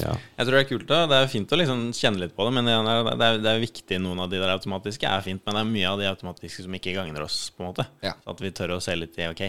Ja. 0.00 0.14
Jeg 0.38 0.46
tror 0.48 0.56
det 0.56 0.60
er 0.62 0.68
kult. 0.70 0.86
da 0.88 1.00
Det 1.10 1.16
er 1.20 1.26
fint 1.28 1.52
å 1.52 1.58
liksom 1.60 1.82
kjenne 1.92 2.22
litt 2.22 2.32
på 2.36 2.46
det, 2.46 2.52
men 2.56 2.64
det 2.68 2.72
er, 2.72 3.08
det 3.10 3.26
er, 3.26 3.40
det 3.44 3.50
er 3.50 3.60
viktig. 3.60 3.98
Noen 4.00 4.22
av 4.24 4.30
de 4.32 4.40
der 4.40 4.54
automatiske 4.54 5.08
er 5.08 5.24
fint, 5.26 5.42
men 5.44 5.58
det 5.58 5.60
er 5.64 5.68
mye 5.68 5.90
av 5.90 6.00
de 6.00 6.08
automatiske 6.08 6.64
som 6.64 6.78
ikke 6.78 6.94
gagner 6.96 7.26
oss. 7.26 7.50
på 7.50 7.62
en 7.64 7.70
måte 7.72 7.86
Ja. 8.04 8.14
Så 8.24 8.32
At 8.32 8.40
vi 8.40 8.50
tør 8.56 8.76
å 8.78 8.80
se 8.80 8.96
litt 8.96 9.18
i 9.20 9.28
Ok, 9.28 9.42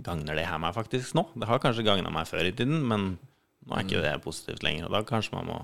gagner 0.00 0.38
det 0.38 0.46
her 0.48 0.58
meg 0.62 0.74
faktisk 0.74 1.14
nå? 1.18 1.26
Det 1.36 1.48
har 1.50 1.60
kanskje 1.60 1.84
gagna 1.84 2.10
meg 2.10 2.26
før 2.30 2.48
i 2.48 2.52
tiden, 2.56 2.80
men 2.88 3.18
nå 3.66 3.76
er 3.76 3.84
ikke 3.84 4.02
det 4.02 4.22
positivt 4.24 4.62
lenger. 4.64 4.86
Og 4.88 4.92
da 4.96 5.02
kanskje 5.04 5.36
man 5.36 5.46
må 5.50 5.58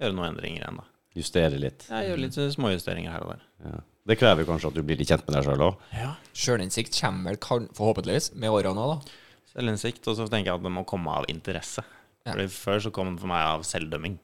gjøre 0.00 0.16
noen 0.16 0.32
endringer 0.32 0.64
igjen, 0.64 0.80
da. 0.80 0.88
Justere 1.14 1.60
litt. 1.60 1.84
Ja, 1.90 2.00
gjøre 2.02 2.24
litt 2.24 2.38
småjusteringer 2.56 3.12
her 3.12 3.22
og 3.22 3.36
der. 3.36 3.44
Ja. 3.68 3.80
Det 4.04 4.18
krever 4.20 4.44
kanskje 4.44 4.68
at 4.68 4.74
du 4.76 4.82
blir 4.82 4.98
litt 5.00 5.08
kjent 5.08 5.22
med 5.28 5.36
deg 5.36 5.44
sjøl 5.46 5.62
òg. 5.64 5.84
Ja. 5.96 6.10
Sjølinnsikt 6.36 6.96
kommer 7.00 7.32
vel 7.32 7.68
forhåpentligvis 7.72 8.32
med 8.34 8.50
årene 8.52 8.74
nå, 8.76 8.88
da. 8.96 9.20
Selvinnsikt. 9.54 10.02
Og 10.10 10.18
så 10.18 10.26
tenker 10.28 10.50
jeg 10.50 10.58
at 10.58 10.64
det 10.66 10.72
må 10.74 10.82
komme 10.88 11.12
av 11.14 11.28
interesse. 11.30 11.84
Ja. 12.24 12.32
Fordi 12.32 12.46
Før 12.52 12.78
så 12.86 12.92
kom 12.94 13.10
den 13.12 13.18
for 13.20 13.28
meg 13.30 13.42
av 13.44 13.64
selvdømming. 13.68 14.14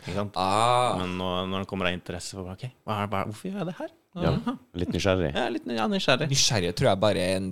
Ikke 0.00 0.14
sant? 0.16 0.36
Ah. 0.40 0.94
Men 1.00 1.18
nå, 1.20 1.26
når 1.50 1.64
det 1.66 1.68
kommer 1.68 1.90
av 1.90 1.96
interesse 1.96 2.32
for 2.38 2.48
Ok, 2.54 2.62
hva 2.88 3.02
er, 3.02 3.10
hva, 3.12 3.24
hvorfor 3.28 3.50
gjør 3.50 3.58
jeg 3.60 3.68
det 3.68 3.74
her? 3.80 3.90
Ja. 4.24 4.30
Litt 4.80 4.94
nysgjerrig. 4.96 5.28
Er 5.36 5.50
litt 5.54 5.66
ja, 5.76 5.84
nysgjerrig. 5.92 6.30
Nysgjerrig 6.32 6.70
tror 6.78 6.88
jeg 6.90 7.00
bare 7.04 7.26
er 7.26 7.36
en 7.42 7.50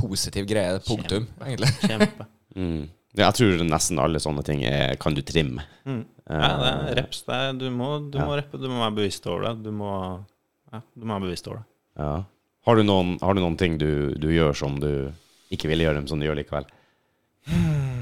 positiv 0.00 0.48
greie. 0.48 0.78
Punktum, 0.86 1.28
egentlig. 1.44 1.68
Kjempe. 1.90 2.26
Mm. 2.56 2.88
Ja, 3.18 3.26
Jeg 3.26 3.36
tror 3.40 3.62
nesten 3.68 4.00
alle 4.00 4.20
sånne 4.22 4.42
ting 4.46 4.64
er, 4.64 4.94
kan 5.02 5.14
du 5.14 5.20
trimme. 5.26 5.66
Mm. 5.84 6.02
Ja, 6.30 6.50
det 6.62 6.72
er 6.72 6.98
reps. 7.02 7.20
Det 7.26 7.36
er, 7.36 7.52
du 7.58 7.66
må, 7.74 7.92
du 8.10 8.16
Ja. 8.20 8.26
må 8.30 8.36
reppe, 8.38 8.58
du 8.62 8.68
må 8.70 8.80
være 8.80 8.96
bevisst 9.02 9.26
over 9.28 9.48
det. 9.50 9.54
Du 9.66 9.70
må, 9.76 9.92
ja, 10.72 10.80
du 10.94 11.04
må 11.04 11.18
være 11.18 11.26
bevisst 11.28 11.48
over 11.50 11.60
det. 11.60 11.66
Ja. 12.00 12.12
Har, 12.68 12.76
du 12.80 12.86
noen, 12.86 13.16
har 13.20 13.34
du 13.36 13.42
noen 13.44 13.56
ting 13.60 13.76
du, 13.80 14.14
du 14.16 14.28
gjør 14.32 14.56
som 14.56 14.80
du 14.80 14.90
ikke 15.52 15.68
ville 15.68 15.84
gjøre, 15.84 16.00
men 16.00 16.08
som 16.08 16.22
du 16.22 16.26
gjør 16.30 16.38
likevel? 16.40 16.68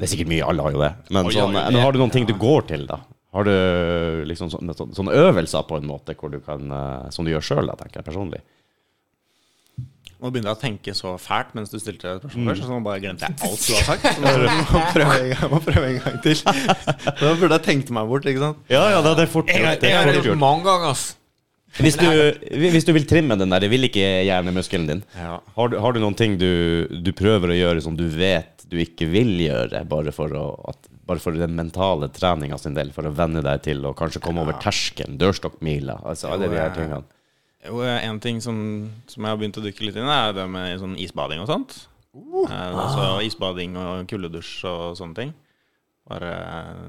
Det 0.00 0.06
er 0.06 0.12
sikkert 0.14 0.30
mye, 0.32 0.44
alle 0.48 0.64
har 0.64 0.72
jo 0.72 0.80
det. 0.80 0.92
Men, 1.12 1.18
oh, 1.20 1.28
har 1.28 1.34
sånn, 1.36 1.56
ja, 1.58 1.64
det. 1.66 1.74
men 1.76 1.84
har 1.84 1.92
du 1.92 1.98
noen 2.00 2.12
ting 2.14 2.24
du 2.28 2.32
går 2.40 2.62
til, 2.70 2.86
da? 2.88 3.02
Har 3.36 3.44
du 3.46 3.52
liksom 4.26 4.48
sånne, 4.50 4.74
sånne, 4.96 5.12
øvelser 5.28 5.66
på 5.68 5.76
en 5.78 5.84
måte 5.86 6.16
hvor 6.18 6.32
du 6.32 6.40
kan, 6.42 6.64
eh, 6.72 7.10
som 7.14 7.26
du 7.26 7.30
gjør 7.34 7.44
sjøl, 7.46 7.68
tenker 7.78 8.00
jeg 8.00 8.06
personlig? 8.08 8.40
Nå 10.20 10.28
begynner 10.28 10.50
jeg 10.52 10.58
å 10.58 10.60
tenke 10.60 10.92
så 10.96 11.14
fælt 11.20 11.54
mens 11.56 11.70
du 11.72 11.78
stilte 11.80 12.04
det 12.04 12.18
Mm. 12.18 12.24
spørsmålet 12.24 12.50
først, 12.50 12.64
så 12.66 12.74
nå 12.74 12.80
bare 12.84 13.00
glemte 13.00 13.24
jeg 13.24 13.36
alt 13.46 13.62
du 13.64 13.72
har 13.72 13.86
sagt. 13.88 14.02
Så 14.20 14.74
må 14.74 14.82
prøve 14.92 15.14
gang, 15.30 15.50
må 15.54 15.60
prøve 15.64 15.86
en 15.86 16.00
gang 16.04 16.18
til. 16.26 16.42
Da 17.22 17.30
burde 17.40 17.56
jeg 17.56 17.64
tenkt 17.64 17.92
meg 17.96 18.10
bort, 18.10 18.26
ikke 18.28 18.42
sant? 18.42 18.58
Ja, 18.68 18.82
ja, 18.92 19.00
det 19.06 19.14
er 19.24 19.30
fort 19.32 19.48
Jeg, 19.48 19.62
gjort. 19.64 19.80
Det 19.80 19.88
jeg 19.88 19.96
er 19.96 20.02
har 20.02 20.10
fort 20.10 20.18
gjort 20.20 20.28
gjort. 20.28 20.42
mange 20.42 20.66
ganger, 20.68 20.90
ass. 20.92 21.06
Hvis 21.80 21.96
du, 21.96 22.08
hvis 22.74 22.84
du 22.84 22.92
vil 22.92 23.06
trimme 23.08 23.38
den 23.38 23.48
der, 23.54 23.62
det 23.64 23.70
vil 23.70 23.86
ikke 23.86 24.04
hjernemuskelen 24.26 24.88
din. 24.90 25.02
Ja. 25.16 25.38
Har 25.56 25.70
du, 25.72 25.78
har 25.80 25.94
du 25.96 26.00
noen 26.02 26.16
ting 26.18 26.36
du, 26.36 26.84
du 26.90 27.12
prøver 27.16 27.54
å 27.54 27.56
gjøre 27.56 27.84
som 27.86 27.96
du 27.96 28.04
vet 28.10 28.59
du 28.70 28.78
ikke 28.80 29.08
vil 29.10 29.32
gjøre, 29.42 29.82
bare 29.90 30.12
for, 30.14 30.32
å, 30.36 30.44
at, 30.70 30.90
bare 31.08 31.22
for 31.22 31.36
den 31.36 31.56
mentale 31.58 32.08
treninga 32.14 32.58
sin 32.60 32.76
del, 32.76 32.92
for 32.94 33.08
å 33.08 33.14
venne 33.14 33.42
deg 33.44 33.64
til 33.66 33.84
å 33.86 33.94
kanskje 33.98 34.22
komme 34.24 34.44
over 34.44 34.58
terskelen, 34.62 35.18
dørstokkmila, 35.20 36.00
altså 36.06 36.30
alle 36.30 36.50
de 36.52 36.60
her 36.60 36.74
tingene? 36.76 37.02
Jo, 37.66 37.82
en 37.84 38.20
ting 38.24 38.40
som, 38.40 38.56
som 39.10 39.26
jeg 39.26 39.34
har 39.34 39.40
begynt 39.40 39.58
å 39.60 39.64
dykke 39.64 39.84
litt 39.84 39.98
inn 40.00 40.08
i, 40.08 40.16
er 40.16 40.32
det 40.38 40.46
med 40.48 40.78
sånn 40.80 40.96
isbading 41.02 41.42
og 41.42 41.50
sånt. 41.50 41.76
Eh, 42.16 42.50
altså 42.50 43.20
isbading 43.26 43.76
og 43.78 44.08
kuldedusj 44.10 44.54
og 44.70 44.96
sånne 44.98 45.18
ting. 45.18 45.34
Bare 46.08 46.30
eh, 46.40 46.86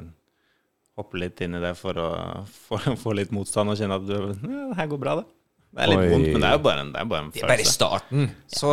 hoppe 0.98 1.20
litt 1.22 1.44
inn 1.44 1.60
i 1.60 1.64
det 1.64 1.74
for 1.80 2.00
å 2.00 2.10
for 2.70 2.88
å 2.88 2.98
få 3.00 3.18
litt 3.18 3.34
motstand 3.36 3.74
og 3.74 3.80
kjenne 3.80 4.00
at 4.00 4.08
du, 4.08 4.16
ja, 4.16 4.70
det 4.72 4.80
her 4.80 4.92
går 4.94 5.04
bra, 5.04 5.20
det. 5.22 5.28
Det 5.72 5.86
er 5.86 5.88
litt 5.94 6.02
Oi. 6.02 6.08
vondt, 6.12 6.28
men 6.34 6.42
det 6.44 6.48
er 6.50 6.58
jo 6.58 6.64
bare 6.66 6.82
en, 6.84 6.90
det 6.92 7.00
er 7.00 7.06
bare 7.08 7.22
en 7.24 7.30
Det 7.32 7.42
er 7.44 7.48
bare 7.48 7.62
følelse. 7.62 7.74
starten. 7.78 8.26
Så 8.52 8.72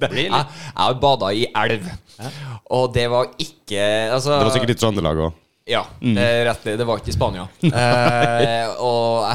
blir 0.00 0.08
jeg, 0.22 0.30
litt- 0.30 0.32
jeg 0.32 0.78
har 0.78 0.94
bada 1.02 1.28
i 1.36 1.44
elv, 1.64 1.90
og 2.72 2.86
det 2.94 3.04
var 3.12 3.28
ikke 3.36 3.82
Altså 4.14 4.38
Det 4.38 4.46
var 4.48 4.54
sikkert 4.56 4.72
i 4.76 4.80
Trøndelag 4.80 5.20
òg. 5.26 5.38
Ja, 5.68 5.84
det, 6.00 6.18
er 6.24 6.40
rett, 6.48 6.64
det 6.80 6.86
var 6.88 6.98
ikke 6.98 7.12
i 7.12 7.14
Spania. 7.14 7.44
Eh, 7.62 8.72
og 8.88 9.28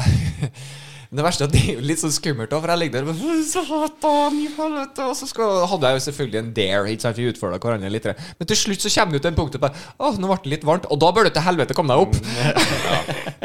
det 1.18 1.24
verste 1.24 1.46
er 1.46 1.48
at 1.48 1.54
det 1.54 1.62
er 1.62 1.78
jo 1.78 1.86
litt 1.88 2.02
sånn 2.02 2.12
skummelt, 2.12 2.50
da, 2.52 2.58
for 2.60 2.68
jeg 2.74 2.82
ligger 2.82 2.98
der 2.98 3.06
og 3.08 3.22
bare, 3.22 3.38
Satan 3.48 4.36
i 4.42 4.50
helvete 4.58 5.06
Og 5.08 5.14
så 5.16 5.30
skal, 5.30 5.62
hadde 5.70 5.88
jeg 5.94 5.96
jo 6.02 6.04
selvfølgelig 6.10 6.40
en 6.42 6.50
dare. 6.58 6.82
Ikke 6.92 7.06
sant, 7.06 7.16
Vi 7.22 7.30
utfordra 7.30 7.62
hverandre 7.62 7.94
litt. 7.94 8.10
Men 8.42 8.50
til 8.50 8.60
slutt 8.66 8.84
så 8.84 8.92
kommer 8.98 9.16
du 9.16 9.22
til 9.24 9.30
en 9.32 9.38
punkt 9.38 9.56
der 9.56 9.72
Å, 9.96 10.10
nå 10.20 10.28
ble 10.34 10.42
det 10.44 10.52
litt 10.58 10.66
varmt. 10.68 10.90
Og 10.92 11.00
da 11.00 11.14
bør 11.16 11.30
du 11.30 11.36
til 11.38 11.46
helvete 11.48 11.78
komme 11.78 11.94
deg 11.96 12.02
opp. 12.04 12.18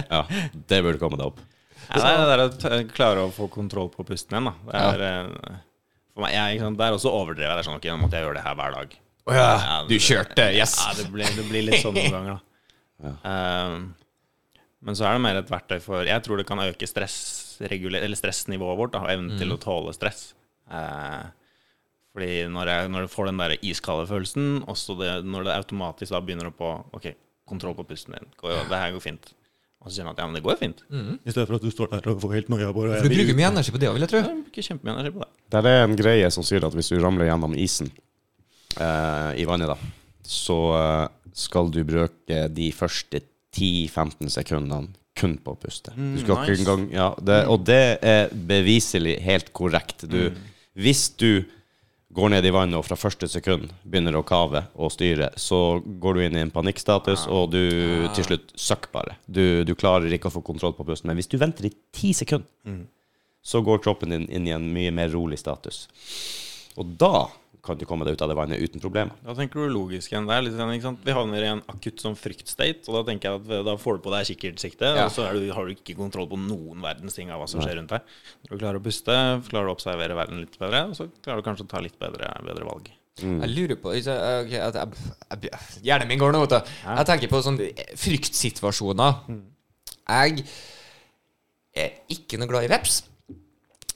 Ja, 0.10 0.26
det 0.74 0.82
burde 0.84 1.00
komme 1.00 1.22
deg 1.22 1.30
opp. 1.30 1.40
Ja, 1.94 2.14
det 2.26 2.34
er 2.34 2.42
det 2.42 2.72
å 2.74 2.82
klare 2.94 3.24
å 3.28 3.32
få 3.34 3.48
kontroll 3.52 3.90
på 3.94 4.06
pusten 4.08 4.36
igjen, 4.36 4.50
da. 4.50 4.54
Det 4.68 4.80
er, 4.82 5.04
ja. 5.06 5.58
for 6.16 6.26
meg, 6.26 6.36
jeg, 6.36 6.62
sant, 6.64 6.82
er 6.82 6.96
også 6.96 7.12
overdrevet. 7.14 7.54
Det 7.54 7.64
er 7.64 7.68
sånn, 7.68 7.80
ok, 7.82 7.90
nå 7.92 7.98
måtte 8.02 8.20
jeg 8.20 8.26
gjøre 8.28 8.40
det 8.40 8.46
her 8.48 8.58
hver 8.60 8.78
dag. 8.78 8.96
Å 9.24 9.36
ja, 9.38 9.52
du 9.88 9.94
kjørte, 10.02 10.48
yes. 10.52 10.74
Ja, 10.82 10.96
det 10.98 11.06
blir, 11.14 11.30
det 11.38 11.46
blir 11.48 11.68
litt 11.70 11.84
sånn 11.84 11.96
noen 11.96 12.16
ganger, 12.18 12.40
da. 12.40 13.14
Um, 13.28 13.86
Men 14.84 14.98
så 15.00 15.08
er 15.08 15.16
det 15.16 15.24
mer 15.24 15.38
et 15.42 15.50
verktøy 15.52 15.80
for 15.84 16.08
Jeg 16.08 16.24
tror 16.24 16.40
det 16.40 16.46
kan 16.48 16.62
øke 16.64 16.88
stress, 16.88 17.16
eller 17.64 18.18
stressnivået 18.20 18.80
vårt, 18.80 18.96
da, 18.96 19.04
og 19.06 19.14
evnen 19.14 19.40
til 19.40 19.54
å 19.56 19.60
tåle 19.62 19.94
stress. 19.96 20.32
Uh, 20.72 21.30
fordi 22.14 22.44
når 22.52 22.70
jeg, 22.70 22.90
når 22.94 23.06
du 23.06 23.14
får 23.14 23.30
den 23.30 23.40
der 23.42 23.56
iskalde 23.66 24.10
følelsen, 24.10 24.50
også 24.70 24.98
det, 25.00 25.14
når 25.26 25.48
det 25.48 25.56
automatisk 25.56 26.14
da 26.14 26.22
begynner 26.24 26.52
å 26.52 26.56
på 26.58 26.74
Ok, 26.98 27.08
kontroll 27.50 27.78
på 27.80 27.88
pusten 27.90 28.18
din. 28.18 28.30
Det 28.42 28.82
her 28.82 28.94
går 28.94 29.04
fint. 29.04 29.32
Og 29.84 29.92
så 29.92 29.98
sier 29.98 30.08
man 30.08 30.16
at 30.16 30.22
ja, 30.24 30.28
men 30.30 30.38
det 30.38 30.44
går 30.46 30.56
jo 30.56 30.60
fint. 30.62 30.84
I 31.28 31.34
stedet 31.34 31.46
for 31.50 31.58
at 31.58 31.66
du 31.66 31.72
står 31.74 31.90
der 31.92 32.06
og 32.14 32.22
får 32.24 32.34
helt 32.38 32.52
noia 32.54 32.70
på 32.72 32.86
det. 32.88 33.02
For 33.04 33.12
du 33.12 33.18
bruker 33.18 33.38
mye 33.40 33.50
energi 33.52 33.74
på 33.76 33.82
det 33.82 33.90
òg, 33.90 33.98
vil 33.98 34.06
jeg 34.06 34.12
tro. 34.14 34.22
Jeg 34.24 34.40
bruker 34.46 34.68
kjempemye 34.70 34.96
energi 34.96 35.14
på 35.18 35.24
det. 35.26 35.30
Der 35.56 35.70
er 35.74 35.84
en 35.84 35.98
greie 36.00 36.30
som 36.32 36.48
sier 36.48 36.64
at 36.64 36.78
hvis 36.78 36.92
du 36.94 36.96
ramler 37.04 37.28
gjennom 37.28 37.58
isen 37.60 37.92
eh, 38.80 39.32
i 39.44 39.48
vannet, 39.50 39.74
da, 39.74 39.76
så 40.24 40.60
eh, 40.80 41.06
skal 41.36 41.72
du 41.74 41.82
bruke 41.88 42.46
de 42.56 42.70
første 42.76 43.24
10-15 43.54 44.32
sekundene 44.34 44.94
kun 45.20 45.36
på 45.44 45.54
å 45.54 45.60
puste. 45.60 45.94
Du 45.94 46.22
skal 46.24 46.40
nice. 46.42 46.56
engang 46.64 46.88
ja, 46.90 47.12
det, 47.22 47.44
Og 47.52 47.68
det 47.68 47.84
er 48.02 48.32
beviselig 48.34 49.20
helt 49.22 49.52
korrekt. 49.54 50.08
Du, 50.10 50.32
Hvis 50.74 51.10
du 51.22 51.44
går 52.14 52.30
ned 52.30 52.46
i 52.46 52.54
vannet 52.54 52.78
og 52.78 52.86
fra 52.86 52.98
første 53.00 53.28
sekund 53.32 53.72
begynner 53.84 54.16
å 54.18 54.24
kave 54.28 54.64
og 54.78 54.92
styre, 54.94 55.32
så 55.40 55.80
går 55.82 56.18
du 56.18 56.24
inn 56.24 56.38
i 56.38 56.44
en 56.44 56.54
panikkstatus, 56.54 57.26
og 57.28 57.52
du 57.56 57.64
til 58.14 58.28
slutt 58.28 58.54
søkk 58.60 58.92
bare. 58.94 59.18
Du, 59.26 59.64
du 59.66 59.74
klarer 59.76 60.14
ikke 60.14 60.30
å 60.30 60.36
få 60.36 60.44
kontroll 60.46 60.76
på 60.78 60.86
pusten. 60.88 61.10
Men 61.10 61.18
hvis 61.18 61.32
du 61.32 61.40
venter 61.42 61.70
i 61.70 61.74
ti 61.96 62.14
sekunder, 62.14 62.50
så 63.44 63.62
går 63.66 63.82
kroppen 63.84 64.14
din 64.14 64.28
inn 64.32 64.48
i 64.48 64.54
en 64.56 64.70
mye 64.76 64.92
mer 64.96 65.10
rolig 65.12 65.42
status. 65.42 65.88
Og 66.80 66.94
da 67.02 67.28
kan 67.64 67.78
du 67.80 67.86
komme 67.88 68.04
deg 68.04 68.18
ut 68.18 68.22
av 68.26 68.28
det 68.28 68.36
vannet 68.36 68.60
uten 68.60 68.82
problemer. 68.84 69.14
Da 69.24 69.32
tenker 69.38 69.62
du 69.64 69.72
logisk 69.72 70.12
igjen. 70.12 70.26
Det 70.28 70.36
er 70.36 70.42
litt, 70.44 70.56
sånn, 70.60 70.72
ikke 70.76 70.84
sant? 70.90 71.04
Vi 71.08 71.14
havner 71.16 71.46
i 71.46 71.52
en 71.54 71.62
akutt 71.72 72.02
sånn 72.04 72.18
fryktstate, 72.20 72.84
og 72.92 72.98
da 72.98 73.04
tenker 73.08 73.30
jeg 73.30 73.40
at 73.40 73.68
da 73.70 73.76
får 73.80 73.98
du 73.98 74.04
på 74.04 74.12
deg 74.12 74.28
kikkertsiktet, 74.28 74.98
Ja. 75.00 75.06
og 75.08 75.14
så 75.16 75.24
er 75.30 75.38
du, 75.40 75.46
har 75.56 75.64
du 75.64 75.72
ikke 75.72 75.96
kontroll 75.96 76.28
på 76.28 76.40
noen 76.42 76.82
verdens 76.84 77.16
ting 77.16 77.32
av 77.32 77.40
hva 77.40 77.48
som 77.48 77.64
skjer 77.64 77.78
rundt 77.80 77.94
deg. 77.96 78.02
Du 78.50 78.58
klarer 78.58 78.82
å 78.82 78.84
puste, 78.84 79.16
klarer 79.48 79.70
du 79.70 79.72
å 79.72 79.78
observere 79.78 80.18
verden 80.20 80.44
litt 80.44 80.60
bedre, 80.60 80.84
og 80.92 80.98
så 81.00 81.08
klarer 81.24 81.40
du 81.40 81.48
kanskje 81.48 81.64
å 81.64 81.72
ta 81.72 81.80
litt 81.86 81.96
bedre, 82.04 82.34
bedre 82.44 82.68
valg. 82.68 82.92
Jeg 83.24 83.50
lurer 83.54 83.78
på 83.78 83.94
okay, 83.94 84.44
ok, 84.44 84.54
at 84.58 84.76
jeg, 84.82 85.02
jeg, 85.46 85.64
Hjernen 85.86 86.10
min 86.10 86.20
går 86.20 86.34
nå, 86.34 86.44
vet 86.44 86.56
du. 86.58 86.72
Jeg 86.84 87.06
tenker 87.08 87.30
på 87.32 87.44
sånne 87.46 87.68
fryktsituasjoner. 88.02 89.20
Jeg 90.04 90.44
er 91.78 91.92
ikke 92.12 92.40
noe 92.42 92.50
glad 92.52 92.66
i 92.68 92.72
veps. 92.74 93.04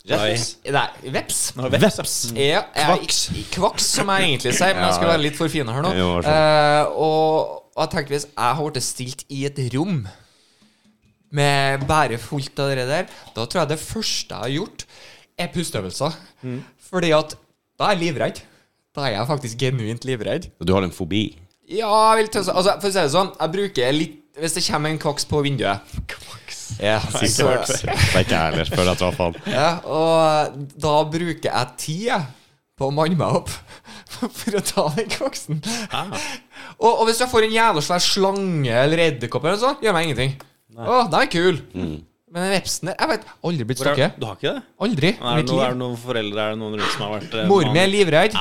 Veps? 0.07 0.45
Nei, 0.71 0.85
veps. 1.11 1.39
Veps? 1.57 2.15
Ja, 2.37 2.61
kvaks. 2.75 3.17
Kvaks, 3.53 3.89
som 3.97 4.11
jeg 4.13 4.29
egentlig 4.29 4.53
sier, 4.55 4.77
men 4.77 4.85
jeg 4.87 4.97
skal 4.99 5.11
være 5.11 5.23
litt 5.25 5.39
for 5.39 5.51
fin 5.51 5.67
her 5.67 5.83
nå. 5.83 5.91
Så 6.23 6.35
Eh, 6.37 6.93
og, 6.93 7.57
og 7.75 7.83
jeg 7.83 7.91
tenkte 7.93 8.15
hvis 8.15 8.27
jeg 8.29 8.59
har 8.59 8.71
blitt 8.71 8.87
stilt 8.87 9.25
i 9.33 9.43
et 9.49 9.59
rom 9.75 9.99
med 11.37 11.83
bare 11.89 12.19
fullt 12.21 12.59
av 12.63 12.71
det 12.71 12.85
der, 12.87 13.09
da 13.35 13.45
tror 13.45 13.63
jeg 13.65 13.71
det 13.73 13.79
første 13.83 14.31
jeg 14.31 14.45
har 14.45 14.53
gjort, 14.55 14.85
er 15.37 15.49
pusteøvelser. 15.53 16.15
Mm. 16.47 16.61
Fordi 16.87 17.11
at 17.17 17.35
da 17.77 17.89
er 17.89 17.97
jeg 17.97 18.03
livredd. 18.07 18.39
Da 18.95 19.05
er 19.05 19.17
jeg 19.17 19.29
faktisk 19.29 19.59
genuint 19.61 20.07
livredd. 20.07 20.47
Du 20.63 20.71
har 20.73 20.87
en 20.87 20.95
fobi? 20.95 21.27
Ja, 21.67 21.91
jeg 22.15 22.23
vil 22.23 22.29
tøse 22.37 22.53
Altså, 22.55 22.77
for 22.79 22.87
å 22.87 22.93
si 22.95 23.01
det 23.03 23.11
sånn, 23.11 23.33
jeg 23.35 23.51
bruker 23.51 23.91
litt 23.91 24.13
Hvis 24.39 24.53
det 24.55 24.61
kommer 24.69 24.93
en 24.93 24.99
kvaks 25.03 25.25
på 25.27 25.41
vinduet 25.43 25.83
Ja, 26.81 26.97
så, 27.01 27.47
Det 27.81 27.91
er 27.91 28.25
ikke 28.25 28.33
jeg 28.35 28.41
heller, 28.51 28.71
før 28.73 28.89
jeg 28.91 28.99
traff 29.01 29.21
han. 29.23 29.37
ja, 29.49 29.69
og 29.85 30.57
da 30.83 30.95
bruker 31.09 31.47
jeg 31.49 31.77
tid 31.81 32.27
på 32.77 32.89
å 32.89 32.93
manne 32.93 33.17
meg 33.17 33.39
opp 33.39 33.49
for 34.39 34.57
å 34.57 34.61
ta 34.65 34.83
den 34.97 35.07
kvaksen. 35.15 35.61
Og, 36.77 36.91
og 36.91 37.03
hvis 37.09 37.23
jeg 37.23 37.31
får 37.31 37.47
en 37.47 37.55
jævla 37.55 37.81
svær 37.85 38.03
slange 38.03 38.75
eller 38.83 39.01
edderkopp, 39.07 39.47
gjør 39.81 39.95
meg 39.95 40.09
ingenting. 40.11 40.35
Å, 40.77 40.99
den 41.09 41.19
er 41.23 41.31
kul. 41.33 41.57
Men 42.37 42.51
vepsen 42.53 42.91
der 42.91 42.97
Jeg 42.99 43.11
vet 43.11 43.29
aldri 43.49 43.67
blitt 43.69 43.81
stukket. 43.81 44.17
Du 44.21 44.27
har 44.27 44.37
ikke 44.37 44.53
det? 44.57 44.63
Aldri. 44.87 45.11
Nei, 45.17 45.31
Er 45.33 45.41
det, 45.41 45.47
noen, 45.49 45.63
er 45.65 45.73
det 45.73 45.81
noen 45.81 45.97
foreldre 46.01 46.43
Er 46.43 46.53
det 46.53 46.61
noen 46.61 46.77
rundt 46.77 46.93
som 46.93 47.05
har 47.07 47.13
vært 47.15 47.37
eh, 47.37 47.47
Mor 47.49 47.71
mi 47.73 47.81
er 47.81 47.89
livredd. 47.91 48.37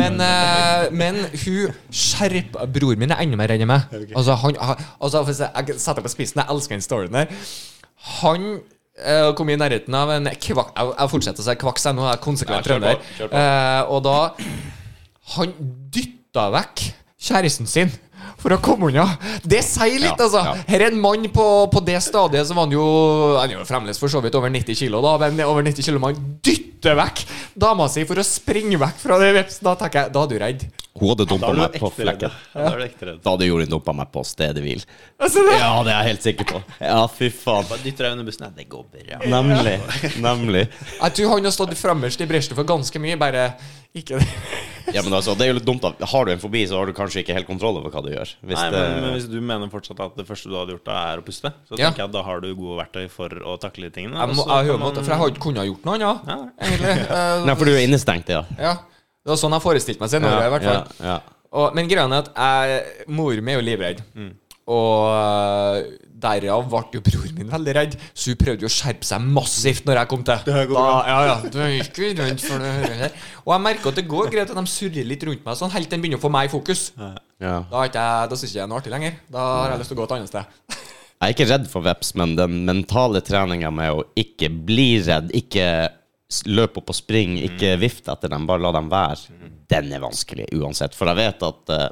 Men, 0.00 0.20
eh, 0.24 0.88
men 1.02 1.22
hun 1.44 1.78
skjerpa 2.02 2.66
Bror 2.74 3.00
min 3.00 3.14
er 3.14 3.24
enda 3.24 3.40
mer 3.40 3.50
redd 3.52 3.64
enn 3.64 3.70
meg. 3.70 3.88
Altså, 4.12 4.36
han, 4.44 4.60
altså, 5.00 5.24
jeg, 5.32 5.80
setter 5.80 6.04
på 6.04 6.12
spissen, 6.12 6.42
jeg 6.42 6.52
elsker 6.54 6.76
den 6.76 6.84
storyen 6.84 7.16
der. 7.16 7.32
Han 8.20 8.46
uh, 8.60 9.30
kom 9.36 9.50
i 9.50 9.56
nærheten 9.60 9.96
av 9.96 10.12
en 10.14 10.30
kvaks 10.30 10.72
Jeg, 10.76 10.92
jeg 10.98 11.12
fortsetter 11.14 11.44
å 11.44 11.48
si 11.48 11.56
kvaks, 11.60 11.88
jeg 11.88 11.98
nå 11.98 12.06
er 12.08 12.22
konsekvent 12.22 12.66
trønder. 12.66 13.02
Eh, 13.26 13.82
og 13.92 14.04
da 14.06 14.18
Han 15.36 15.54
dytta 15.94 16.48
vekk 16.56 16.86
kjæresten 17.20 17.68
sin. 17.68 17.92
For 18.40 18.54
å 18.56 18.60
komme 18.64 18.88
unna. 18.90 19.06
Det 19.44 19.60
sier 19.66 19.98
litt, 20.00 20.16
Ja, 20.16 20.26
altså. 20.26 20.40
ja. 20.46 20.54
Her 20.68 20.86
er 20.86 20.92
en 20.94 21.00
mann 21.00 21.26
på, 21.34 21.46
på 21.72 21.82
det 21.84 21.98
stadiet 22.04 22.46
som 22.48 22.56
han 22.62 22.72
jo 22.72 22.84
Han 23.36 23.50
er 23.50 23.58
jo 23.58 23.64
fremdeles 23.68 24.00
for 24.00 24.08
så 24.12 24.22
vidt 24.24 24.34
over 24.38 24.48
90 24.52 24.78
kilo, 24.80 25.02
da, 25.04 25.16
men 25.28 25.42
over 25.46 25.62
90 25.66 25.84
kilo 25.84 26.00
man 26.02 26.16
dytter 26.42 26.96
vekk 26.96 27.24
dama 27.60 27.88
si 27.92 28.06
for 28.08 28.16
å 28.16 28.24
springe 28.24 28.78
vekk 28.80 29.02
fra 29.02 29.18
det 29.20 29.34
vepsen. 29.36 29.64
Da 29.66 29.74
tenker 29.76 30.06
jeg, 30.06 30.12
da 30.16 30.22
er 30.24 30.30
du 30.32 30.38
redd. 30.40 30.64
Hun 31.00 31.12
hadde 31.12 31.24
dumpa 31.30 31.50
meg 31.54 31.76
på 31.80 31.88
flekken. 31.94 32.32
Ja, 32.54 32.70
Da. 32.70 33.12
Da 33.22 33.34
hadde 33.34 33.46
Jorunn 33.46 33.70
dumpa 33.70 33.92
meg 33.94 34.08
på 34.12 34.24
stedet 34.26 34.60
hvil. 34.64 34.80
Altså, 35.20 35.44
det, 35.46 35.58
Ja, 35.60 35.70
det 35.86 35.92
er 35.92 36.00
jeg 36.00 36.08
helt 36.10 36.24
sikker 36.26 36.48
på. 36.50 36.62
Ja, 36.80 37.04
fy 37.12 37.28
faen. 37.30 37.68
Bare 37.70 37.84
dytter 37.84 38.08
deg 38.08 38.16
under 38.16 38.26
bussen. 38.26 38.48
Nei, 38.48 38.64
det 38.64 38.68
går 38.72 38.88
bra. 38.90 39.20
Nemlig. 39.30 39.76
Nemlig. 40.24 40.64
Jeg 40.96 41.14
tror 41.20 41.36
han 41.36 41.46
har 41.46 41.54
stått 41.54 41.76
fremmest 41.78 42.20
i 42.24 42.28
bresjen 42.28 42.58
for 42.58 42.68
ganske 42.68 43.00
mye, 43.02 43.20
bare 43.20 43.46
ikke 43.96 44.18
det. 44.18 44.26
Ja, 44.94 45.02
men 45.06 45.14
altså, 45.16 45.34
det 45.38 45.46
er 45.46 45.52
jo 45.52 45.56
litt 45.58 45.66
dumt 45.68 45.84
da 45.84 45.92
Har 46.12 46.26
du 46.26 46.32
en 46.32 46.42
fobi, 46.42 46.62
så 46.68 46.78
har 46.80 46.88
du 46.90 46.94
kanskje 46.96 47.22
ikke 47.22 47.36
helt 47.36 47.48
kontroll 47.48 47.78
over 47.80 47.92
hva 47.94 48.02
du 48.04 48.10
gjør. 48.12 48.32
Hvis 48.42 48.58
Nei, 48.58 48.66
det, 48.74 48.80
men, 48.82 49.04
men 49.04 49.14
hvis 49.16 49.28
du 49.30 49.38
mener 49.40 49.70
fortsatt 49.72 50.02
at 50.04 50.18
det 50.18 50.26
første 50.28 50.50
du 50.50 50.56
hadde 50.58 50.76
gjort, 50.76 50.84
da 50.88 50.98
er 51.12 51.22
å 51.22 51.26
puste, 51.26 51.52
så 51.68 51.78
Ja. 51.78 51.88
tenker 51.90 52.04
jeg 52.04 52.10
at 52.10 52.16
da 52.16 52.22
har 52.26 52.44
du 52.44 52.48
gode 52.54 52.78
verktøy 52.82 53.08
for 53.12 53.28
å 53.52 53.56
takle 53.62 53.88
de 53.88 53.94
tingene. 53.96 54.18
Jeg, 54.18 54.36
må, 54.38 54.46
jeg, 54.46 54.78
man... 54.82 54.94
for 55.00 55.12
jeg 55.14 55.22
har 55.22 55.34
ikke 55.34 55.44
kunnet 55.48 55.68
gjort 55.70 55.88
noe 55.88 55.98
annet, 55.98 56.30
Ja. 56.30 56.38
egentlig. 56.66 56.96
Eh, 57.20 57.44
Nei, 57.46 57.54
for 57.58 57.68
du 57.68 57.74
er 57.74 57.84
innestengt, 57.86 58.28
ja. 58.32 58.44
ja. 58.58 58.74
Det 59.20 59.32
var 59.34 59.38
sånn 59.40 59.54
jeg 59.56 59.64
forestilte 59.64 60.02
meg 60.02 60.12
scenarioet, 60.12 60.46
i 60.46 60.52
hvert 60.54 60.68
fall. 60.68 60.82
Ja, 61.00 61.14
ja. 61.14 61.18
Og, 61.50 61.74
men 61.74 61.88
greia 61.90 62.06
er 62.06 62.20
at 62.22 62.30
jeg, 62.30 63.08
mor 63.10 63.40
mi 63.42 63.52
er 63.52 63.58
jo 63.58 63.64
livredd. 63.66 64.02
Mm. 64.14 64.30
Og 64.70 65.06
øh, 65.10 65.80
derav 66.22 66.66
ble 66.70 66.82
jo 66.98 67.02
broren 67.06 67.38
min 67.38 67.50
veldig 67.50 67.74
redd, 67.76 67.96
så 68.12 68.32
hun 68.32 68.40
prøvde 68.40 68.66
jo 68.66 68.70
å 68.70 68.74
skjerpe 68.74 69.08
seg 69.08 69.26
massivt 69.38 69.88
når 69.88 70.02
jeg 70.02 70.10
kom 70.12 70.24
til. 70.28 70.44
Da, 70.46 70.86
ja, 71.08 71.18
ja, 71.30 71.36
det 71.46 71.64
er 71.66 71.76
ikke 71.80 72.12
rundt 72.20 72.44
for 72.44 72.62
det 72.62 72.72
her. 73.02 73.18
Og 73.44 73.54
jeg 73.54 73.64
merker 73.66 73.92
at 73.92 74.00
det 74.00 74.06
går 74.10 74.32
greit 74.34 74.52
at 74.52 74.60
de 74.60 74.66
surrer 74.74 75.08
litt 75.08 75.26
rundt 75.28 75.44
meg, 75.46 75.58
sånn 75.58 75.74
helt 75.74 75.90
til 75.90 75.98
de 75.98 76.04
begynner 76.04 76.20
å 76.20 76.24
få 76.24 76.32
meg 76.32 76.50
i 76.50 76.52
fokus. 76.52 76.90
ja. 76.98 77.58
Da, 77.70 77.84
ikke 77.88 78.04
jeg, 78.04 78.30
da 78.32 78.38
syns 78.38 78.50
ikke 78.50 78.60
jeg 78.60 78.66
er 78.66 78.72
noe 78.72 78.82
artig 78.82 78.94
lenger. 78.94 79.20
Da 79.32 79.46
har 79.54 79.74
jeg 79.74 79.82
lyst 79.82 79.92
til 79.92 79.98
å 79.98 80.02
gå 80.02 80.08
et 80.08 80.16
annet 80.18 80.32
sted. 80.32 80.58
Jeg 81.20 81.26
er 81.26 81.34
ikke 81.34 81.48
redd 81.50 81.66
for 81.68 81.84
veps, 81.84 82.14
men 82.16 82.36
den 82.38 82.62
mentale 82.64 83.20
treninga 83.20 83.68
med 83.76 83.92
å 83.92 84.04
ikke 84.18 84.48
bli 84.48 84.94
redd, 85.04 85.34
ikke 85.36 85.66
løpe 86.48 86.80
opp 86.80 86.92
og 86.92 86.96
springe, 86.96 87.42
ikke 87.44 87.74
vifte 87.80 88.12
etter 88.14 88.30
dem, 88.32 88.46
bare 88.48 88.62
la 88.64 88.70
dem 88.78 88.88
være, 88.88 89.40
den 89.70 89.90
er 89.92 90.00
vanskelig 90.00 90.46
uansett. 90.56 90.96
For 90.96 91.10
jeg 91.10 91.18
vet 91.20 91.44
at 91.46 91.74
uh, 91.74 91.88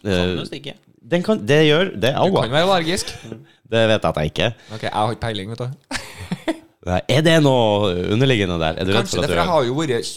Kan 0.00 0.36
du 0.38 0.40
eh, 0.40 0.46
stikke? 0.48 0.76
Den 1.00 1.22
kan, 1.24 1.40
Det 1.46 1.60
gjør 1.66 1.92
Det 2.00 2.12
Au, 2.16 2.28
Du 2.28 2.40
kan 2.42 2.52
være 2.52 2.66
allergisk. 2.68 3.14
Det 3.70 3.84
vet 3.86 4.02
jeg 4.02 4.10
at 4.10 4.16
jeg 4.18 4.30
ikke. 4.32 4.46
Ok, 4.74 4.82
jeg 4.82 4.92
har 4.92 5.10
ikke 5.14 5.22
peiling, 5.22 5.50
vet 5.52 5.58
du. 5.62 5.68
Nei, 6.90 7.00
Er 7.08 7.20
det 7.22 7.36
noe 7.44 7.92
underliggende 8.10 8.56
der? 8.58 8.80
Er 8.80 8.88
du 8.88 8.90
redd 8.90 9.04
Kanskje 9.04 9.20
for 9.20 9.22
det, 9.22 9.28
at 9.28 9.30
for 9.30 9.40
jeg 9.42 9.50
har 9.52 9.66
jo 9.68 9.74
vært 9.78 10.10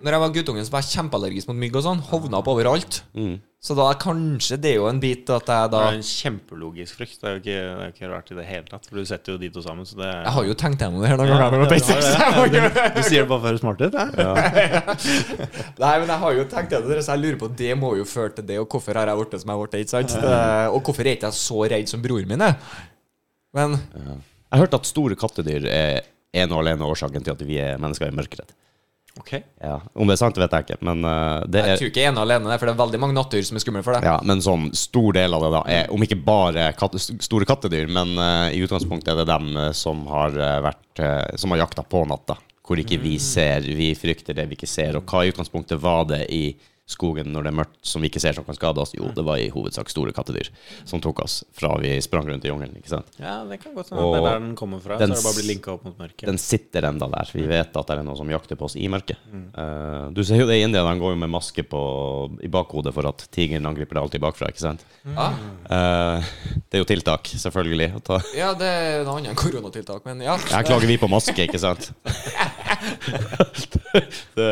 Når 0.00 0.14
jeg 0.16 0.20
var 0.22 0.30
guttungen, 0.34 0.64
så 0.64 0.72
var 0.72 0.80
jeg 0.82 0.94
kjempeallergisk 0.96 1.48
mot 1.50 1.56
mygg 1.60 1.74
og 1.76 1.82
sånn. 1.84 1.98
Hovna 2.08 2.38
opp 2.40 2.46
overalt. 2.48 3.02
Mm. 3.12 3.34
Så 3.62 3.74
da 3.78 3.84
er 3.92 3.98
kanskje 4.02 4.56
det 4.58 4.70
er 4.72 4.78
jo 4.80 4.86
en 4.88 4.98
bit 4.98 5.28
at 5.30 5.46
jeg 5.46 5.68
da 5.70 5.82
Det 5.84 5.90
er 5.92 5.98
en 5.98 6.06
kjempelogisk 6.08 6.96
frykt. 6.98 7.18
Det 7.20 7.28
er 7.28 7.34
jo 7.36 7.40
ikke, 7.42 7.58
det 7.62 7.84
er 7.84 7.92
ikke 7.92 8.08
rart 8.10 8.30
i 8.32 8.34
det 8.38 8.46
hele 8.48 8.64
tatt. 8.66 8.88
For 8.88 8.98
du 8.98 9.04
setter 9.06 9.36
jo 9.36 9.38
de 9.38 9.50
to 9.54 9.62
sammen, 9.62 9.84
så 9.86 9.94
det 10.00 10.08
Jeg 10.08 10.32
har 10.34 10.48
jo 10.48 10.54
tenkt 10.58 10.80
gjennom 10.82 11.04
det 11.04 11.10
her 11.12 11.20
noen 11.20 11.30
ganger. 11.30 11.44
Ja, 11.44 11.50
jeg 11.52 11.68
har 11.68 11.68
det. 11.68 11.82
jeg 12.16 12.32
må 12.34 12.46
jo- 12.48 12.94
Du 12.96 13.02
sier 13.06 13.20
det 13.20 13.28
bare 13.28 13.40
for 13.44 13.52
å 13.52 13.60
smarte 13.62 13.90
smart 13.92 14.16
ut? 14.16 14.18
Ja. 14.18 14.32
Nei, 15.84 15.92
men 16.00 16.08
jeg 16.08 16.18
har 16.24 16.32
jo 16.40 16.44
tenkt 16.56 16.74
gjennom 16.74 16.88
det, 16.90 16.98
så 17.06 17.14
jeg 17.14 17.22
lurer 17.22 17.38
på 17.44 17.50
Det 17.62 17.70
må 17.78 17.92
jo 18.00 18.04
føre 18.08 18.34
til 18.40 18.48
det, 18.48 18.58
og 18.64 18.66
hvorfor 18.74 18.98
har 18.98 19.12
jeg 19.12 19.20
blitt 19.20 19.38
som 19.44 19.52
jeg 19.52 19.58
har 19.60 19.66
blitt, 19.68 19.78
ikke 19.84 19.94
sant? 19.94 20.16
Det- 20.24 20.72
Og 20.72 20.80
hvorfor 20.88 21.06
er 21.06 21.12
ikke 21.14 21.30
jeg 21.30 21.38
så 21.38 21.60
redd 21.76 21.88
som 21.92 22.02
broren 22.02 22.26
min 22.32 22.40
er? 22.48 22.56
Men 23.54 23.78
Jeg 23.92 24.58
har 24.58 24.64
hørt 24.66 24.74
at 24.80 24.86
store 24.90 25.14
kattedyr 25.14 25.68
er 25.70 26.00
en 26.34 26.50
og 26.50 26.64
alene 26.64 26.82
årsaken 26.88 27.22
til 27.22 27.30
at 27.36 27.46
vi 27.46 27.58
er 27.60 27.78
mennesker 27.78 28.08
i 28.08 28.16
mørkredd. 28.16 28.50
Ok. 29.20 29.32
Ja. 29.60 29.74
Om 29.92 30.08
det 30.08 30.14
er 30.14 30.20
sant, 30.22 30.38
vet 30.40 30.54
jeg 30.56 30.64
ikke, 30.64 30.78
men 30.88 31.04
uh, 31.04 31.42
det 31.44 31.64
jeg 31.66 31.80
tror 31.82 31.90
ikke 31.90 32.04
ene 32.08 32.22
alene, 32.22 32.48
det, 32.48 32.56
for 32.60 32.68
det 32.68 32.72
er 32.72 32.80
veldig 32.80 33.00
mange 33.02 33.16
nattdyr 33.18 33.44
som 33.44 33.58
er 33.58 33.64
skumle 33.64 33.82
for 33.84 33.96
deg. 33.98 34.06
ja, 34.08 34.14
men 34.24 34.40
sånn 34.44 34.70
stor 34.76 35.12
del 35.18 35.36
av 35.36 35.44
det 35.44 35.50
da 35.52 35.60
er, 35.74 35.90
om 35.92 36.06
ikke 36.06 36.16
bare 36.24 36.70
katte, 36.78 37.00
store 37.00 37.48
kattedyr, 37.48 37.92
men 37.92 38.14
uh, 38.16 38.48
i 38.48 38.62
utgangspunktet 38.64 39.12
er 39.12 39.20
det 39.20 39.28
dem 39.28 39.52
eh, 39.60 39.70
som 39.76 40.06
har 40.08 40.34
vært 40.64 40.80
Som 41.40 41.54
har 41.54 41.62
jakta 41.62 41.84
på 41.88 42.02
natta. 42.04 42.34
Hvor 42.62 42.78
ikke 42.78 42.98
vi 43.00 43.14
ser, 43.20 43.64
vi 43.64 43.88
frykter 43.96 44.36
det 44.36 44.44
vi 44.50 44.58
ikke 44.58 44.68
ser. 44.68 44.98
Og 44.98 45.08
hva 45.08 45.22
i 45.24 45.30
utgangspunktet 45.32 45.80
var 45.80 46.04
det 46.10 46.26
i 46.28 46.42
skogen 46.92 47.32
når 47.32 47.46
det 47.46 47.52
er 47.52 47.58
mørkt, 47.62 47.78
som 47.86 48.04
vi 48.04 48.10
ikke 48.12 48.22
ser 48.22 48.36
som 48.36 48.46
kan 48.46 48.58
skade 48.58 48.82
oss? 48.82 48.94
Jo, 48.96 49.10
det 49.16 49.24
var 49.26 49.40
i 49.40 49.50
hovedsak 49.52 49.90
store 49.92 50.14
kattedyr 50.16 50.50
som 50.88 51.02
tok 51.02 51.24
oss 51.24 51.40
fra 51.56 51.74
vi 51.82 51.94
sprang 52.04 52.28
rundt 52.28 52.44
i 52.46 52.50
jungelen. 52.52 52.76
ikke 52.78 52.92
sant? 52.92 53.08
Ja, 53.20 53.40
det 53.48 53.58
kan 53.62 53.74
godt 53.76 53.92
hende. 53.92 54.04
Det 54.12 54.20
er 54.20 54.28
der 54.28 54.44
den 54.46 54.54
kommer 54.58 54.82
fra. 54.82 54.98
den 55.00 55.14
så 55.14 55.18
er 55.18 55.22
det 55.22 55.26
bare 55.26 55.36
blir 55.36 55.42
blitt 55.42 55.52
linka 55.52 55.74
opp 55.74 55.86
mot 55.88 55.98
mørket. 55.98 56.26
Den 56.28 56.40
sitter 56.42 56.88
enda 56.88 57.08
der. 57.12 57.32
Vi 57.34 57.46
vet 57.48 57.80
at 57.82 57.90
det 57.90 57.98
er 57.98 58.06
noen 58.06 58.20
som 58.20 58.32
jakter 58.32 58.60
på 58.60 58.68
oss 58.68 58.76
i 58.78 58.88
mørket. 58.92 59.20
Eh, 59.32 60.06
du 60.14 60.22
ser 60.26 60.42
jo 60.42 60.48
det 60.50 60.60
i 60.60 60.66
India, 60.66 60.84
de 60.86 60.94
går 61.02 61.14
jo 61.16 61.20
med 61.24 61.32
maske 61.32 61.64
på, 61.66 61.82
i 62.44 62.50
bakhodet 62.52 62.94
for 62.94 63.08
at 63.10 63.26
tigeren 63.34 63.66
angriper 63.68 63.98
deg 63.98 64.06
alltid 64.06 64.24
bakfra. 64.24 64.52
ikke 64.52 64.66
sant? 64.68 64.86
Ja, 65.08 65.32
Uh, 65.72 66.20
det 66.68 66.76
er 66.76 66.82
jo 66.82 66.86
tiltak, 66.88 67.30
selvfølgelig. 67.40 67.86
Å 67.96 68.00
ta. 68.04 68.18
ja 68.36 68.50
det 68.58 68.68
er 68.68 68.98
en 69.02 69.10
annen 69.14 69.38
koronatiltak, 69.38 70.04
men 70.04 70.20
ja. 70.24 70.34
Her 70.50 70.66
klager 70.66 70.90
vi 70.90 70.98
på 71.00 71.08
maske, 71.08 71.46
ikke 71.46 71.60
sant? 71.62 71.92
det, 74.36 74.48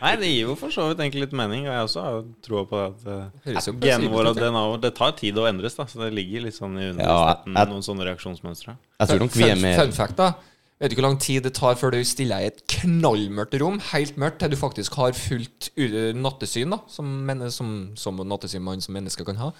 Nei, 0.00 0.12
det 0.20 0.30
gir 0.30 0.48
jo 0.48 0.56
for 0.58 0.72
så 0.74 0.88
vidt 0.90 1.00
egentlig 1.02 1.26
litt 1.26 1.36
mening. 1.36 1.66
Og 1.70 1.79
jeg 1.80 1.88
også 1.88 2.04
har 2.04 2.20
troa 2.46 2.62
på 2.68 2.78
at 2.84 3.02
uh, 3.08 3.40
Høres 3.46 3.68
jo 3.70 3.74
genene 3.80 4.12
våre 4.12 4.32
og 4.34 4.38
DNA 4.38 4.62
vårt 4.72 4.84
Det 4.84 4.92
tar 4.98 5.16
tid 5.18 5.40
å 5.40 5.48
endres, 5.50 5.76
da. 5.78 5.88
Så 5.90 6.02
det 6.02 6.12
ligger 6.16 6.46
litt 6.46 6.56
sånn 6.56 6.78
i 6.78 6.90
underbevisstheten 6.92 7.58
ja, 7.58 7.66
noen 7.72 7.84
sånne 7.86 8.06
reaksjonsmønstre. 8.10 8.76
jeg 9.00 9.12
tror 9.12 9.24
nok 9.24 9.36
vi 9.36 9.48
er 9.48 9.60
mer 9.60 9.80
Fun 9.82 9.96
fact, 9.96 10.20
da. 10.20 10.32
Vet 10.80 10.94
du 10.94 10.96
hvor 10.96 11.04
lang 11.10 11.18
tid 11.20 11.44
det 11.44 11.52
tar 11.58 11.74
før 11.76 11.92
du 11.92 11.98
stiller 12.08 12.40
deg 12.40 12.46
i 12.46 12.50
et 12.54 12.62
knallmørkt 12.72 13.58
rom, 13.60 13.76
helt 13.90 14.16
mørkt, 14.20 14.38
til 14.40 14.54
du 14.54 14.56
faktisk 14.56 14.94
har 14.96 15.12
fullt 15.12 15.68
nattesyn, 16.16 16.72
da, 16.72 16.78
som, 16.88 17.10
menne, 17.28 17.50
som, 17.52 17.90
som 18.00 18.22
nattesyn 18.24 18.64
man 18.64 18.80
som 18.80 18.96
menneske 18.96 19.26
kan 19.28 19.36
ha? 19.42 19.50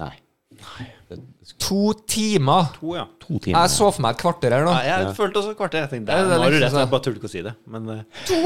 Nei. 0.00 0.10
To 1.58 1.92
timer! 2.06 2.68
To, 2.78 2.94
ja. 2.96 3.04
To 3.22 3.38
timer. 3.42 3.58
Jeg 3.64 3.70
så 3.72 3.88
for 3.94 4.02
meg 4.04 4.14
et 4.16 4.20
kvarter 4.20 4.54
her 4.54 4.64
nå. 4.66 4.72
Ja, 4.86 4.96
jeg 5.04 5.14
følte 5.16 5.40
også 5.40 5.52
et 5.54 5.58
kvarter. 5.58 5.84
Jeg 5.84 5.90
tenkte, 5.92 6.14
Ja, 6.14 6.22
er 6.24 6.30
nå 6.30 6.38
har 6.42 6.54
du 6.54 6.58
rett, 6.58 6.72
sånn. 6.72 6.80
jeg 6.84 6.90
bare 6.92 7.04
turte 7.06 7.20
ikke 7.20 7.28
å 7.30 7.32
si 7.32 7.42
det. 7.46 7.52
Men 7.74 7.88
uh. 7.90 8.00
To 8.30 8.40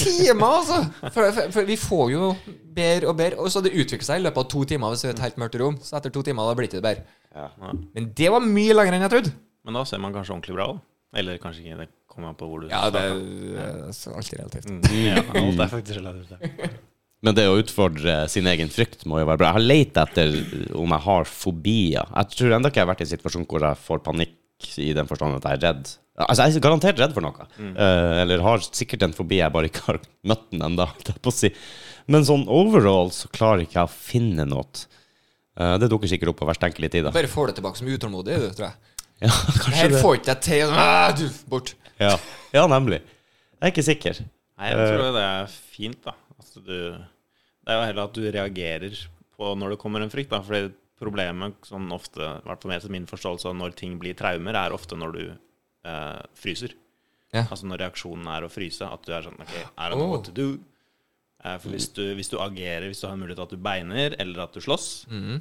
timer, 0.00 0.46
altså! 0.58 0.78
For, 1.08 1.20
for, 1.36 1.50
for 1.56 1.68
vi 1.68 1.76
får 1.80 2.12
jo 2.14 2.30
bedre 2.76 3.10
og 3.12 3.18
bedre. 3.20 3.40
Og 3.42 3.52
så 3.52 3.62
det 3.64 3.72
utvikler 3.74 4.08
seg 4.08 4.22
i 4.22 4.24
løpet 4.26 4.42
av 4.44 4.48
to 4.54 4.64
timer 4.72 4.94
hvis 4.94 5.04
det 5.04 5.10
er 5.10 5.16
et 5.18 5.24
helt 5.26 5.42
mørkt 5.44 5.58
rom. 5.62 5.76
Så 5.84 5.98
etter 6.00 6.14
to 6.14 6.24
timer 6.28 6.48
da 6.50 6.56
blir 6.60 6.72
det 6.72 6.84
bedre. 6.84 7.04
Ja. 7.34 7.48
ja. 7.50 7.74
Men 7.96 8.12
det 8.22 8.30
var 8.36 8.46
mye 8.46 8.78
lenger 8.78 8.98
enn 8.98 9.06
jeg 9.08 9.14
trodde. 9.16 9.34
Men 9.68 9.78
da 9.80 9.84
ser 9.88 10.02
man 10.02 10.16
kanskje 10.16 10.36
ordentlig 10.36 10.56
bra 10.58 10.70
òg. 10.74 10.80
Eller 11.20 11.36
kanskje 11.42 11.66
ikke. 11.66 11.82
Det 11.84 11.90
kommer 12.12 12.32
an 12.32 12.38
på 12.40 12.48
hvor 12.48 12.64
du 12.64 12.70
Ja, 12.72 12.86
det 12.92 13.02
starter. 13.92 14.14
er 14.14 14.16
alltid 14.16 14.38
relativt. 14.40 14.70
Mm, 14.72 14.80
ja, 15.04 15.20
alt 15.42 15.60
er 15.66 15.72
faktisk 15.76 16.00
relativt. 16.00 16.80
Men 17.22 17.36
det 17.38 17.44
å 17.46 17.58
utfordre 17.60 18.24
sin 18.30 18.48
egen 18.50 18.70
frykt 18.72 19.04
må 19.06 19.20
jo 19.20 19.28
være 19.28 19.38
bra. 19.38 19.52
Jeg 19.52 19.58
har 19.60 19.68
lett 19.70 19.98
etter 20.02 20.32
om 20.78 20.90
jeg 20.90 21.04
har 21.04 21.28
fobier. 21.30 22.08
Jeg 22.16 22.30
tror 22.34 22.54
enda 22.56 22.70
ikke 22.72 22.80
jeg 22.80 22.86
har 22.86 22.90
vært 22.90 23.04
i 23.04 23.06
en 23.06 23.12
situasjon 23.12 23.44
hvor 23.50 23.66
jeg 23.68 23.82
får 23.84 24.02
panikk 24.08 24.70
i 24.82 24.88
den 24.96 25.10
forstand 25.10 25.38
at 25.38 25.46
jeg 25.46 25.60
er 25.60 25.62
redd. 25.68 25.92
Altså, 26.22 26.44
jeg 26.44 26.58
er 26.58 26.64
garantert 26.66 26.98
redd 27.00 27.14
for 27.16 27.24
noe. 27.24 27.46
Eh, 27.62 28.16
eller 28.24 28.42
har 28.44 28.64
sikkert 28.66 29.06
en 29.06 29.14
fobi 29.16 29.38
jeg 29.38 29.54
bare 29.54 29.70
ikke 29.70 29.84
har 29.86 30.00
møtt 30.28 30.48
den 30.50 30.66
ennå. 30.66 30.88
Si. 31.32 31.52
Men 32.10 32.26
sånn 32.26 32.42
overall 32.50 33.12
så 33.14 33.30
klarer 33.32 33.62
ikke 33.64 33.78
jeg 33.78 33.88
å 33.88 33.94
finne 33.94 34.46
noe. 34.50 34.66
Eh, 35.56 35.76
det 35.78 35.88
dukker 35.92 36.10
sikkert 36.10 36.34
opp 36.34 36.42
på 36.42 36.50
hver 36.50 36.58
enkelt 36.68 36.90
tid. 36.92 37.06
da. 37.06 37.14
Bare 37.14 37.30
får 37.30 37.52
det 37.52 37.60
tilbake 37.60 37.80
som 37.80 37.88
utålmodig, 37.94 38.40
du, 38.42 38.50
tror 38.58 38.68
jeg. 38.68 38.92
Ja, 39.22 39.30
kanskje 39.62 39.78
her 39.78 39.94
det. 39.94 40.02
får 40.02 40.18
ikke 40.18 40.34
jeg 40.34 40.44
til. 40.48 40.74
Ah, 40.74 41.14
du, 41.16 41.24
bort. 41.48 41.74
Ja. 42.02 42.16
ja, 42.50 42.66
nemlig. 42.70 42.98
Jeg 43.54 43.68
er 43.68 43.74
ikke 43.74 43.86
sikker. 43.86 44.22
Nei, 44.58 44.72
jeg 44.74 44.90
tror 44.90 45.16
det 45.16 45.24
er 45.30 45.52
fint, 45.54 45.98
da. 46.04 46.16
Altså, 46.42 46.62
du, 46.66 46.76
det 47.64 47.72
er 47.72 47.78
jo 47.80 47.86
heller 47.88 48.04
at 48.08 48.14
du 48.18 48.22
reagerer 48.26 48.96
på 49.36 49.52
når 49.58 49.74
det 49.74 49.78
kommer 49.82 50.02
en 50.04 50.10
frykt, 50.12 50.30
da. 50.34 50.40
Fordi 50.42 50.72
problemet 51.02 51.54
sånn 51.66 51.88
ofte, 51.94 52.20
i 52.22 52.46
hvert 52.46 52.62
fall 52.62 52.90
min 52.94 53.06
forståelse 53.10 53.48
av 53.50 53.56
når 53.58 53.74
ting 53.78 53.96
blir 53.98 54.14
traumer, 54.18 54.54
er 54.54 54.74
ofte 54.74 54.94
når 54.98 55.12
du 55.16 55.22
eh, 55.32 56.20
fryser. 56.38 56.74
Ja. 57.32 57.46
Altså 57.48 57.66
når 57.66 57.80
reaksjonen 57.86 58.26
er 58.28 58.44
å 58.46 58.50
fryse. 58.52 58.84
At 58.86 59.02
du 59.06 59.12
er 59.16 59.24
sånn 59.24 59.40
OK, 59.40 59.54
er 59.56 59.90
det 59.90 59.98
noe 59.98 60.18
Oh. 60.18 60.22
to 60.22 60.30
do. 60.36 60.48
Eh, 61.42 61.56
for 61.58 61.70
hvis 61.74 61.88
du, 61.96 62.02
hvis 62.14 62.28
du 62.30 62.36
agerer, 62.38 62.86
hvis 62.86 63.00
du 63.02 63.08
har 63.08 63.16
mulighet 63.18 63.40
til 63.40 63.46
at 63.48 63.54
du 63.56 63.62
beiner, 63.64 64.14
eller 64.22 64.44
at 64.44 64.52
du 64.54 64.60
slåss, 64.62 64.84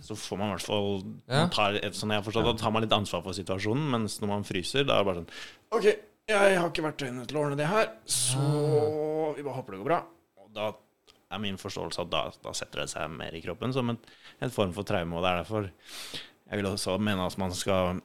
så 0.02 0.16
får 0.18 0.40
man 0.40 0.50
i 0.50 0.56
hvert 0.56 0.66
fall 0.66 1.04
Ja. 1.30 1.44
tar, 1.54 1.78
Sånn 1.94 2.10
jeg 2.10 2.24
har 2.24 2.26
forstått, 2.26 2.48
da 2.48 2.54
tar 2.58 2.72
man 2.74 2.82
litt 2.82 2.96
ansvar 2.96 3.22
for 3.22 3.34
situasjonen, 3.38 3.86
mens 3.92 4.18
når 4.22 4.28
man 4.32 4.44
fryser, 4.48 4.86
da 4.88 4.98
er 4.98 5.04
det 5.04 5.10
bare 5.12 5.22
sånn 5.22 5.30
OK, 5.78 5.86
jeg 6.32 6.58
har 6.58 6.70
ikke 6.72 6.88
verktøyene 6.88 7.28
til 7.28 7.38
å 7.38 7.44
ordne 7.46 7.58
det 7.60 7.68
her, 7.70 7.92
så 8.10 8.40
vi 9.36 9.44
bare 9.46 9.58
håper 9.60 9.76
det 9.76 9.82
går 9.84 9.90
bra. 9.92 10.00
Og 10.42 10.50
da 10.58 10.72
er 11.32 11.40
min 11.44 11.58
forståelse 11.62 12.02
at 12.06 12.10
da, 12.12 12.24
da 12.44 12.54
setter 12.58 12.84
det 12.84 12.90
seg 12.92 13.10
mer 13.14 13.34
i 13.38 13.42
kroppen 13.44 13.74
som 13.74 13.90
en, 13.94 13.98
en 14.42 14.54
form 14.54 14.74
for 14.76 14.84
traume, 14.88 15.16
og 15.18 15.24
det 15.26 15.32
er 15.32 15.42
derfor 15.44 15.70
jeg 15.72 16.60
vil 16.60 16.68
også 16.72 16.98
mene 17.00 17.26
at 17.26 17.38
man 17.40 17.54
skal 17.56 18.02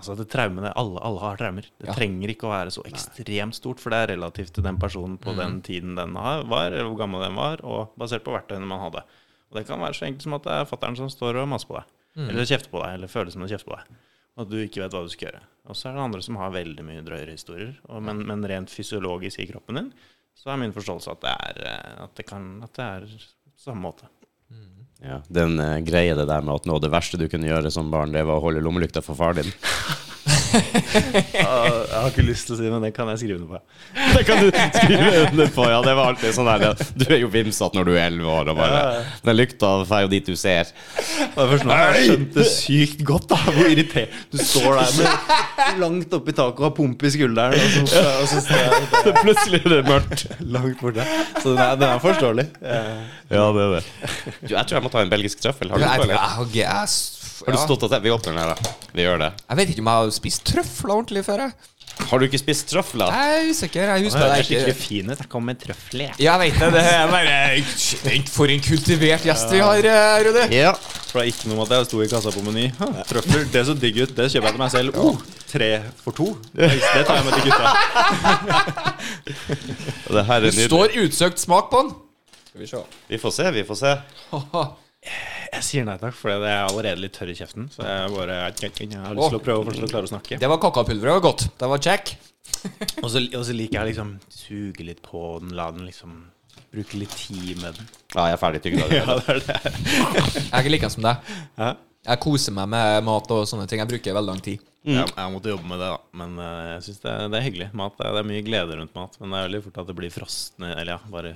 Altså 0.00 0.14
det 0.16 0.30
traumene, 0.32 0.70
alle, 0.80 0.96
alle 1.04 1.20
har 1.20 1.36
traumer. 1.36 1.66
Det 1.76 1.88
Ja. 1.90 1.92
trenger 1.92 2.30
ikke 2.32 2.46
å 2.48 2.52
være 2.54 2.70
så 2.72 2.80
ekstremt 2.88 3.52
stort, 3.58 3.80
for 3.82 3.92
det 3.92 3.98
er 4.00 4.14
relativt 4.16 4.54
til 4.56 4.64
den 4.64 4.78
personen 4.80 5.18
på 5.20 5.34
den 5.36 5.58
tiden 5.60 5.94
den 5.94 6.14
var, 6.16 6.40
eller 6.72 6.86
hvor 6.88 6.96
gammel 7.02 7.20
den 7.20 7.36
var, 7.36 7.60
og 7.62 7.92
basert 8.00 8.24
på 8.24 8.32
verktøyene 8.32 8.64
man 8.66 8.80
hadde. 8.80 9.02
Og 9.50 9.58
det 9.58 9.66
kan 9.68 9.78
være 9.82 9.92
så 9.98 10.06
enkelt 10.08 10.22
som 10.24 10.32
at 10.38 10.42
det 10.46 10.52
er 10.56 10.64
fattern 10.70 10.96
som 10.96 11.10
står 11.12 11.36
og 11.42 11.48
maser 11.52 11.68
på 11.68 11.76
deg, 11.76 11.84
eller 12.30 12.48
kjefter 12.48 12.70
på 12.72 12.80
deg, 12.80 12.94
eller 12.96 13.08
føler 13.12 13.30
som 13.30 13.42
en 13.44 13.48
kjefter 13.52 13.68
på 13.68 13.76
deg. 13.76 13.98
At 14.40 14.48
du 14.48 14.56
ikke 14.56 14.80
vet 14.80 14.92
hva 14.96 15.02
du 15.04 15.12
skal 15.12 15.28
gjøre. 15.28 15.42
Og 15.68 15.76
så 15.76 15.90
er 15.90 15.92
det 15.98 16.00
andre 16.06 16.22
som 16.24 16.36
har 16.40 16.50
veldig 16.56 16.84
mye 16.86 17.04
drøyere 17.04 17.36
historier. 17.36 17.76
Og, 17.90 18.00
men, 18.02 18.24
men 18.24 18.46
rent 18.48 18.70
fysiologisk 18.72 19.38
i 19.44 19.48
kroppen 19.52 19.74
din, 19.82 19.92
så 20.40 20.54
er 20.54 20.60
min 20.62 20.72
forståelse 20.72 21.12
at 21.12 21.20
det 21.24 21.34
er, 21.34 21.60
eh, 21.68 22.00
at 22.06 22.16
det 22.16 22.24
kan, 22.28 22.48
at 22.64 22.72
det 22.76 22.86
er 22.86 23.28
samme 23.60 23.84
måte. 23.84 24.08
Ja, 25.00 25.22
Den 25.32 25.56
uh, 25.60 25.78
greie 25.80 26.12
det 26.16 26.26
der 26.28 26.44
med 26.44 26.58
at 26.58 26.66
noe 26.68 26.76
av 26.76 26.82
det 26.84 26.90
verste 26.92 27.16
du 27.16 27.24
kunne 27.32 27.48
gjøre 27.48 27.70
som 27.72 27.88
barn, 27.92 28.12
det 28.12 28.26
var 28.28 28.36
å 28.36 28.44
holde 28.44 28.60
lommelykta 28.64 29.00
for 29.04 29.16
far 29.16 29.38
din. 29.38 29.48
jeg 31.34 31.46
har 31.46 32.08
ikke 32.10 32.24
lyst 32.26 32.48
til 32.48 32.54
å 32.54 32.58
si 32.58 32.64
det, 32.66 32.70
men 32.72 32.82
det 32.84 32.90
kan 32.96 33.08
jeg 33.12 33.20
skrive 33.22 33.38
under 33.38 33.48
på. 33.50 33.60
Det 34.16 34.22
kan 34.28 34.40
du 34.42 34.48
skrive 34.50 35.10
under 35.26 35.50
på. 35.54 35.66
Ja, 35.70 35.78
det 35.84 35.94
var 35.98 36.10
alltid 36.12 36.34
sånn 36.36 36.48
der 36.50 36.84
Du 37.00 37.04
er 37.08 37.20
jo 37.22 37.30
vimsete 37.32 37.78
når 37.78 37.88
du 37.88 37.92
er 37.94 38.02
elleve 38.08 38.32
år, 38.40 38.50
og 38.52 38.58
bare 38.60 38.80
Den 39.26 39.38
lykta 39.38 39.70
er 39.86 40.04
jo 40.06 40.10
dit 40.12 40.26
du 40.30 40.34
ser. 40.38 40.70
Det 40.70 41.28
er 41.44 41.52
først 41.54 41.66
nå 41.68 41.76
jeg 41.76 41.86
har 41.86 41.98
skjønt 42.08 42.34
det 42.38 42.46
sykt 42.50 43.04
godt, 43.08 43.28
da. 43.32 43.38
Hvor 43.50 43.70
irritert 43.70 44.18
Du 44.34 44.38
står 44.42 44.80
der 44.80 44.96
med 44.98 45.80
langt 45.84 46.16
oppi 46.18 46.34
taket 46.36 46.60
og 46.60 46.66
har 46.68 46.74
pump 46.76 47.04
i 47.06 47.12
skulderen, 47.14 47.54
og 47.54 47.88
så, 47.90 48.04
og 48.22 48.28
så 48.30 48.42
jeg 48.50 48.90
der 49.06 49.20
Plutselig 49.24 49.60
er 49.64 49.74
det 49.76 49.80
mørkt. 49.88 50.26
langt 50.40 50.80
borte. 50.82 51.04
Så 51.40 51.52
den 51.54 51.62
er, 51.64 51.74
den 51.80 51.88
er 51.90 52.02
forståelig. 52.02 52.46
Ja, 52.64 53.46
det 53.54 53.64
er 53.66 53.78
det. 53.78 53.84
Jeg 54.50 54.66
tror 54.66 54.76
jeg 54.78 54.84
må 54.86 54.92
ta 54.92 55.02
en 55.04 55.12
belgisk 55.12 55.40
trøffel. 55.44 55.70
Har 55.72 55.78
du, 55.80 55.84
Jeg, 55.84 56.10
jeg, 56.10 56.18
har- 56.18 56.54
jeg, 56.54 56.64
jeg, 56.64 57.19
har 57.46 57.52
du 57.54 57.58
ja. 57.58 57.64
stått 57.66 57.82
og 57.86 57.90
sett? 57.92 58.02
Vi 58.04 58.10
åpner 58.14 58.32
den 58.32 58.40
her, 58.42 58.54
da. 58.54 58.72
Vi 58.94 59.02
gjør 59.06 59.18
det. 59.24 59.32
jeg 59.48 59.56
vet 59.60 59.68
ikke 59.74 59.82
om 59.84 59.90
jeg 59.92 59.96
har 60.04 60.10
spist 60.16 60.44
trøfler 60.50 60.94
ordentlig 60.96 61.22
før. 61.26 61.38
Jeg, 61.46 61.52
Har 62.10 62.18
du 62.18 62.24
ikke 62.24 62.38
spist 62.40 62.68
trøfler? 62.70 63.10
jeg 63.12 63.40
er 63.40 63.50
usikker. 63.50 63.80
Jeg 63.90 63.98
Det 64.00 64.06
husker 64.08 64.24
er 64.24 64.30
det 64.34 64.44
skikkelig 64.46 64.74
ikke. 64.74 64.82
fin 64.88 65.10
ut. 65.10 65.18
Jeg 65.20 65.28
kom 65.32 65.44
med 65.44 65.58
trøfler, 65.60 66.04
jeg. 66.06 66.14
Ja, 66.24 66.36
jeg 66.38 66.52
vet 66.52 66.60
det. 66.60 66.70
det 66.72 66.84
er 66.94 67.06
bare, 67.12 68.22
for 68.32 68.46
en 68.54 68.62
kultivert 68.64 69.22
gjest 69.26 69.50
vi 69.52 69.58
har, 69.60 69.78
eh, 69.84 70.24
Rudi. 70.28 70.44
Ja. 70.56 70.72
For 71.10 71.18
det 71.18 71.24
er 71.26 71.30
ikke 71.34 71.48
noe 71.50 71.58
med 71.58 71.64
at 71.72 71.76
jeg 71.80 71.88
sto 71.90 72.02
i 72.04 72.08
kassa 72.12 72.30
på 72.30 72.42
Meny. 72.46 72.66
«Hæ, 72.78 72.88
Trøfler, 73.10 73.44
det 73.52 73.64
så 73.66 73.74
digg 73.74 73.96
ut. 74.04 74.12
Det 74.16 74.28
kjøper 74.30 74.46
jeg 74.48 74.54
til 74.56 74.62
meg 74.62 74.70
selv. 74.70 75.00
Oh, 75.02 75.16
tre 75.50 75.70
for 76.04 76.12
to. 76.16 76.28
Det 76.54 76.70
det 76.70 77.02
tar 77.08 77.18
jeg 77.18 77.24
med 77.24 77.32
til 77.34 77.44
gutta. 77.50 77.68
Det 80.10 80.24
her 80.26 80.36
er 80.36 80.40
Det 80.50 80.54
står 80.70 80.94
utsøkt 81.04 81.38
smak 81.42 81.70
på 81.72 81.82
den. 81.82 81.90
Skal 82.50 82.60
vi 82.60 82.66
se. 82.70 82.84
Vi 83.10 83.18
får 83.18 83.30
se, 83.34 83.50
vi 83.58 83.64
får 83.66 83.74
se. 83.82 83.96
Jeg 85.00 85.64
sier 85.64 85.86
nei 85.88 85.96
takk, 86.00 86.14
for 86.16 86.32
det 86.42 86.48
er 86.50 86.66
allerede 86.66 87.00
litt 87.00 87.14
tørr 87.16 87.32
i 87.32 87.36
kjeften. 87.38 87.70
Så 87.72 87.84
jeg 87.84 88.10
bare 88.12 88.34
jeg 88.36 88.90
har 89.00 89.16
lyst 89.16 89.32
til 89.32 89.38
å 89.38 89.44
prøve 89.44 89.72
å 89.72 89.88
klare 89.88 90.08
å 90.08 90.12
snakke. 90.12 90.38
Det 90.40 90.50
var 90.50 90.60
kakapulveret 90.62 91.16
var 91.18 91.24
godt. 91.24 91.46
Det 91.60 91.70
var 91.72 91.80
check. 91.82 92.12
Og 93.04 93.08
så, 93.12 93.20
og 93.36 93.42
så 93.46 93.54
liker 93.54 93.78
jeg 93.78 93.92
liksom 93.92 94.14
suge 94.32 94.84
litt 94.84 95.00
på 95.04 95.20
den, 95.42 95.52
la 95.56 95.68
den 95.72 95.84
liksom 95.86 96.22
Bruke 96.70 96.98
litt 97.00 97.12
tid 97.18 97.58
med 97.58 97.74
den. 97.74 97.86
Ja, 98.14 98.28
jeg 98.30 98.36
er 98.36 98.38
ferdig 98.38 98.60
tygd. 98.62 98.82
Ja, 98.94 99.16
det 99.18 99.40
det. 99.42 99.56
Jeg 99.58 100.44
er 100.52 100.60
ikke 100.60 100.72
like 100.76 100.90
som 100.92 101.02
deg. 101.02 101.30
Hæ? 101.58 101.70
Jeg 102.06 102.20
koser 102.22 102.54
meg 102.54 102.68
med 102.70 103.06
mat 103.08 103.32
og 103.34 103.42
sånne 103.50 103.66
ting. 103.68 103.80
Jeg 103.82 103.90
bruker 103.90 104.14
veldig 104.16 104.30
lang 104.30 104.42
tid. 104.44 104.62
Jeg, 104.86 105.08
jeg 105.10 105.32
måtte 105.34 105.50
jobbe 105.50 105.66
med 105.68 105.82
det, 105.82 105.88
da. 105.90 105.98
Men 106.22 106.38
eh, 106.40 106.68
jeg 106.76 106.84
syns 106.86 107.02
det, 107.02 107.14
det 107.32 107.40
er 107.40 107.46
hyggelig. 107.48 107.68
Mat, 107.76 107.96
det 107.98 108.12
det 108.14 108.22
er 108.22 108.28
mye 108.30 108.44
glede 108.46 108.78
rundt 108.78 108.94
mat. 108.96 109.18
Men 109.18 109.34
det 109.34 109.40
er 109.40 109.48
veldig 109.48 109.62
fort 109.66 109.80
at 109.82 109.90
det 109.90 109.96
blir 109.98 110.14
frosne 110.14 110.70
Eller 110.76 110.94
ja, 110.94 111.00
bare 111.12 111.34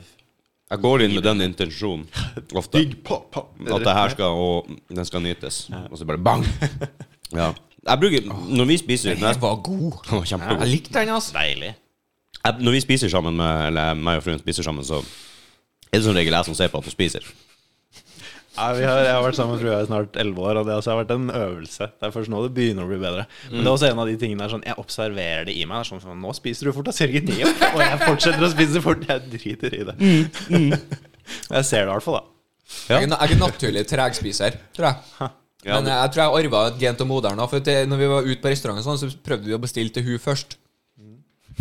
Jeg 0.70 0.80
går 0.80 1.02
inn 1.04 1.14
med 1.14 1.22
den 1.26 1.42
intensjonen 1.44 2.06
ofte. 2.60 2.80
pop, 3.04 3.28
pop. 3.34 3.50
At 3.60 3.84
det 3.84 3.94
her 3.94 4.08
skal 4.14 4.24
Og 4.24 4.70
den 4.88 5.04
skal 5.04 5.22
nytes. 5.22 5.68
Og 5.90 5.98
så 5.98 6.04
bare 6.08 6.18
bang! 6.18 6.46
Ja. 7.34 7.48
Jeg 7.88 7.98
bruker 7.98 8.26
Når 8.54 8.64
vi 8.68 8.76
spiser 8.78 9.16
Den 9.18 9.40
var 9.42 9.56
god. 9.64 9.96
Den 10.06 10.18
var 10.20 10.24
kjempegod. 10.28 10.60
Jeg 10.62 10.68
likte 10.70 10.98
den, 11.00 11.08
altså. 11.08 11.32
Deilig. 11.34 11.72
jeg, 12.44 12.54
Når 12.60 12.72
vi 12.76 12.80
spiser 12.84 13.08
sammen 13.08 13.36
med 13.36 13.66
Eller 13.66 13.94
meg 13.98 14.20
og 14.20 14.22
fruen 14.26 14.38
spiser 14.38 14.62
sammen, 14.62 14.84
så 14.84 15.00
er 15.90 15.98
det 15.98 16.04
som 16.04 16.14
regel 16.14 16.32
jeg 16.36 16.44
som 16.44 16.54
ser 16.54 16.70
på 16.70 16.78
at 16.78 16.84
du 16.86 16.90
spiser. 16.90 17.26
Ja, 18.54 18.68
vi 18.76 18.84
har, 18.86 19.00
jeg 19.02 19.14
har 19.16 19.24
vært 19.24 19.38
sammen 19.38 19.58
tror 19.58 19.70
jeg, 19.72 19.86
i 19.86 19.88
snart 19.88 20.18
elleve 20.22 20.44
år, 20.46 20.60
og 20.60 20.68
det 20.68 20.76
har 20.76 20.98
vært 21.00 21.14
en 21.14 21.30
øvelse. 21.34 21.88
Det 21.90 22.06
er 22.06 22.12
først 22.14 22.30
nå 22.30 22.42
det 22.44 22.52
begynner 22.54 22.86
å 22.86 22.90
bli 22.90 22.98
bedre. 23.02 23.24
Men 23.50 23.64
det 23.64 23.66
er 23.66 23.72
også 23.72 23.88
en 23.88 24.02
av 24.04 24.10
de 24.10 24.14
tingene 24.20 24.44
der 24.44 24.52
sånn 24.52 24.62
Jeg 24.66 24.78
observerer 24.78 25.48
det 25.48 25.56
i 25.58 25.64
meg. 25.66 25.80
Det 25.80 25.86
er 25.86 25.90
Sånn, 25.90 26.04
sånn, 26.04 26.20
nå 26.22 26.34
spiser 26.38 26.70
du 26.70 26.74
fort, 26.76 26.90
av 26.92 26.94
opp. 26.94 27.64
Og 27.72 27.82
jeg 27.82 27.98
fortsetter 28.04 28.46
å 28.46 28.52
spise 28.52 28.84
fort. 28.84 29.02
Jeg 29.10 29.26
driter 29.32 29.74
i 29.80 29.82
det. 29.90 29.96
Jeg 31.54 31.64
ser 31.64 31.86
det 31.86 31.88
i 31.88 31.92
hvert 31.94 32.04
fall, 32.04 32.20
da. 32.20 32.24
Jeg 32.88 33.06
er, 33.08 33.22
ikke 33.26 33.40
naturlig 33.40 33.82
tregspiser, 33.88 34.58
tror 34.76 34.90
jeg. 34.90 35.30
Ja, 35.64 35.78
Men 35.78 35.88
jeg 35.88 36.12
tror 36.12 36.20
jeg 36.20 36.44
arva 36.44 36.60
et 36.68 36.76
gen 36.82 36.98
til 37.00 37.08
moderen. 37.08 37.40
For 37.48 37.64
det, 37.64 37.76
når 37.88 38.00
vi 38.02 38.08
var 38.10 38.26
ute 38.28 38.40
på 38.42 38.50
restauranten, 38.52 38.84
sånn, 38.84 39.00
så 39.00 39.08
prøvde 39.24 39.48
vi 39.48 39.56
å 39.56 39.60
bestille 39.62 39.92
til 39.94 40.04
hun 40.04 40.20
først. 40.20 40.58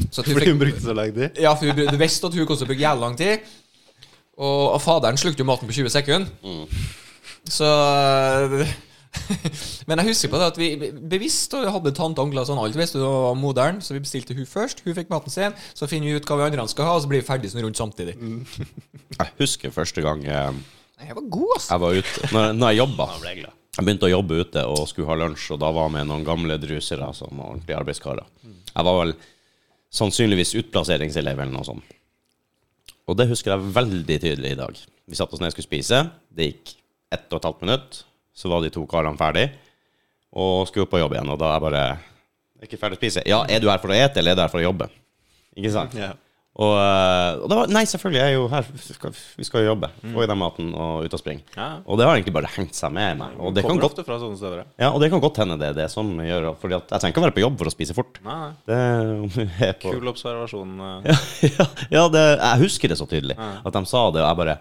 Så 0.09 0.23
at 0.23 0.27
hun 0.27 0.35
Fordi 0.35 0.49
hun 0.51 0.59
brukte 0.59 0.83
så 0.83 0.95
lang 0.97 1.13
tid. 1.15 1.39
ja, 1.39 1.53
for 1.55 1.69
hun, 1.69 1.85
du 1.87 1.99
visste 2.01 2.27
at 2.27 2.35
hun 2.35 2.47
kom 2.49 2.57
til 2.59 2.65
å 2.65 2.71
bruke 2.71 2.83
jævlig 2.83 3.05
lang 3.05 3.15
tid. 3.19 3.51
Og, 4.37 4.61
og 4.73 4.79
faderen 4.81 5.19
slukte 5.21 5.43
jo 5.43 5.49
maten 5.49 5.69
på 5.69 5.75
20 5.77 5.93
sekunder. 5.93 6.29
Så 7.53 7.67
Men 9.87 9.99
jeg 10.01 10.07
husker 10.09 10.31
på 10.31 10.39
det 10.41 10.47
at 10.47 10.57
vi 10.57 10.69
bevisst 11.11 11.53
og 11.53 11.67
hadde 11.75 11.91
tante 11.93 12.21
og 12.21 12.29
onkler 12.29 12.47
sånn 12.47 12.57
alt 12.61 12.77
visste 12.77 13.01
var 13.01 13.35
moderen, 13.37 13.81
så 13.83 13.93
vi 13.93 14.01
bestilte 14.01 14.33
hun 14.37 14.47
først. 14.49 14.81
Hun 14.85 14.95
fikk 14.97 15.11
maten 15.13 15.33
sin. 15.33 15.53
Så 15.77 15.85
finner 15.89 16.09
vi 16.09 16.15
ut 16.17 16.29
hva 16.29 16.39
vi 16.39 16.47
andre 16.47 16.65
skal 16.71 16.87
ha, 16.89 16.95
og 16.97 17.03
så 17.05 17.11
blir 17.11 17.21
vi 17.21 17.27
ferdig 17.27 17.51
sånn 17.53 17.61
rundt 17.65 17.77
samtidig. 17.79 18.15
Jeg 19.19 19.35
husker 19.37 19.73
første 19.75 20.01
gang 20.01 20.23
jeg, 20.25 20.63
Jeg 21.03 21.13
var 21.19 21.27
god, 21.35 21.51
ass. 21.59 21.67
jeg 21.69 21.81
var 21.83 21.97
ute 21.99 22.29
Når, 22.33 22.53
når 22.57 22.71
jeg 22.71 22.79
jobba. 22.79 23.05
Jeg 23.73 23.85
begynte 23.85 24.07
å 24.07 24.11
jobbe 24.15 24.39
ute 24.41 24.63
og 24.69 24.87
skulle 24.89 25.09
ha 25.11 25.17
lunsj, 25.21 25.51
og 25.53 25.59
da 25.61 25.69
var 25.73 25.85
jeg 25.87 25.93
med 25.99 26.09
noen 26.09 26.25
gamle 26.25 26.57
drusere 26.61 27.11
som 27.17 27.37
var 27.37 27.51
ordentlige 27.51 27.77
arbeidskarer. 27.77 28.25
Jeg 28.73 28.87
var 28.89 28.97
vel 29.03 29.13
sannsynligvis 29.93 30.55
utplasseringselev 30.63 31.37
eller 31.43 31.53
noe 31.53 31.67
sånt. 31.67 31.93
Og 33.09 33.17
det 33.19 33.27
husker 33.29 33.53
jeg 33.53 33.73
veldig 33.75 34.17
tydelig 34.23 34.53
i 34.53 34.59
dag. 34.59 34.79
Vi 35.09 35.19
satt 35.19 35.33
oss 35.35 35.41
ned 35.41 35.51
og 35.51 35.55
skulle 35.55 35.67
spise. 35.67 35.99
Det 36.31 36.49
gikk 36.49 36.73
ett 37.13 37.27
og 37.29 37.41
et 37.41 37.47
halvt 37.49 37.63
minutt. 37.65 38.01
Så 38.33 38.49
var 38.49 38.63
de 38.63 38.71
to 38.73 38.85
karene 38.89 39.19
ferdig 39.19 39.49
og 40.33 40.65
skulle 40.69 40.89
på 40.89 41.01
jobb 41.01 41.13
igjen. 41.13 41.29
Og 41.29 41.39
da 41.41 41.51
er 41.51 41.57
jeg 41.57 41.65
bare 41.67 41.83
ikke 42.63 42.79
ferdig 42.81 42.97
å 42.97 43.01
spise? 43.01 43.23
Ja, 43.29 43.43
er 43.45 43.61
du 43.61 43.67
her 43.69 43.81
for 43.83 43.93
å 43.93 43.97
ete, 43.97 44.21
eller 44.21 44.33
er 44.33 44.39
du 44.39 44.43
her 44.45 44.53
for 44.53 44.63
å 44.63 44.65
jobbe? 44.65 44.87
Ikke 45.53 45.73
sant? 45.75 45.93
Ja. 45.99 46.13
Og, 46.53 46.69
eh, 46.77 47.39
og 47.41 47.47
det 47.49 47.55
var 47.57 47.71
Nei, 47.73 47.81
selvfølgelig, 47.89 48.19
jeg 48.21 48.29
er 48.29 48.35
jo 48.35 48.43
her. 48.51 48.67
Vi 48.77 48.93
skal, 48.93 49.13
vi 49.39 49.45
skal 49.47 49.63
jo 49.63 49.71
jobbe. 49.71 49.87
Få 50.13 50.21
i 50.21 50.27
deg 50.29 50.37
maten 50.37 50.67
og 50.77 51.07
ut 51.07 51.15
og 51.17 51.21
springe. 51.21 51.41
Ja. 51.57 51.69
Og 51.89 51.97
det 51.97 52.05
har 52.05 52.13
egentlig 52.13 52.33
bare 52.35 52.51
hengt 52.53 52.77
seg 52.77 52.91
med 52.93 53.17
meg. 53.23 53.39
Og 53.41 53.55
det 53.55 53.63
kan 53.63 53.71
Kommer 53.71 53.87
godt, 53.87 53.95
ofte 53.97 54.05
fra 54.05 54.17
sånne 54.21 54.37
steder. 54.37 54.59
ja. 54.61 54.65
ja, 54.85 54.89
og 54.93 55.01
det 55.01 55.09
kan 55.09 55.23
godt 55.23 55.39
hende 55.41 55.57
det 55.57 55.71
er 55.71 55.79
det 55.79 55.87
som 55.89 56.11
gjør 56.21 56.51
Fordi 56.61 56.77
at 56.77 56.93
jeg 56.93 57.01
trenger 57.01 57.15
ikke 57.15 57.23
å 57.23 57.25
være 57.25 57.35
på 57.39 57.43
jobb 57.45 57.57
for 57.63 57.71
å 57.71 57.73
spise 57.73 57.95
fort. 57.97 58.19
Nei, 58.27 58.35
nei. 58.69 59.47
Det 59.63 59.71
på 59.81 59.95
Kul 59.95 60.11
observasjon. 60.13 60.75
eh. 60.77 61.09
ja, 61.09 61.17
ja, 61.55 61.65
ja 61.97 62.03
det, 62.13 62.23
jeg 62.37 62.61
husker 62.67 62.93
det 62.93 62.99
så 63.01 63.09
tydelig. 63.09 63.39
At 63.41 63.73
de 63.73 63.83
sa 63.89 64.03
det, 64.13 64.21
og 64.21 64.27
jeg 64.29 64.39
bare 64.43 64.57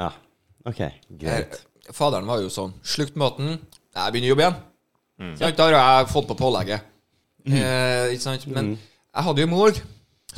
Ja, 0.00 0.10
OK, 0.72 0.82
greit. 1.22 1.60
Eh, 1.86 1.94
Faderen 1.94 2.26
var 2.28 2.42
jo 2.42 2.50
sånn 2.52 2.74
Slukt 2.86 3.14
maten. 3.18 3.60
Jeg 3.94 4.10
begynner 4.16 4.30
å 4.30 4.34
jobbe 4.34 4.44
igjen. 4.48 4.58
Sant? 5.38 5.56
Da 5.58 5.70
har 5.70 5.78
jeg 6.00 6.10
fått 6.16 6.28
på 6.30 6.36
pålegget. 6.38 6.90
Eh, 7.46 8.10
ikke 8.16 8.26
sant? 8.26 8.44
Men 8.50 8.74
jeg 8.74 9.26
hadde 9.30 9.46
jo 9.46 9.50
mor 9.54 9.70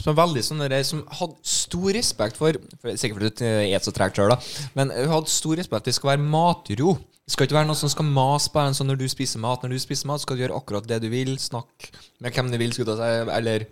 som 0.01 0.17
veldig 0.17 0.43
sånn 0.45 0.63
som 0.89 1.03
hadde 1.19 1.37
stor 1.45 1.93
respekt 1.95 2.39
for, 2.41 2.57
for 2.81 2.97
Sikkert 2.97 3.19
fordi 3.19 3.33
du 3.43 3.75
et 3.77 3.85
så 3.85 3.93
tregt 3.95 4.17
sjøl, 4.19 4.33
da. 4.33 4.39
Men 4.79 4.93
hun 4.95 5.13
hadde 5.13 5.33
stor 5.33 5.59
respekt. 5.61 5.89
Det 5.89 5.97
skal 5.97 6.15
være 6.15 6.25
matro. 6.25 6.97
Det 7.23 7.35
skal 7.35 7.47
ikke 7.47 7.59
være 7.61 7.69
noe 7.69 7.79
som 7.79 7.93
skal 7.93 8.09
mase 8.09 8.51
på 8.51 8.63
en 8.63 8.75
sånn 8.75 8.91
når 8.91 9.03
du 9.05 9.07
spiser 9.13 9.43
mat. 9.43 9.63
Når 9.63 9.77
du 9.77 9.83
spiser 9.85 10.09
mat, 10.11 10.25
skal 10.25 10.39
du 10.39 10.43
gjøre 10.47 10.59
akkurat 10.59 10.89
det 10.89 11.03
du 11.05 11.09
vil. 11.13 11.37
Snakke 11.41 11.93
med 12.25 12.35
hvem 12.35 12.51
du 12.51 12.59
vil, 12.61 12.75
si. 12.75 12.85
Eller 13.37 13.69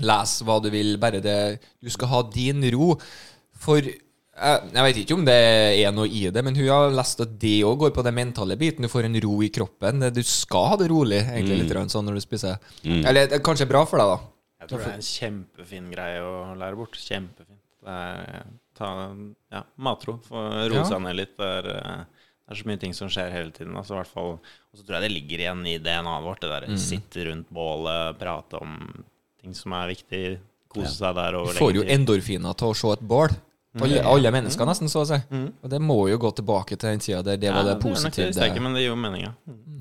Les 0.00 0.38
hva 0.46 0.56
du 0.62 0.70
vil, 0.72 0.94
bare 0.96 1.20
det 1.20 1.60
Du 1.82 1.90
skal 1.92 2.08
ha 2.08 2.22
din 2.32 2.64
ro. 2.72 2.94
For 3.60 3.82
jeg, 3.82 4.60
jeg 4.72 4.84
vet 4.86 5.00
ikke 5.02 5.16
om 5.18 5.26
det 5.26 5.36
er 5.82 5.92
noe 5.92 6.08
i 6.08 6.22
det, 6.32 6.40
men 6.44 6.56
hun 6.56 6.70
har 6.70 6.94
lest 6.94 7.20
at 7.20 7.34
det 7.40 7.58
òg 7.68 7.82
går 7.82 7.92
på 7.96 8.04
den 8.06 8.16
mentale 8.16 8.56
biten. 8.60 8.86
Du 8.86 8.90
får 8.92 9.08
en 9.08 9.18
ro 9.26 9.40
i 9.44 9.50
kroppen. 9.52 10.06
Du 10.14 10.22
skal 10.24 10.70
ha 10.72 10.78
det 10.80 10.88
rolig, 10.92 11.20
egentlig, 11.24 11.60
litt 11.64 11.92
sånn 11.92 12.08
når 12.08 12.20
du 12.20 12.24
spiser. 12.24 12.62
Eller 12.84 13.28
det 13.28 13.40
er 13.40 13.44
kanskje 13.44 13.68
bra 13.68 13.84
for 13.88 14.00
deg, 14.00 14.14
da. 14.14 14.28
Jeg 14.62 14.70
tror 14.70 14.78
det 14.82 14.88
er 14.92 14.98
en 15.00 15.06
kjempefin 15.10 15.90
greie 15.92 16.22
å 16.22 16.32
lære 16.58 16.78
bort. 16.78 16.96
Kjempefint. 17.02 17.58
Er 17.82 18.44
ta, 18.78 18.88
ja, 19.50 19.62
matro. 19.82 20.16
Få 20.22 20.42
roe 20.70 20.84
seg 20.86 21.02
ned 21.02 21.16
litt. 21.18 21.32
Det 21.36 21.48
er, 21.58 21.68
eh, 21.72 22.04
det 22.46 22.54
er 22.54 22.60
så 22.62 22.68
mye 22.70 22.80
ting 22.84 22.94
som 22.94 23.10
skjer 23.10 23.32
hele 23.34 23.50
tiden. 23.54 23.74
Altså, 23.76 23.98
fall, 24.06 24.36
og 24.38 24.78
så 24.78 24.84
tror 24.86 25.00
jeg 25.00 25.08
det 25.08 25.12
ligger 25.16 25.42
igjen 25.44 25.66
i 25.66 25.78
DNA-et 25.82 26.26
vårt. 26.26 26.40
Det 26.44 26.50
der 26.52 26.68
Mm. 26.70 26.78
sitte 26.78 27.26
rundt 27.26 27.50
bålet, 27.50 28.18
prate 28.22 28.60
om 28.62 29.04
ting 29.42 29.54
som 29.54 29.72
er 29.74 29.88
viktig. 29.94 30.38
Kose 30.72 30.94
seg 30.96 31.14
der 31.14 31.32
Du 31.32 31.52
får 31.58 31.74
jo 31.74 31.82
lenge 31.82 31.98
endorfiner 31.98 32.56
til 32.56 32.68
å 32.68 32.76
se 32.76 32.92
et 32.92 33.00
bål. 33.06 33.28
Alle, 33.80 34.02
alle 34.04 34.30
mennesker, 34.34 34.68
nesten, 34.68 34.90
så 34.92 35.00
å 35.00 35.06
si. 35.08 35.16
Og 35.32 35.70
det 35.72 35.78
må 35.80 35.96
jo 36.10 36.18
gå 36.20 36.30
tilbake 36.36 36.76
til 36.76 36.90
den 36.90 37.00
tida 37.00 37.22
der 37.24 37.38
det 37.40 37.48
var 37.48 37.64
det 37.64 37.70
Ja, 37.70 37.76
er 37.76 37.78
det 37.78 37.80
positive. 37.80 38.26
visste 38.28 38.48
ikke, 38.50 38.60
men 38.60 38.76
det 38.76 38.82
gir 38.82 38.90
jo 38.90 38.98
mening, 39.00 39.22
ja. 39.24 39.32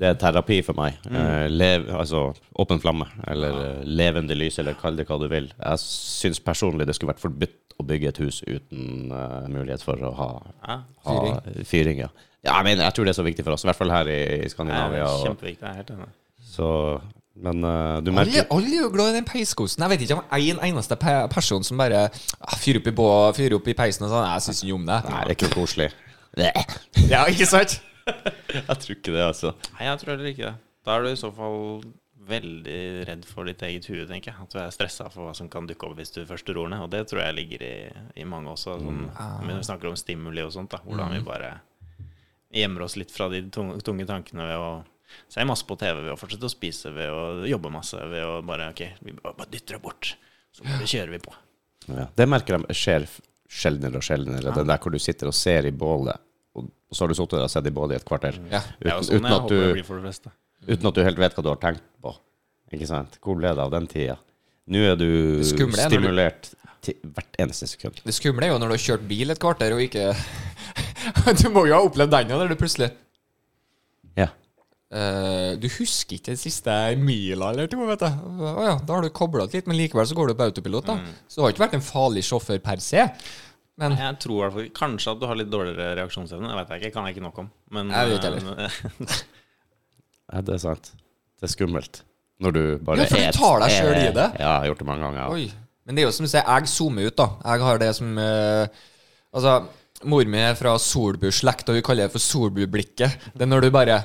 Det 0.02 0.08
er 0.08 0.16
terapi 0.22 0.62
for 0.64 0.80
meg. 0.80 0.96
Eh, 1.12 1.48
lev, 1.52 1.90
altså 1.92 2.22
åpen 2.64 2.80
flamme, 2.80 3.10
eller 3.28 3.58
uh, 3.58 3.84
levende 3.84 4.38
lys, 4.38 4.62
eller 4.64 4.78
kall 4.80 4.96
det 4.96 5.10
hva 5.10 5.20
du 5.20 5.28
vil. 5.32 5.52
Jeg 5.52 5.84
syns 5.84 6.40
personlig 6.40 6.88
det 6.88 6.96
skulle 6.96 7.12
vært 7.12 7.24
forbudt 7.26 7.76
å 7.82 7.86
bygge 7.88 8.14
et 8.14 8.22
hus 8.24 8.42
uten 8.48 9.12
uh, 9.12 9.44
mulighet 9.52 9.84
for 9.84 10.00
å 10.08 10.14
ha, 10.16 10.30
ja. 10.64 10.78
ha 11.10 11.18
fyring. 11.68 12.06
ja. 12.06 12.10
ja, 12.46 12.56
jeg 12.56 12.70
mener, 12.70 12.86
jeg 12.88 12.96
tror 12.96 13.10
det 13.10 13.14
er 13.16 13.20
så 13.20 13.28
viktig 13.28 13.46
for 13.46 13.58
oss, 13.58 13.66
i 13.68 13.72
hvert 13.74 13.82
fall 13.82 13.92
her 13.94 14.08
i, 14.08 14.20
i 14.24 14.38
Det 14.40 14.48
er 14.48 14.56
Skandinavia. 14.56 15.10
Og, 15.10 15.26
kjempeviktig. 15.28 15.66
Jeg 15.68 15.74
er 15.74 15.82
helt 15.84 15.94
enig. 15.98 16.10
så, 16.56 16.70
men 17.36 17.64
uh, 17.64 18.02
du 18.04 18.12
merker 18.12 18.44
alle 18.52 18.68
er 18.76 18.82
jo 18.84 18.90
glad 18.92 19.14
i 19.14 19.20
den 19.22 19.28
peiskosten. 19.30 19.86
Jeg 19.86 19.94
vet 19.94 20.02
ikke 20.06 20.18
om 20.20 20.26
en 20.36 20.60
eneste 20.68 20.98
pe 21.00 21.14
person 21.32 21.64
som 21.64 21.80
bare 21.80 22.10
ah, 22.12 22.58
fyrer 22.60 22.82
opp, 22.82 22.90
i 22.92 22.96
bå- 22.98 23.32
fyrer 23.38 23.56
opp 23.56 23.70
i 23.72 23.76
peisen 23.78 24.04
og 24.08 24.12
sånn. 24.12 24.28
Jeg 24.34 24.46
syns 24.48 24.60
ikke 24.66 24.76
om 24.76 24.86
det. 24.90 25.00
Nei, 25.08 25.22
det 25.24 25.32
er 25.32 25.38
ikke 25.40 25.54
koselig. 25.56 25.88
Ja, 27.08 27.24
ikke 27.32 27.48
sant? 27.48 27.78
Jeg 28.52 28.78
tror 28.84 28.96
ikke 28.98 29.14
det, 29.16 29.24
altså. 29.24 29.52
Nei, 29.78 29.86
jeg 29.88 30.00
tror 30.02 30.10
heller 30.16 30.30
ikke 30.32 30.48
det. 30.50 30.54
Da 30.84 30.96
er 30.98 31.04
du 31.06 31.10
i 31.12 31.20
så 31.20 31.30
fall 31.36 31.60
veldig 32.32 32.80
redd 33.08 33.26
for 33.30 33.48
ditt 33.48 33.62
eget 33.66 33.86
hue, 33.90 34.04
tenker 34.10 34.32
jeg. 34.32 34.44
At 34.44 34.54
du 34.54 34.58
er 34.62 34.74
stressa 34.74 35.08
for 35.14 35.28
hva 35.28 35.34
som 35.38 35.48
kan 35.54 35.68
dukke 35.70 35.88
opp 35.88 35.98
hvis 36.00 36.12
du 36.16 36.22
først 36.28 36.50
ror 36.56 36.70
ned. 36.72 36.82
Og 36.84 36.90
det 36.94 37.04
tror 37.10 37.22
jeg 37.24 37.38
ligger 37.38 37.64
i, 37.66 37.74
i 38.22 38.26
mange 38.28 38.52
også. 38.54 38.76
Sånn, 38.82 39.04
Når 39.16 39.52
vi 39.62 39.68
snakker 39.70 39.92
om 39.92 39.98
stimuli 40.00 40.44
og 40.46 40.52
sånt, 40.56 40.74
da. 40.74 40.82
Hvordan 40.86 41.14
vi 41.16 41.22
bare 41.26 41.52
gjemmer 42.52 42.84
oss 42.88 42.98
litt 43.00 43.14
fra 43.14 43.30
de 43.32 43.44
tunge, 43.54 43.78
tunge 43.86 44.08
tankene 44.10 44.50
ved 44.50 44.60
å 44.60 44.72
se 45.32 45.46
masse 45.48 45.68
på 45.68 45.78
TV, 45.80 46.02
ved 46.06 46.14
å 46.14 46.20
fortsette 46.20 46.48
å 46.48 46.52
spise, 46.52 46.92
ved 46.96 47.12
å 47.12 47.48
jobbe 47.50 47.72
masse, 47.74 48.00
ved 48.12 48.26
å 48.28 48.40
bare 48.46 48.70
OK, 48.74 48.84
vi 49.06 49.16
bare 49.22 49.48
dytter 49.52 49.78
det 49.78 49.84
bort. 49.84 50.14
Så 50.52 50.66
bare 50.68 50.88
kjører 50.90 51.14
vi 51.16 51.22
på. 51.24 51.34
Ja, 51.92 52.08
det 52.16 52.28
merker 52.30 52.60
jeg 52.60 52.78
skjer 52.78 53.08
sjeldnere 53.52 54.00
og 54.00 54.06
sjeldnere. 54.06 54.54
Det 54.56 54.66
der 54.68 54.82
hvor 54.84 54.94
du 54.94 55.00
sitter 55.02 55.32
og 55.32 55.36
ser 55.38 55.68
i 55.68 55.74
bålet, 55.76 56.20
og 56.56 56.68
så 56.92 57.06
har 57.06 57.12
du 57.12 57.16
sittet 57.18 57.38
der 57.40 57.48
og 57.48 57.54
sett 57.54 57.68
i 57.70 57.74
bålet 57.76 57.96
i 57.96 58.02
et 58.02 58.08
kvarter. 58.08 58.38
Ja. 58.52 58.62
Er 58.84 59.00
Uten, 59.00 59.08
sånn 59.08 59.22
uten, 59.22 59.30
jeg 59.30 59.38
at 59.38 59.52
du, 59.52 59.60
de 60.68 60.74
uten 60.76 60.90
at 60.92 60.98
du 60.98 61.04
helt 61.08 61.22
vet 61.24 61.38
hva 61.38 61.44
du 61.46 61.50
har 61.54 61.62
tenkt 61.62 61.86
på. 62.04 62.12
Ikke 62.76 62.88
sant? 62.88 63.16
Hvor 63.24 63.40
ble 63.40 63.52
det 63.56 63.64
av 63.64 63.72
den 63.74 63.88
tida? 63.92 64.18
Nå 64.72 64.82
er 64.92 64.98
du 65.00 65.08
skumle 65.48 65.80
er 65.80 65.90
du- 65.90 65.96
stimulert 65.98 66.52
til 66.82 66.98
hvert 67.04 67.38
eneste 67.44 67.68
sekund. 67.70 68.00
Det 68.04 68.14
skumle 68.16 68.48
er 68.48 68.54
jo 68.54 68.60
når 68.62 68.72
du 68.72 68.76
har 68.78 68.84
kjørt 68.86 69.08
bil 69.10 69.30
et 69.34 69.40
kvarter 69.42 69.76
og 69.76 69.84
ikke 69.84 70.12
Du 71.42 71.48
må 71.54 71.66
jo 71.70 71.76
ha 71.76 71.82
opplevd 71.86 72.14
den, 72.14 72.32
ja, 72.34 72.40
der 72.42 72.52
du 72.52 72.58
plutselig 72.60 72.92
Ja. 72.92 72.98
Eh, 74.92 75.54
du 75.56 75.70
husker 75.72 76.18
ikke 76.18 76.34
den 76.34 76.40
siste 76.42 76.74
mila 77.00 77.54
eller 77.54 77.70
to, 77.72 77.80
vet 77.88 78.02
du. 78.04 78.10
Å 78.44 78.66
ja, 78.66 78.74
da 78.76 78.98
har 78.98 79.06
du 79.06 79.14
kobla 79.16 79.46
litt, 79.48 79.70
men 79.70 79.80
likevel 79.80 80.10
så 80.10 80.18
går 80.18 80.32
du 80.32 80.36
på 80.36 80.50
autopilot, 80.50 80.90
da. 80.90 80.98
Så 81.32 81.40
du 81.40 81.46
har 81.46 81.56
ikke 81.56 81.64
vært 81.64 81.78
en 81.80 81.86
farlig 81.86 82.26
sjåfør 82.28 82.60
per 82.66 82.84
se. 82.84 83.08
Men 83.82 83.96
Jeg 83.98 84.18
tror 84.22 84.36
i 84.36 84.42
hvert 84.44 84.54
fall 84.54 84.68
Kanskje 84.78 85.14
at 85.14 85.22
du 85.22 85.26
har 85.30 85.38
litt 85.40 85.50
dårligere 85.50 85.96
reaksjonsevne. 85.98 86.50
Det 86.52 86.58
vet 86.60 86.74
jeg 86.74 86.82
ikke, 86.84 86.94
kan 86.98 87.08
jeg 87.08 87.16
ikke 87.16 87.24
nok 87.24 87.40
om. 87.46 87.50
Men 87.72 87.94
Jeg 87.96 88.12
vet 88.12 88.28
heller. 88.28 88.78
ja, 90.34 90.44
det 90.46 90.56
er 90.58 90.64
sant. 90.68 90.92
Det 91.40 91.48
er 91.48 91.54
skummelt. 91.56 92.04
Når 92.42 92.56
du 92.58 92.64
bare 92.84 93.06
Ja, 93.06 93.10
for 93.10 93.22
du 93.22 93.38
tar 93.40 93.64
deg 93.64 93.76
selv 93.78 93.96
i 93.96 94.06
det. 94.18 94.30
Ja, 94.36 94.44
jeg 94.44 94.52
har 94.52 94.72
gjort 94.72 94.84
det 94.84 94.90
mange 94.92 95.08
ganger. 95.08 95.36
Oi. 95.38 95.48
Men 95.86 95.98
det 95.98 96.04
er 96.04 96.10
jo 96.10 96.14
som 96.14 96.28
du 96.28 96.30
sier, 96.30 96.46
jeg 96.46 96.70
zoomer 96.70 97.08
ut, 97.10 97.18
da. 97.18 97.28
Jeg 97.48 97.66
har 97.66 97.82
det 97.82 97.92
som 97.98 98.18
uh, 98.18 98.82
Altså, 99.32 99.54
mor 100.12 100.28
mi 100.28 100.42
er 100.44 100.58
fra 100.60 100.74
Solbu-slekt, 100.82 101.70
og 101.72 101.78
vi 101.78 101.84
kaller 101.86 102.10
det 102.10 102.14
for 102.14 102.24
Solbu-blikket. 102.24 103.32
Det 103.32 103.46
er 103.46 103.50
når 103.50 103.66
du 103.66 103.70
bare 103.74 104.02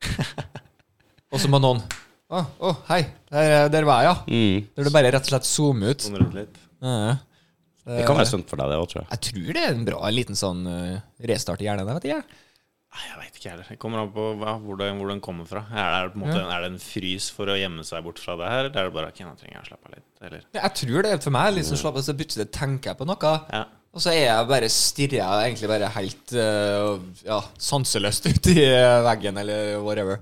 Og 1.32 1.38
så 1.42 1.50
må 1.50 1.60
noen 1.62 1.82
Å, 2.30 2.44
å, 2.62 2.70
hei. 2.90 3.00
Der, 3.30 3.70
der 3.72 3.86
var 3.88 4.04
jeg, 4.04 4.10
ja. 4.10 4.14
Mm. 4.30 4.68
Der 4.76 4.86
du 4.86 4.92
bare 4.94 5.10
rett 5.10 5.26
og 5.26 5.32
slett 5.32 5.48
zoomer 5.48 5.96
ut. 5.96 6.06
Ja. 6.78 7.16
Det 7.90 8.04
kan 8.06 8.18
være 8.18 8.28
sunt 8.30 8.46
for 8.50 8.60
deg, 8.60 8.70
det 8.70 8.78
òg, 8.78 8.86
tror 8.92 9.00
jeg. 9.00 9.08
Jeg 9.10 9.22
tror 9.26 9.56
det 9.56 9.64
er 9.64 9.74
en 9.74 9.88
bra 9.88 9.98
en 10.06 10.14
liten 10.14 10.38
sånn 10.38 10.60
eh, 10.70 11.00
restart 11.26 11.64
i 11.64 11.66
hjernen. 11.66 11.90
Vet 11.96 12.06
jeg. 12.06 12.22
Nei, 12.90 13.02
jeg 13.06 13.18
veit 13.20 13.36
ikke 13.38 13.50
heller. 13.52 13.66
Det 13.70 13.78
kommer 13.82 14.02
an 14.02 14.12
på 14.14 14.24
ja, 14.34 14.54
hvor, 14.62 14.78
den, 14.78 14.96
hvor 14.98 15.10
den 15.12 15.20
kommer 15.22 15.46
fra. 15.46 15.62
Er 15.70 16.06
det, 16.08 16.14
på 16.14 16.20
en 16.20 16.24
måte, 16.24 16.40
er 16.42 16.64
det 16.64 16.70
en 16.72 16.80
frys 16.82 17.28
for 17.34 17.50
å 17.50 17.58
gjemme 17.58 17.84
seg 17.86 18.02
bort 18.06 18.18
fra 18.22 18.34
det 18.38 18.48
her, 18.50 18.62
eller 18.66 18.80
er 18.82 18.88
det 18.88 18.94
bare 18.96 19.10
ok, 19.12 19.20
nå 19.26 19.34
trenger 19.38 19.56
jeg 19.56 19.62
å 19.62 19.68
slappe 19.68 19.90
av 19.90 19.94
litt? 19.94 20.08
Eller? 20.26 20.46
Jeg 20.58 20.72
tror 20.80 21.06
det 21.06 21.12
er 21.14 21.22
for 21.26 21.36
meg. 21.38 21.52
Liksom 21.58 21.80
slapp 21.82 22.00
av, 22.00 22.06
så 22.06 22.16
plutselig 22.18 22.48
tenker 22.54 22.92
jeg 22.92 22.98
på 22.98 23.06
noe. 23.10 23.34
Ja. 23.54 23.62
Og 23.90 24.02
så 24.04 24.12
er 24.14 24.20
jeg 24.28 24.46
bare 24.46 24.68
stirrer 24.70 25.16
jeg 25.18 25.46
egentlig 25.48 25.68
bare 25.72 25.88
helt 25.96 26.34
uh, 26.38 27.00
ja, 27.26 27.40
sanseløst 27.58 28.28
ut 28.30 28.46
i 28.52 28.58
veggen 29.08 29.40
eller 29.42 29.80
whatever. 29.82 30.20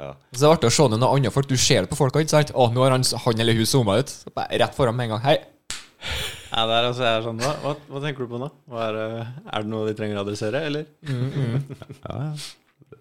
Ja. 0.00 0.12
Så 0.32 0.38
det 0.38 0.46
er 0.46 0.52
artig 0.54 0.68
å 0.70 0.74
se 0.76 0.86
noen 0.88 1.02
andre 1.08 1.32
folk. 1.34 1.48
Du 1.50 1.56
ser 1.60 1.82
det 1.84 1.90
på 1.90 1.98
folka, 1.98 2.22
ikke 2.22 2.30
sant? 2.32 2.52
Å, 2.54 2.68
nå 2.72 2.84
har 2.86 2.94
han, 2.94 3.02
han 3.24 3.42
eller 3.42 3.58
hun 3.58 3.66
zooma 3.68 3.98
ut. 4.00 4.12
Så 4.22 4.30
bare 4.36 4.60
rett 4.62 4.76
foran 4.78 4.94
med 4.96 5.08
en 5.10 5.16
gang. 5.16 5.24
Hei. 5.26 5.34
Ja, 6.50 6.62
der 6.70 6.86
altså, 6.88 7.02
jeg 7.04 7.18
er 7.18 7.26
sånn, 7.26 7.42
hva, 7.42 7.50
hva, 7.62 7.74
hva 7.90 8.00
tenker 8.06 8.24
du 8.26 8.30
på 8.32 8.38
nå? 8.40 8.48
Hva 8.70 8.86
er, 8.88 8.96
det- 8.96 9.26
er 9.52 9.66
det 9.66 9.70
noe 9.74 9.88
vi 9.90 9.96
trenger 9.98 10.18
å 10.18 10.24
adressere, 10.24 10.62
eller? 10.70 10.86
Ja, 12.06 12.14
ja. 12.30 12.32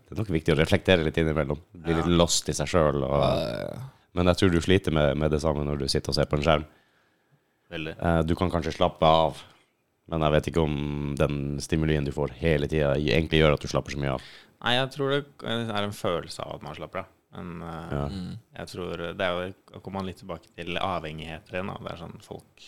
Det 0.10 0.16
er 0.18 0.20
nok 0.24 0.30
viktig 0.34 0.54
å 0.54 0.58
reflektere 0.58 1.06
litt 1.06 1.18
innimellom. 1.22 1.58
Bli 1.86 1.94
litt 2.00 2.10
lost 2.10 2.50
i 2.50 2.54
seg 2.58 2.70
sjøl. 2.70 3.04
Eh, 3.06 3.80
Men 4.18 4.30
jeg 4.32 4.40
tror 4.42 4.52
du 4.54 4.60
sliter 4.66 4.94
med, 4.98 5.14
med 5.22 5.30
det 5.34 5.40
samme 5.46 5.62
når 5.66 5.84
du 5.84 5.88
sitter 5.90 6.10
og 6.10 6.18
ser 6.18 6.26
på 6.30 6.38
en 6.40 6.46
skjerm. 6.46 6.66
Veldig. 7.74 7.94
Eh, 8.02 8.20
Du 8.26 8.34
kan 8.38 8.50
kanskje 8.54 8.74
slappe 8.74 9.06
av, 9.06 9.38
men 10.10 10.26
jeg 10.26 10.36
vet 10.36 10.50
ikke 10.52 10.64
om 10.66 10.78
den 11.20 11.40
stimulien 11.64 12.08
du 12.08 12.12
får 12.16 12.34
hele 12.42 12.70
tida, 12.70 12.96
egentlig 12.98 13.44
gjør 13.44 13.56
at 13.58 13.64
du 13.64 13.70
slapper 13.72 13.94
så 13.94 14.02
mye 14.02 14.16
av. 14.18 14.28
Nei, 14.60 14.74
jeg 14.76 14.92
tror 14.96 15.14
det 15.14 15.24
er 15.46 15.86
en 15.86 15.96
følelse 15.96 16.44
av 16.44 16.58
at 16.58 16.66
man 16.66 16.78
slapper 16.78 17.04
av. 17.04 17.12
Men 17.38 17.62
eh, 17.62 17.92
Ja. 17.94 18.06
jeg 18.62 18.72
tror 18.72 19.04
det 19.18 19.22
er 19.26 19.36
jo 19.38 19.82
kommer 19.84 20.00
man 20.00 20.10
litt 20.10 20.18
tilbake 20.24 20.50
til 20.58 20.80
avhengigheter 20.82 21.60
igjen. 21.60 21.70
da. 21.70 21.78
Det 21.86 21.92
er 21.94 22.02
sånn 22.02 22.18
folk 22.26 22.66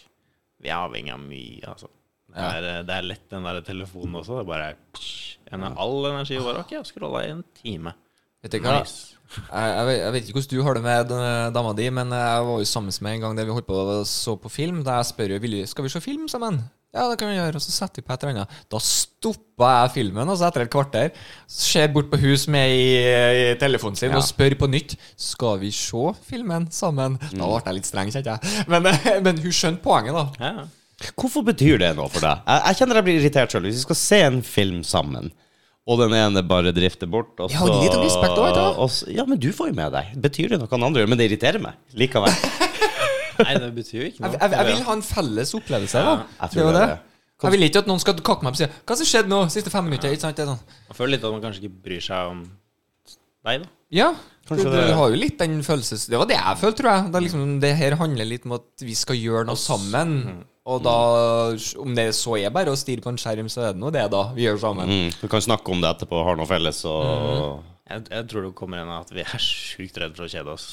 Vi 0.62 0.70
er 0.70 0.78
avhengig 0.78 1.10
av 1.16 1.24
mye, 1.26 1.66
altså. 1.66 1.90
Det 2.32 2.44
er, 2.46 2.68
eh, 2.70 2.84
det 2.86 2.96
er 2.96 3.08
lett, 3.10 3.24
den 3.32 3.48
der 3.48 3.64
telefonen 3.66 4.20
også. 4.22 4.38
Det 4.38 4.44
er 4.46 4.52
bare 4.52 4.76
psh, 4.94 5.40
en 5.52 5.66
av 5.66 5.80
all 5.82 6.06
energi 6.12 6.38
over. 6.38 6.62
Ok, 6.62 6.76
jeg 6.78 6.86
scrolla 6.86 7.24
i 7.26 7.32
en 7.34 7.42
time. 7.58 7.96
Vet 8.42 8.54
du 8.54 8.60
hva? 8.62 8.80
Nice. 8.80 9.18
Jeg, 9.32 9.98
jeg, 9.98 10.12
vet, 10.14 10.28
ikke 10.30 10.38
hvordan 10.38 10.54
du 10.54 10.64
har 10.66 10.78
det 10.78 10.84
med 10.84 11.12
dama 11.56 11.74
di, 11.74 11.90
men 11.90 12.14
jeg 12.14 12.46
var 12.46 12.62
jo 12.62 12.68
sammen 12.68 12.94
med 13.02 13.14
en 13.16 13.26
gang 13.26 13.36
der 13.38 13.48
vi 13.48 13.56
holdt 13.56 13.68
på 13.68 13.80
å 13.80 13.98
så 14.08 14.36
på 14.40 14.52
film. 14.52 14.84
Da 14.86 15.00
jeg 15.00 15.12
spør 15.12 15.36
jo 15.36 15.66
skal 15.66 15.88
vi 15.88 15.94
se 15.94 16.02
film 16.04 16.28
sammen. 16.32 16.62
Ja, 16.94 17.06
det 17.10 17.18
kan 17.22 17.30
vi 17.32 17.38
gjøre. 17.38 17.56
Og 17.56 17.64
så 17.64 17.72
setter 17.72 18.02
vi 18.02 18.08
på 18.08 18.14
et 18.14 18.24
eller 18.26 18.34
annet. 18.42 18.56
Da 18.70 18.80
stoppa 18.84 19.70
jeg 19.78 19.92
filmen, 19.94 20.28
og 20.28 20.36
så 20.38 20.50
etter 20.50 20.66
et 20.66 20.72
kvarter 20.74 21.12
ser 21.48 21.88
bort 21.94 22.10
på 22.12 22.20
hun 22.20 22.36
som 22.38 22.58
er 22.60 22.68
i, 22.68 22.84
i 23.00 23.56
telefonen 23.62 23.96
sin, 23.96 24.12
Ja. 24.12 24.18
og 24.20 24.24
spør 24.28 24.58
på 24.60 24.68
nytt 24.68 24.98
Skal 25.16 25.60
vi 25.62 25.72
se 25.72 26.12
filmen 26.28 26.68
sammen. 26.72 27.16
Da 27.20 27.32
Mm. 27.32 27.48
ble 27.48 27.62
jeg 27.66 27.74
litt 27.80 27.86
streng, 27.88 28.12
kjente 28.12 28.36
jeg. 28.36 28.68
Men, 28.68 28.84
men 29.24 29.38
hun 29.40 29.52
skjønte 29.56 29.82
poenget, 29.86 30.14
da. 30.14 30.26
Ja. 30.40 30.66
Hvorfor 31.18 31.42
betyr 31.48 31.80
det 31.80 31.96
noe 31.96 32.10
for 32.14 32.20
deg? 32.22 32.44
Jeg, 32.46 32.62
jeg 32.68 32.76
kjenner 32.82 32.96
jeg 33.00 33.04
blir 33.08 33.22
irritert 33.22 33.50
sjøl. 33.56 33.64
Hvis 33.66 33.80
vi 33.80 33.86
skal 33.88 33.96
se 33.96 34.20
en 34.28 34.42
film 34.46 34.84
sammen, 34.84 35.32
og 35.88 35.98
den 35.98 36.14
ene 36.14 36.44
bare 36.46 36.70
drifter 36.76 37.08
bort 37.10 37.40
og 37.42 37.50
Ja, 37.56 37.58
så, 37.64 37.80
litt 37.82 37.96
om 37.98 38.04
respekt 38.06 38.38
også, 38.38 38.54
du 38.54 38.82
og 38.84 38.90
så- 38.94 39.10
Ja, 39.16 39.26
men 39.26 39.40
du 39.40 39.48
får 39.52 39.72
jo 39.72 39.74
med 39.80 39.92
deg. 39.96 40.12
Betyr 40.22 40.50
det 40.50 40.60
noe 40.60 40.68
han 40.70 40.84
andre 40.84 41.02
gjør? 41.02 41.10
Men 41.10 41.18
det 41.18 41.32
irriterer 41.32 41.60
meg 41.64 41.74
likevel. 41.96 42.36
Nei, 43.48 43.56
det 43.64 43.70
betyr 43.78 43.98
jo 44.02 44.10
ikke 44.12 44.24
noe. 44.26 44.32
jeg, 44.38 44.52
jeg 44.58 44.68
vil 44.72 44.84
ha 44.90 44.94
en 44.98 45.06
felles 45.06 45.54
opplevelse. 45.58 46.04
da 46.06 46.14
jeg 46.18 46.54
tror 46.54 46.60
Det 46.62 46.68
var 46.72 46.78
det. 46.82 47.00
Jeg 47.42 47.52
vil 47.56 47.66
ikke 47.66 47.82
at 47.82 47.88
noen 47.90 48.02
skal 48.04 48.20
kakke 48.22 48.46
meg 48.46 48.54
på 48.54 48.60
sida. 48.62 48.74
Hva 48.86 48.96
som 49.00 49.08
skjedde 49.10 49.32
nå 49.34 49.38
siste 49.50 49.72
fem 49.74 49.88
minutter? 49.90 50.12
Ikke 50.14 50.22
sant? 50.28 50.38
Det 50.38 50.44
er 50.46 50.52
sånn. 50.52 50.76
Jeg 50.92 50.98
føler 51.00 51.16
litt 51.16 51.24
at 51.26 51.32
man 51.34 51.42
kanskje 51.42 51.64
ikke 51.66 51.80
bryr 51.88 52.04
seg 52.06 52.34
om 52.36 52.44
deg, 53.48 53.64
da. 53.64 53.70
Ja, 53.92 54.12
du, 54.48 54.54
du 54.62 54.70
det- 54.70 54.94
har 54.96 55.10
jo 55.10 55.18
litt 55.18 55.40
den 55.42 55.58
følelses... 55.66 56.06
Det 56.08 56.20
var 56.22 56.30
det 56.30 56.38
jeg 56.38 56.60
følte, 56.62 56.78
tror 56.84 56.92
jeg. 56.94 57.08
Det, 57.10 57.18
er 57.18 57.26
liksom, 57.26 57.48
det 57.64 57.72
her 57.80 57.96
handler 58.00 58.30
litt 58.30 58.46
om 58.46 58.54
at 58.60 58.86
vi 58.86 58.94
skal 58.96 59.18
gjøre 59.18 59.48
noe 59.50 59.58
sammen. 59.60 60.14
Og 60.70 60.84
da, 60.86 60.94
om 61.82 61.96
det 61.98 62.06
så 62.14 62.36
er 62.38 62.54
bare 62.54 62.70
å 62.70 62.78
stirre 62.78 63.02
på 63.02 63.10
en 63.10 63.18
skjerm, 63.20 63.50
så 63.50 63.64
er 63.66 63.74
det 63.74 63.82
nå 63.82 63.90
det, 63.92 64.06
da. 64.14 64.22
Vi 64.38 64.46
gjør 64.46 64.62
sammen. 64.62 64.92
Mm, 64.94 65.10
vi 65.24 65.30
kan 65.34 65.42
snakke 65.42 65.74
om 65.74 65.82
det 65.82 65.90
etterpå, 65.96 66.22
har 66.28 66.38
noe 66.38 66.46
felles 66.50 66.84
og 66.86 67.64
Jeg, 67.90 68.06
jeg 68.14 68.28
tror 68.30 68.46
det 68.46 68.54
kommer 68.56 68.84
en 68.84 68.94
av 68.94 69.02
at 69.08 69.10
vi 69.18 69.26
er 69.26 69.42
sjukt 69.42 69.98
redde 70.00 70.16
for 70.16 70.30
å 70.30 70.32
kjede 70.32 70.54
oss. 70.54 70.68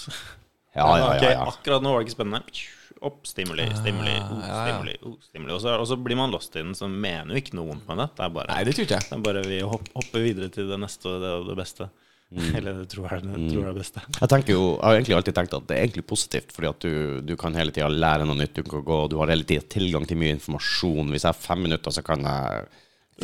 Ja, 0.76 0.84
ja, 0.84 0.98
ja, 0.98 1.06
ja. 1.06 1.14
Okay, 1.16 1.38
Akkurat 1.54 1.84
nå 1.84 1.94
var 1.94 2.02
det 2.02 2.08
ikke 2.08 2.18
spennende. 2.18 2.66
Opp, 2.98 3.22
stimuli, 3.30 3.62
stimuli, 3.78 4.16
oh, 4.18 4.40
stimuli, 4.42 4.96
oh, 5.06 5.14
stimuli. 5.22 5.54
Og 5.54 5.62
så, 5.62 5.76
og 5.78 5.86
så 5.86 5.96
blir 6.02 6.18
man 6.18 6.34
lost 6.34 6.56
i 6.56 6.64
den, 6.64 6.74
så 6.74 6.88
mener 6.90 7.30
jo 7.34 7.42
ikke 7.42 7.54
noe 7.54 7.70
vondt 7.70 7.86
med 7.86 8.02
det. 8.02 8.08
Det 8.18 8.24
er 8.26 8.34
bare, 8.34 8.50
Nei, 8.50 8.64
det 8.66 8.74
tror 8.74 8.88
jeg. 8.90 9.06
det 9.06 9.16
er 9.16 9.24
bare 9.28 9.42
vi 9.46 9.60
hopp, 9.62 9.88
hopper 9.94 10.24
videre 10.24 10.50
til 10.54 10.70
det 10.70 10.78
neste 10.82 11.10
og 11.12 11.22
det, 11.22 11.34
og 11.38 11.46
det 11.52 11.58
beste. 11.60 11.88
Mm. 12.28 12.48
Eller 12.58 12.80
det 12.82 12.88
tror 12.92 13.06
jeg 13.08 13.22
det, 13.24 13.36
tror 13.36 13.60
jeg 13.62 13.68
er 13.68 13.76
det 13.76 13.84
beste. 13.84 14.02
Jeg 14.18 14.32
tenker 14.34 14.52
jo, 14.52 14.64
jeg 14.74 14.84
har 14.84 14.98
egentlig 14.98 15.16
alltid 15.20 15.38
tenkt 15.38 15.54
at 15.60 15.70
det 15.70 15.76
er 15.76 15.86
egentlig 15.86 16.04
positivt, 16.10 16.50
fordi 16.56 16.70
at 16.72 16.88
du, 16.88 16.92
du 17.24 17.32
kan 17.40 17.56
hele 17.56 17.72
tida 17.74 17.88
lære 17.92 18.26
noe 18.28 18.36
nytt. 18.40 18.58
Du, 18.58 18.66
kan 18.66 18.84
gå, 18.90 18.98
du 19.12 19.16
har 19.22 19.32
hele 19.32 19.46
tida 19.48 19.64
tilgang 19.78 20.04
til 20.08 20.20
mye 20.20 20.34
informasjon. 20.36 21.14
Hvis 21.14 21.24
jeg 21.24 21.32
har 21.32 21.38
fem 21.38 21.64
minutter, 21.68 21.94
så 21.94 22.04
kan 22.04 22.26
jeg 22.26 22.66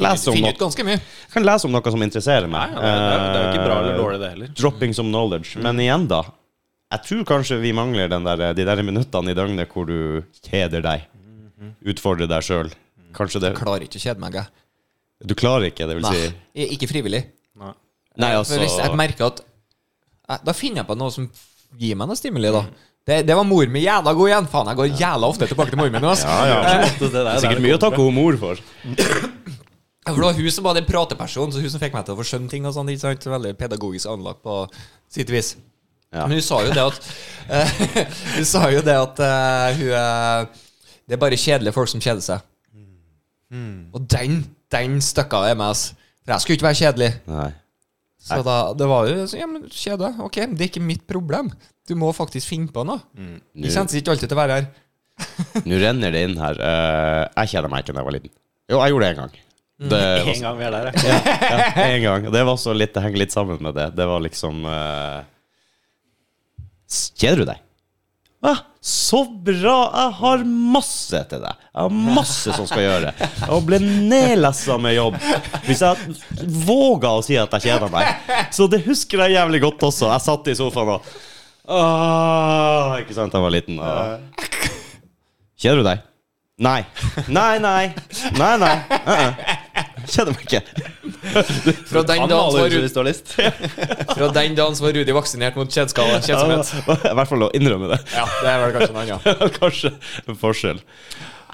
lese 0.05 0.33
om, 0.33 0.41
noe, 0.43 1.01
kan 1.35 1.47
lese 1.47 1.69
om 1.69 1.75
noe 1.75 1.93
som 1.95 2.07
interesserer 2.07 2.49
Nei, 2.49 2.55
meg. 2.55 2.79
ja, 2.79 2.81
det, 2.81 2.95
er, 2.95 3.27
det, 3.27 3.35
er, 3.35 3.45
jo 3.45 3.51
ikke 3.53 3.67
bra 3.67 3.77
eller 3.83 3.93
Eh, 3.93 4.01
dårlig, 4.01 4.23
det 4.23 4.33
heller. 4.37 4.57
Dropping 4.63 4.97
some 4.97 5.13
knowledge. 5.13 5.59
Men 5.67 5.83
igjen, 5.83 6.09
da. 6.11 6.25
Jeg 6.95 7.03
tror 7.09 7.25
kanskje 7.27 7.59
vi 7.59 7.73
mangler 7.75 8.11
den 8.13 8.27
der, 8.27 8.53
de 8.55 8.65
der 8.69 8.83
minuttene 8.87 9.33
i 9.33 9.35
døgnet 9.35 9.73
hvor 9.75 9.89
du 9.89 10.23
kjeder 10.47 10.85
deg. 10.85 11.09
Utfordrer 11.91 12.29
deg 12.31 12.45
sjøl. 12.47 12.71
Kanskje 13.15 13.41
det 13.43 13.51
Jeg 13.53 13.59
klarer 13.63 13.87
ikke 13.87 13.99
å 13.99 14.05
kjede 14.05 14.23
meg, 14.23 14.37
jeg. 14.39 14.47
Du 15.25 15.35
klarer 15.39 15.71
ikke, 15.71 15.89
det 15.89 15.97
vil 15.99 16.07
Nei. 16.07 16.15
si 16.15 16.67
Ikke 16.77 16.89
frivillig. 16.91 17.23
Nei. 17.59 17.73
Nei, 18.21 18.31
altså 18.39 18.55
For 18.55 18.63
hvis 18.63 18.77
jeg 18.79 18.99
merker 18.99 19.27
at 19.27 19.41
eh, 19.43 20.41
Da 20.47 20.55
finner 20.55 20.83
jeg 20.83 20.89
på 20.91 20.97
noe 20.99 21.15
som 21.15 21.27
gir 21.81 21.99
meg 21.99 22.11
noe 22.11 22.19
stimuli, 22.19 22.51
da. 22.55 22.63
Det, 23.05 23.19
det 23.27 23.37
var 23.37 23.47
mor 23.49 23.67
mi 23.71 23.83
jævla 23.83 24.15
god 24.17 24.31
igjen. 24.31 24.49
Faen, 24.53 24.71
jeg 24.71 24.81
går 24.81 24.95
jævla 25.03 25.31
ofte 25.35 25.51
tilbake 25.51 25.75
til 25.75 25.81
mor 25.83 25.91
mi 25.91 26.03
nå. 26.03 26.15
ass. 26.15 26.23
ja, 26.51 26.61
Det, 26.63 26.95
det, 27.03 27.11
Det 27.17 27.25
er 27.27 27.43
sikkert 27.43 27.65
mye 27.67 27.79
å 27.79 27.83
takke 27.83 28.01
hun 28.03 28.17
mor 28.17 28.39
for. 28.41 28.63
For 30.05 30.21
det 30.21 30.27
var 30.29 30.39
hun 30.39 30.51
som 30.53 30.67
var 30.69 30.79
den 30.79 30.87
pratepersonen, 30.89 31.55
så 31.55 31.63
hun 31.65 31.73
som 31.75 31.83
fikk 31.83 31.97
meg 31.97 32.07
til 32.07 32.15
å 32.15 32.21
få 32.21 32.27
skjønne 32.29 32.53
ting. 32.53 32.67
og 32.69 32.77
sånn. 32.77 32.91
Veldig 32.95 33.55
pedagogisk 33.61 34.11
anlagt 34.13 34.45
på 34.45 34.63
sitt 35.13 35.33
vis. 35.33 35.55
Ja. 36.15 36.25
Men 36.29 36.37
hun 36.39 36.45
sa 36.47 36.61
jo 36.63 36.71
det 36.71 36.83
at 36.85 36.99
eh, 37.51 37.73
Hun 38.39 38.45
sa 38.47 38.61
jo 38.71 38.81
det 38.87 38.95
at 38.95 39.19
uh, 39.19 39.69
hun 39.81 39.91
er 39.99 40.45
Det 41.09 41.17
er 41.17 41.21
bare 41.25 41.39
kjedelige 41.41 41.75
folk 41.75 41.91
som 41.91 42.01
kjeder 42.05 42.23
seg. 42.25 42.45
Og 43.95 44.07
den 44.11 44.41
den 44.75 44.97
støkka 45.05 45.45
er 45.51 45.55
med 45.59 45.71
oss. 45.71 45.93
For 46.25 46.33
jeg 46.35 46.43
skulle 46.43 46.57
ikke 46.59 46.67
være 46.67 46.79
kjedelig. 46.81 47.11
Nei. 47.31 47.51
Så 48.25 48.39
da, 48.47 48.55
det 48.75 48.87
var 48.89 49.07
jo 49.11 49.27
sånn, 49.29 49.43
Ja, 49.43 49.47
men 49.51 49.67
kjede. 49.71 50.09
Ok, 50.25 50.39
det 50.57 50.65
er 50.65 50.71
ikke 50.71 50.83
mitt 50.83 51.05
problem. 51.07 51.51
Du 51.87 51.93
må 52.01 52.09
faktisk 52.17 52.49
finne 52.51 52.73
på 52.75 52.83
noe. 52.89 53.03
Nå 53.15 53.37
Det 53.67 53.71
kjennes 53.75 53.95
ikke 54.01 54.15
alltid 54.15 54.31
til 54.33 54.39
å 54.39 54.41
være 54.41 54.57
her. 54.57 54.71
nå 55.69 55.79
renner 55.83 56.15
det 56.17 56.23
inn 56.31 56.39
her. 56.41 56.59
Uh, 56.59 57.23
jeg 57.45 57.53
kjeda 57.53 57.71
meg 57.71 57.85
ikke 57.85 57.95
da 57.95 58.01
jeg 58.03 58.09
var 58.09 58.17
liten. 58.17 58.33
Jo, 58.73 58.81
jeg 58.81 58.95
gjorde 58.95 59.05
det 59.05 59.13
én 59.13 59.21
gang. 59.21 59.37
Det 59.85 60.01
var 60.01 60.33
En 60.33 60.43
gang 60.49 60.59
vi 60.59 60.65
er 60.65 60.75
der, 60.75 60.89
ja. 61.05 61.21
ja, 61.45 61.63
en 61.85 62.03
gang. 62.09 62.27
Det 62.33 62.43
var 62.49 62.59
så 62.63 62.75
litt, 62.75 62.93
det 62.97 63.03
henger 63.05 63.21
litt 63.27 63.35
sammen 63.35 63.59
med 63.63 63.75
det. 63.77 63.87
Det 63.99 64.07
var 64.09 64.23
liksom 64.25 64.61
eh, 64.71 65.19
s- 65.21 65.34
Kjeder 67.19 67.43
du 67.43 67.49
deg? 67.49 67.61
Ah, 68.45 68.59
så 68.81 69.23
bra! 69.25 69.77
Jeg 69.95 70.13
har 70.19 70.43
masse 70.45 71.21
til 71.31 71.41
deg. 71.41 71.61
Jeg 71.71 71.81
har 71.81 71.95
masse 72.19 72.53
som 72.53 72.67
skal 72.69 72.85
gjøre. 72.85 73.13
Og 73.55 73.65
ble 73.65 73.79
nedlessa 73.81 74.77
med 74.77 74.99
jobb. 74.99 75.17
Hvis 75.65 75.81
jeg 75.81 76.17
våga 76.67 77.15
å 77.17 77.23
si 77.25 77.39
at 77.41 77.57
jeg 77.57 77.71
kjeder 77.71 77.93
meg. 77.95 78.27
Så 78.53 78.69
det 78.69 78.83
husker 78.85 79.25
jeg 79.25 79.39
jævlig 79.39 79.63
godt 79.65 79.87
også. 79.89 80.11
Jeg 80.13 80.27
satt 80.27 80.53
i 80.53 80.59
sofaen 80.59 80.99
og 80.99 81.15
Åh, 81.65 82.99
Ikke 83.01 83.17
sant, 83.17 83.33
jeg 83.33 83.41
var 83.41 83.55
liten. 83.55 83.79
Og... 83.81 84.43
Kjeder 85.57 85.81
du 85.81 85.89
deg? 85.89 86.05
Nei. 86.61 86.83
Nei, 87.33 87.55
nei. 87.65 87.95
Nei, 88.37 88.57
nei. 88.61 88.75
Uh 88.93 89.15
-uh. 89.17 89.64
Kjeder 90.11 90.35
meg 90.35 90.45
ikke. 90.47 90.61
Fra 91.91 92.03
den 92.07 92.25
dagen 94.59 94.77
så 94.77 94.87
var 94.87 94.97
Rudi, 94.97 95.15
vaksinert 95.17 95.59
mot 95.59 95.71
kjedsomhet. 95.71 96.29
I 96.31 97.15
hvert 97.19 97.31
fall 97.31 97.47
å 97.47 97.53
innrømme 97.57 97.93
det. 97.95 98.01
Ja, 98.15 98.27
det 98.43 98.51
er 98.53 98.65
vel 98.65 98.75
kanskje 98.77 98.93
en 98.95 99.01
annen. 99.05 99.55
Kanskje 99.61 99.95
en 100.27 100.41
forskjell. 100.41 100.83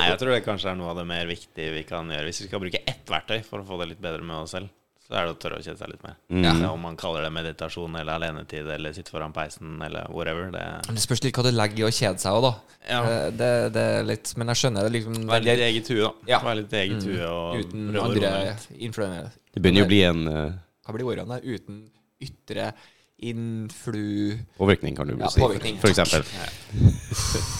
Nei, 0.01 0.09
jeg 0.09 0.20
tror 0.22 0.32
det 0.32 0.44
kanskje 0.46 0.70
er 0.72 0.76
noe 0.78 0.92
av 0.94 1.01
det 1.01 1.05
mer 1.11 1.26
viktige 1.28 1.74
vi 1.74 1.82
kan 1.84 2.09
gjøre. 2.09 2.30
Hvis 2.30 2.40
vi 2.40 2.46
skal 2.48 2.62
bruke 2.62 2.80
ett 2.88 3.11
verktøy 3.11 3.42
for 3.44 3.61
å 3.61 3.66
få 3.68 3.80
det 3.82 3.90
litt 3.90 4.01
bedre 4.01 4.24
med 4.24 4.38
oss 4.38 4.55
selv, 4.57 4.70
så 5.11 5.16
er 5.18 5.24
det 5.26 5.32
å 5.34 5.38
tørre 5.42 5.56
å 5.58 5.62
kjede 5.64 5.74
seg 5.80 5.88
litt 5.90 6.02
mer. 6.06 6.12
Mm. 6.30 6.44
Ja, 6.46 6.68
om 6.70 6.84
man 6.86 6.94
kaller 6.98 7.24
det 7.26 7.32
meditasjon 7.34 7.96
eller 7.98 8.14
alenetid 8.14 8.68
eller 8.70 8.92
sitte 8.94 9.11
foran 9.11 9.32
peisen 9.34 9.80
eller 9.82 10.06
whatever. 10.14 10.52
Det 10.54 10.62
Det 10.86 11.02
spørs 11.02 11.24
litt 11.24 11.34
hva 11.34 11.42
du 11.42 11.50
legger 11.50 11.82
i 11.82 11.86
å 11.88 11.90
kjede 11.90 12.22
seg 12.22 12.36
òg, 12.38 12.44
da. 12.46 12.52
Ja. 12.86 13.01
Eh, 13.02 13.24
Det, 13.40 13.48
det 13.74 13.82
er 13.97 14.06
litt 14.06 14.30
Men 14.39 14.52
jeg 14.52 14.60
skjønner 14.62 14.86
det 14.86 14.93
liksom 14.94 15.18
Være 15.28 15.44
litt 15.44 15.60
i 15.60 15.66
eget 15.66 15.90
hue, 15.90 16.01
da. 16.06 16.12
Ja. 16.30 16.39
Være 16.47 16.60
litt 16.62 16.72
i 16.72 16.78
eget 16.85 17.09
hue 17.10 17.26
og 17.26 17.59
Uten 17.64 17.90
andre 18.05 18.30
influensere. 18.78 19.32
Det 19.51 19.60
begynner 19.64 19.82
jo 19.82 19.89
å 19.89 19.90
bli 19.90 20.01
en 20.06 20.22
uh... 20.30 20.52
Hva 20.86 20.94
blir 20.94 21.10
ordene? 21.10 21.40
Uten 21.43 21.82
ytre 22.22 22.70
influ... 23.18 24.39
påvirkning, 24.60 24.94
kan 24.97 25.10
du 25.10 25.16
Ja, 25.18 25.28
si. 25.35 25.43
påvirkning. 25.43 25.80
For 25.82 25.90
eksempel. 25.90 26.22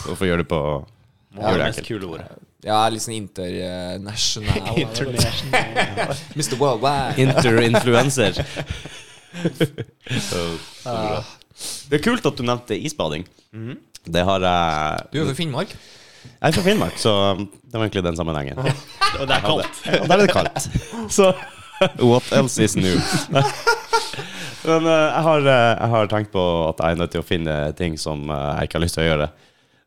Hvorfor 0.07 0.31
gjøre 0.31 0.45
det 0.45 0.49
på 0.55 0.63
Må 1.35 1.43
Gjør 1.51 1.59
det 1.67 1.73
enkelt. 1.75 2.47
Ja, 2.67 2.81
litt 2.93 3.05
sånn 3.05 3.17
internasjonal. 3.17 4.81
Mr. 6.39 6.57
Worldwide. 6.61 7.17
Interinfluenser. 7.25 8.43
Det 11.91 11.99
er 11.99 12.05
kult 12.05 12.27
at 12.27 12.37
du 12.37 12.45
nevnte 12.45 12.77
isbading. 12.77 13.25
Det 14.05 14.27
har 14.27 14.45
jeg 14.45 15.09
Du 15.13 15.23
er 15.23 15.31
fra 15.31 15.39
Finnmark? 15.39 15.73
Jeg 16.21 16.51
er 16.51 16.57
fra 16.57 16.65
Finnmark, 16.65 16.97
så 17.01 17.13
det 17.41 17.77
var 17.77 17.87
egentlig 17.87 18.05
den 18.05 18.19
sammenhengen. 18.19 18.61
Og 18.61 19.25
det 19.29 19.37
er 19.37 19.45
kaldt. 19.45 19.81
Og 20.01 20.09
der 20.09 20.15
er 20.17 20.27
det 20.27 20.33
kaldt. 20.35 20.69
Så 21.13 21.33
what 22.11 22.27
else 22.37 22.61
is 22.65 22.77
new? 22.77 22.99
Men 24.61 24.85
eh, 24.85 24.93
jeg, 24.93 25.23
har, 25.25 25.47
eh, 25.49 25.71
jeg 25.81 25.89
har 25.95 26.11
tenkt 26.13 26.33
på 26.35 26.43
at 26.69 26.83
jeg 26.83 26.93
er 26.93 27.01
nødt 27.01 27.15
til 27.15 27.23
å 27.23 27.27
finne 27.27 27.55
ting 27.79 27.97
som 28.01 28.29
eh, 28.29 28.49
jeg 28.59 28.69
ikke 28.69 28.77
har 28.79 28.85
lyst 28.85 28.99
til 28.99 29.05
å 29.05 29.09
gjøre. 29.09 29.29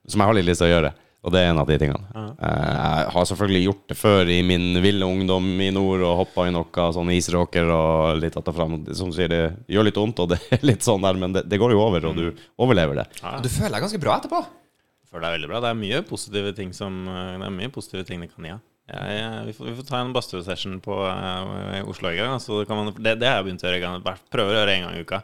Som 0.09 0.23
jeg 0.23 0.31
har 0.31 0.37
litt 0.39 0.47
lyst 0.49 0.63
til 0.63 0.69
å 0.69 0.73
gjøre. 0.73 0.91
Og 1.23 1.31
det 1.31 1.39
er 1.39 1.53
en 1.53 1.59
av 1.61 1.69
de 1.69 1.77
tingene. 1.79 2.03
Ja. 2.11 2.23
jeg 2.35 3.11
har 3.15 3.27
selvfølgelig 3.29 3.61
gjort 3.63 3.83
det 3.93 3.95
før 3.95 4.31
i 4.33 4.41
min 4.43 4.65
ville 4.83 5.07
ungdom 5.07 5.45
i 5.63 5.69
nord 5.71 6.03
og 6.03 6.17
hoppa 6.19 6.49
i 6.49 6.51
noe 6.51 6.87
sånn 6.97 7.13
isråker 7.15 7.71
og 7.71 8.19
litt 8.19 8.35
att 8.35 8.49
og 8.51 8.57
fram. 8.57 8.75
Som 8.91 9.13
sier, 9.15 9.31
det 9.31 9.39
gjør 9.71 9.87
litt 9.87 9.99
vondt, 10.01 10.19
og 10.19 10.33
det 10.33 10.41
er 10.51 10.65
litt 10.67 10.83
sånn 10.83 11.05
der, 11.05 11.15
men 11.19 11.37
det, 11.37 11.45
det 11.47 11.61
går 11.61 11.71
jo 11.71 11.79
over, 11.79 12.09
og 12.09 12.19
du 12.19 12.43
overlever 12.59 12.99
det. 12.99 13.07
Ja, 13.21 13.37
Du 13.39 13.47
føler 13.47 13.77
deg 13.77 13.85
ganske 13.87 14.03
bra 14.03 14.17
etterpå. 14.19 14.43
Jeg 14.43 15.13
føler 15.13 15.27
deg 15.29 15.37
veldig 15.37 15.51
bra. 15.53 15.63
Det 15.63 15.71
er 15.71 15.79
mye 15.79 16.03
positive 16.11 16.53
ting 16.59 16.75
som 16.75 17.03
Det 17.07 17.47
er 17.47 17.55
mye 17.55 17.71
positive 17.71 18.03
ting 18.09 18.25
det 18.25 18.33
kan 18.33 18.49
gi. 18.49 18.59
Ja. 18.91 19.43
Vi, 19.47 19.53
får, 19.55 19.69
vi 19.69 19.77
får 19.77 19.87
ta 19.87 20.01
en 20.03 20.11
badstue-session 20.11 20.81
på 20.83 20.97
uh, 21.07 21.77
i 21.77 21.81
Oslo 21.87 22.11
en 22.11 22.19
gang. 22.19 22.35
Altså, 22.35 22.59
det, 22.59 22.67
kan 22.67 22.81
man, 22.81 22.91
det, 22.97 23.15
det 23.21 23.29
har 23.29 23.39
jeg 23.39 23.47
begynt 23.47 23.63
å 23.63 23.71
gjøre. 23.71 24.17
Prøver 24.33 24.51
å 24.51 24.59
gjøre 24.59 24.75
en 24.75 24.85
gang 24.89 24.97
i 24.97 25.05
uka. 25.07 25.21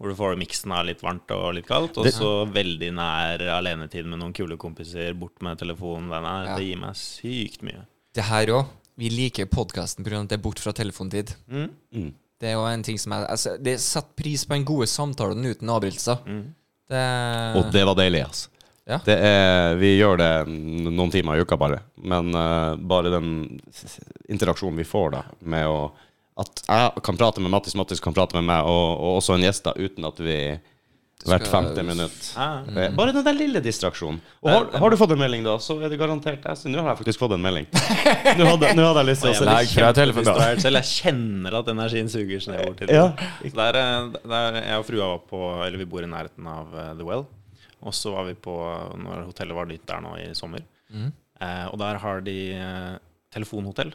Hvor 0.00 0.08
du 0.08 0.16
får 0.16 0.38
miksen 0.40 0.72
av 0.72 0.86
litt 0.88 1.02
varmt 1.04 1.28
og 1.36 1.50
litt 1.58 1.66
kaldt. 1.68 1.98
Og 2.00 2.06
så 2.08 2.30
veldig 2.48 2.88
nær 2.96 3.42
alenetid 3.58 4.06
med 4.08 4.22
noen 4.22 4.32
kule 4.32 4.56
kompiser. 4.56 5.12
Bort 5.20 5.42
med 5.44 5.60
telefonen. 5.60 6.08
Den 6.08 6.24
er, 6.24 6.46
Ja. 6.46 6.54
Det 6.56 6.64
gir 6.70 6.80
meg 6.80 6.96
sykt 6.96 7.60
mye. 7.66 7.84
Det 8.16 8.24
her 8.24 8.54
òg. 8.56 8.70
Vi 8.96 9.10
liker 9.12 9.44
podkasten 9.46 10.04
pga. 10.04 10.22
at 10.22 10.32
det 10.32 10.38
er 10.38 10.42
bort 10.42 10.58
fra 10.58 10.72
telefontid. 10.72 11.34
Mm. 11.48 11.68
Mm. 11.92 12.14
Det 12.40 12.48
er 12.48 12.56
jo 12.56 12.64
en 12.64 12.82
ting 12.82 12.98
som 12.98 13.12
jeg 13.12 13.28
altså, 13.28 13.56
Det 13.60 13.76
setter 13.80 14.16
pris 14.16 14.44
på 14.48 14.56
den 14.56 14.64
gode 14.64 14.88
samtalen 14.88 15.44
uten 15.44 15.68
avbrytelser. 15.68 16.24
Mm. 16.24 16.54
Det, 16.90 17.04
Og 17.60 17.72
det 17.72 17.84
var 17.86 17.94
deilig, 17.94 18.24
altså. 18.24 18.48
Ja. 18.90 18.98
Det 19.04 19.14
er, 19.22 19.76
vi 19.78 19.92
gjør 20.00 20.16
det 20.18 20.30
noen 20.48 21.12
timer 21.12 21.38
i 21.38 21.44
uka 21.44 21.56
bare. 21.60 21.82
Men 22.02 22.32
uh, 22.34 22.74
bare 22.74 23.12
den 23.12 23.60
interaksjonen 24.28 24.80
vi 24.80 24.88
får 24.88 25.12
da, 25.14 25.20
med 25.46 25.68
å 25.70 25.92
At 26.38 26.62
jeg 26.66 27.02
kan 27.04 27.18
prate 27.18 27.42
med 27.42 27.50
Mattis, 27.52 27.74
Mattis 27.76 28.00
kan 28.00 28.14
prate 28.16 28.36
med 28.38 28.46
meg, 28.48 28.68
og, 28.68 29.00
og 29.00 29.16
også 29.20 29.34
en 29.36 29.44
gjest, 29.44 29.66
da, 29.66 29.74
uten 29.76 30.06
at 30.08 30.20
vi 30.22 30.36
hvert 31.28 31.48
femte 31.52 31.82
minutt. 31.84 32.30
Eh, 32.32 32.92
Bare 32.96 33.12
den 33.12 33.24
der 33.26 33.36
lille 33.36 33.60
distraksjonen. 33.60 34.20
Og 34.40 34.48
har, 34.48 34.68
har 34.80 34.92
du 34.92 34.96
fått 34.96 35.12
en 35.12 35.20
melding, 35.20 35.42
da, 35.44 35.58
så 35.60 35.76
er 35.84 35.92
det 35.92 35.98
garantert 36.00 36.46
jeg. 36.48 36.56
Så 36.56 36.72
nå 36.72 36.80
har 36.80 36.94
jeg 36.94 37.00
faktisk 37.02 37.20
fått 37.20 37.34
en 37.36 37.44
melding. 37.44 37.66
Nå 38.38 38.46
hadde, 38.46 38.70
nå 38.78 38.86
hadde 38.88 39.02
jeg 39.02 39.08
lyst 39.10 39.26
til 39.26 39.32
å 39.32 39.34
se. 39.36 39.56
Distrahert 39.66 40.62
selv. 40.64 40.80
Jeg 40.80 40.88
kjenner 40.88 41.58
at 41.60 41.68
energien 41.74 42.08
suger 42.12 42.40
seg 42.40 42.56
nedover 42.56 42.78
til 42.78 42.94
Ja. 42.94 43.04
Der, 43.44 43.80
eh, 43.82 44.08
der, 44.32 44.60
Jeg 44.62 44.80
og 44.80 44.86
frua 44.88 45.10
var 45.12 45.22
på 45.28 45.42
Eller 45.66 45.82
vi 45.82 45.88
bor 45.92 46.04
i 46.06 46.08
nærheten 46.08 46.48
av 46.48 46.72
eh, 46.72 46.92
The 46.96 47.08
Well. 47.10 47.26
Og 47.84 47.96
så 47.96 48.12
var 48.14 48.26
vi 48.28 48.36
på 48.40 48.54
Når 49.00 49.26
hotellet 49.28 49.56
var 49.56 49.68
nytt 49.68 49.84
der 49.88 50.00
nå 50.04 50.16
i 50.24 50.30
sommer. 50.38 50.64
Mm. 50.88 51.10
Eh, 51.40 51.66
og 51.68 51.76
der 51.84 52.00
har 52.00 52.24
de 52.24 52.38
eh, 52.56 52.94
telefonhotell. 53.36 53.92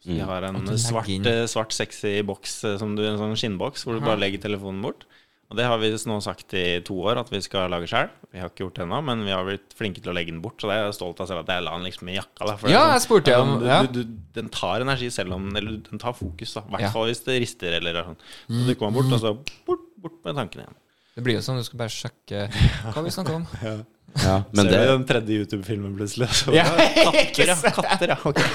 Så 0.00 0.06
de 0.14 0.20
Mm. 0.22 0.26
har 0.28 0.42
en 0.44 0.78
svart, 0.78 1.08
eh, 1.26 1.44
svart 1.50 1.72
sexy 1.72 2.22
boks, 2.22 2.64
eh, 2.64 2.76
som 2.78 2.94
du, 2.94 3.02
en 3.04 3.18
sånn 3.18 3.34
skinnboks, 3.36 3.82
hvor 3.84 3.94
du 3.98 4.00
bare 4.00 4.16
legger 4.20 4.38
telefonen 4.38 4.80
bort. 4.82 5.04
Og 5.50 5.56
det 5.56 5.64
har 5.64 5.78
vi 5.78 5.88
nå 5.90 6.20
sagt 6.22 6.52
i 6.52 6.78
to 6.84 6.92
år 7.08 7.16
at 7.18 7.30
vi 7.30 7.40
skal 7.40 7.70
lage 7.70 7.88
sjøl. 7.88 8.10
Vi 8.30 8.38
har 8.38 8.50
ikke 8.50 8.66
gjort 8.68 8.74
det 8.74 8.84
ennå, 8.84 9.02
men 9.02 9.24
vi 9.24 9.30
har 9.32 9.42
blitt 9.48 9.72
flinke 9.74 10.02
til 10.02 10.12
å 10.12 10.14
legge 10.14 10.28
den 10.30 10.42
bort. 10.42 10.58
Så 10.60 10.68
det 10.68 10.76
er 10.76 10.84
jeg 10.84 10.94
stolt 10.98 11.18
av 11.20 11.26
selv 11.26 11.40
at 11.40 11.46
jeg 11.46 11.64
la 11.64 11.70
den 11.78 11.86
liksom 11.90 12.08
i 12.12 12.16
jakka. 12.18 12.46
Da, 12.46 12.56
for 12.56 12.68
Ja, 12.68 12.84
sånn- 12.84 12.92
jeg 12.92 13.02
spurte 13.08 13.24
det 13.24 13.34
er 13.34 13.40
om- 13.40 13.60
sånn, 13.60 13.66
ja. 13.66 13.82
du, 13.86 14.04
du, 14.04 14.18
Den 14.34 14.48
tar 14.50 14.80
energi 14.80 15.08
selv 15.10 15.32
om 15.32 15.56
Eller 15.56 15.78
den 15.78 15.98
tar 15.98 16.12
fokus, 16.12 16.52
da. 16.54 16.60
I 16.60 16.70
hvert 16.70 16.80
Ja. 16.80 16.90
hvis 17.08 17.24
det 17.24 17.40
rister 17.40 17.72
eller 17.72 17.94
er 17.96 18.04
sånn. 18.04 18.16
Så 18.50 18.66
du 18.66 18.76
man 18.84 18.92
bort, 18.92 19.10
og 19.12 19.20
så 19.20 19.38
bort, 19.66 19.80
bort 19.98 20.24
med 20.24 20.36
tankene 20.36 20.62
igjen. 20.66 20.74
Det 21.16 21.24
blir 21.24 21.34
jo 21.34 21.40
sånn 21.40 21.56
du 21.56 21.64
skal 21.64 21.78
bare 21.78 21.88
sjekke 21.88 22.48
hva 22.92 23.02
vi 23.02 23.10
snakker 23.10 23.34
om. 23.34 23.46
Ja, 23.64 23.82
men 24.54 24.64
Ser 24.64 24.70
det, 24.72 24.78
du 24.78 24.90
den 24.92 25.04
tredje 25.08 25.38
YouTube-filmen 25.42 25.94
plutselig? 25.98 26.28
Så, 26.34 26.52
Ja, 26.58 26.64
katter, 27.08 27.52
ja. 27.52 27.56
Katter, 27.76 28.14
ja. 28.14 28.18
Okay. 28.24 28.48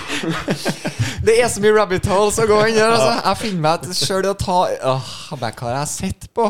Det 1.24 1.38
er 1.40 1.52
så 1.52 1.64
mye 1.64 1.74
rabbit 1.76 2.10
holes 2.12 2.40
å 2.44 2.48
gå 2.50 2.58
inn 2.70 2.78
der. 2.80 2.96
Altså. 2.96 3.14
Jeg 3.20 3.42
finner 3.44 3.64
meg 3.64 3.88
sjøl 3.98 4.28
i 4.28 4.32
å 4.32 4.36
ta 4.40 4.58
Åh, 4.94 5.14
Hva 5.38 5.52
har 5.62 5.78
jeg 5.80 5.92
sett 5.94 6.28
på? 6.36 6.50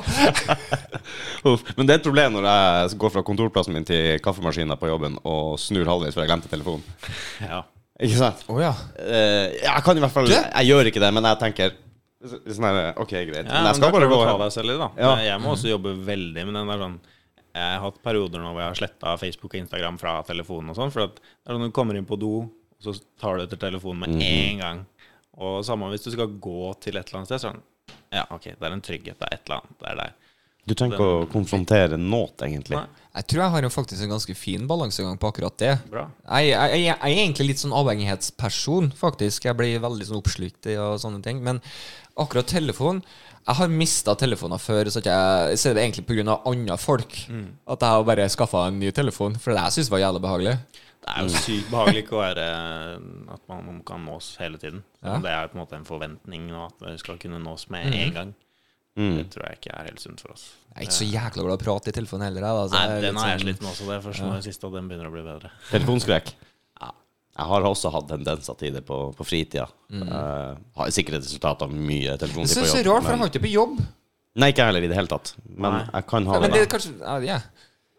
Men 1.78 1.86
det 1.86 1.96
er 1.96 2.00
et 2.00 2.08
problem 2.08 2.40
når 2.40 2.50
jeg 2.50 2.98
går 3.04 3.14
fra 3.14 3.26
kontorplassen 3.28 3.76
min 3.78 3.86
til 3.88 4.18
kaffemaskinen 4.24 4.80
på 4.80 4.90
jobben 4.90 5.20
og 5.22 5.56
snur 5.62 5.88
halvveis 5.90 6.18
før 6.18 6.26
jeg 6.26 6.34
glemte 6.34 6.52
telefonen. 6.52 6.84
Ja. 7.44 7.64
Ikke 8.04 8.18
sant? 8.18 8.42
Oh, 8.50 8.58
ja. 8.62 8.74
Eh, 8.98 9.60
jeg 9.62 9.86
kan 9.86 9.98
i 9.98 10.02
hvert 10.04 10.16
fall 10.16 10.28
det? 10.28 10.40
Jeg 10.42 10.72
gjør 10.72 10.90
ikke 10.90 11.04
det, 11.04 11.12
men 11.14 11.28
jeg 11.30 11.40
tenker 11.44 11.76
sånn 12.24 12.66
her 12.66 13.02
Ok, 13.02 13.12
greit. 13.14 13.44
Ja, 13.46 13.60
men 13.60 13.70
jeg 13.70 13.78
skal 13.78 13.92
men 13.92 13.98
bare 14.00 14.10
gå 14.12 14.20
ta 14.24 14.38
deg 14.42 14.54
selv 14.56 14.74
i, 14.74 14.78
da. 14.80 14.90
Ja. 14.98 15.12
Jeg 15.28 15.44
må 15.44 15.54
også 15.54 15.70
jobbe 15.70 15.94
veldig 16.08 16.46
med 16.48 16.58
den 16.58 16.72
der 16.72 16.82
sånn 16.88 16.98
Jeg 17.54 17.78
har 17.78 17.84
hatt 17.86 18.02
perioder 18.04 18.42
nå 18.42 18.50
hvor 18.52 18.62
jeg 18.64 18.70
har 18.72 18.80
sletta 18.80 19.18
Facebook 19.22 19.54
og 19.54 19.60
Instagram 19.62 20.00
fra 20.02 20.16
telefonen 20.26 20.72
og 20.74 20.76
sånn. 20.80 20.92
For 20.92 21.04
at 21.06 21.20
er 21.46 21.54
sånn 21.54 21.68
du 21.70 21.72
kommer 21.76 21.96
inn 22.00 22.08
på 22.10 22.18
do, 22.18 22.50
så 22.82 22.96
tar 23.22 23.38
du 23.38 23.44
etter 23.44 23.58
telefonen 23.62 24.00
med 24.00 24.10
Mhm. 24.10 24.22
en 24.24 24.58
gang. 24.60 24.86
Og 25.38 25.64
samme 25.66 25.90
hvis 25.92 26.04
du 26.04 26.12
skal 26.12 26.28
gå 26.28 26.80
til 26.82 26.98
et 26.98 27.08
eller 27.08 27.20
annet 27.22 27.28
sted, 27.32 27.42
sånn 27.46 27.62
Ja, 28.14 28.26
OK, 28.32 28.44
det 28.44 28.62
er 28.62 28.72
en 28.72 28.82
trygghet. 28.82 29.18
Det 29.20 29.28
er 29.30 29.34
et 29.38 29.46
eller 29.50 29.62
annet. 29.62 29.78
Det 29.80 29.88
er 29.90 29.96
der. 29.96 30.14
Du 30.64 30.74
trenger 30.80 30.96
ikke 30.96 31.08
å 31.12 31.24
konfrontere 31.32 31.98
noe, 32.00 32.30
egentlig. 32.46 32.78
Nei, 32.78 33.02
Jeg 33.18 33.28
tror 33.30 33.42
jeg 33.44 33.54
har 33.56 33.66
jo 33.66 33.72
faktisk 33.74 34.06
en 34.06 34.14
ganske 34.14 34.36
fin 34.40 34.64
balansegang 34.68 35.18
på 35.20 35.28
akkurat 35.28 35.58
det. 35.60 35.74
bra. 35.92 36.06
Jeg, 36.24 36.54
jeg, 36.54 36.70
jeg, 36.72 36.86
jeg 36.88 36.96
er 37.02 37.24
egentlig 37.26 37.48
litt 37.50 37.64
sånn 37.64 37.76
avhengighetsperson, 37.76 38.94
faktisk. 38.96 39.50
Jeg 39.50 39.60
blir 39.60 39.84
veldig 39.84 40.08
sånn 40.08 40.22
oppslukt 40.22 40.70
i 40.72 40.78
og 40.80 40.96
sånne 41.04 41.20
ting. 41.26 41.42
Men 41.44 41.60
akkurat 42.16 42.48
telefon 42.48 43.02
Jeg 43.44 43.58
har 43.60 43.68
mista 43.68 44.14
telefoner 44.16 44.62
før, 44.62 44.88
så 44.88 45.02
at 45.02 45.08
jeg 45.10 45.58
ser 45.60 45.76
det 45.76 45.84
egentlig 45.84 46.06
pga. 46.08 46.38
andre 46.48 46.78
folk. 46.80 47.18
At 47.68 47.84
jeg 47.84 47.90
har 47.90 48.08
bare 48.08 48.30
skaffa 48.32 48.70
en 48.70 48.80
ny 48.80 48.92
telefon, 48.96 49.36
for 49.36 49.52
det 49.52 49.66
jeg 49.66 49.76
syns 49.76 49.92
var 49.92 50.00
jævlig 50.00 50.22
behagelig. 50.24 50.56
Det 51.04 51.12
er 51.12 51.28
jo 51.28 51.42
sykt 51.44 51.68
behagelig 51.68 52.06
ikke 52.06 52.16
å 52.16 52.22
være 52.22 52.46
At 53.36 53.42
man, 53.52 53.82
kan 53.84 54.06
nås 54.08 54.38
hele 54.40 54.58
tiden. 54.58 54.80
Ja. 55.04 55.18
Det 55.20 55.30
er 55.34 55.52
på 55.52 55.58
en 55.58 55.66
måte 55.66 55.76
en 55.76 55.84
forventning 55.84 56.48
nå 56.48 56.70
at 56.70 56.80
man 56.80 56.96
skal 57.02 57.20
kunne 57.20 57.44
nås 57.44 57.68
med 57.74 57.92
en 57.92 58.16
gang. 58.16 58.34
Mm. 58.98 59.16
Det 59.18 59.26
tror 59.34 59.46
jeg 59.50 59.58
ikke 59.58 59.72
er 59.74 59.88
helt 59.90 60.02
sunt 60.04 60.20
for 60.22 60.34
oss. 60.36 60.44
Jeg 60.74 60.78
er 60.78 60.86
ikke 60.88 60.98
så 61.00 61.06
jækla 61.10 61.44
glad 61.46 61.54
i 61.56 61.58
å 61.58 61.64
prate 61.64 61.90
i 61.90 61.96
telefonen 61.96 62.28
heller. 62.28 62.44
Altså, 62.50 62.78
Nei, 62.78 63.00
den 63.02 63.16
har 63.18 63.30
jeg 63.32 63.40
sånn- 63.40 63.48
slitt 63.48 63.62
med 63.64 63.70
også. 63.72 63.88
Det 63.90 63.96
er 63.96 64.04
først 64.06 64.22
nå 64.22 64.30
i 64.30 64.36
det 64.38 64.46
siste 64.48 64.68
og 64.70 64.74
den 64.78 64.88
begynner 64.92 65.10
å 65.10 65.14
bli 65.16 65.24
bedre. 65.26 65.52
Telefonskrekk. 65.72 66.34
Ja. 66.84 66.90
Jeg 67.40 67.46
har 67.50 67.62
også 67.66 67.90
hatt 67.94 68.08
tendenser 68.10 68.56
til 68.60 68.74
det 68.76 68.84
på, 68.86 68.98
på 69.18 69.26
fritida. 69.26 69.66
Uh, 69.90 70.54
har 70.78 70.90
sikkert 70.94 71.16
et 71.22 71.26
resultat 71.26 71.62
av 71.66 71.72
mye 71.74 72.12
Det 72.14 72.20
telefontid 72.28 72.58
er 72.62 72.68
så 72.70 72.82
jobb. 72.84 72.90
rart, 72.92 73.04
for 73.08 73.12
jeg 73.16 73.22
har 73.24 73.32
ikke 73.32 73.42
på 73.48 73.52
jobb. 73.54 73.80
Nei, 74.36 74.50
ikke 74.52 74.62
jeg 74.62 74.70
heller 74.70 74.86
i 74.86 74.90
det 74.92 74.98
hele 74.98 75.08
tatt. 75.14 75.32
Men 75.48 75.72
Nei. 75.80 75.84
jeg 75.94 76.06
kan 76.10 76.26
ha 76.30 76.34
Ja, 76.34 76.40
men 76.44 76.52
det. 76.52 76.60
det 76.60 76.68
er 76.68 76.72
kanskje 76.74 76.94
ja, 77.00 77.18
ja. 77.32 77.40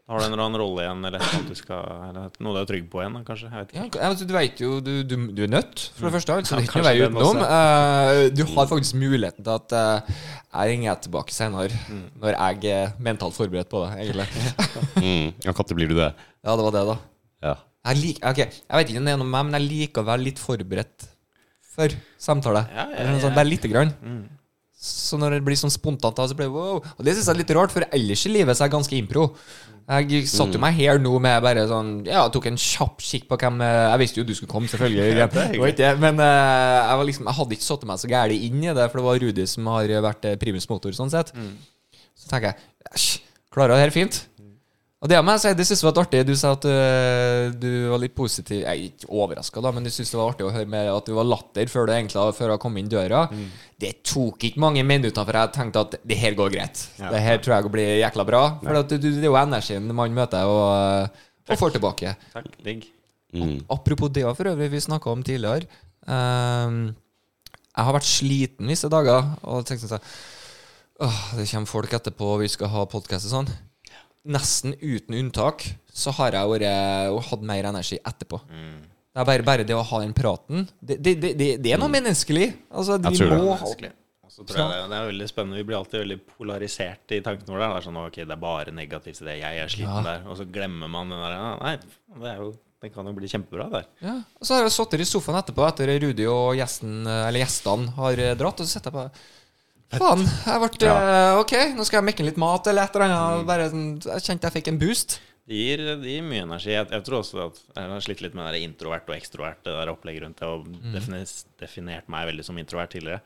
Har 0.04 0.20
du 0.20 0.24
en 0.26 0.34
eller 0.34 0.44
annen 0.44 0.60
rolle 0.60 0.82
igjen, 0.84 1.04
eller 1.08 1.22
du 1.48 1.54
skal 1.56 1.84
Eller 2.10 2.34
noe 2.44 2.52
du 2.52 2.58
er 2.60 2.66
trygg 2.68 2.88
på 2.92 3.00
igjen, 3.00 3.14
kanskje? 3.24 3.48
Jeg 3.48 3.62
vet 3.62 3.70
Ja, 3.78 3.84
altså, 4.10 4.26
du 4.28 4.34
vet 4.36 4.60
jo 4.60 4.74
du, 4.84 4.90
du, 5.00 5.14
du 5.32 5.40
er 5.46 5.52
nødt, 5.54 5.86
for 5.96 6.08
det 6.10 6.12
første. 6.18 6.36
Altså, 6.36 6.58
Ja, 6.58 6.60
det 6.60 6.66
er 6.66 6.68
ikke 6.68 6.82
noe 6.82 6.90
vei 6.90 7.06
utenom. 7.06 7.40
Eh, 7.46 8.20
du 8.36 8.42
har 8.50 8.68
faktisk 8.68 8.98
muligheten 9.00 9.46
til 9.46 9.54
at 9.54 9.76
uh, 9.78 10.18
jeg 10.50 10.74
ringer 10.74 11.00
tilbake 11.06 11.32
senere, 11.32 11.80
når 12.20 12.36
jeg 12.36 12.74
er 12.74 12.92
mentalt 13.00 13.36
forberedt 13.36 13.72
på 13.72 13.84
det, 13.86 13.94
egentlig. 14.04 14.28
Mm. 15.04 15.34
Ja, 15.42 15.52
Når 15.52 15.74
blir 15.76 15.88
du 15.90 15.96
det? 15.98 16.06
Ja, 16.44 16.54
det 16.54 16.64
var 16.64 16.72
det, 16.72 16.82
da. 16.86 16.94
Ja. 17.44 17.54
Jeg, 17.90 17.98
lik, 18.00 18.20
okay, 18.24 18.46
jeg 18.46 18.78
vet 18.78 18.90
ikke 18.92 19.00
om 19.02 19.08
det 19.08 19.12
er 19.12 19.18
noe 19.20 19.26
med 19.26 19.34
meg, 19.34 19.48
men 19.48 19.56
jeg 19.58 19.66
liker 19.66 20.04
å 20.04 20.08
være 20.08 20.24
litt 20.24 20.40
forberedt 20.40 21.06
for 21.74 21.96
samtale. 22.20 22.62
Ja, 22.72 22.86
ja, 22.94 23.04
ja. 23.08 23.16
ja. 23.24 23.32
Bare 23.34 23.48
lite 23.48 23.68
grann. 23.68 23.90
Mm. 24.00 24.22
Så 24.84 25.18
når 25.20 25.38
det 25.38 25.44
blir 25.46 25.58
sånn 25.58 25.72
spontant, 25.72 26.16
da, 26.16 26.26
så 26.30 26.36
blir 26.38 26.48
det 26.48 26.54
wow. 26.54 26.78
Og 26.78 27.04
det 27.04 27.16
syns 27.16 27.28
jeg 27.28 27.34
er 27.34 27.40
litt 27.42 27.52
rart, 27.56 27.74
for 27.74 27.86
ellers 27.88 28.24
i 28.28 28.32
livet 28.32 28.56
så 28.56 28.64
er 28.64 28.70
jeg 28.70 28.76
ganske 28.76 28.98
impro. 29.00 29.26
Jeg 29.84 30.28
satte 30.30 30.48
Mm. 30.48 30.54
jo 30.56 30.60
meg 30.62 30.74
her 30.78 30.98
nå 30.98 31.10
med 31.20 31.42
bare 31.44 31.66
sånn 31.68 32.06
Ja, 32.08 32.22
tok 32.32 32.46
en 32.48 32.56
kjapp 32.56 33.02
kikk 33.04 33.26
på 33.28 33.36
hvem 33.36 33.60
eh, 33.60 33.90
Jeg 33.92 33.98
visste 34.00 34.20
jo 34.22 34.24
du 34.24 34.32
skulle 34.34 34.48
komme, 34.50 34.68
selvfølgelig. 34.70 35.10
Ikke 35.74 35.90
men 36.00 36.20
eh, 36.24 36.88
jeg, 36.88 36.96
var 36.96 37.04
liksom, 37.04 37.26
jeg 37.28 37.36
hadde 37.36 37.52
ikke 37.58 37.66
satt 37.68 37.84
meg 37.90 38.00
så 38.00 38.08
gæli 38.08 38.38
inn 38.46 38.62
i 38.64 38.72
det, 38.72 38.86
for 38.90 39.02
det 39.02 39.04
var 39.04 39.20
Rudi 39.20 39.46
som 39.46 39.66
har 39.74 39.92
vært 40.08 40.24
eh, 40.30 40.36
primus 40.40 40.68
motor, 40.72 40.96
sånn 40.96 41.12
sett. 41.12 41.34
Mm. 41.36 41.52
Så 42.16 42.30
tenker 42.32 42.54
jeg 42.54 42.56
Æsj, 42.94 43.10
klarer 43.52 43.74
det 43.76 43.82
her 43.84 43.92
fint. 43.94 44.22
Og 45.04 45.10
det 45.12 45.18
med, 45.20 45.42
jeg 45.44 45.56
det 45.58 45.66
synes 45.68 45.82
jeg 45.82 45.90
var 45.90 45.98
artig. 46.00 46.22
Du 46.24 46.32
sa 46.32 46.54
at 46.56 46.64
uh, 46.64 47.50
du 47.52 47.68
var 47.92 48.00
litt 48.00 48.14
positiv 48.16 48.62
Jeg 48.62 48.70
er 48.70 48.86
ikke 48.86 49.10
overraska, 49.12 49.60
da, 49.60 49.72
men 49.76 49.84
du 49.84 49.90
syntes 49.92 50.14
det 50.14 50.16
var 50.16 50.30
artig 50.32 50.46
å 50.48 50.52
høre 50.54 50.70
med 50.72 50.88
at 50.88 51.10
du 51.10 51.12
var 51.12 51.28
latter 51.28 51.68
før 51.68 51.90
du 51.90 51.92
egentlig 51.92 52.22
før 52.38 52.54
du 52.54 52.56
kom 52.62 52.78
inn 52.80 52.88
døra. 52.88 53.26
Mm. 53.28 53.50
Det 53.84 53.90
tok 54.08 54.46
ikke 54.48 54.62
mange 54.64 54.84
minutter 54.88 55.28
før 55.28 55.40
jeg 55.42 55.52
tenkte 55.58 55.82
at 55.84 55.98
det 56.00 56.18
her 56.22 56.38
går 56.38 56.54
greit. 56.56 56.86
Ja. 56.96 57.10
Det 57.12 57.20
her 57.20 57.42
tror 57.44 57.56
jeg 57.58 57.74
blir 57.74 57.92
jækla 58.00 58.26
bra. 58.30 58.40
For 58.62 58.80
du, 58.80 58.96
du, 58.96 59.10
det 59.10 59.26
er 59.26 59.28
jo 59.28 59.36
energien 59.42 59.92
man 59.92 60.16
møter 60.16 60.48
og, 60.48 61.20
og 61.50 61.60
får 61.60 61.76
tilbake. 61.76 62.14
Takk. 62.32 62.48
Digg. 62.64 62.88
Mm. 63.36 63.58
Apropos 63.76 64.08
det 64.08 64.24
for 64.24 64.54
øvrig, 64.54 64.70
vi 64.72 64.80
snakka 64.86 65.12
om 65.12 65.26
tidligere. 65.26 65.68
Um, 66.08 66.94
jeg 67.74 67.90
har 67.90 67.98
vært 67.98 68.08
sliten 68.08 68.72
visse 68.72 68.88
dager 68.88 69.34
og 69.42 69.64
tenkte 69.68 69.88
sånn 69.90 70.08
Åh, 71.02 71.22
det 71.34 71.48
kommer 71.50 71.66
folk 71.66 71.94
etterpå, 71.96 72.36
vi 72.38 72.48
skal 72.48 72.70
ha 72.70 72.84
podkast 72.86 73.26
og 73.26 73.32
sånn. 73.32 73.48
Nesten 74.24 74.72
uten 74.80 75.16
unntak 75.18 75.66
så 75.94 76.10
har 76.16 76.34
jeg 76.34 76.48
vært, 76.50 77.24
hatt 77.28 77.42
mer 77.44 77.66
energi 77.70 77.98
etterpå. 78.00 78.40
Mm. 78.48 78.78
Det 79.14 79.20
er 79.22 79.26
bare, 79.28 79.44
bare 79.46 79.66
det 79.68 79.76
å 79.78 79.82
ha 79.86 80.00
den 80.02 80.14
praten. 80.16 80.64
Det, 80.80 80.96
det, 80.98 81.12
det, 81.22 81.34
det, 81.62 81.70
er 81.70 81.78
noe 81.78 81.92
menneskelig. 81.92 82.48
Altså, 82.74 82.96
Jeg 82.98 83.12
vi 83.12 83.20
tror 83.20 83.30
må 83.30 83.36
det 83.36 83.44
er 83.44 83.60
menneskelig. 83.60 83.90
jeg 83.92 84.46
det, 84.48 84.78
det 84.90 84.96
er 84.98 85.06
veldig 85.12 85.28
spennende. 85.30 85.58
Vi 85.60 85.66
blir 85.68 85.78
alltid 85.78 86.00
veldig 86.00 86.16
polarisert 86.32 87.14
i 87.14 87.20
tankene 87.22 87.54
våre. 87.54 87.68
Det 87.70 87.76
er 87.78 87.86
sånn 87.86 88.00
ok, 88.00 88.18
det 88.24 88.34
er 88.34 88.42
bare 88.42 88.74
negativt 88.74 89.20
til 89.20 89.30
det. 89.30 89.36
Jeg 89.44 89.60
er 89.62 89.70
sliten 89.70 90.00
Ja. 90.00 90.02
der. 90.08 90.26
Og 90.26 90.40
så 90.40 90.48
glemmer 90.50 90.90
man 90.90 91.14
den 91.14 91.22
der 91.22 91.36
Nei, 91.60 91.76
det, 91.78 92.32
er 92.32 92.42
jo, 92.42 92.50
det 92.82 92.90
kan 92.96 93.06
jo 93.06 93.14
bli 93.20 93.30
kjempebra 93.30 93.68
der. 93.76 93.86
Ja, 94.02 94.16
og 94.40 94.48
så 94.48 94.56
har 94.56 94.66
jeg 94.66 94.74
sittet 94.74 95.04
i 95.06 95.08
sofaen 95.12 95.38
etterpå 95.38 95.68
etter 95.68 95.94
Rudi 96.02 96.26
og 96.26 96.58
gjesten, 96.58 97.04
eller 97.06 97.44
gjestene 97.44 97.94
har 98.00 98.24
eh, 98.26 98.34
dratt, 98.40 98.64
og 98.64 98.66
så 98.66 98.80
sitter 98.80 98.90
jeg 98.90 98.98
bare 98.98 99.14
Faen, 100.00 100.24
jeg 100.24 100.62
ble 100.64 100.88
ja. 100.88 101.36
OK, 101.40 101.54
nå 101.76 101.86
skal 101.86 102.00
jeg 102.00 102.08
mekke 102.10 102.26
litt 102.26 102.40
mat 102.40 102.66
eller 102.70 102.88
et 102.88 102.98
eller 102.98 103.06
annet. 103.06 103.46
Bare, 103.48 103.68
sånn, 103.72 103.86
jeg 104.04 104.26
kjente 104.26 104.48
jeg 104.50 104.56
fikk 104.58 104.72
en 104.72 104.80
boost. 104.82 105.18
Det 105.44 105.58
gir, 105.60 105.82
det 106.00 106.08
gir 106.08 106.24
mye 106.24 106.46
energi. 106.46 106.72
Jeg, 106.72 106.88
jeg 106.88 107.04
tror 107.04 107.18
også 107.20 107.42
at 107.44 107.58
jeg 107.66 107.90
har 107.92 108.04
slitt 108.06 108.22
litt 108.24 108.36
med 108.38 108.48
det 108.56 108.62
introvert 108.64 109.10
og 109.10 109.16
ekstrovert 109.18 109.60
det 109.66 109.74
der 109.76 109.92
opplegget 109.92 110.24
rundt 110.24 110.40
det, 110.40 110.48
og 110.48 110.92
defines, 110.94 111.34
definert 111.60 112.08
meg 112.12 112.30
veldig 112.30 112.46
som 112.46 112.60
introvert 112.60 112.94
tidligere. 112.96 113.20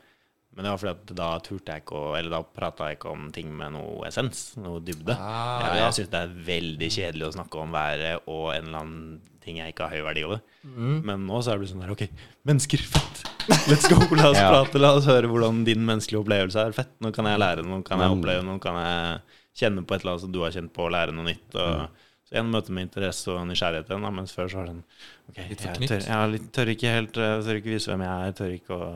Men 0.55 0.65
det 0.65 0.71
var 0.73 0.79
fordi 0.81 0.91
at 0.97 1.11
da 1.15 1.27
turte 1.45 1.71
jeg 1.75 1.83
ikke 1.83 1.95
å 1.99 2.07
Eller 2.17 2.31
da 2.33 2.39
prata 2.43 2.87
jeg 2.89 2.97
ikke 2.97 3.11
om 3.13 3.27
ting 3.31 3.51
med 3.55 3.71
noe 3.75 4.07
essens, 4.09 4.55
noe 4.59 4.81
dybde. 4.83 5.13
Ah, 5.15 5.61
jeg 5.61 5.77
ja. 5.77 5.83
jeg 5.85 5.97
syns 5.99 6.09
det 6.15 6.21
er 6.25 6.33
veldig 6.49 6.89
kjedelig 6.95 7.27
å 7.29 7.33
snakke 7.37 7.61
om 7.61 7.75
været 7.75 8.25
og 8.27 8.47
en 8.55 8.65
eller 8.65 8.79
annen 8.81 9.19
ting 9.45 9.57
jeg 9.61 9.71
ikke 9.71 9.85
har 9.87 9.93
høy 9.95 10.03
verdi 10.09 10.23
over. 10.27 10.41
Men 10.65 11.23
nå 11.29 11.39
så 11.45 11.53
er 11.53 11.61
det 11.61 11.69
sånn 11.71 11.79
der 11.85 11.93
OK, 11.93 12.03
mennesker, 12.49 12.81
fett! 12.83 13.21
Let's 13.69 13.87
go! 13.89 14.01
La 14.17 14.27
oss 14.33 14.37
Ja. 14.41 14.49
prate, 14.51 14.81
la 14.81 14.91
oss 14.97 15.07
høre 15.09 15.29
hvordan 15.31 15.61
din 15.65 15.85
menneskelige 15.87 16.19
opplevelse 16.25 16.65
er. 16.67 16.75
Fett! 16.75 16.91
Nå 17.01 17.13
kan 17.15 17.29
jeg 17.29 17.39
lære 17.39 17.63
noe, 17.65 17.79
kan 17.87 18.01
jeg 18.03 18.09
Mm. 18.11 18.17
oppleve 18.19 18.43
noe, 18.45 18.59
kan 18.61 18.75
jeg 18.81 19.21
kjenne 19.61 19.85
på 19.87 19.95
et 19.95 20.01
eller 20.03 20.11
annet 20.17 20.25
som 20.25 20.33
du 20.35 20.41
har 20.43 20.51
kjent 20.53 20.73
på, 20.75 20.85
og 20.89 20.91
lære 20.97 21.15
noe 21.15 21.25
nytt. 21.29 21.55
Og, 21.55 21.87
Så 22.29 22.35
igjen 22.35 22.51
møte 22.53 22.69
med 22.75 22.85
interesse 22.89 23.31
og 23.33 23.47
nysgjerrighet 23.49 23.89
igjen, 23.89 24.05
mens 24.13 24.35
før 24.35 24.51
så 24.51 24.59
var 24.59 24.67
det 24.67 24.75
sånn 24.75 24.83
OK, 25.31 25.39
jeg 25.39 25.57
tør, 25.57 26.03
jeg 26.05 26.51
tør 26.53 26.69
ikke 26.75 26.91
helt 26.93 27.15
Jeg 27.17 27.41
tør 27.47 27.57
ikke 27.63 27.73
vise 27.73 27.89
hvem 27.89 28.03
jeg 28.05 28.27
er, 28.27 28.35
tør 28.37 28.53
ikke 28.59 28.75
å 28.75 28.89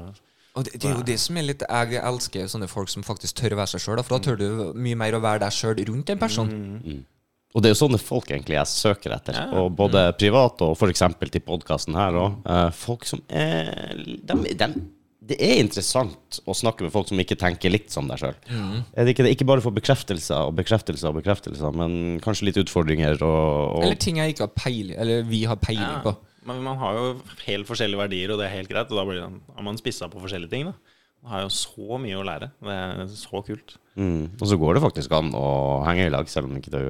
Og 0.54 0.68
det, 0.68 0.76
det 0.78 0.90
er 0.90 1.00
jo 1.00 1.06
det 1.08 1.16
som 1.18 1.38
er 1.40 1.48
litt 1.48 1.64
Jeg 1.66 2.02
elsker 2.06 2.50
sånne 2.52 2.70
folk 2.70 2.92
som 2.92 3.06
faktisk 3.06 3.40
tør 3.40 3.56
å 3.56 3.64
være 3.64 3.74
seg 3.74 3.86
sjøl, 3.88 4.04
for 4.06 4.18
da 4.18 4.22
tør 4.28 4.38
du 4.38 4.78
mye 4.78 5.00
mer 5.00 5.18
å 5.18 5.24
være 5.24 5.42
deg 5.48 5.56
sjøl 5.56 5.82
rundt 5.90 6.14
en 6.14 6.22
person. 6.22 6.52
Mm. 6.54 6.78
Mm. 6.84 7.02
Og 7.54 7.62
det 7.62 7.70
er 7.70 7.76
jo 7.76 7.82
sånne 7.84 8.02
folk 8.02 8.32
egentlig 8.32 8.58
jeg 8.58 8.72
søker 8.72 9.14
etter. 9.14 9.38
Ja. 9.38 9.46
Og 9.62 9.74
både 9.78 10.08
privat 10.18 10.62
og 10.66 10.74
f.eks. 10.74 11.06
til 11.22 11.46
podkasten 11.46 11.98
her 11.98 12.18
òg. 12.18 12.44
folk 12.78 13.06
som 13.06 13.22
er 13.30 13.94
dem, 14.26 14.42
dem, 14.58 14.76
Det 15.22 15.38
er 15.38 15.62
interessant 15.62 16.40
å 16.50 16.56
snakke 16.58 16.86
med 16.86 16.94
folk 16.94 17.12
som 17.12 17.22
ikke 17.22 17.38
tenker 17.40 17.74
likt 17.74 17.94
som 17.94 18.10
deg 18.10 18.22
sjøl. 18.22 18.38
Mm. 18.50 18.82
ikke? 19.06 19.30
Ikke 19.30 19.50
bare 19.50 19.66
for 19.66 19.74
bekreftelser 19.74 20.50
og 20.50 20.58
bekreftelser 20.58 21.12
og 21.12 21.22
bekreftelser, 21.22 21.78
men 21.78 22.20
kanskje 22.26 22.50
litt 22.50 22.62
utfordringer 22.62 23.22
og, 23.22 23.78
og 23.78 23.86
Eller 23.86 24.02
ting 24.02 24.22
jeg 24.22 24.34
ikke 24.34 24.48
har 24.48 24.56
peiling 24.58 24.98
Eller 25.06 25.26
vi 25.30 25.44
har 25.50 25.62
peiling 25.62 26.02
på. 26.06 26.16
Men 26.48 26.64
man 26.65 26.80
har 26.82 26.98
jo 26.98 27.06
helt 27.45 27.70
forskjellige 27.70 28.02
verdier, 28.02 28.34
og 28.34 28.41
det 28.41 28.48
er 28.48 28.57
helt 28.57 28.72
greit. 28.72 28.91
Og 28.91 28.99
da 28.99 29.06
blir 29.07 29.24
har 29.24 29.65
man 29.65 29.80
spissa 29.80 30.10
på 30.11 30.22
forskjellige 30.24 30.52
ting. 30.52 30.65
da 30.70 30.74
Man 31.24 31.36
har 31.36 31.44
jo 31.45 31.52
så 31.56 31.99
mye 32.03 32.18
å 32.20 32.26
lære. 32.28 32.49
Det 32.64 32.74
er 32.80 33.14
så 33.15 33.44
kult. 33.48 33.78
mm, 33.95 34.41
Og 34.41 34.48
så 34.49 34.57
går 34.60 34.76
det 34.76 34.84
faktisk 34.84 35.14
an 35.15 35.32
å 35.38 35.45
henge 35.88 36.10
i 36.10 36.11
lag, 36.14 36.28
selv 36.28 36.49
om 36.49 36.57
ikke 36.60 36.74
du 36.74 36.84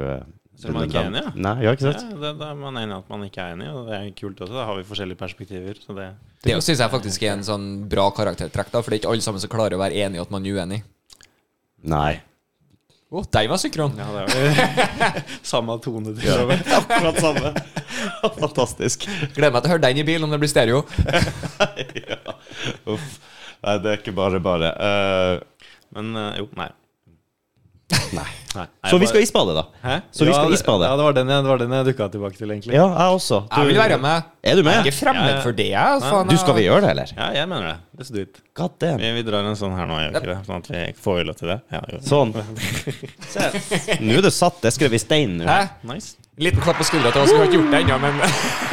Selv 0.57 0.69
om 0.69 0.79
man 0.79 0.89
ikke 0.89 1.01
er 1.01 1.07
enig, 1.09 1.21
ja. 1.25 1.31
Nei, 1.35 1.53
ja, 1.65 1.71
ikke 1.73 1.89
Ja, 1.89 2.01
det, 2.13 2.33
det, 2.39 2.47
er 2.47 2.57
man 2.57 2.75
enig 2.77 2.93
i 2.93 2.97
at 2.99 3.07
man 3.09 3.23
ikke 3.25 3.41
er 3.41 3.55
enig, 3.55 3.69
og 3.73 3.87
det 3.89 3.95
er 3.97 4.11
kult 4.17 4.41
også. 4.41 4.53
Da 4.53 4.65
har 4.69 4.77
vi 4.77 4.85
forskjellige 4.89 5.17
perspektiver. 5.21 5.79
Så 5.81 5.95
det, 5.97 6.11
Det 6.45 6.57
syns 6.61 6.83
jeg 6.83 6.93
faktisk 6.93 7.23
er 7.23 7.33
en 7.33 7.47
sånn 7.47 7.65
bra 7.89 8.09
karaktertrekk, 8.13 8.69
da, 8.73 8.81
for 8.81 8.89
det 8.89 8.99
er 8.99 9.01
ikke 9.01 9.15
alle 9.15 9.25
sammen 9.25 9.41
som 9.41 9.53
klarer 9.53 9.77
å 9.77 9.81
være 9.81 9.97
enige 10.05 10.21
i 10.21 10.25
at 10.25 10.33
man 10.33 10.45
er 10.45 10.59
uenig. 10.59 10.83
Nei. 11.83 12.21
Å, 13.13 13.21
deg 13.29 13.49
var 13.51 13.59
synkron! 13.61 13.93
ja, 13.93 14.07
det 14.09 14.37
er 14.41 15.19
samme 15.51 15.75
tone 15.83 16.15
til 16.17 16.47
med. 16.49 16.63
Akkurat 16.65 17.19
samme. 17.21 17.51
Fantastisk. 18.39 19.05
Gleder 19.35 19.53
meg 19.53 19.61
til 19.61 19.69
å 19.69 19.73
høre 19.75 19.83
den 19.85 19.99
i 20.01 20.05
bil 20.07 20.25
om 20.25 20.33
det 20.33 20.39
blir 20.41 20.49
stereo. 20.49 20.81
ja. 22.09 22.37
Uff. 22.89 23.11
Nei, 23.63 23.75
det 23.83 23.91
er 23.91 24.01
ikke 24.01 24.15
bare 24.17 24.41
bare. 24.43 24.73
Uh, 24.73 25.69
Men 25.93 26.09
uh, 26.17 26.31
jo, 26.41 26.47
nei. 26.57 26.71
Nei. 28.17 28.25
nei. 28.55 28.65
Så 28.89 28.97
vi 29.01 29.07
skal 29.09 29.23
isbade, 29.25 29.53
da. 29.57 29.63
Hæ? 29.83 29.95
Så 30.11 30.25
vi 30.27 30.33
skal 30.33 30.49
det- 30.51 30.59
isbade. 30.59 30.87
Ja, 30.89 30.95
det 30.99 31.05
var 31.07 31.15
den 31.17 31.31
jeg, 31.33 31.43
det 31.45 31.49
var 31.51 31.61
den 31.61 31.71
jeg 31.77 31.85
dukka 31.89 32.07
tilbake 32.13 32.37
til, 32.37 32.51
egentlig. 32.53 32.73
Ja, 32.75 32.85
jeg 32.87 33.17
også. 33.17 33.39
Jeg 33.57 33.67
vil 33.71 33.79
være 33.81 33.97
med. 34.03 34.23
Er 34.43 34.55
du 34.59 34.63
med? 34.63 34.71
Jeg 34.73 34.79
er 34.81 34.89
ikke 34.91 34.97
fremmed 34.99 35.29
Ja, 35.29 35.35
ja. 35.35 35.41
for 35.45 35.51
det. 35.59 35.67
Jeg, 35.71 36.01
faen, 36.07 36.27
Du, 36.29 36.37
skal 36.37 36.57
vi 36.59 36.65
gjøre 36.67 36.81
det, 36.85 36.89
eller? 36.95 37.13
Ja, 37.17 37.29
jeg 37.39 37.49
mener 37.53 37.67
det. 37.71 37.77
Let's 37.99 38.13
do 38.15 38.21
it. 38.25 38.41
God 38.57 38.75
damn. 38.81 38.99
Vi, 39.01 39.11
vi 39.19 39.23
drar 39.29 39.45
en 39.49 39.55
sånn 39.59 39.75
her 39.77 39.85
nå, 39.89 39.99
gjør 40.03 40.11
vi 40.15 40.21
ikke 40.23 40.33
det? 40.33 40.39
Sånn 40.49 40.63
at 40.63 40.69
vi 40.73 40.83
får 41.05 41.23
lov 41.29 41.39
til 41.41 41.53
det. 41.53 41.59
Ja. 41.73 41.81
Sånn. 42.01 42.33
Se. 43.33 43.49
Nå 44.03 44.17
er 44.19 44.27
det 44.27 44.33
satt. 44.35 44.61
Det 44.65 44.73
skrev 44.75 44.93
i 44.93 45.01
stein. 45.01 45.39
Hæ? 45.47 45.59
Nice. 45.89 46.15
En 46.33 46.43
liten 46.47 46.61
klapp 46.65 46.79
på 46.81 46.85
skuldra 46.87 47.11
til 47.13 47.21
oss. 47.21 47.31
Vi 47.33 47.37
har 47.37 47.45
ikke 47.45 47.59
gjort 47.59 47.73
det 47.75 47.79
ennå, 47.83 47.97
men 48.01 48.15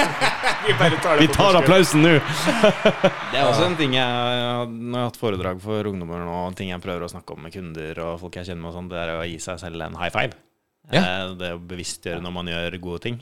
vi 0.67 0.75
bare 0.81 1.01
tar 1.05 1.19
det 1.19 1.25
Vi 1.27 1.29
på 1.29 1.35
tar 1.37 1.59
applausen 1.59 2.01
nå. 2.07 2.13
Det 2.17 3.37
er 3.37 3.45
også 3.49 3.67
en 3.67 3.75
ting 3.77 3.97
jeg 3.99 4.71
Når 4.71 4.95
jeg 4.95 4.97
har 4.97 5.11
hatt 5.11 5.19
foredrag 5.21 5.61
for 5.65 5.91
ungdommer 5.91 6.23
nå, 6.25 6.37
og 6.47 6.57
ting 6.57 6.73
jeg 6.73 6.81
prøver 6.81 7.05
å 7.05 7.11
snakke 7.13 7.37
om 7.37 7.45
med 7.45 7.53
kunder 7.53 8.01
og 8.07 8.15
folk 8.23 8.39
jeg 8.41 8.49
kjenner 8.49 8.65
med, 8.65 8.71
og 8.73 8.79
sånn, 8.79 8.89
det 8.93 9.03
er 9.03 9.13
å 9.19 9.27
gi 9.29 9.37
seg 9.45 9.61
selv 9.61 9.85
en 9.85 9.99
high 10.01 10.15
five. 10.15 10.39
Ja. 10.91 11.03
Eh, 11.05 11.35
Det 11.43 11.53
å 11.59 11.61
bevisstgjøre 11.75 12.25
når 12.25 12.35
man 12.39 12.49
gjør 12.55 12.79
gode 12.87 13.03
ting. 13.11 13.21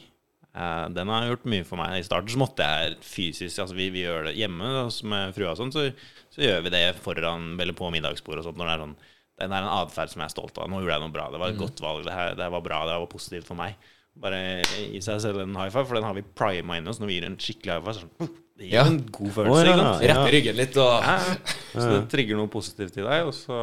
Eh, 0.55 0.87
Den 0.95 1.11
har 1.13 1.27
gjort 1.33 1.51
mye 1.51 1.67
for 1.67 1.83
meg. 1.83 1.99
I 1.99 2.07
starten 2.07 2.31
så 2.37 2.39
måtte 2.45 2.71
jeg 2.71 2.95
fysisk 3.11 3.59
Altså 3.67 3.75
vi, 3.77 3.91
vi 3.93 4.07
gjør 4.07 4.31
det 4.31 4.39
hjemme 4.39 4.71
altså 4.87 5.11
med 5.11 5.35
frua 5.37 5.51
og 5.57 5.59
sånn, 5.65 5.75
så, 5.75 5.89
så 6.31 6.47
gjør 6.47 6.63
vi 6.63 6.77
det 6.79 6.85
foran 7.03 7.57
eller 7.59 7.75
på 7.75 7.91
middagsbordet 7.91 8.47
og 8.47 8.53
sånt. 8.53 8.63
Når 8.63 8.71
det 8.71 8.79
er 8.79 8.87
sånn 8.87 8.97
Det 9.03 9.51
er 9.51 9.59
en 9.67 9.71
atferd 9.83 10.15
som 10.15 10.23
jeg 10.23 10.31
er 10.31 10.37
stolt 10.39 10.63
av. 10.63 10.71
Nå 10.71 10.79
gjorde 10.85 10.95
jeg 10.95 11.09
noe 11.09 11.17
bra. 11.19 11.27
Det 11.35 11.43
var 11.43 11.51
et 11.53 11.59
godt 11.67 11.83
valg. 11.83 12.07
Det, 12.07 12.15
her, 12.15 12.39
det 12.39 12.53
var 12.55 12.63
bra. 12.71 12.85
Det 12.87 13.03
var 13.03 13.11
positivt 13.19 13.51
for 13.51 13.59
meg. 13.59 13.75
Bare 14.19 14.39
gi 14.67 15.01
seg 15.05 15.21
selv 15.23 15.45
en 15.45 15.55
high 15.55 15.71
five, 15.71 15.87
for 15.87 15.95
den 15.99 16.07
har 16.09 16.15
vi 16.17 16.23
prima 16.23 16.79
inni 16.79 16.91
oss. 16.91 16.99
Når 16.99 17.11
vi 17.13 17.19
gir 17.21 17.27
en 17.29 17.37
skikkelig 17.39 17.75
high 17.77 17.85
five, 17.85 17.95
det 17.95 18.03
sånn, 18.03 18.37
det 18.59 18.67
gir 18.67 18.75
Ja. 18.75 18.85
en 18.91 18.97
god 19.15 19.31
følelse. 19.37 19.59
Oh, 19.59 19.67
ja. 19.69 19.77
ja. 20.03 20.15
Rette 20.15 20.33
ryggen 20.35 20.57
litt 20.59 20.79
og. 20.83 21.11
Så 21.79 21.85
det 21.93 22.01
trigger 22.11 22.41
noe 22.41 22.51
positivt 22.51 22.97
i 22.99 23.05
deg, 23.07 23.29
og 23.29 23.35
så 23.37 23.59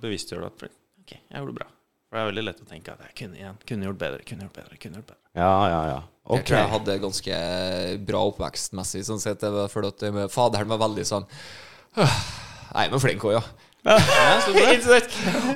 bevisstgjør 0.00 0.40
du 0.40 0.46
at 0.48 0.62
OK, 0.70 1.10
jeg 1.12 1.34
gjorde 1.36 1.52
det 1.52 1.58
bra. 1.58 1.66
For 2.08 2.16
det 2.16 2.22
er 2.22 2.28
veldig 2.30 2.44
lett 2.46 2.60
å 2.64 2.68
tenke 2.70 2.92
at 2.94 3.02
jeg 3.04 3.16
kunne 3.20 3.36
igjen, 3.36 3.56
kunne 3.68 3.84
gjort 3.90 3.98
bedre, 4.00 4.22
kunne 4.24 4.46
gjort 4.46 4.56
bedre. 4.56 4.78
kunne 4.80 5.00
gjort 5.02 5.10
bedre. 5.10 5.20
Ja, 5.36 5.50
ja, 5.68 5.80
ja. 5.90 5.98
Jeg 6.32 6.44
tror 6.48 6.58
jeg 6.62 6.70
hadde 6.72 6.94
ganske 7.02 7.36
bra 8.08 8.22
oppvekstmessig, 8.30 9.02
sånn 9.04 9.20
sett. 9.20 9.44
Jeg 9.44 9.68
føler 9.74 9.92
at 9.92 10.32
faderen 10.32 10.72
var 10.72 10.80
veldig 10.86 11.04
sånn 11.08 11.26
«Åh, 12.00 12.16
Jeg 12.72 12.88
er 12.88 12.92
nå 12.92 13.00
flink 13.00 13.24
òg, 13.28 13.36
ja. 13.36 13.42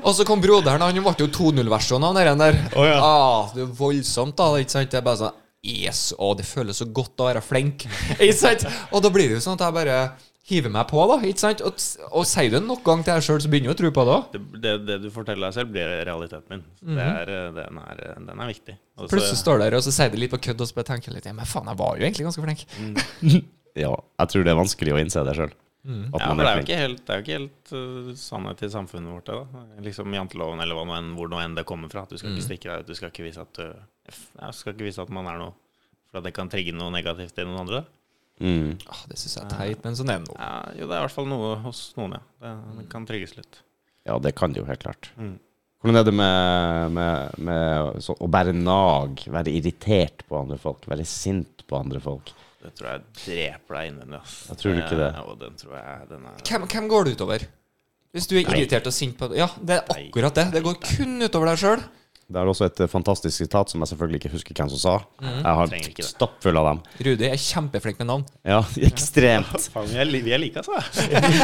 Og 0.07 0.15
så 0.17 0.27
kom 0.29 0.43
broderen, 0.43 0.83
han 0.83 0.99
ble 1.03 1.15
jo 1.25 1.29
2.0-versjonen 1.29 2.09
av 2.09 2.19
den 2.21 2.43
der. 2.43 2.59
Å, 2.79 2.85
ja. 2.87 2.99
ah, 3.03 3.55
det 3.55 3.65
er 3.67 3.73
voldsomt, 3.77 4.37
da. 4.39 4.53
Ikke 4.63 4.77
sant? 4.79 4.93
Det 4.93 5.01
er 5.01 5.07
bare 5.07 5.25
sånn 5.25 5.39
Yes, 5.63 6.09
å, 6.19 6.33
det 6.35 6.43
føles 6.43 6.81
så 6.81 6.89
godt 6.91 7.21
å 7.23 7.29
være 7.29 7.41
flink. 7.45 7.85
Ikke 8.17 8.35
sant? 8.35 8.65
Og 8.91 9.03
da 9.05 9.13
blir 9.15 9.31
det 9.31 9.37
jo 9.37 9.45
sånn 9.45 9.55
at 9.55 9.63
jeg 9.69 9.77
bare 9.77 9.99
hiver 10.51 10.73
meg 10.75 10.89
på, 10.91 10.99
da. 11.07 11.21
Ikke 11.29 11.39
sant? 11.39 11.63
Og, 11.63 11.85
og 12.11 12.27
sier 12.27 12.51
du 12.51 12.57
det 12.57 12.65
nok 12.67 12.83
gang 12.87 13.05
til 13.07 13.15
deg 13.15 13.23
sjøl, 13.23 13.39
så 13.45 13.51
begynner 13.53 13.71
du 13.71 13.77
å 13.77 13.79
tro 13.79 13.93
på 13.95 14.05
det 14.09 14.17
òg. 14.17 14.33
Det, 14.33 14.43
det, 14.65 14.73
det 14.89 14.97
du 15.05 15.07
forteller 15.15 15.47
deg 15.47 15.55
selv, 15.55 15.71
blir 15.77 15.95
realiteten 16.09 16.51
min. 16.51 16.65
Så 16.81 16.89
det 16.99 17.07
er, 17.07 17.31
eh, 17.37 17.49
den, 17.61 17.79
er, 17.79 18.03
den 18.27 18.43
er 18.43 18.51
viktig. 18.51 18.75
Også, 18.99 19.13
Plutselig 19.15 19.39
står 19.39 19.63
du 19.63 19.65
der 19.69 19.79
og 19.79 19.87
så 19.87 19.95
sier 19.95 20.11
du 20.11 20.19
litt 20.19 20.35
på 20.35 20.43
kødd, 20.49 20.67
og 20.67 20.73
så 20.73 20.81
bare 20.81 20.91
tenker 20.91 21.15
du 21.15 21.19
litt 21.21 21.31
Ja, 21.31 21.37
men 21.39 21.47
faen, 21.47 21.71
jeg 21.71 21.79
var 21.79 21.95
jo 21.95 22.09
egentlig 22.09 22.27
ganske 22.27 22.47
flink. 22.49 22.67
Ja, 23.73 23.95
jeg 24.21 24.29
tror 24.29 24.43
det 24.45 24.51
er 24.53 24.57
vanskelig 24.59 24.93
å 24.93 24.99
innse 25.01 25.23
det 25.25 25.33
sjøl. 25.39 25.53
Mm. 25.83 26.13
Ja, 26.15 26.29
men 26.31 26.39
det 26.39 26.47
er 26.47 26.59
jo 26.61 26.63
ikke 26.63 26.79
helt, 26.79 27.01
det 27.03 27.13
er 27.13 27.19
jo 27.19 27.25
ikke 27.25 27.39
helt 27.41 27.73
uh, 27.75 28.11
sannhet 28.19 28.61
i 28.63 28.71
samfunnet 28.71 29.11
vårt, 29.17 29.27
det. 29.27 29.39
da. 29.41 29.63
Liksom 29.83 30.15
janteloven, 30.15 30.63
eller 30.63 30.79
hva 30.79 30.85
nå 30.87 30.95
enn, 30.99 31.11
hvor 31.19 31.33
nå 31.33 31.41
enn 31.43 31.57
det 31.59 31.67
kommer 31.69 31.91
fra. 31.91 32.05
At 32.07 32.15
du 32.15 32.21
skal 32.21 32.37
ikke 32.37 32.47
stikke 32.47 32.71
deg 32.71 32.85
ut. 32.85 32.93
Du 32.93 32.99
skal 32.99 33.11
ikke 33.11 33.27
vise 33.27 33.43
at 33.43 33.59
du 33.59 33.67
ja, 33.67 34.53
skal 34.55 34.77
ikke 34.77 34.87
vise 34.87 35.03
at 35.03 35.11
man 35.15 35.27
er 35.31 35.43
noe 35.43 35.57
For 36.11 36.21
at 36.21 36.29
det 36.29 36.35
kan 36.37 36.51
trigge 36.53 36.75
noe 36.77 36.93
negativt 36.95 37.39
i 37.41 37.49
noen 37.49 37.65
andre. 37.65 37.83
Mm. 38.43 38.79
Ah, 38.91 39.03
det 39.11 39.19
syns 39.21 39.37
jeg 39.39 39.45
er 39.45 39.53
teit, 39.53 39.83
men 39.85 39.97
sånn 39.99 40.11
er 40.11 40.23
det 40.23 40.31
nå. 40.31 40.37
Ja, 40.39 40.55
jo, 40.77 40.87
det 40.87 40.97
er 40.97 41.01
i 41.01 41.07
hvert 41.07 41.15
fall 41.15 41.31
noe 41.31 41.55
hos 41.67 41.83
noen, 41.99 42.19
ja. 42.19 42.23
Det, 42.43 42.53
det 42.79 42.87
kan 42.93 43.07
trigges 43.09 43.37
litt. 43.39 43.63
Ja, 44.09 44.19
det 44.23 44.35
kan 44.39 44.55
det 44.55 44.63
jo 44.63 44.69
helt 44.69 44.83
klart. 44.83 45.11
Mm. 45.17 45.37
Hvordan 45.83 45.99
er 45.99 46.07
det 46.07 46.15
med, 46.15 46.93
med, 46.95 47.39
med 47.43 48.03
så, 48.07 48.15
å 48.15 48.29
bære 48.31 48.55
nag, 48.55 49.25
være 49.35 49.51
irritert 49.51 50.23
på 50.29 50.39
andre 50.39 50.59
folk, 50.63 50.87
være 50.91 51.07
sint 51.09 51.65
på 51.67 51.79
andre 51.79 52.03
folk? 52.03 52.31
Det 52.63 52.71
tror 52.79 52.89
jeg 52.93 53.01
dreper 53.25 53.79
deg 53.81 53.89
innvendig. 53.93 54.21
ass. 54.23 54.37
Jeg 54.53 54.61
tror 54.63 54.77
ikke 54.85 54.99
det. 55.01 55.11
Og 55.27 55.39
den 55.41 55.57
tror 55.59 55.75
jeg 55.81 56.07
den 56.13 56.29
er 56.31 56.45
Hvem, 56.47 56.69
hvem 56.77 56.87
går 56.93 57.05
det 57.11 57.17
utover? 57.19 57.47
Hvis 58.13 58.27
du 58.29 58.37
er 58.37 58.45
Nei. 58.45 58.61
irritert 58.61 58.87
og 58.87 58.93
sint 58.95 59.17
på 59.19 59.31
Ja, 59.35 59.49
det 59.65 59.81
er 59.81 59.91
akkurat 59.97 60.35
det. 60.37 60.47
Det 60.53 60.63
går 60.63 60.79
kun 60.85 61.19
utover 61.25 61.49
deg 61.53 61.59
sjøl. 61.63 61.83
Det 62.33 62.39
er 62.41 62.49
også 62.49 62.65
et 62.65 62.79
eh, 62.81 62.89
fantastisk 62.89 63.35
sitat 63.43 63.69
som 63.69 63.83
jeg 63.83 63.91
selvfølgelig 63.91 64.19
ikke 64.23 64.31
husker 64.33 64.55
hvem 64.57 64.69
som 64.73 64.79
sa. 64.81 64.93
Jeg 65.21 65.43
har 65.45 65.67
Trenger 65.69 65.89
ikke 65.91 66.01
det. 66.05 66.07
stappfull 66.15 66.57
av 66.61 66.69
dem. 66.71 66.79
Rudi 67.09 67.27
er 67.29 67.41
kjempeflink 67.43 67.99
med 68.01 68.09
navn. 68.09 68.23
Ja, 68.47 68.61
ekstremt. 68.89 69.67
Faen, 69.75 69.91
vi 69.91 69.99
er, 70.01 70.09
li- 70.09 70.23
vi 70.25 70.33
er 70.33 70.41
like, 70.41 70.63
altså. 70.63 70.79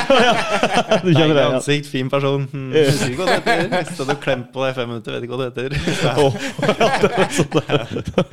Du 1.05 1.11
kjenner 1.13 1.35
det? 1.35 1.43
Ja. 1.45 1.51
ansikt, 1.59 1.91
fin 1.93 2.09
person. 2.13 2.47
Husker 2.73 3.13
ikke 3.13 3.27
hva 3.27 3.37
det 3.37 3.57
heter. 3.59 3.91
Stått 3.99 4.15
og 4.15 4.23
klemt 4.25 4.49
på 4.55 4.65
deg 4.65 4.73
i 4.73 4.79
fem 4.79 4.89
minutter, 4.95 5.19
vet 5.19 5.27
ikke 5.27 5.35
hva 5.37 5.43
det 5.43 5.51
heter. 5.51 5.71
Åh, 6.25 6.39
ja, 6.79 6.89
det 7.03 7.13
var 7.17 7.37
sånn 7.37 7.53
det. 7.59 8.29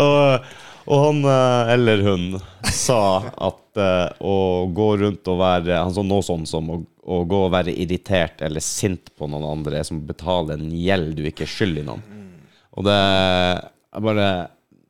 og, 0.00 0.56
og 0.86 1.00
han 1.02 1.24
eh, 1.26 1.72
eller 1.74 2.02
hun 2.06 2.26
sa 2.70 3.00
at 3.48 3.80
eh, 3.80 4.10
å 4.22 4.66
gå 4.74 4.88
rundt 5.02 5.30
og 5.32 5.40
være 5.40 5.80
Han 5.82 5.94
sa 5.94 6.04
noe 6.06 6.24
sånn 6.24 6.46
som 6.48 6.68
å, 6.70 6.78
å 7.02 7.18
gå 7.28 7.40
og 7.46 7.54
være 7.54 7.74
irritert 7.74 8.42
eller 8.46 8.62
sint 8.64 9.10
på 9.18 9.28
noen 9.30 9.46
andre 9.50 9.80
er 9.80 9.88
som 9.88 9.98
å 9.98 10.06
betale 10.06 10.54
en 10.54 10.68
gjeld 10.70 11.16
du 11.18 11.24
ikke 11.26 11.46
er 11.46 11.52
skyld 11.52 11.82
i 11.82 11.86
noen. 11.86 12.04
Og 12.76 12.86
det 12.86 12.94
er 12.96 14.04
bare 14.04 14.28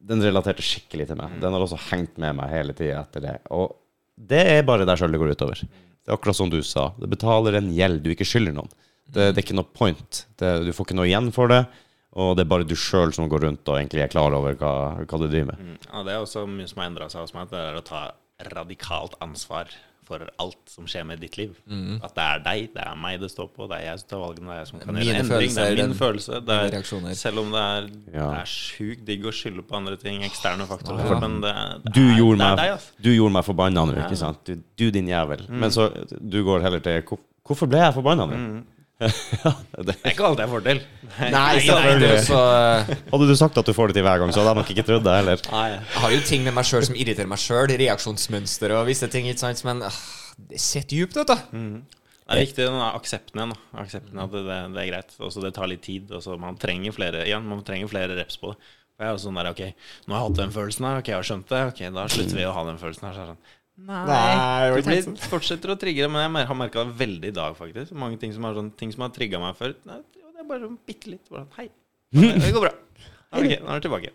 Den 0.07 0.23
relaterte 0.23 0.63
skikkelig 0.63 1.09
til 1.09 1.19
meg. 1.19 1.37
Den 1.43 1.55
har 1.55 1.65
også 1.65 1.81
hengt 1.89 2.19
med 2.23 2.37
meg 2.39 2.53
hele 2.53 2.75
tida 2.79 3.01
etter 3.01 3.25
det. 3.25 3.37
Og 3.55 3.75
det 4.17 4.43
er 4.53 4.67
bare 4.67 4.87
deg 4.87 5.01
sjøl 5.01 5.17
det 5.17 5.19
går 5.23 5.33
utover. 5.35 5.63
Det 5.67 6.13
er 6.13 6.15
akkurat 6.15 6.39
som 6.39 6.51
du 6.53 6.61
sa. 6.63 6.93
Det 7.01 7.09
betaler 7.11 7.59
en 7.59 7.73
gjeld 7.75 8.05
du 8.05 8.13
ikke 8.13 8.29
skylder 8.29 8.55
noen. 8.55 8.71
Det, 9.07 9.33
det 9.33 9.41
er 9.41 9.43
ikke 9.43 9.57
noe 9.59 9.75
point. 9.75 10.21
Det, 10.39 10.53
du 10.67 10.71
får 10.75 10.87
ikke 10.87 10.99
noe 11.01 11.09
igjen 11.09 11.33
for 11.35 11.51
det. 11.51 11.65
Og 12.17 12.37
det 12.37 12.47
er 12.47 12.49
bare 12.49 12.65
du 12.65 12.75
sjøl 12.75 13.13
som 13.13 13.29
går 13.29 13.43
rundt 13.45 13.69
og 13.69 13.77
egentlig 13.77 14.01
er 14.07 14.09
klar 14.13 14.33
over 14.33 14.55
hva, 14.57 14.71
hva 15.05 15.19
du 15.21 15.27
driver 15.29 15.53
med. 15.53 15.59
Mm, 15.61 15.77
Ja, 15.93 16.03
det 16.07 16.13
er 16.15 16.23
også 16.25 16.47
mye 16.49 16.69
som 16.71 16.81
har 16.81 16.89
endra 16.91 17.11
seg 17.13 17.21
hos 17.27 17.35
meg. 17.37 17.51
Det 17.51 17.59
er 17.61 17.77
å 17.77 17.85
ta 17.85 18.07
radikalt 18.55 19.15
ansvar 19.21 19.69
for 20.07 20.23
alt 20.39 20.71
som 20.71 20.87
skjer 20.87 21.03
med 21.05 21.19
ditt 21.19 21.35
liv. 21.37 21.57
At 21.99 22.15
det 22.15 22.23
er 22.25 22.43
deg, 22.45 22.69
det 22.77 22.83
er 22.87 22.95
meg 23.03 23.19
det 23.21 23.27
står 23.33 23.49
på, 23.57 23.67
det 23.69 23.81
er 23.81 23.89
jeg 23.89 23.99
som 24.05 24.09
tar 24.13 24.21
valgene, 24.23 24.47
det 24.47 24.55
er 24.55 24.61
jeg 24.61 24.69
som 24.71 24.79
kan 24.85 24.95
gjøre 25.01 25.15
en 25.17 25.19
endring. 25.25 25.55
Det 25.57 25.65
er 25.65 25.75
min 25.75 25.83
den- 25.83 25.95
følelse. 25.99 26.39
Det 26.47 26.55
er, 26.57 26.71
reaksjoner. 26.77 27.15
selv 27.19 27.39
om 27.43 27.51
det 27.51 27.65
er, 27.65 27.89
Ja. 28.15 28.29
det 28.31 28.39
er 28.39 28.47
sjukt 28.53 29.05
digg 29.05 29.25
å 29.27 29.33
skylde 29.35 29.63
på 29.67 29.77
andre 29.77 29.97
ting, 29.97 30.23
eksterne 30.23 30.67
faktorer, 30.71 31.11
Ja. 31.11 31.19
men 31.19 31.41
det, 31.41 31.53
det, 31.85 31.93
Du 31.93 32.01
er, 32.07 32.17
gjorde 32.21 32.39
det 32.39 32.47
er 32.47 32.55
meg, 32.55 32.57
deg, 32.57 32.71
altså. 32.79 32.91
du 33.03 33.11
gjorde 33.17 33.33
meg 33.33 33.45
forbanna 33.45 33.85
nå, 33.85 33.93
ikke 34.07 34.17
sant? 34.17 34.45
Du, 34.45 34.55
du 34.77 34.91
din 34.93 35.09
jævel. 35.09 35.49
Men 35.51 35.71
så 35.71 35.91
du 36.31 36.45
går 36.45 36.63
heller 36.63 36.81
til 36.81 37.03
Hvorfor 37.47 37.67
ble 37.69 37.79
jeg 37.79 37.95
forbanna 37.95 38.27
nå? 38.31 38.63
ja, 39.45 39.51
det, 39.77 39.93
Det 39.93 39.95
er 40.09 40.15
ikke 40.15 40.29
alt 40.31 40.41
jeg 40.41 40.49
får 40.49 40.63
til. 40.65 40.79
Nei, 41.11 41.27
nei 41.35 41.43
er 41.59 42.23
så, 42.25 42.39
eh, 42.41 42.95
hadde 43.11 43.27
du 43.29 43.35
sagt 43.37 43.59
at 43.61 43.69
du 43.69 43.75
får 43.77 43.93
det 43.93 43.99
til 43.99 44.07
hver 44.07 44.23
gang, 44.23 44.33
så 44.33 44.41
hadde 44.41 44.55
jeg 44.55 44.61
nok 44.63 44.73
ikke 44.73 44.87
trodd 44.89 45.05
det 45.05 45.17
heller. 45.19 45.43
Nei. 45.53 45.67
jeg 45.75 46.01
har 46.01 46.15
jo 46.15 46.23
ting 46.31 46.47
med 46.47 46.57
meg 46.57 46.69
sjøl 46.69 46.87
som 46.89 46.97
irriterer 46.97 47.29
meg 47.29 47.43
sjøl. 47.43 47.69
Reaksjonsmønster 47.83 48.73
og 48.79 48.87
visse 48.89 49.11
ting. 49.13 49.29
ikke 49.29 49.43
sant? 49.45 49.61
Men 49.69 49.85
uh, 49.85 50.01
det 50.49 50.63
sitter 50.65 51.03
djupt, 51.03 51.21
vet 51.21 51.35
du. 51.35 51.53
Det 52.27 52.35
er 52.35 52.43
viktig 52.43 52.65
den 52.65 52.81
aksepten 52.83 53.43
igjen. 53.43 53.53
Aksepten 53.85 54.25
at 54.25 54.33
det, 54.33 54.47
det 54.49 54.81
er 54.83 54.89
greit. 54.91 55.13
Også 55.23 55.45
det 55.45 55.53
tar 55.55 55.71
litt 55.71 55.85
tid. 55.85 56.09
Også 56.17 56.39
man 56.41 56.57
trenger 56.59 56.97
flere 56.97 57.27
igjen, 57.29 57.45
man 57.47 57.63
trenger 57.69 57.93
flere 57.93 58.17
reps 58.19 58.41
på 58.41 58.55
det. 58.55 58.73
For 58.97 59.05
jeg 59.05 59.13
er 59.13 59.19
jo 59.19 59.23
sånn 59.27 59.37
der, 59.37 59.51
ok, 59.53 59.63
Nå 60.09 60.15
har 60.17 60.23
jeg 60.23 60.31
hatt 60.31 60.39
den 60.41 60.53
følelsen 60.55 60.87
her, 60.89 60.99
ok, 61.03 61.09
jeg 61.13 61.19
har 61.19 61.29
skjønt 61.29 61.51
det. 61.53 61.63
Ok, 61.69 61.81
Da 61.93 62.09
slutter 62.09 62.39
vi 62.41 62.49
å 62.49 62.57
ha 62.57 62.65
den 62.65 62.81
følelsen 62.81 63.07
her. 63.07 63.13
Så 63.13 63.23
er 63.23 63.29
det 63.29 63.35
sånn, 63.35 63.55
Nei, 63.77 64.05
Nei, 64.09 64.71
det 64.73 64.85
blir, 64.87 65.09
fortsetter 65.29 65.75
å 65.75 65.77
trigge 65.77 66.07
det. 66.07 66.11
Men 66.13 66.33
jeg 66.41 66.49
har 66.49 66.57
merka 66.57 66.85
det 66.87 66.95
veldig 66.97 67.29
i 67.29 67.35
dag, 67.37 67.57
faktisk. 67.59 67.93
Mange 67.93 68.17
ting 68.23 68.33
som 68.33 68.47
har, 68.49 68.55
sånn, 68.57 68.71
ting 68.81 68.93
som 68.95 69.05
har 69.05 69.11
trigga 69.13 69.41
meg 69.43 69.59
før. 69.59 69.75
Nei, 69.85 69.99
det 70.17 70.41
er 70.41 70.49
bare 70.49 70.65
sånn 70.65 70.79
bitte 70.89 71.11
litt. 71.13 71.29
Bare 71.29 71.45
sånn, 71.45 71.53
Hei, 71.59 71.69
det 72.47 72.53
går 72.57 72.65
bra. 72.69 72.73
Nå 73.37 73.43
er 73.43 73.49
det- 73.51 73.61
nå 73.63 73.69
er 73.69 73.81
det 73.81 73.89
tilbake. 73.91 74.13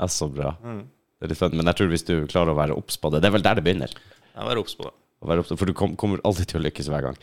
Ja, 0.00 0.06
så 0.06 0.28
bra. 0.32 0.54
Det 0.62 1.26
er 1.26 1.32
litt 1.34 1.38
fun, 1.42 1.56
men 1.58 1.66
jeg 1.68 1.76
tror 1.80 1.90
hvis 1.92 2.06
du 2.06 2.14
klarer 2.30 2.54
å 2.54 2.56
være 2.56 2.76
obs 2.78 2.96
på 2.96 3.10
det 3.12 3.18
Det 3.20 3.28
er 3.28 3.34
vel 3.34 3.42
der 3.44 3.58
det 3.58 3.64
begynner. 3.66 3.92
Ja, 4.36 4.46
være 4.46 4.62
obs 4.62 4.76
på 4.78 4.86
det. 4.86 4.92
Å 5.20 5.28
være 5.28 5.42
obs- 5.42 5.52
for 5.58 5.66
du 5.68 5.74
kom, 5.76 5.96
kommer 6.00 6.22
alltid 6.24 6.48
til 6.54 6.60
å 6.60 6.64
lykkes 6.64 6.88
hver 6.88 7.02
gang. 7.10 7.18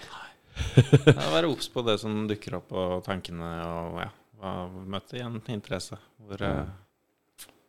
ja, 1.08 1.30
være 1.34 1.50
obs 1.50 1.70
på 1.74 1.82
det 1.88 1.96
som 2.02 2.28
dukker 2.30 2.60
opp, 2.60 2.72
og 2.76 3.00
tankene 3.08 3.48
og 3.66 4.02
ja. 4.04 4.12
Møte 4.86 5.18
igjen 5.18 5.40
interesse. 5.50 5.98
Hvor, 6.22 6.42
eh, 6.46 6.66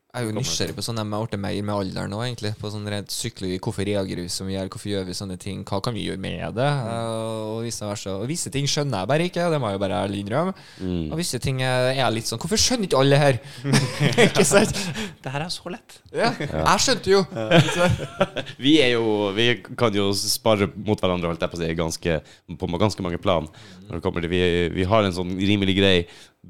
Jeg 0.08 0.24
er 0.24 0.30
jo 0.30 0.38
nysgjerrig 0.38 0.72
på 0.72 0.80
sånn 0.80 0.96
jeg 1.02 1.08
ble 1.12 1.36
mer 1.36 1.56
med 1.68 1.74
alderen 1.74 2.08
nå, 2.08 2.18
egentlig. 2.24 2.54
På 2.56 2.70
sånn 2.72 2.86
rent 2.88 3.10
psykologi. 3.12 3.58
Hvorfor 3.60 3.84
reagerer 3.84 4.24
vi 4.24 4.30
som 4.32 4.46
vi 4.48 4.54
gjør? 4.54 4.70
Hvorfor 4.72 4.88
gjør 4.88 5.02
vi 5.04 5.16
sånne 5.18 5.34
ting? 5.36 5.58
Hva 5.68 5.82
kan 5.84 5.92
vi 5.92 6.06
gjøre 6.06 6.22
med 6.22 6.54
det? 6.56 6.68
Uh, 6.86 7.58
og 7.58 7.66
visse. 7.66 7.90
Og 8.14 8.24
visse 8.30 8.48
ting 8.54 8.64
skjønner 8.64 9.02
jeg 9.02 9.10
bare 9.10 9.26
ikke, 9.28 9.50
det 9.52 9.58
må 9.60 9.68
jeg 9.68 9.76
jo 9.76 9.82
bare 9.82 9.98
ærlig 10.06 10.22
innrømme. 10.24 10.54
Mm. 10.80 11.10
Og 11.12 11.20
visse 11.20 11.40
ting 11.44 11.60
er 11.60 11.90
jeg 11.98 12.14
litt 12.14 12.30
sånn 12.30 12.40
Hvorfor 12.40 12.62
skjønner 12.62 12.88
ikke 12.88 13.02
alle 13.02 13.18
det 13.18 13.20
her? 13.20 13.40
ikke 14.30 14.46
sant? 14.48 14.80
det 15.26 15.34
her 15.34 15.44
er 15.44 15.52
så 15.52 15.74
lett. 15.74 15.98
Ja, 16.16 16.32
jeg 16.40 16.86
skjønte 16.86 17.12
jo. 17.12 17.20
Vi 18.64 18.78
er 18.80 18.94
jo 18.94 19.28
Vi 19.36 19.50
kan 19.76 19.92
jo 19.92 20.08
spare 20.16 20.70
mot 20.72 21.04
hverandre, 21.04 21.34
holdt 21.34 21.44
jeg 21.44 21.52
på 21.52 21.60
å 21.60 21.62
si, 21.66 21.70
ganske, 21.84 22.18
på 22.56 22.72
ganske 22.80 23.04
mange 23.04 23.20
plan. 23.20 23.52
Når 23.84 24.00
det 24.00 24.04
kommer 24.08 24.24
til, 24.24 24.32
vi, 24.32 24.42
vi 24.72 24.88
har 24.88 25.04
en 25.04 25.16
sånn 25.20 25.36
rimelig 25.36 25.76
grei 25.76 25.96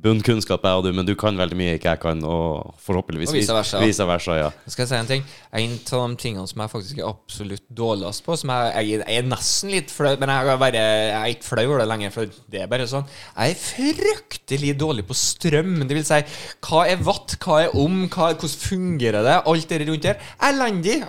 bunnkunnskap, 0.03 0.65
jeg 0.65 0.79
og 0.79 0.87
du, 0.87 0.91
men 0.95 1.07
du 1.07 1.15
kan 1.19 1.37
veldig 1.39 1.57
mye 1.59 1.75
ikke 1.79 1.93
jeg 1.93 2.01
kan, 2.03 2.21
og 2.27 2.75
forhåpentligvis 2.85 3.33
Og 3.33 3.39
vice 3.39 3.55
versa. 3.55 3.81
Vice 3.83 4.07
versa 4.07 4.37
ja. 4.39 4.51
Skal 4.67 4.85
jeg 4.85 4.91
si 4.91 4.99
en 4.99 5.11
ting. 5.11 5.25
En 5.59 5.75
av 5.75 6.05
de 6.13 6.19
tingene 6.23 6.47
som 6.51 6.63
jeg 6.63 6.73
faktisk 6.73 7.01
er 7.01 7.09
absolutt 7.09 7.65
dårligst 7.81 8.25
på, 8.27 8.37
som 8.39 8.53
jeg, 8.55 8.73
jeg, 8.77 9.01
jeg 9.03 9.23
er 9.23 9.29
nesten 9.29 9.73
litt 9.75 9.93
flau 9.93 10.15
Men 10.21 10.33
jeg 10.33 10.53
er, 10.53 10.61
bare, 10.61 10.83
jeg 10.85 11.17
er 11.19 11.33
ikke 11.35 11.49
flau 11.49 11.65
over 11.65 11.83
det 11.83 11.89
lenger, 11.93 12.15
for 12.15 12.37
det 12.53 12.63
er 12.63 12.71
bare 12.71 12.89
sånn. 12.91 13.09
Jeg 13.35 13.55
er 13.57 13.63
fryktelig 13.65 14.75
dårlig 14.81 15.07
på 15.09 15.19
strøm. 15.19 15.75
Det 15.89 15.99
vil 15.99 16.07
si, 16.07 16.21
hva 16.69 16.85
er 16.91 17.03
watt, 17.07 17.39
hva 17.43 17.63
er 17.65 17.77
om, 17.79 18.05
hva, 18.07 18.33
hvordan 18.35 18.63
fungerer 18.69 19.27
det? 19.27 19.39
Alt 19.51 19.73
det 19.73 19.81
rundt 19.89 20.07
der. 20.07 20.23
Elendig. 20.51 21.01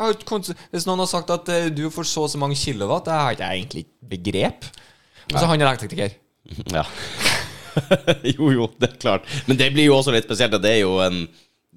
Hvis 0.74 0.90
noen 0.90 1.06
har 1.06 1.11
sagt 1.11 1.34
at 1.36 1.53
eh, 1.53 1.70
du 1.74 1.88
får 1.94 2.10
så 2.10 2.26
og 2.26 2.34
så 2.34 2.41
mange 2.41 2.57
kilowatt, 2.60 3.06
det 3.07 3.16
har 3.16 3.38
jeg 3.38 3.61
egentlig 3.61 3.86
ikke 3.86 4.10
begrep. 4.16 4.72
Og 5.30 5.38
så 5.38 5.45
han 5.45 5.61
er 5.61 5.70
elektriker. 5.70 6.18
ja. 6.74 6.88
jo, 8.35 8.49
jo, 8.55 8.67
det 8.79 8.89
er 8.93 8.97
klart. 9.01 9.29
Men 9.47 9.57
det 9.59 9.71
blir 9.75 9.85
jo 9.89 9.95
også 9.99 10.13
litt 10.15 10.27
spesielt 10.27 10.57
det 10.61 10.71
er 10.77 10.81
jo 10.83 10.97
en 11.05 11.27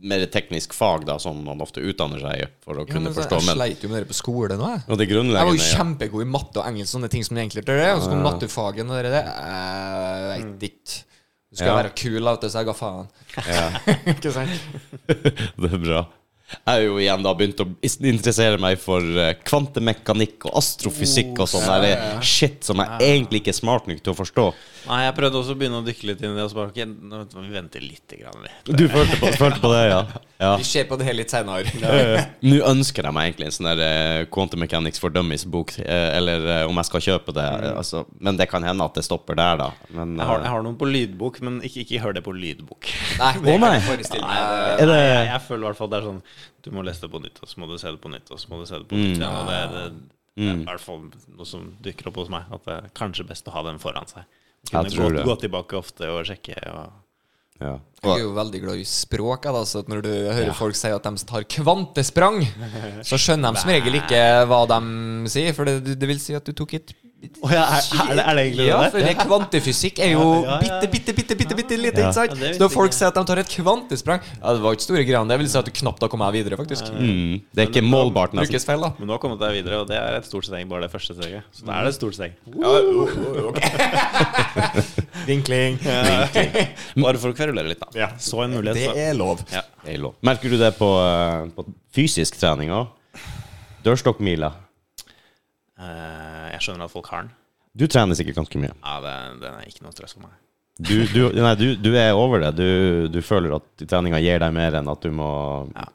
mer 0.02 0.24
teknisk 0.26 0.72
fag 0.74 1.04
da, 1.06 1.14
som 1.22 1.36
man 1.46 1.60
ofte 1.62 1.78
utdanner 1.84 2.18
seg 2.18 2.40
i 2.42 2.46
for 2.64 2.74
å 2.80 2.82
Ja, 2.82 2.88
kunne 2.90 3.10
men 3.10 3.14
forstå. 3.14 3.36
jeg 3.38 3.46
Men, 3.46 3.54
sleit 3.60 3.84
jo 3.84 3.90
med 3.92 4.02
det 4.02 4.08
på 4.10 4.16
skole 4.18 4.56
nå, 4.58 4.70
jeg. 4.72 4.82
og 4.88 4.98
det 4.98 5.06
Jeg 5.08 5.30
var 5.30 5.52
jo 5.52 5.68
kjempegod 5.68 6.24
i 6.24 6.30
matte 6.32 6.58
og 6.58 6.66
engelsk, 6.66 6.90
sånne 6.96 7.10
ting 7.12 7.22
som 7.22 7.36
du 7.36 7.42
egentlig 7.44 7.62
er. 7.62 7.70
det. 7.70 7.90
Og 7.94 8.02
så 8.02 8.10
kom 8.10 8.24
naturfagen 8.26 8.90
og 8.90 8.98
det 9.04 9.12
der. 9.14 9.28
Jeg 10.32 10.42
vet 10.48 10.66
ikke. 10.72 10.98
Du 11.52 11.56
skal 11.60 11.68
Ja. 11.68 11.76
være 11.76 11.92
kul, 11.94 12.18
vet 12.24 12.40
du, 12.40 12.48
så 12.48 12.58
jeg 12.62 12.66
ga 12.66 12.72
faen. 12.72 13.08
ja. 13.46 13.68
ikke 14.16 14.32
sant? 14.32 14.60
Det 15.60 15.70
er 15.70 15.78
bra. 15.84 16.02
Jeg 16.52 16.68
har 16.68 16.82
jo 16.84 16.98
igjen 17.00 17.24
da 17.24 17.32
begynt 17.38 17.60
å 17.64 17.66
interessere 17.82 18.58
meg 18.60 18.78
for 18.82 19.00
eh, 19.00 19.32
kvantemekanikk 19.48 20.46
og 20.50 20.58
astrofysikk 20.60 21.40
og 21.42 21.48
sånn 21.50 21.64
der 21.82 22.20
shit 22.24 22.62
som 22.68 22.82
jeg 22.82 23.00
egentlig 23.08 23.42
ikke 23.42 23.54
er 23.54 23.58
smart 23.62 23.88
nok 23.90 24.02
til 24.04 24.12
å 24.12 24.18
forstå. 24.18 24.46
Nei, 24.82 25.04
jeg 25.04 25.14
prøvde 25.14 25.38
også 25.38 25.54
å 25.54 25.58
begynne 25.60 25.78
å 25.78 25.84
dykke 25.86 26.06
litt 26.08 26.22
inn 26.26 26.32
i 26.32 26.38
det. 26.40 26.44
Og 26.44 26.50
så 26.50 26.58
bare, 26.58 26.72
ok, 26.72 26.80
nå, 27.12 27.20
vi 27.38 27.52
venter 27.54 27.84
litt. 27.84 28.14
Grann, 28.18 28.42
litt. 28.42 28.72
Du 28.76 28.84
følte 28.90 29.16
på, 29.20 29.30
følte 29.38 29.60
på 29.62 29.70
det, 29.72 29.82
ja? 29.92 30.00
ja. 30.42 30.50
Vi 30.58 30.66
ser 30.66 30.88
på 30.90 30.98
det 30.98 31.06
her 31.06 31.14
litt 31.16 31.30
senere. 31.32 31.70
Nå 32.48 32.58
ønsker 32.66 33.06
jeg 33.06 33.14
meg 33.14 33.28
egentlig 33.30 33.48
en 33.48 33.54
sånn 33.56 33.68
der 33.70 33.82
eh, 33.86 34.24
Quantum 34.34 34.60
Mechanics 34.64 35.00
for 35.02 35.14
Dummies-bok, 35.14 35.76
eh, 35.84 36.08
eller 36.18 36.48
eh, 36.58 36.64
om 36.68 36.80
jeg 36.82 36.90
skal 36.90 37.04
kjøpe 37.06 37.34
det. 37.38 37.46
eh, 37.46 37.78
Altså, 37.82 38.02
men 38.18 38.36
det 38.40 38.48
kan 38.50 38.66
hende 38.66 38.84
at 38.90 38.98
det 38.98 39.06
stopper 39.06 39.38
der, 39.38 39.62
da. 39.62 39.70
Men, 39.94 40.16
Jeg 40.18 40.26
har, 40.28 40.42
eh, 40.42 40.48
jeg 40.48 40.54
har 40.56 40.66
noen 40.66 40.78
på 40.82 40.90
lydbok, 40.90 41.38
men 41.46 41.60
ikke, 41.62 41.86
ikke 41.86 42.02
hør 42.02 42.18
det 42.18 42.24
på 42.26 42.34
lydbok. 42.34 42.90
Nei, 43.22 43.32
det 43.38 43.54
oh, 43.54 43.62
nei. 43.62 43.72
jeg 43.78 43.86
Nei, 43.86 43.96
meg. 44.26 44.82
Det- 44.82 44.90
nei, 44.90 44.98
jeg, 45.06 45.26
jeg 45.30 45.44
føler 45.46 45.62
i 45.62 45.70
hvert 45.70 45.78
fall 45.78 45.92
det 45.94 46.00
er 46.02 46.08
sånn 46.10 46.20
Du 46.64 46.70
må 46.74 46.84
lese 46.86 47.04
det 47.04 47.10
på 47.12 47.20
nytt, 47.22 47.38
og 47.42 47.50
så 47.50 47.60
må 47.62 47.68
du 47.70 47.76
se 47.80 47.90
det 47.92 48.00
på 48.02 48.10
nytt, 48.12 48.30
og 48.32 48.40
så 48.40 48.50
må 48.52 48.60
du 48.60 48.66
se 48.68 48.78
det 48.80 48.88
på 48.90 48.98
nytt. 48.98 49.20
Mm. 49.20 49.26
Og 49.28 49.50
det, 49.50 49.60
det, 49.74 49.84
det 50.40 50.48
er 50.48 50.60
i 50.62 50.66
hvert 50.70 50.84
fall 50.84 51.04
noe 51.10 51.48
som 51.48 51.68
dukker 51.84 52.08
opp 52.10 52.22
hos 52.22 52.32
meg. 52.32 52.48
At 52.56 52.66
det 52.68 52.76
er 52.78 52.90
kanskje 52.98 53.26
best 53.28 53.48
å 53.50 53.54
ha 53.56 53.64
den 53.68 53.80
foran 53.82 54.08
seg. 54.10 54.28
Kunne 54.70 54.84
Jeg 54.86 54.96
tror 54.96 55.08
gå, 55.10 55.16
det. 55.18 55.24
gå 55.26 55.38
tilbake 55.42 55.78
ofte 55.80 56.10
og 56.12 56.22
sjekke. 56.28 56.56
Og, 56.70 56.98
ja. 57.62 57.74
Jeg 58.02 58.14
er 58.16 58.24
jo 58.24 58.32
veldig 58.34 58.60
glad 58.64 58.80
i 58.82 58.86
språk. 58.88 59.46
Da, 59.46 59.62
så 59.68 59.82
at 59.82 59.90
når 59.90 60.02
du 60.06 60.10
hører 60.10 60.54
folk 60.58 60.78
si 60.78 60.90
at 60.90 61.06
de 61.06 61.26
tar 61.28 61.46
kvantesprang, 61.56 62.40
så 63.06 63.18
skjønner 63.20 63.54
de 63.54 63.62
som 63.62 63.70
regel 63.74 63.98
ikke 64.00 64.22
hva 64.50 64.62
de 64.70 64.80
sier. 65.30 65.54
For 65.56 65.68
det, 65.68 65.96
det 65.98 66.10
vil 66.10 66.22
si 66.22 66.34
at 66.38 66.46
du 66.46 66.54
tok 66.58 66.74
et 66.80 66.94
ja, 67.22 67.62
er, 67.62 67.82
er, 67.82 68.14
det, 68.16 68.22
er 68.22 68.34
det 68.34 68.42
egentlig 68.46 68.66
Ja, 68.66 68.78
det 68.82 68.90
for 68.94 69.26
kvantefysikk 69.28 70.00
er 70.02 70.10
jo 70.16 70.22
Ja, 70.42 70.56
ja, 70.58 70.58
ja. 70.66 70.78
bitte, 70.90 71.12
bitte, 71.14 71.36
bitte 71.36 71.52
bitte, 71.52 71.54
bitte 71.56 71.76
lite. 71.78 72.00
Ja. 72.00 72.08
ikke 72.08 72.16
sant? 72.16 72.34
Ja, 72.40 72.52
Så 72.56 72.62
når 72.62 72.70
folk 72.72 72.96
sier 72.96 73.10
at 73.10 73.18
de 73.18 73.24
tar 73.28 73.40
et 73.42 73.50
kvantesprang 73.52 74.20
Ja, 74.24 74.54
Det 74.56 74.62
var 74.64 74.76
ikke 74.76 74.86
store 74.86 75.04
greiene. 75.06 75.28
Det 75.30 75.38
vil 75.42 75.50
si 75.52 75.58
at 75.60 75.68
du 75.68 75.72
knapt 75.82 76.02
har 76.02 76.10
kommet 76.12 76.32
deg 76.32 76.40
videre, 76.40 76.58
faktisk. 76.60 76.90
Mm, 76.92 77.42
det 77.52 77.64
er 77.64 77.70
ikke 77.70 77.84
målbart, 77.86 78.34
nesten. 78.36 78.50
Brukes 78.52 78.66
feil, 78.68 78.82
da. 78.84 78.90
Men 78.98 79.10
nå 79.10 79.16
har 79.16 79.22
kommet 79.22 79.42
deg 79.42 79.54
videre, 79.58 79.82
og 79.82 79.90
det 79.90 79.98
er 79.98 80.18
et 80.18 80.26
stort 80.28 80.48
steg, 80.48 80.66
bare 80.70 80.86
det 80.86 80.92
første 80.92 81.16
steget. 81.18 81.46
Så 81.54 81.66
da 81.68 81.78
er 81.78 81.86
det 81.86 81.92
et 81.92 81.98
stort 82.00 82.16
steg. 82.18 82.30
Vinkling. 85.28 85.78
Bare 87.04 87.20
for 87.22 87.30
å 87.30 87.36
kverulere 87.36 87.70
litt, 87.72 87.82
da. 87.82 88.10
Så 88.22 88.42
en 88.44 88.56
mulighet. 88.56 88.82
Det 88.82 89.06
er 89.06 89.14
lov. 89.18 89.42
Ja. 89.52 89.62
Det 89.84 89.94
er 89.94 90.02
lov. 90.02 90.18
Merker 90.26 90.52
du 90.52 90.58
det 90.60 90.72
på, 90.78 90.90
eh, 91.06 91.46
på 91.54 91.66
fysisk 91.94 92.38
trening 92.40 92.72
òg? 92.74 92.90
Dørstokkmila. 93.86 94.52
Eh, 95.82 96.46
jeg 96.54 96.64
skjønner 96.66 96.86
at 96.86 96.94
folk 96.94 97.10
har 97.12 97.26
den. 97.26 97.34
Du 97.72 97.86
trener 97.88 98.18
sikkert 98.18 98.38
ganske 98.42 98.60
mye. 98.60 98.72
Ja, 98.76 98.96
det, 99.02 99.14
det 99.42 99.50
er 99.50 99.68
ikke 99.68 99.86
noe 99.86 99.94
stress 99.96 100.14
for 100.16 100.26
meg. 100.26 100.38
Du, 100.80 100.94
du, 101.12 101.20
nei, 101.36 101.52
du, 101.60 101.66
du 101.76 101.90
er 102.00 102.14
over 102.16 102.40
det. 102.42 102.54
Du, 102.56 103.08
du 103.12 103.20
føler 103.24 103.58
at 103.58 103.84
treninga 103.84 104.20
gir 104.22 104.40
deg 104.40 104.54
mer 104.56 104.78
enn 104.78 104.88
at 104.88 105.04
du 105.04 105.12
må, 105.14 105.28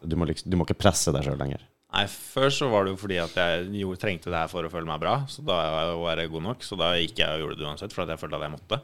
du 0.06 0.16
må, 0.20 0.28
liksom, 0.30 0.52
du 0.52 0.58
må 0.60 0.68
ikke 0.68 0.78
presse 0.86 1.14
deg 1.14 1.26
sjøl 1.26 1.40
lenger. 1.42 1.64
Nei, 1.96 2.04
Før 2.12 2.52
så 2.54 2.68
var 2.70 2.86
det 2.86 2.94
jo 2.94 3.00
fordi 3.00 3.18
at 3.24 3.38
jeg 3.40 3.72
jo, 3.80 3.96
trengte 4.00 4.30
det 4.30 4.38
her 4.42 4.52
for 4.52 4.68
å 4.68 4.72
føle 4.72 4.90
meg 4.90 5.02
bra. 5.02 5.22
Så 5.32 5.44
da 5.46 5.58
var 5.98 6.22
jeg 6.22 6.32
god 6.34 6.46
nok. 6.50 6.66
Så 6.66 6.78
da 6.80 6.92
gikk 7.00 7.24
jeg 7.24 7.34
og 7.34 7.44
gjorde 7.46 7.60
det 7.62 7.68
uansett, 7.70 7.96
for 7.96 8.06
jeg 8.10 8.22
følte 8.22 8.40
at 8.40 8.48
jeg 8.48 8.56
måtte. 8.58 8.82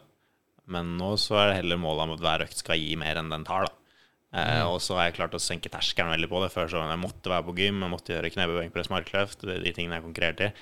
Men 0.73 0.95
nå 0.97 1.13
så 1.19 1.37
er 1.41 1.49
det 1.49 1.59
heller 1.61 1.81
målet 1.81 2.05
om 2.07 2.13
at 2.15 2.23
hver 2.23 2.45
økt 2.45 2.61
skal 2.61 2.79
gi 2.79 2.95
mer 2.99 3.19
enn 3.19 3.31
den 3.33 3.45
tar. 3.47 3.67
da 3.67 4.39
eh, 4.39 4.63
Og 4.69 4.79
så 4.81 4.97
har 4.97 5.09
jeg 5.09 5.17
klart 5.19 5.35
å 5.35 5.43
senke 5.43 5.71
terskelen 5.71 6.13
veldig 6.15 6.31
på 6.31 6.41
det. 6.45 6.49
Før 6.55 6.71
så 6.71 6.85
jeg 6.87 7.01
måtte 7.03 7.33
være 7.33 7.47
på 7.49 7.57
gym, 7.59 7.83
jeg 7.83 7.93
måtte 7.93 8.15
gjøre 8.15 8.33
knebøy, 8.33 8.63
press, 8.73 8.89
markløft, 8.93 9.45
de 9.45 9.75
tingene 9.75 9.99
jeg 9.99 10.07
konkurrerte 10.07 10.49
i. 10.49 10.55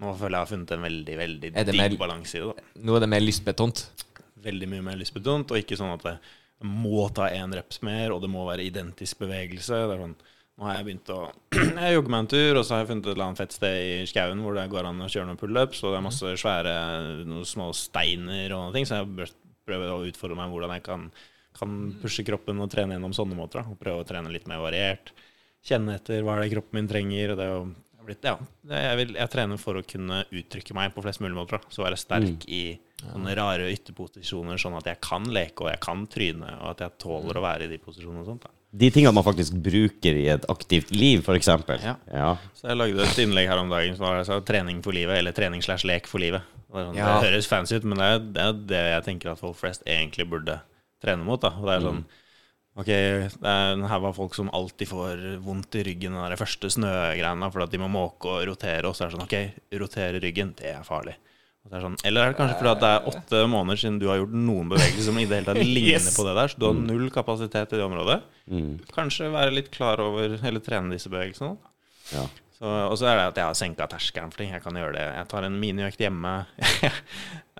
Nå 0.00 0.14
føler 0.16 0.32
jeg 0.32 0.38
jeg 0.38 0.46
har 0.46 0.50
funnet 0.54 0.74
en 0.76 0.84
veldig 0.86 1.16
veldig 1.20 1.52
digg 1.70 1.96
balanse 2.00 2.38
i 2.38 2.42
det. 2.42 2.52
da 2.56 2.84
Nå 2.88 2.96
er 2.96 3.04
det 3.04 3.10
mer 3.12 3.24
lystbetont. 3.24 3.84
veldig 4.40 4.68
mye 4.72 4.84
mer 4.86 4.96
lystbetont, 4.96 5.52
og 5.52 5.60
ikke 5.60 5.76
sånn 5.76 5.92
at 5.92 6.06
det 6.08 6.18
må 6.64 7.06
ta 7.16 7.28
én 7.32 7.52
reps 7.56 7.82
mer, 7.84 8.14
og 8.14 8.22
det 8.24 8.30
må 8.32 8.46
være 8.48 8.64
identisk 8.64 9.20
bevegelse. 9.20 9.82
Det 9.88 9.96
er 9.96 10.00
sånn, 10.00 10.14
nå 10.60 10.66
har 10.68 10.78
jeg 10.78 10.86
begynt 10.88 11.12
å 11.12 11.20
Jeg 11.84 11.94
jogger 11.96 12.14
meg 12.14 12.24
en 12.24 12.30
tur, 12.32 12.60
og 12.60 12.64
så 12.64 12.74
har 12.74 12.82
jeg 12.82 12.90
funnet 12.94 13.06
et 13.06 13.12
eller 13.14 13.26
annet 13.26 13.42
fett 13.42 13.56
sted 13.56 13.76
i 13.84 14.08
skauen 14.08 14.40
hvor 14.44 14.56
det 14.56 14.66
går 14.72 14.88
an 14.88 15.04
å 15.04 15.10
kjøre 15.12 15.28
noen 15.28 15.40
pullups, 15.40 15.84
og 15.84 15.92
det 15.92 16.00
er 16.00 16.08
masse 16.08 16.34
svære 16.44 16.74
noen 17.28 17.48
små 17.48 17.70
steiner 17.76 18.56
og 18.56 18.66
noen 18.66 18.76
ting, 18.76 18.88
så 18.88 19.02
jeg 19.02 19.12
prøver 19.12 19.36
prøve 19.70 19.90
å 19.92 20.06
utfordre 20.08 20.38
meg 20.38 20.50
hvordan 20.52 20.74
jeg 20.76 20.84
kan, 20.86 21.06
kan 21.58 21.76
pushe 22.02 22.24
kroppen 22.26 22.62
og 22.62 22.70
trene 22.72 22.96
gjennom 22.96 23.14
sånne 23.16 23.38
måter. 23.38 23.62
Da. 23.62 23.74
Og 23.74 23.80
prøve 23.80 24.02
å 24.02 24.08
trene 24.08 24.32
litt 24.32 24.48
mer 24.50 24.62
variert. 24.64 25.12
Kjenne 25.66 25.98
etter 26.00 26.24
hva 26.24 26.38
er 26.38 26.46
det 26.46 26.54
kroppen 26.54 26.80
min 26.80 26.90
trenger. 26.90 27.34
og 27.34 27.38
det 27.40 27.46
er 27.46 27.52
jo 27.54 27.64
blitt, 28.10 28.26
ja, 28.28 28.36
jeg, 28.74 28.96
vil, 29.00 29.16
jeg 29.20 29.30
trener 29.32 29.60
for 29.62 29.78
å 29.80 29.84
kunne 29.86 30.22
uttrykke 30.28 30.76
meg 30.76 30.92
på 30.94 31.02
flest 31.06 31.22
mulig 31.24 31.38
måter. 31.38 31.62
Så 31.72 31.84
være 31.86 31.98
sterk 32.00 32.46
i 32.50 32.62
sånne 33.00 33.32
rare 33.38 33.70
ytterposisjoner, 33.72 34.58
sånn 34.60 34.76
at 34.76 34.88
jeg 34.90 35.00
kan 35.06 35.24
leke 35.32 35.64
og 35.64 35.70
jeg 35.72 35.80
kan 35.80 36.02
tryne, 36.10 36.50
og 36.60 36.72
at 36.74 36.82
jeg 36.84 36.98
tåler 37.00 37.38
å 37.40 37.44
være 37.46 37.66
i 37.68 37.70
de 37.72 37.78
posisjonene. 37.82 38.20
og 38.24 38.28
sånt 38.34 38.44
da. 38.44 38.52
De 38.70 38.86
tingene 38.94 39.10
man 39.16 39.26
faktisk 39.26 39.56
bruker 39.64 40.14
i 40.14 40.28
et 40.30 40.44
aktivt 40.52 40.92
liv, 40.94 41.24
f.eks. 41.26 41.48
Ja. 41.82 41.96
Ja. 42.12 42.28
Så 42.54 42.68
jeg 42.70 42.78
lagde 42.78 43.02
et 43.02 43.18
innlegg 43.24 43.48
her 43.50 43.58
om 43.58 43.72
dagen 43.72 43.96
som 43.96 44.06
var 44.06 44.20
altså, 44.20 44.38
'trening 44.46 44.82
for 44.84 44.92
livet', 44.94 45.18
eller 45.18 45.32
'trening 45.34 45.62
slash 45.64 45.82
lek 45.88 46.06
for 46.06 46.22
livet'. 46.22 46.44
Det, 46.70 46.84
sånn, 46.84 46.94
Ja. 46.94 47.18
det 47.18 47.30
høres 47.32 47.48
fancy 47.50 47.74
ut, 47.80 47.84
men 47.84 47.98
det 47.98 48.06
er, 48.06 48.18
det 48.20 48.42
er 48.44 48.52
det 48.52 48.84
jeg 48.92 49.04
tenker 49.08 49.32
at 49.32 49.40
folk 49.40 49.56
flest 49.58 49.82
egentlig 49.86 50.28
burde 50.30 50.60
trene 51.02 51.24
mot. 51.24 51.40
da. 51.40 51.50
Og 51.58 51.66
det 51.66 51.74
er 51.80 51.80
sånn 51.88 52.04
Ok, 52.80 52.88
det 52.88 53.50
er, 53.50 53.80
her 53.90 54.00
var 54.06 54.14
folk 54.16 54.34
som 54.38 54.48
alltid 54.56 54.88
får 54.88 55.24
vondt 55.44 55.76
i 55.76 55.82
ryggen 55.90 56.14
av 56.16 56.30
der 56.32 56.40
første 56.40 56.70
snøgreiene 56.72 57.50
fordi 57.52 57.74
de 57.76 57.80
må 57.82 57.88
måke 57.92 58.30
og 58.38 58.46
rotere, 58.48 58.86
og 58.88 58.96
så 58.96 59.04
er 59.04 59.10
det 59.12 59.18
sånn 59.18 59.26
Ok, 59.26 59.36
rotere 59.82 60.22
ryggen, 60.22 60.54
det 60.58 60.72
er 60.78 60.86
farlig. 60.86 61.16
Så 61.60 61.68
er 61.68 61.74
det 61.76 61.82
sånn, 61.84 61.96
eller 62.08 62.24
er 62.24 62.32
det 62.32 62.38
kanskje 62.40 62.56
fordi 62.62 62.74
det 62.80 62.90
er 62.96 63.08
åtte 63.12 63.40
måneder 63.52 63.80
siden 63.82 63.98
du 64.00 64.06
har 64.08 64.20
gjort 64.22 64.32
noen 64.48 64.70
bevegelser 64.72 65.08
som 65.10 65.18
i 65.20 65.26
det 65.28 65.42
hele 65.42 65.50
tatt 65.50 65.60
ligner 65.76 65.98
Yes. 65.98 66.14
på 66.16 66.24
det 66.24 66.36
der, 66.38 66.48
så 66.54 66.62
du 66.62 66.68
har 66.70 66.78
null 66.86 67.10
kapasitet 67.12 67.74
i 67.74 67.80
det 67.82 67.84
området? 67.84 68.20
Mm. 68.48 68.70
Kanskje 68.96 69.28
være 69.34 69.52
litt 69.58 69.68
klar 69.74 70.00
over, 70.00 70.38
eller 70.40 70.64
trene 70.64 70.94
disse 70.96 71.12
bevegelsene. 71.12 71.58
ja. 72.16 72.24
Så, 72.60 72.68
og 72.68 72.92
så 73.00 73.06
er 73.08 73.14
det 73.16 73.22
at 73.30 73.38
jeg 73.40 73.48
har 73.48 73.54
senka 73.56 73.86
terskelen 73.88 74.28
for 74.34 74.42
ting. 74.42 74.50
Jeg 74.52 74.60
kan 74.60 74.76
gjøre 74.76 74.92
det. 74.92 75.04
Jeg 75.16 75.28
tar 75.30 75.46
en 75.46 75.54
miniøkt 75.62 76.02
hjemme. 76.02 76.32
jeg 76.84 76.90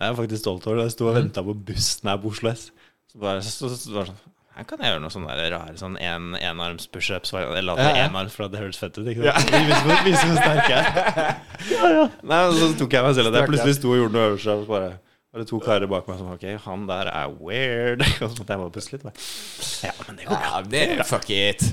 er 0.05 0.17
faktisk 0.19 0.43
stolt 0.43 0.67
over 0.69 0.77
det. 0.83 0.91
Jeg 0.91 0.93
sto 0.93 1.07
og 1.09 1.15
venta 1.17 1.41
på 1.47 1.55
bussen 1.71 2.11
her 2.11 2.19
på 2.21 2.29
Oslo 2.29 2.51
S. 2.53 2.67
Så 3.09 3.23
bare, 3.23 3.41
så, 3.41 3.71
så, 3.73 3.79
så, 3.81 4.05
så, 4.11 4.35
her 4.61 4.67
kan 4.69 4.83
jeg 4.85 4.93
gjøre 4.93 5.01
noe 5.01 5.13
sånn 5.15 5.23
der 5.25 5.39
rare 5.55 5.77
sånn 5.81 5.95
en, 6.05 6.35
enarms 6.37 6.85
pushups. 6.93 7.33
Eller 7.33 7.73
at 7.73 7.81
det 7.81 7.93
er 7.95 8.09
enarm, 8.11 8.29
for 8.33 8.51
det 8.53 8.61
høres 8.61 8.81
fett 8.81 8.99
ut. 8.99 9.07
Ikke 9.09 9.25
sant? 9.25 9.55
Vise 9.55 9.79
hvor, 9.87 10.03
vise 10.05 10.25
hvor 10.29 10.37
sterk 10.37 10.67
jeg 10.69 10.83
er. 10.85 12.11
Nei, 12.31 12.41
så 12.59 12.69
tok 12.83 12.97
jeg 12.99 13.07
meg 13.07 13.17
selv 13.17 13.31
at 13.31 13.39
jeg 13.41 13.51
plutselig 13.55 13.77
sto 13.79 13.95
og 13.95 14.03
gjorde 14.03 14.19
noe 14.19 14.27
øvelse. 14.35 14.57
Og 14.61 14.69
bare 14.69 14.91
var 15.31 15.45
det 15.45 15.49
to 15.49 15.61
karer 15.65 15.89
bak 15.89 16.11
meg 16.11 16.19
som 16.21 16.29
Ok, 16.35 16.45
han 16.67 16.85
der 16.91 17.09
er 17.15 17.33
weird. 17.41 18.05
Og 18.21 18.27
så 18.27 18.35
måtte 18.35 18.53
jeg 18.53 18.63
bare 18.67 18.75
puste 18.77 18.97
litt. 18.97 19.07
bare, 19.09 19.25
Ja, 19.89 19.95
men 20.05 20.21
det 20.21 20.29
går 20.29 20.37
bra. 20.37 20.53
Ja, 20.53 20.63
det 20.75 20.85
er 20.99 21.03
fuck 21.09 21.33
it. 21.33 21.65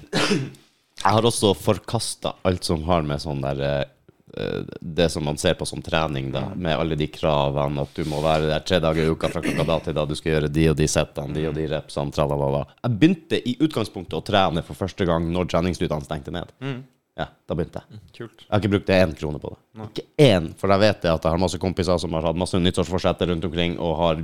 Jeg 0.98 1.14
har 1.18 1.28
også 1.28 1.52
forkasta 1.60 2.38
alt 2.48 2.66
som 2.72 2.88
har 2.88 3.04
med 3.06 3.20
sånn 3.22 3.44
der 3.44 3.64
eh, 3.68 3.84
Det 4.28 5.08
som 5.10 5.24
man 5.24 5.38
ser 5.40 5.56
på 5.56 5.66
som 5.66 5.82
trening, 5.82 6.28
da, 6.34 6.50
med 6.56 6.76
alle 6.76 6.98
de 7.00 7.08
kravene, 7.08 7.86
at 7.88 7.96
du 7.96 8.04
må 8.12 8.20
være 8.22 8.50
der 8.50 8.66
tre 8.68 8.82
dager 8.84 9.08
i 9.08 9.14
uka 9.14 9.30
fra 9.32 9.42
klokka 9.42 9.64
da 9.70 9.78
til 9.86 9.96
da, 9.96 10.04
du 10.06 10.14
skal 10.20 10.34
gjøre 10.34 10.50
de 10.52 10.66
og 10.74 10.76
de 10.78 10.88
settene, 10.92 11.34
de 11.38 11.46
og 11.48 11.56
de 11.56 11.68
repsene, 11.72 12.12
tralalala. 12.14 12.66
Jeg 12.84 13.00
begynte 13.00 13.40
i 13.40 13.56
utgangspunktet 13.64 14.18
å 14.20 14.26
trene 14.28 14.66
for 14.68 14.78
første 14.78 15.08
gang 15.08 15.30
når 15.32 15.48
treningsstudene 15.54 16.06
stengte 16.06 16.36
ned. 16.36 16.52
Ja, 17.18 17.30
da 17.50 17.56
begynte 17.58 17.82
jeg. 17.82 18.02
Kult. 18.20 18.44
Jeg 18.44 18.52
har 18.52 18.62
ikke 18.62 18.74
brukt 18.76 18.92
én 18.94 19.16
krone 19.18 19.40
på 19.42 19.54
det. 19.54 19.58
Ikke 19.88 20.06
én, 20.28 20.52
for 20.60 20.76
jeg 20.76 20.84
vet 20.84 21.02
det 21.02 21.14
at 21.16 21.24
jeg 21.24 21.34
har 21.34 21.42
masse 21.42 21.62
kompiser 21.64 21.98
som 22.04 22.14
har 22.14 22.28
hatt 22.28 22.38
masse 22.38 22.60
nyttårsforsetter 22.62 23.32
rundt 23.32 23.48
omkring 23.48 23.80
og 23.82 23.96
har 24.04 24.22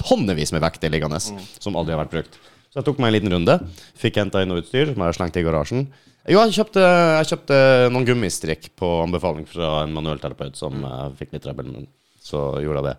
tonnevis 0.00 0.54
med 0.54 0.62
vekter 0.64 0.94
liggende 0.94 1.20
som 1.20 1.76
aldri 1.76 1.92
har 1.92 2.00
vært 2.06 2.14
brukt. 2.14 2.38
Så 2.72 2.80
jeg 2.80 2.86
tok 2.86 3.02
meg 3.02 3.10
en 3.10 3.16
liten 3.18 3.34
runde, 3.34 3.58
fikk 4.00 4.22
henta 4.22 4.40
inn 4.40 4.48
noe 4.48 4.62
utstyr 4.62 4.94
som 4.94 4.96
jeg 4.96 5.10
har 5.10 5.18
slengt 5.18 5.36
i 5.36 5.44
garasjen. 5.44 5.84
Jo, 6.30 6.38
jeg 6.44 6.54
kjøpte, 6.54 6.82
jeg 7.18 7.28
kjøpte 7.32 7.56
noen 7.90 8.06
gummistrikk 8.06 8.68
på 8.78 8.88
anbefaling 9.02 9.46
fra 9.50 9.80
en 9.82 9.94
manuellterapeut 9.96 10.58
som 10.58 10.84
eh, 10.86 11.08
fikk 11.18 11.34
litt 11.34 11.42
trøbbel, 11.42 11.72
men 11.72 11.88
så 12.22 12.44
gjorde 12.62 12.78
jeg 12.78 12.88
det. 12.92 12.94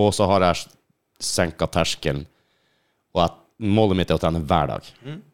Og 0.00 0.10
så 0.12 0.28
har 0.28 0.44
jeg 0.44 0.66
senka 1.24 1.68
terskelen, 1.72 2.26
og 3.16 3.22
jeg, 3.22 3.36
målet 3.72 4.00
mitt 4.00 4.12
er 4.12 4.20
å 4.20 4.22
trene 4.22 4.42
hver 4.44 4.68
dag. 4.74 4.90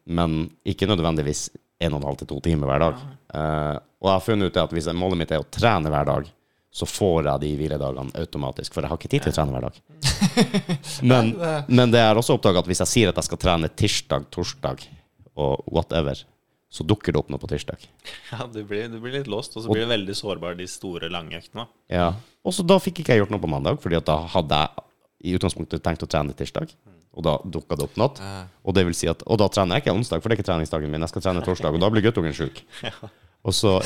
Men 0.07 0.39
ikke 0.67 0.87
nødvendigvis 0.89 1.49
en 1.83 1.93
og 1.93 1.99
en 1.99 2.07
halv 2.09 2.21
til 2.21 2.29
to 2.31 2.39
timer 2.43 2.71
hver 2.71 2.81
dag. 2.81 3.03
Uh, 3.31 3.75
og 4.01 4.09
jeg 4.09 4.15
har 4.15 4.25
funnet 4.25 4.49
ut 4.49 4.57
at 4.63 4.73
hvis 4.73 4.89
målet 4.97 5.21
mitt 5.21 5.31
er 5.35 5.43
å 5.43 5.47
trene 5.53 5.91
hver 5.93 6.07
dag, 6.09 6.31
så 6.73 6.87
får 6.89 7.29
jeg 7.29 7.43
de 7.43 7.51
hviledagene 7.59 8.19
automatisk, 8.19 8.73
for 8.73 8.83
jeg 8.83 8.91
har 8.91 8.99
ikke 8.99 9.11
tid 9.13 9.27
til 9.27 9.33
å 9.33 9.37
trene 9.37 9.55
hver 9.55 9.67
dag. 9.67 9.79
Men, 11.11 11.31
men 11.69 11.91
det 11.93 11.99
er 12.01 12.17
også 12.17 12.35
oppdaga 12.37 12.61
at 12.63 12.67
hvis 12.69 12.81
jeg 12.83 12.89
sier 12.89 13.11
at 13.11 13.17
jeg 13.19 13.27
skal 13.27 13.39
trene 13.41 13.69
tirsdag, 13.69 14.27
torsdag 14.33 14.81
og 15.37 15.63
whatever, 15.69 16.19
så 16.69 16.83
dukker 16.83 17.15
det 17.15 17.21
opp 17.21 17.29
noe 17.31 17.41
på 17.41 17.49
tirsdag. 17.51 17.85
Ja, 18.33 18.43
du 18.51 18.59
blir, 18.67 18.89
du 18.91 18.99
blir 18.99 19.15
litt 19.19 19.29
låst, 19.31 19.55
og 19.55 19.63
så 19.63 19.71
blir 19.71 19.85
du 19.85 19.91
veldig 19.93 20.15
sårbar 20.17 20.57
de 20.59 20.67
store, 20.67 21.09
lange 21.13 21.39
øktene. 21.39 21.67
Ja. 21.91 22.11
Og 22.43 22.55
så 22.55 22.65
da 22.67 22.79
fikk 22.83 23.01
ikke 23.03 23.15
jeg 23.15 23.23
gjort 23.23 23.31
noe 23.35 23.43
på 23.43 23.51
mandag, 23.51 23.79
fordi 23.83 23.99
at 23.99 24.07
da 24.09 24.19
hadde 24.35 24.59
jeg 24.63 24.85
i 25.27 25.37
utgangspunktet 25.37 25.83
tenkt 25.85 26.03
å 26.03 26.09
trene 26.11 26.35
tirsdag. 26.37 26.73
Og 27.17 27.23
da 27.25 27.37
dukka 27.41 27.77
det 27.79 27.87
opp 27.87 27.95
noe. 27.97 28.33
Og 28.67 28.75
det 28.77 28.83
vil 28.85 28.93
si 28.93 29.07
at 29.09 29.23
Og 29.25 29.39
da 29.41 29.47
trener 29.49 29.79
jeg 29.79 29.87
ikke 29.87 29.95
onsdag, 29.97 30.21
for 30.21 30.29
det 30.29 30.35
er 30.35 30.41
ikke 30.41 30.49
treningsdagen 30.51 30.91
min. 30.91 31.01
Jeg 31.01 31.13
skal 31.15 31.23
trene 31.25 31.41
torsdag, 31.45 31.73
og 31.73 31.81
da 31.81 31.89
blir 31.89 32.05
guttungen 32.05 32.35
sjuk. 32.37 32.61
Og 33.47 33.53
så, 33.55 33.77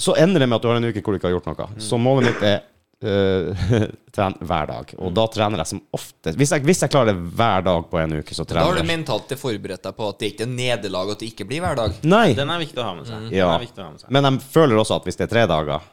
så 0.00 0.14
ender 0.16 0.40
det 0.40 0.46
med 0.48 0.56
at 0.56 0.64
du 0.64 0.70
har 0.70 0.78
en 0.78 0.86
uke 0.88 1.02
hvor 1.04 1.12
du 1.12 1.18
ikke 1.18 1.28
har 1.28 1.34
gjort 1.34 1.48
noe. 1.50 1.66
Så 1.84 1.98
målet 2.00 2.30
mitt 2.30 2.44
er 2.48 2.62
trene 4.16 4.46
hver 4.48 4.68
dag. 4.70 4.92
Og 4.98 5.12
da 5.16 5.24
trener 5.32 5.62
jeg 5.62 5.70
som 5.72 5.80
oftest 5.96 6.38
hvis 6.38 6.52
jeg, 6.54 6.64
hvis 6.68 6.82
jeg 6.84 6.92
klarer 6.92 7.12
det 7.12 7.32
hver 7.38 7.64
dag 7.66 7.88
på 7.90 8.00
en 8.02 8.14
uke, 8.20 8.36
så 8.36 8.46
Da 8.48 8.62
har 8.62 8.76
du 8.76 8.82
jeg. 8.82 8.88
mentalt 8.92 9.34
forberedt 9.40 9.82
deg 9.88 9.96
på 9.98 10.08
at 10.12 10.20
det 10.22 10.32
ikke 10.34 10.46
er 10.46 10.52
nederlag 10.52 11.14
at 11.14 11.22
det 11.24 11.32
ikke 11.32 11.48
blir 11.48 11.64
hver 11.64 11.78
dag. 11.78 11.96
Nei! 12.06 12.28
Den 12.38 12.52
er 12.54 12.62
viktig 12.62 12.78
å 12.82 12.86
ha 12.86 12.94
med 12.98 13.08
seg. 13.10 13.28
Ja. 13.34 13.50
Viktig 13.62 13.82
å 13.82 13.88
ha 13.88 13.90
med 13.94 14.04
seg. 14.04 14.12
Men 14.14 14.28
jeg 14.30 14.44
føler 14.54 14.82
også 14.82 15.00
at 15.00 15.08
hvis 15.08 15.18
det 15.20 15.26
er 15.28 15.34
tre 15.34 15.46
dager, 15.50 15.90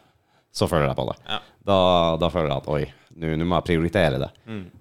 så 0.54 0.68
føler 0.70 0.90
jeg 0.90 0.98
på 0.98 1.08
det. 1.12 1.18
Ja. 1.30 1.40
Da, 1.70 1.80
da 2.22 2.30
føler 2.34 2.50
jeg 2.50 2.58
at 2.64 2.70
oi, 2.74 2.84
nå 3.20 3.46
må 3.46 3.60
jeg 3.60 3.68
prioritere 3.70 4.20
det. 4.22 4.30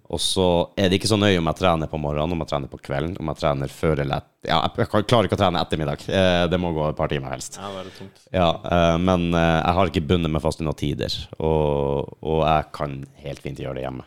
Og 0.09 0.21
så 0.25 0.45
er 0.79 0.89
det 0.89 0.99
ikke 1.01 1.11
så 1.11 1.19
nøye 1.21 1.37
om 1.41 1.49
jeg 1.51 1.59
trener 1.61 1.91
på 1.91 1.99
morgenen, 2.01 2.33
om 2.33 2.45
jeg 2.45 2.49
trener 2.53 2.71
på 2.73 2.81
kvelden, 2.81 3.17
om 3.21 3.29
jeg 3.33 3.41
trener 3.43 3.73
før 3.73 4.01
eller 4.05 4.23
etter. 4.23 4.49
Ja, 4.49 4.61
jeg 4.79 4.89
klarer 5.11 5.27
ikke 5.29 5.37
å 5.37 5.41
trene 5.43 5.61
ettermiddag. 5.61 6.05
Eh, 6.09 6.45
Det 6.49 6.61
må 6.63 6.71
gå 6.73 6.87
et 6.89 6.97
par 6.97 7.11
timer 7.13 7.35
helst. 7.35 7.59
Ja, 7.61 7.69
det 7.83 7.93
tungt. 7.99 8.23
Ja, 8.33 8.51
eh, 8.65 8.99
men 9.03 9.29
eh, 9.35 9.57
jeg 9.59 9.75
har 9.81 9.91
ikke 9.91 10.07
bundet 10.09 10.33
meg 10.33 10.45
fast 10.45 10.63
i 10.63 10.65
noen 10.69 10.79
tider, 10.79 11.13
og, 11.39 12.15
og 12.23 12.45
jeg 12.47 12.71
kan 12.79 13.03
helt 13.25 13.45
fint 13.45 13.61
gjøre 13.61 13.81
det 13.81 13.85
hjemme. 13.89 14.07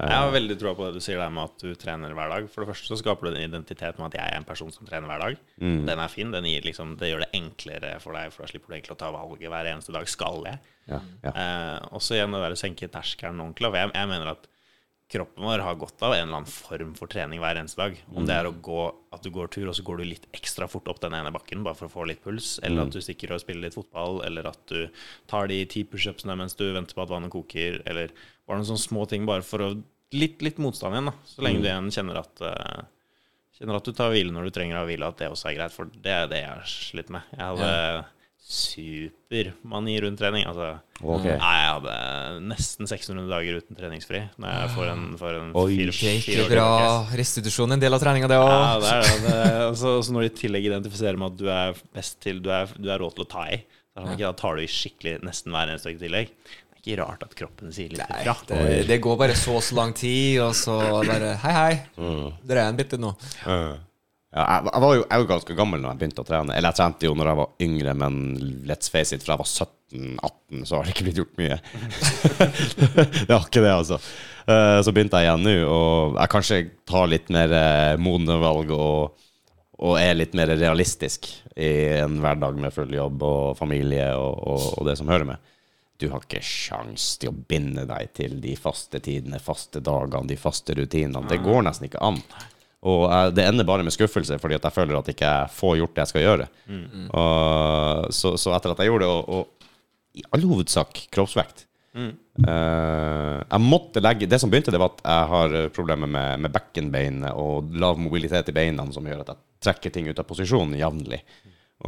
Jeg 0.00 0.16
har 0.16 0.30
veldig 0.32 0.54
troa 0.56 0.72
på 0.78 0.86
det 0.86 0.96
du 0.96 1.02
sier 1.04 1.18
der 1.20 1.32
med 1.34 1.50
at 1.50 1.60
du 1.60 1.74
trener 1.76 2.14
hver 2.16 2.30
dag. 2.32 2.46
For 2.48 2.62
det 2.64 2.70
første 2.70 2.88
så 2.88 2.96
skaper 2.96 3.26
du 3.26 3.34
en 3.34 3.42
identitet 3.50 3.98
med 3.98 4.06
at 4.08 4.16
jeg 4.16 4.32
er 4.32 4.38
en 4.38 4.46
person 4.48 4.70
som 4.72 4.86
trener 4.88 5.10
hver 5.10 5.20
dag. 5.20 5.40
Den 5.60 5.90
er 6.00 6.08
fin. 6.12 6.30
Den 6.32 6.46
gir 6.48 6.64
liksom, 6.64 6.94
det 7.00 7.10
gjør 7.10 7.24
det 7.26 7.28
enklere 7.36 7.90
for 8.00 8.16
deg, 8.16 8.32
for 8.32 8.46
da 8.46 8.48
slipper 8.48 8.70
du 8.72 8.76
egentlig 8.78 8.94
å 8.96 9.00
ta 9.02 9.10
valget 9.12 9.52
hver 9.52 9.68
eneste 9.74 9.92
dag. 9.92 10.08
Skal 10.08 10.46
jeg? 10.48 10.62
Ja, 10.90 11.00
ja. 11.24 11.32
Eh, 11.32 11.90
og 11.94 12.02
så 12.04 12.16
igjen 12.18 12.34
det 12.34 12.40
der 12.42 12.56
å 12.56 12.58
senke 12.60 12.88
terskelen 12.92 13.40
ordentlig. 13.42 13.70
Jeg, 13.80 13.92
jeg 13.96 14.10
mener 14.10 14.32
at 14.34 14.48
kroppen 15.10 15.42
vår 15.42 15.62
har 15.66 15.74
godt 15.74 16.02
av 16.06 16.12
en 16.14 16.20
eller 16.22 16.36
annen 16.38 16.50
form 16.50 16.92
for 16.94 17.10
trening 17.10 17.40
hver 17.42 17.58
eneste 17.58 17.80
dag. 17.80 17.96
Om 18.14 18.28
det 18.28 18.34
er 18.36 18.46
å 18.46 18.52
gå, 18.62 18.82
at 19.10 19.24
du 19.26 19.30
går 19.34 19.48
tur, 19.50 19.66
og 19.66 19.74
så 19.74 19.82
går 19.86 19.98
du 19.98 20.04
litt 20.06 20.28
ekstra 20.36 20.68
fort 20.70 20.86
opp 20.92 21.00
den 21.02 21.16
ene 21.18 21.32
bakken 21.34 21.64
bare 21.66 21.74
for 21.78 21.88
å 21.88 21.94
få 21.96 22.04
litt 22.06 22.22
puls, 22.22 22.58
eller 22.62 22.84
at 22.84 22.94
du 22.94 23.00
stikker 23.02 23.34
og 23.34 23.42
spiller 23.42 23.66
litt 23.66 23.74
fotball, 23.74 24.20
eller 24.28 24.46
at 24.52 24.60
du 24.70 24.86
tar 25.30 25.50
de 25.50 25.58
ti 25.66 25.82
pushupsene 25.82 26.36
mens 26.38 26.54
du 26.54 26.68
venter 26.76 26.94
på 26.94 27.02
at 27.02 27.10
vannet 27.10 27.34
koker, 27.34 27.80
eller 27.90 28.14
bare 28.46 28.60
noen 28.60 28.70
sånne 28.70 28.84
små 28.86 29.08
ting 29.10 29.26
bare 29.30 29.46
for 29.46 29.66
å 29.66 29.72
Litt, 30.10 30.40
litt 30.42 30.56
motstand 30.58 30.96
igjen, 30.96 31.06
da. 31.06 31.12
Så 31.22 31.42
lenge 31.46 31.60
du 31.62 31.68
igjen 31.68 31.90
kjenner 31.94 32.16
at 32.18 32.40
eh, 32.42 32.80
Kjenner 33.54 33.76
at 33.78 33.86
du 33.86 33.92
tar 33.94 34.08
hvile 34.10 34.32
når 34.34 34.48
du 34.48 34.50
trenger 34.56 34.80
å 34.80 34.86
hvile, 34.88 35.06
at 35.06 35.20
det 35.20 35.28
også 35.30 35.50
er 35.52 35.54
greit. 35.54 35.74
For 35.74 35.86
det 36.02 36.10
er 36.16 36.24
det 36.32 36.40
jeg 36.40 36.48
har 36.50 36.64
slitt 36.66 37.12
med. 37.14 37.28
Jeg 37.36 37.44
hadde 37.44 37.68
supermani 38.42 39.94
rundt 40.02 40.18
trening. 40.20 40.44
Altså, 40.48 40.70
okay. 41.02 41.36
Jeg 41.36 41.66
hadde 41.70 41.96
nesten 42.50 42.88
600 42.90 43.28
dager 43.30 43.58
uten 43.60 43.78
treningsfri. 43.78 44.22
Når 44.40 44.54
jeg 44.56 44.70
får 44.76 44.88
en, 44.94 45.04
får 45.20 45.36
en 45.40 45.50
Oi. 45.60 45.66
fire, 45.92 46.14
fire 46.24 46.46
år 46.46 46.54
bra. 46.54 46.68
Restitusjon 47.20 47.76
en 47.76 47.82
del 47.82 47.94
av 47.96 48.02
treninga, 48.02 48.30
det 48.30 48.38
Ja, 48.40 48.46
òg. 48.46 48.86
det 48.86 48.94
er 48.94 49.20
det. 49.26 49.34
er, 49.34 49.60
altså, 49.68 49.92
så 50.06 50.16
når 50.16 50.26
de 50.26 50.32
i 50.32 50.38
tillegg 50.40 50.66
identifiserer 50.70 51.20
med 51.20 51.32
at 51.34 51.38
du 51.42 51.46
er 51.52 51.84
best 51.94 52.18
til 52.24 52.40
Du 52.42 52.50
er, 52.54 52.72
du 52.76 52.88
er 52.90 52.98
råd 53.02 53.14
til 53.18 53.26
å 53.26 53.30
ta 53.36 53.44
i, 53.52 53.60
da 53.96 54.16
da 54.16 54.32
tar 54.38 54.56
du 54.56 54.64
i 54.64 54.70
skikkelig 54.70 55.18
nesten 55.26 55.52
hver 55.54 55.68
eneste 55.70 55.90
økt 55.92 56.00
i 56.00 56.06
tillegg. 56.08 56.32
Det 56.80 56.80
er 56.80 56.80
ikke 56.96 56.98
rart 57.02 57.22
at 57.26 57.34
kroppen 57.36 57.72
sier 57.76 57.90
litt 57.92 58.00
Nei, 58.08 58.22
det, 58.48 58.86
det 58.88 59.00
går 59.04 59.18
bare 59.20 59.34
så 59.36 59.58
og 59.58 59.62
så 59.66 59.76
lang 59.76 59.92
tid, 59.92 60.40
og 60.40 60.54
så 60.56 60.78
bare 61.04 61.34
Hei, 61.42 61.52
hei. 61.52 61.74
Dere 62.48 62.64
er 62.64 62.72
en 62.72 62.78
bitte 62.80 62.96
nå. 62.98 63.12
Ja, 64.30 64.44
jeg, 64.46 64.66
jeg 64.70 64.82
var 64.84 64.92
jo 64.94 65.00
jeg 65.02 65.22
var 65.22 65.28
ganske 65.32 65.54
gammel 65.58 65.80
når 65.82 65.90
jeg 65.90 66.00
begynte 66.02 66.22
å 66.22 66.26
trene. 66.28 66.54
Eller 66.54 66.70
jeg 66.70 66.78
trente 66.78 67.08
jo 67.08 67.14
når 67.18 67.30
jeg 67.32 67.38
var 67.40 67.48
yngre, 67.66 67.94
men 67.98 68.18
let's 68.68 68.92
face 68.92 69.16
it, 69.16 69.24
fra 69.26 69.34
jeg 69.34 69.42
var 69.42 69.50
17-18, 69.50 70.60
så 70.68 70.76
har 70.78 70.86
det 70.86 70.92
ikke 70.94 71.06
blitt 71.08 71.18
gjort 71.18 71.40
mye. 71.40 71.56
det 73.26 73.32
har 73.32 73.48
ikke 73.48 73.64
det, 73.64 73.72
altså. 73.74 73.98
Eh, 74.46 74.78
Så 74.86 74.94
begynte 74.94 75.18
jeg 75.18 75.26
igjen 75.28 75.42
nå, 75.48 75.56
og 75.66 76.20
jeg 76.20 76.32
kanskje 76.36 76.60
tar 76.88 77.10
litt 77.10 77.32
mer 77.34 77.56
eh, 77.58 77.96
modne 78.02 78.38
valg 78.42 78.70
og, 78.76 79.26
og 79.82 79.98
er 79.98 80.14
litt 80.18 80.36
mer 80.38 80.52
realistisk 80.54 81.26
i 81.60 81.72
en 81.98 82.20
hverdag 82.22 82.54
med 82.62 82.72
full 82.74 82.94
jobb 82.94 83.22
og 83.26 83.58
familie 83.58 84.12
og, 84.14 84.38
og, 84.46 84.68
og 84.78 84.86
det 84.88 84.94
som 85.00 85.10
hører 85.10 85.26
med. 85.32 85.50
Du 86.00 86.06
har 86.14 86.22
ikke 86.24 86.40
sjans 86.46 87.10
til 87.20 87.28
å 87.32 87.36
binde 87.50 87.82
deg 87.90 88.14
til 88.16 88.38
de 88.40 88.54
faste 88.56 89.02
tidene, 89.04 89.42
faste 89.42 89.82
dagene, 89.84 90.30
de 90.30 90.38
faste 90.40 90.72
rutinene. 90.78 91.26
Det 91.28 91.42
går 91.44 91.66
nesten 91.66 91.90
ikke 91.90 92.00
an. 92.06 92.22
Og 92.88 93.02
jeg, 93.12 93.32
det 93.36 93.44
ender 93.44 93.66
bare 93.68 93.84
med 93.84 93.92
skuffelse, 93.92 94.38
fordi 94.40 94.56
at 94.56 94.64
jeg 94.64 94.72
føler 94.72 94.96
at 94.96 95.08
jeg 95.10 95.18
ikke 95.18 95.32
får 95.52 95.74
gjort 95.82 95.96
det 95.96 96.04
jeg 96.04 96.12
skal 96.14 96.24
gjøre. 96.24 96.46
Og, 97.12 98.14
så, 98.16 98.36
så 98.40 98.54
etter 98.56 98.72
at 98.72 98.80
jeg 98.80 98.88
gjorde 98.88 99.04
det, 99.04 99.10
og, 99.10 99.28
og 99.28 100.16
i 100.16 100.24
all 100.34 100.42
hovedsak 100.50 101.04
kroppsvekt 101.14 101.66
eh, 102.48 103.36
Jeg 103.44 103.62
måtte 103.62 104.02
legge 104.02 104.26
Det 104.26 104.40
som 104.42 104.50
begynte, 104.50 104.72
det 104.74 104.80
var 104.82 104.90
at 104.90 105.04
jeg 105.04 105.28
har 105.32 105.54
eh, 105.58 105.68
problemer 105.74 106.10
med, 106.10 106.40
med 106.42 106.54
bekkenbeinet 106.54 107.36
og 107.38 107.70
lav 107.78 108.00
mobilitet 108.00 108.50
i 108.50 108.56
beina, 108.56 108.86
som 108.90 109.06
gjør 109.06 109.22
at 109.22 109.32
jeg 109.34 109.42
trekker 109.68 109.94
ting 109.94 110.08
ut 110.10 110.18
av 110.18 110.26
posisjon 110.26 110.74
jevnlig. 110.78 111.20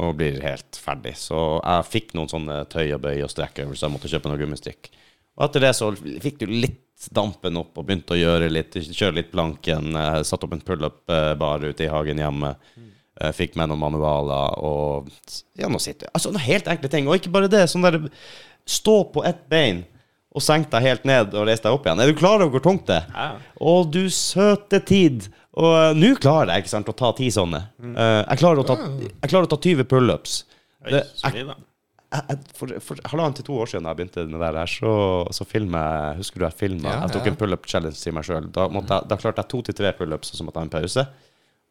Og 0.03 0.15
blir 0.17 0.39
helt 0.41 0.77
ferdig. 0.79 1.17
Så 1.21 1.39
jeg 1.59 1.89
fikk 1.89 2.15
noen 2.17 2.31
sånne 2.31 2.63
tøy 2.71 2.95
og 2.95 3.03
bøy 3.03 3.19
og 3.25 3.29
strekkøvelser. 3.29 3.85
Jeg 3.85 3.93
måtte 3.93 4.09
kjøpe 4.09 4.31
noe 4.31 4.39
gummistrikk. 4.41 4.89
Og 5.37 5.45
etter 5.47 5.65
det 5.65 5.73
så 5.77 5.89
fikk 5.95 6.41
du 6.43 6.47
litt 6.51 7.07
dampen 7.13 7.57
opp 7.59 7.77
og 7.79 7.87
begynte 7.87 8.15
å 8.15 8.19
gjøre 8.19 8.51
litt, 8.53 8.77
kjøre 8.93 9.17
litt 9.17 9.31
planken. 9.33 9.95
satt 10.23 10.43
opp 10.45 10.53
en 10.55 10.61
pullup-bar 10.63 11.65
ute 11.65 11.87
i 11.87 11.91
hagen 11.91 12.21
hjemme. 12.21 12.53
Fikk 13.33 13.57
med 13.59 13.69
noen 13.69 13.81
manualer 13.81 14.55
og 14.65 15.09
ja, 15.59 15.67
nå 15.69 15.77
sitter 15.77 16.09
Altså 16.17 16.31
noen 16.31 16.41
helt 16.41 16.69
enkle 16.71 16.89
ting. 16.89 17.09
Og 17.09 17.19
ikke 17.19 17.33
bare 17.33 17.49
det. 17.51 17.65
Sånn 17.69 17.85
der 17.85 17.99
Stå 18.65 19.03
på 19.11 19.25
ett 19.27 19.43
bein 19.51 19.83
og 20.33 20.41
senk 20.41 20.69
deg 20.71 20.85
helt 20.87 21.03
ned 21.05 21.35
og 21.37 21.45
reis 21.45 21.61
deg 21.61 21.75
opp 21.75 21.85
igjen. 21.85 21.99
Er 22.01 22.09
du 22.09 22.17
klar 22.17 22.41
over 22.41 22.55
hvor 22.55 22.63
tungt 22.65 22.87
det 22.89 22.95
er? 23.03 23.09
Ja. 23.13 23.51
Å, 23.61 23.73
du 23.85 24.01
søte 24.13 24.79
tid. 24.81 25.27
Og 25.53 25.69
uh, 25.69 25.91
nå 25.97 26.15
klarer 26.21 26.55
jeg 26.55 26.65
ikke 26.65 26.73
sant, 26.73 26.89
å 26.89 26.97
ta 26.97 27.11
ti 27.17 27.29
sånne. 27.33 27.61
Uh, 27.83 28.23
jeg, 28.23 28.39
klarer 28.41 28.63
å 28.63 28.65
ta, 28.65 28.79
jeg 29.03 29.29
klarer 29.29 29.45
å 29.45 29.51
ta 29.53 29.59
20 29.61 29.89
pullups. 29.91 30.39
Jeg-. 30.89 31.53
Jeg- 32.29 32.39
For, 32.57 32.67
for 32.79 32.95
halvannet 33.11 33.35
til 33.41 33.45
to 33.49 33.57
år 33.63 33.67
siden 33.71 33.83
da 33.83 33.89
jeg 33.93 33.97
begynte 34.01 34.27
med 34.29 34.39
det 34.45 34.53
der, 34.59 34.65
så, 34.69 34.93
så 35.33 35.45
filmet, 35.49 36.17
Husker 36.21 36.39
du 36.39 36.45
jeg 36.45 36.53
filma? 36.59 36.89
Ja, 36.89 37.01
jeg 37.07 37.11
tok 37.17 37.25
ja. 37.25 37.31
en 37.33 37.39
pullup 37.41 37.65
challenge 37.67 37.97
til 37.99 38.13
meg 38.13 38.23
sjøl. 38.29 38.47
Da, 38.53 38.67
da 39.01 39.15
klarte 39.17 39.41
jeg 39.43 39.49
to 39.49 39.61
til 39.61 39.73
tre 39.81 39.91
pullups, 39.97 40.31
og 40.33 40.37
så 40.39 40.43
måtte 40.47 40.59
jeg 40.61 40.69
ha 40.69 40.69
en 40.71 40.75
pause. 40.81 41.07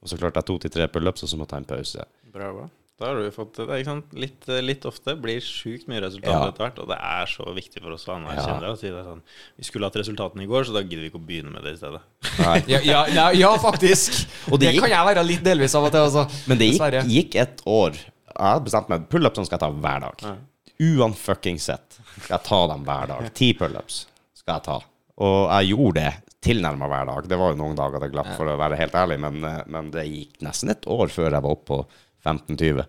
Og 0.03 0.09
så 0.11 0.19
klarte 0.19 0.41
jeg 0.43 0.49
to 0.51 0.59
til 0.59 0.71
tre 0.71 0.89
pullups, 0.89 1.23
og 1.23 1.29
så 1.31 1.37
måtte 1.39 1.55
jeg 1.55 1.63
ha 1.63 1.67
en 1.67 1.73
pause. 1.79 2.07
Bra, 2.35 2.53
bra. 2.53 2.69
Da 3.03 3.09
har 3.09 3.17
du 3.19 3.31
fått 3.35 3.57
det. 3.57 3.65
Ikke 3.81 3.89
sant? 3.89 4.13
Litt, 4.15 4.45
litt 4.63 4.85
ofte 4.87 5.15
blir 5.19 5.41
sjukt 5.43 5.89
mye 5.91 6.03
resultater 6.05 6.37
Ja. 6.39 6.51
etter 6.53 6.63
hvert, 6.67 6.79
og 6.85 6.87
det 6.93 6.99
er 7.03 7.27
så 7.27 7.47
viktig 7.57 7.81
for 7.83 7.91
oss 7.97 8.05
å 8.07 8.13
anerkjenne 8.15 8.61
det. 8.63 8.69
og 8.71 8.79
si 8.79 8.91
det 8.93 9.01
sånn, 9.07 9.23
Vi 9.59 9.65
skulle 9.67 9.89
hatt 9.89 9.97
resultatene 9.99 10.45
i 10.45 10.47
går, 10.47 10.65
så 10.69 10.73
da 10.77 10.83
gidder 10.83 11.03
vi 11.03 11.11
ikke 11.11 11.19
å 11.19 11.27
begynne 11.27 11.51
med 11.53 11.65
det 11.65 11.73
i 11.75 11.81
stedet. 11.81 12.01
Nei. 12.39 12.63
Ja, 12.75 12.79
ja, 12.85 13.01
ja, 13.11 13.27
ja 13.31 13.51
faktisk. 13.59 14.27
Og 14.53 14.61
det 14.61 14.69
det, 14.69 14.75
gikk- 14.77 14.81
kan 14.87 14.91
jeg 14.95 15.07
være 15.11 15.25
litt 15.27 15.43
delvis 15.43 15.75
av 15.75 15.85
og 15.89 15.91
til, 15.91 16.01
altså. 16.05 16.27
Men 16.47 16.59
det 16.59 16.69
gikk, 16.75 17.03
gikk 17.11 17.35
et 17.43 17.63
år. 17.67 17.99
Jeg 18.43 18.57
hadde 18.57 18.67
bestemt 18.67 18.89
meg 18.91 19.05
pullups 19.13 19.39
skal 19.47 19.59
jeg 19.59 19.63
ta 19.63 19.71
hver 19.71 20.01
dag. 20.09 20.39
Uanfucking 20.83 21.61
sett 21.63 21.99
skal 22.25 22.35
jeg 22.39 22.47
ta 22.49 22.61
dem 22.73 22.83
hver 22.87 23.07
dag. 23.13 23.29
Ti 23.39 23.53
pullups 23.59 24.01
skal 24.41 24.59
jeg 24.59 24.67
ta. 24.67 24.79
Og 25.23 25.39
jeg 25.53 25.75
gjorde 25.77 26.01
det 26.03 26.13
tilnærma 26.43 26.89
hver 26.91 27.07
dag. 27.07 27.29
Det 27.31 27.39
var 27.39 27.53
jo 27.53 27.61
noen 27.61 27.77
dager 27.79 28.03
det 28.03 28.11
glapp, 28.15 28.33
for 28.35 28.51
å 28.51 28.57
være 28.59 28.79
helt 28.81 28.97
ærlig, 28.99 29.21
men, 29.23 29.37
eh, 29.47 29.61
men 29.71 29.93
det 29.95 30.09
gikk 30.09 30.41
nesten 30.43 30.73
et 30.75 30.89
år 30.91 31.13
før 31.13 31.29
jeg 31.31 31.45
var 31.45 31.53
oppe 31.55 31.69
på 31.69 31.79
15-20. 32.27 32.83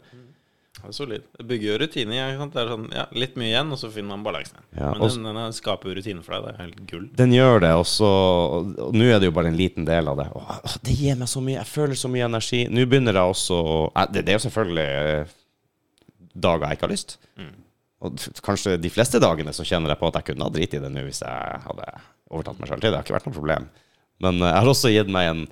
Det 0.84 0.90
er 0.90 0.96
solid. 0.98 1.22
Det 1.38 1.46
bygger 1.48 1.68
jo. 1.70 1.78
Det 1.78 2.08
er 2.60 2.72
sånn, 2.74 2.88
ja, 2.92 3.06
litt 3.16 3.38
mye 3.40 3.52
igjen, 3.52 3.70
og 3.72 3.78
så 3.80 3.92
finner 3.94 4.10
man 4.18 4.24
balansen. 4.26 4.58
Ja, 4.76 4.90
Men 4.98 5.06
den, 5.08 5.30
den 5.38 5.54
skaper 5.56 5.94
jo 5.94 6.02
for 6.26 6.34
deg. 6.34 6.44
Det 6.44 6.50
er 6.56 6.58
helt 6.64 6.82
gull. 6.90 7.06
Den 7.16 7.32
gjør 7.32 7.62
det, 7.62 7.70
og 7.78 7.86
så 7.88 8.10
og, 8.10 8.74
og 8.90 8.98
nå 8.98 9.06
er 9.06 9.20
det 9.22 9.30
jo 9.30 9.36
bare 9.38 9.48
en 9.54 9.60
liten 9.60 9.86
del 9.86 10.10
av 10.10 10.18
det. 10.18 10.28
Åh, 10.34 10.76
det 10.84 10.98
gir 10.98 11.16
meg 11.16 11.30
så 11.30 11.40
mye. 11.46 11.60
Jeg 11.62 11.70
føler 11.70 11.96
så 11.96 12.10
mye 12.12 12.26
energi. 12.26 12.66
Nå 12.74 12.84
begynner 12.90 13.14
jeg 13.22 13.36
også 13.38 13.62
å- 13.62 13.92
eh, 13.96 14.08
det, 14.12 14.26
det 14.26 14.34
er 14.34 14.40
jo 14.42 14.50
selvfølgelig 14.50 14.90
eh, 14.90 15.38
dager 16.36 16.68
jeg 16.68 16.78
ikke 16.78 16.88
har 16.88 16.94
lyst. 16.94 17.18
Og 18.04 18.18
kanskje 18.44 18.78
de 18.82 18.90
fleste 18.92 19.20
dagene 19.24 19.54
så 19.56 19.64
kjenner 19.64 19.94
jeg 19.94 20.00
på 20.02 20.08
at 20.12 20.18
jeg 20.20 20.26
kunne 20.32 20.44
ha 20.50 20.52
driti 20.52 20.76
i 20.78 20.84
det 20.84 20.92
nå 20.92 21.06
hvis 21.08 21.22
jeg 21.24 21.62
hadde 21.68 21.86
overtatt 22.34 22.60
meg 22.60 22.68
sjøl 22.70 22.82
til 22.82 22.90
det. 22.90 22.92
Det 22.92 23.00
har 23.00 23.06
ikke 23.08 23.16
vært 23.20 23.28
noe 23.30 23.38
problem. 23.38 23.68
Men 24.24 24.42
eh, 24.42 24.50
jeg 24.52 24.60
har 24.60 24.72
også 24.74 24.92
gitt 24.92 25.12
meg 25.14 25.30
en, 25.32 25.44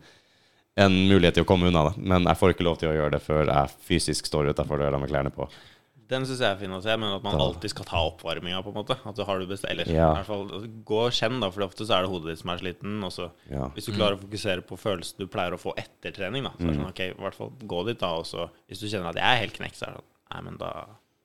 en 0.84 0.96
mulighet 1.08 1.38
til 1.40 1.46
å 1.46 1.48
komme 1.48 1.70
unna 1.72 1.86
det. 1.90 1.98
Men 2.04 2.28
jeg 2.28 2.40
får 2.42 2.56
ikke 2.56 2.68
lov 2.68 2.80
til 2.82 2.92
å 2.92 2.96
gjøre 2.98 3.16
det 3.16 3.22
før 3.24 3.46
jeg 3.48 3.76
fysisk 3.88 4.28
står 4.28 4.52
utafor 4.52 4.82
døra 4.84 5.00
med 5.00 5.12
klærne 5.14 5.32
på. 5.36 5.48
Den 6.12 6.26
syns 6.28 6.42
jeg 6.44 6.52
er 6.52 6.58
fin 6.60 6.74
å 6.76 6.82
se, 6.84 6.92
men 7.00 7.14
at 7.16 7.24
man 7.24 7.40
alltid 7.40 7.72
skal 7.72 7.86
ta 7.88 8.02
oppvarminga, 8.04 8.60
på 8.66 8.74
en 8.74 8.82
måte. 8.82 8.98
At 9.08 9.16
du 9.16 9.24
har 9.24 9.40
du 9.40 9.46
best 9.48 9.64
Eller 9.72 9.88
Ja. 9.88 10.10
i 10.12 10.18
hvert 10.20 10.28
fall 10.28 10.66
gå 10.84 10.98
og 11.06 11.14
kjenn, 11.16 11.38
da, 11.40 11.48
for 11.56 11.64
ofte 11.64 11.86
så 11.88 11.96
er 11.96 12.04
det 12.04 12.12
hodet 12.12 12.34
ditt 12.34 12.42
som 12.44 12.52
er 12.52 12.60
sliten. 12.60 12.98
Og 13.08 13.14
så 13.16 13.30
Ja. 13.48 13.70
hvis 13.78 13.88
du 13.88 13.94
klarer 13.96 14.18
å 14.20 14.24
fokusere 14.26 14.60
på 14.68 14.76
følelsen 14.76 15.24
du 15.24 15.28
pleier 15.32 15.56
å 15.56 15.62
få 15.62 15.72
etter 15.80 16.12
trening, 16.12 16.44
da, 16.44 16.52
så 16.60 16.66
er 16.68 16.68
det 16.68 16.76
Mm. 16.76 16.84
sånn, 16.84 16.92
ok, 16.92 17.00
i 17.16 17.22
hvert 17.24 17.40
fall 17.40 17.52
gå 17.64 17.86
dit, 17.88 18.00
da, 18.04 18.12
og 18.20 18.26
så 18.28 18.50
hvis 18.68 18.82
du 18.84 18.88
kjenner 18.92 19.08
at 19.16 19.16
jeg 19.16 19.24
er 19.24 19.40
helt 19.46 19.56
knekt, 19.56 19.78
så 19.80 19.88
er 19.88 19.92
det 19.96 20.02
sånn 20.02 20.11
Nei, 20.32 20.44
men 20.46 20.60
da 20.62 20.72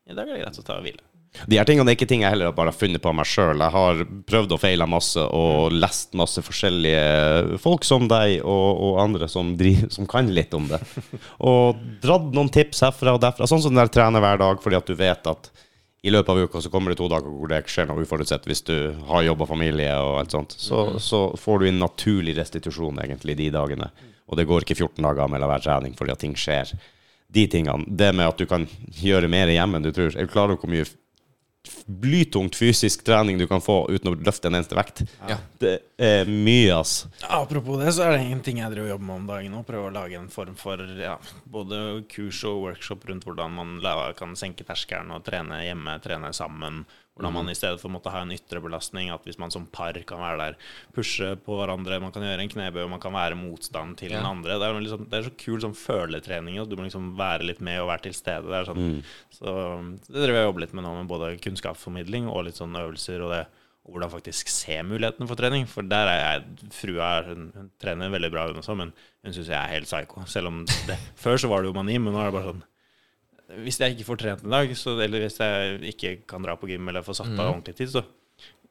I 0.06 0.14
dag 0.14 0.26
er 0.28 0.36
det 0.36 0.42
greit 0.44 0.58
å 0.60 0.66
ta 0.66 0.80
og 0.80 0.86
hvile. 0.86 1.04
De 1.44 1.58
her 1.58 1.66
tingene 1.68 1.92
er 1.92 1.96
ikke 1.98 2.08
ting 2.08 2.22
jeg 2.24 2.32
heller 2.32 2.54
bare 2.56 2.72
har 2.72 2.78
funnet 2.78 3.02
på 3.02 3.12
meg 3.12 3.28
sjøl. 3.28 3.60
Jeg 3.60 3.74
har 3.74 3.98
prøvd 4.30 4.54
og 4.56 4.60
feila 4.62 4.86
masse 4.88 5.20
og 5.20 5.74
lest 5.74 6.16
masse 6.16 6.40
forskjellige 6.40 7.58
folk 7.60 7.84
som 7.84 8.06
deg 8.08 8.38
og, 8.40 8.80
og 8.86 9.00
andre 9.02 9.28
som, 9.28 9.52
driver, 9.58 9.90
som 9.92 10.08
kan 10.08 10.30
litt 10.32 10.54
om 10.56 10.70
det. 10.70 10.80
Og 11.50 11.76
dratt 12.02 12.32
noen 12.32 12.48
tips 12.52 12.80
herfra 12.86 13.16
og 13.16 13.20
derfra. 13.22 13.48
Sånn 13.50 13.60
som 13.62 13.74
den 13.74 13.82
der 13.82 13.92
trener 13.92 14.22
hver 14.24 14.40
dag 14.40 14.62
fordi 14.64 14.78
at 14.78 14.88
du 14.88 14.96
vet 14.96 15.28
at 15.28 15.50
i 16.06 16.12
løpet 16.12 16.30
av 16.30 16.40
uka 16.46 16.60
så 16.62 16.70
kommer 16.70 16.92
det 16.92 17.00
to 17.00 17.08
dager 17.10 17.32
hvor 17.32 17.50
det 17.50 17.64
skjer 17.68 17.88
noe 17.90 18.04
uforutsett 18.06 18.44
hvis 18.46 18.62
du 18.68 18.76
har 19.08 19.24
jobb 19.26 19.42
og 19.42 19.50
familie 19.50 19.92
og 19.98 20.20
alt 20.22 20.36
sånt. 20.36 20.56
Så, 20.56 20.84
så 21.02 21.26
får 21.40 21.60
du 21.60 21.68
en 21.68 21.80
naturlig 21.82 22.36
restitusjon 22.38 23.02
egentlig 23.02 23.36
de 23.40 23.50
dagene. 23.52 23.90
Og 24.30 24.38
det 24.38 24.46
går 24.48 24.64
ikke 24.64 24.78
14 24.78 25.02
dager 25.02 25.32
mellom 25.32 25.50
hver 25.50 25.64
trening 25.66 25.96
fordi 25.98 26.14
at 26.14 26.22
ting 26.22 26.36
skjer. 26.38 26.72
De 27.36 27.46
tingene. 27.52 27.84
Det 27.86 28.12
med 28.16 28.30
at 28.32 28.40
du 28.40 28.46
kan 28.48 28.64
gjøre 28.96 29.28
mer 29.30 29.52
hjemme 29.52 29.78
enn 29.78 29.84
du 29.84 29.92
tror. 29.92 30.14
Er 30.14 30.24
du 30.24 30.32
klar 30.32 30.48
over 30.48 30.62
hvor 30.62 30.72
mye 30.72 30.86
blytungt 31.86 32.56
fysisk 32.56 33.04
trening 33.04 33.38
du 33.38 33.46
kan 33.50 33.62
få 33.62 33.78
uten 33.90 34.12
å 34.12 34.14
løfte 34.18 34.50
en 34.50 34.58
eneste 34.58 34.76
vekt? 34.78 35.02
Ja. 35.28 35.38
Det 35.58 35.74
er 35.98 36.28
mye, 36.30 36.76
ass. 36.78 37.06
Apropos 37.26 37.80
det, 37.82 37.92
så 37.96 38.06
er 38.06 38.16
det 38.16 38.26
en 38.26 38.42
ting 38.44 38.60
jeg 38.62 38.72
driver 38.74 38.92
jobber 38.94 39.08
med 39.08 39.16
om 39.16 39.26
dagen 39.30 39.56
nå. 39.56 39.64
Prøve 39.66 39.90
å 39.90 39.94
lage 39.94 40.18
en 40.18 40.30
form 40.32 40.56
for 40.58 40.82
ja, 41.00 41.16
både 41.44 41.80
kurs 42.12 42.42
og 42.48 42.62
workshop 42.68 43.08
rundt 43.10 43.26
hvordan 43.26 43.58
man 43.58 43.74
kan 44.18 44.36
senke 44.38 44.66
terskelen 44.66 45.14
og 45.14 45.26
trene 45.26 45.64
hjemme, 45.66 45.98
trene 46.04 46.32
sammen. 46.36 46.84
Hvordan 47.16 47.32
man 47.32 47.48
i 47.48 47.54
stedet 47.56 47.80
for 47.80 47.88
å 47.88 47.94
måtte 47.94 48.10
ha 48.12 48.20
en 48.20 48.32
ytre 48.34 48.60
belastning, 48.60 49.08
at 49.08 49.24
hvis 49.24 49.38
man 49.40 49.50
som 49.50 49.64
par 49.72 49.96
kan 50.04 50.20
være 50.20 50.36
der, 50.42 50.56
pushe 50.92 51.30
på 51.40 51.56
hverandre, 51.56 51.96
man 52.02 52.12
kan 52.12 52.22
gjøre 52.26 52.44
en 52.44 52.50
knebøy, 52.52 52.82
man 52.92 53.00
kan 53.00 53.14
være 53.16 53.38
motstand 53.40 53.96
til 53.96 54.10
Ja. 54.12 54.18
den 54.20 54.26
andre. 54.28 54.58
Det 54.60 54.68
er, 54.68 54.80
liksom, 54.84 55.06
det 55.08 55.18
er 55.22 55.28
så 55.30 55.36
kul 55.40 55.58
sånn 55.64 55.74
føletrening, 55.74 56.60
og 56.60 56.68
du 56.68 56.76
må 56.76 56.84
liksom 56.84 57.14
være 57.16 57.46
litt 57.48 57.60
med 57.64 57.80
og 57.80 57.88
være 57.88 58.02
til 58.10 58.12
stede. 58.18 58.44
Det 58.52 58.66
sånn, 58.68 59.02
Så 59.32 59.46
det 60.12 60.20
driver 60.26 60.36
jeg 60.36 60.44
og 60.44 60.50
jobber 60.52 60.60
litt 60.66 60.74
med 60.76 60.84
nå, 60.84 60.94
med 61.00 61.08
både 61.08 61.32
kunnskapsformidling 61.40 62.28
og 62.28 62.44
litt 62.44 62.60
sånn 62.60 62.76
øvelser 62.76 63.24
og 63.24 63.32
det 63.32 63.46
og 63.86 63.92
hvordan 63.94 64.10
faktisk 64.10 64.48
se 64.50 64.80
mulighetene 64.82 65.28
for 65.30 65.38
trening. 65.38 65.64
For 65.70 65.86
der 65.86 66.08
er 66.10 66.16
jeg 66.42 66.70
Frua 66.74 67.20
er, 67.20 67.28
hun, 67.30 67.52
hun 67.54 67.68
trener 67.78 68.10
veldig 68.10 68.32
bra, 68.34 68.48
hun 68.50 68.58
også, 68.58 68.74
men 68.76 68.90
hun 69.22 69.32
syns 69.32 69.46
jeg 69.46 69.54
er 69.54 69.70
helt 69.76 69.86
psycho. 69.86 70.24
Selv 70.26 70.48
om 70.50 70.64
det 70.66 70.96
Før 71.14 71.38
så 71.38 71.48
var 71.48 71.62
det 71.62 71.70
jo 71.70 71.76
mani, 71.78 71.94
men 72.02 72.12
nå 72.12 72.18
er 72.18 72.32
det 72.32 72.34
bare 72.34 72.50
sånn 72.50 72.64
Hvis 73.62 73.78
jeg 73.78 73.94
ikke 73.94 74.08
får 74.08 74.18
trent 74.22 74.44
en 74.44 74.50
dag, 74.56 74.72
så, 74.78 74.96
eller 75.04 75.22
hvis 75.22 75.36
jeg 75.38 75.76
ikke 75.92 76.10
kan 76.26 76.42
dra 76.42 76.56
på 76.58 76.66
gym 76.70 76.88
eller 76.90 77.04
få 77.06 77.14
satt 77.14 77.30
av 77.38 77.52
ordentlig 77.52 77.76
tid, 77.78 77.92
så 77.94 78.02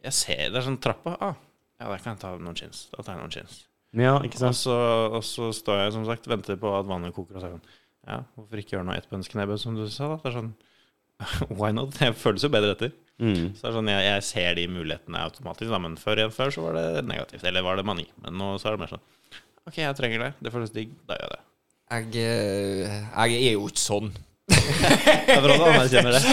Jeg 0.06 0.14
ser 0.14 0.42
det 0.52 0.60
er 0.60 0.66
sånn 0.68 0.78
trappa. 0.84 1.16
Ah, 1.24 1.38
ja, 1.80 1.88
der 1.90 2.02
kan 2.04 2.14
jeg 2.14 2.22
ta 2.22 2.34
noen 2.38 2.58
chins. 2.60 2.84
Da 2.92 3.02
tar 3.02 3.16
jeg 3.16 3.22
noen 3.24 3.32
chins. 3.34 3.56
Ja, 3.96 4.18
ikke 4.22 4.36
Og 4.36 4.44
sant? 4.44 4.60
så, 4.60 4.76
og 5.16 5.24
så 5.24 5.48
står 5.56 5.80
jeg 5.86 5.94
som 5.96 6.06
sagt 6.06 6.28
venter 6.28 6.60
på 6.60 6.70
at 6.78 6.86
vannet 6.86 7.16
koker, 7.16 7.38
og 7.40 7.42
så 7.42 7.48
er 7.48 7.56
sånn 7.56 7.66
Ja, 8.06 8.20
hvorfor 8.36 8.60
ikke 8.62 8.76
gjøre 8.76 8.86
noe 8.86 8.98
ettbønnsknebøy, 9.00 9.56
som 9.58 9.78
du 9.80 9.88
sa? 9.90 10.12
da? 10.12 10.18
Det 10.22 10.30
er 10.34 10.36
sånn 10.42 10.54
Why 11.58 11.72
not? 11.72 11.96
Jeg 12.04 12.14
føles 12.20 12.44
jo 12.44 12.52
bedre 12.52 12.76
etter. 12.76 12.92
Mm. 13.24 13.54
Så 13.56 13.64
det 13.64 13.70
er 13.72 13.76
sånn, 13.80 13.90
jeg, 13.94 14.04
jeg 14.10 14.24
ser 14.28 14.58
de 14.60 14.68
mulighetene 14.68 15.22
automatisk, 15.24 15.72
da, 15.72 15.80
men 15.80 15.96
før, 15.98 16.26
før 16.36 16.52
så 16.52 16.66
var 16.68 16.76
det 16.76 17.06
negativt. 17.08 17.46
Eller 17.48 17.64
var 17.64 17.80
det 17.80 17.86
mani. 17.88 18.04
Men 18.26 18.36
nå 18.36 18.52
så 18.60 18.68
er 18.70 18.76
det 18.76 18.84
mer 18.84 18.92
sånn 18.98 19.06
OK, 19.66 19.80
jeg 19.82 19.96
trenger 19.98 20.22
det. 20.28 20.32
Det 20.46 20.52
føles 20.54 20.74
digg. 20.76 20.92
Da 21.08 21.16
gjør 21.18 21.32
jeg 21.32 21.38
det. 21.38 21.44
Jeg, 21.96 22.26
eh, 22.28 23.00
jeg 23.32 23.40
er 23.48 23.56
jo 23.56 23.66
ikke 23.72 23.82
sånn. 23.82 24.12
Det 24.66 25.36
er 25.36 25.44
bra 25.44 25.58
du 25.58 25.66
anerkjenner 25.70 26.16
det. 26.16 26.24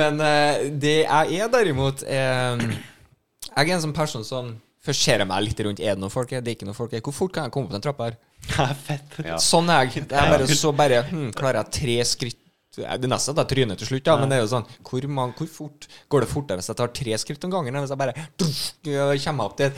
Men 0.00 0.22
eh, 0.22 0.68
det 0.70 0.96
jeg 1.02 1.40
er 1.42 1.50
derimot 1.52 2.04
er 2.06 2.62
Jeg 2.62 3.66
er 3.66 3.74
en 3.76 3.84
sånn 3.88 3.96
person 3.96 4.24
som 4.26 4.54
Først 4.86 5.02
ser 5.02 5.18
jeg 5.18 5.26
meg 5.26 5.42
litt 5.42 5.60
rundt. 5.66 5.80
Er 5.82 5.96
det 5.96 6.02
noen 6.02 6.12
folk 6.14 6.30
her? 6.30 6.42
Det 6.46 6.52
er 6.52 6.58
ikke 6.60 6.68
noen 6.68 6.76
folk 6.78 6.92
her. 6.94 7.02
Hvor 7.02 7.14
fort 7.16 7.32
kan 7.34 7.48
jeg 7.48 7.54
komme 7.56 7.66
opp 7.66 7.74
den 7.74 7.82
trappa 7.82 8.06
her? 8.06 8.18
Er 8.62 8.74
fett. 8.78 9.16
Ja. 9.26 9.38
Sånn 9.42 9.66
er 9.72 9.88
jeg. 9.88 10.04
Det 10.06 10.14
er 10.14 10.28
bare 10.30 10.46
så 10.46 10.70
bare 10.76 11.00
hmm, 11.08 11.32
Klarer 11.34 11.64
jeg 11.64 11.72
tre 11.74 11.96
skritt 12.06 12.38
Det 12.76 12.84
er 13.06 13.08
nesten 13.08 13.32
at 13.36 13.40
jeg 13.42 13.50
tryner 13.56 13.78
til 13.80 13.86
slutt, 13.88 14.04
da, 14.04 14.16
men 14.20 14.28
det 14.28 14.36
er 14.38 14.42
jo 14.44 14.50
sånn 14.52 14.66
hvor, 14.84 15.06
man, 15.08 15.32
hvor 15.38 15.48
fort 15.48 15.86
går 16.12 16.20
det 16.20 16.28
fortere 16.28 16.58
hvis 16.60 16.68
jeg 16.68 16.76
tar 16.76 16.92
tre 16.92 17.16
skritt 17.18 17.44
om 17.48 17.50
gangen, 17.54 17.74
enn 17.74 17.84
hvis 17.86 17.94
jeg 17.94 17.98
bare 17.98 18.14
duff, 18.36 18.60
kommer 19.24 19.44
opp 19.48 19.56
til 19.56 19.72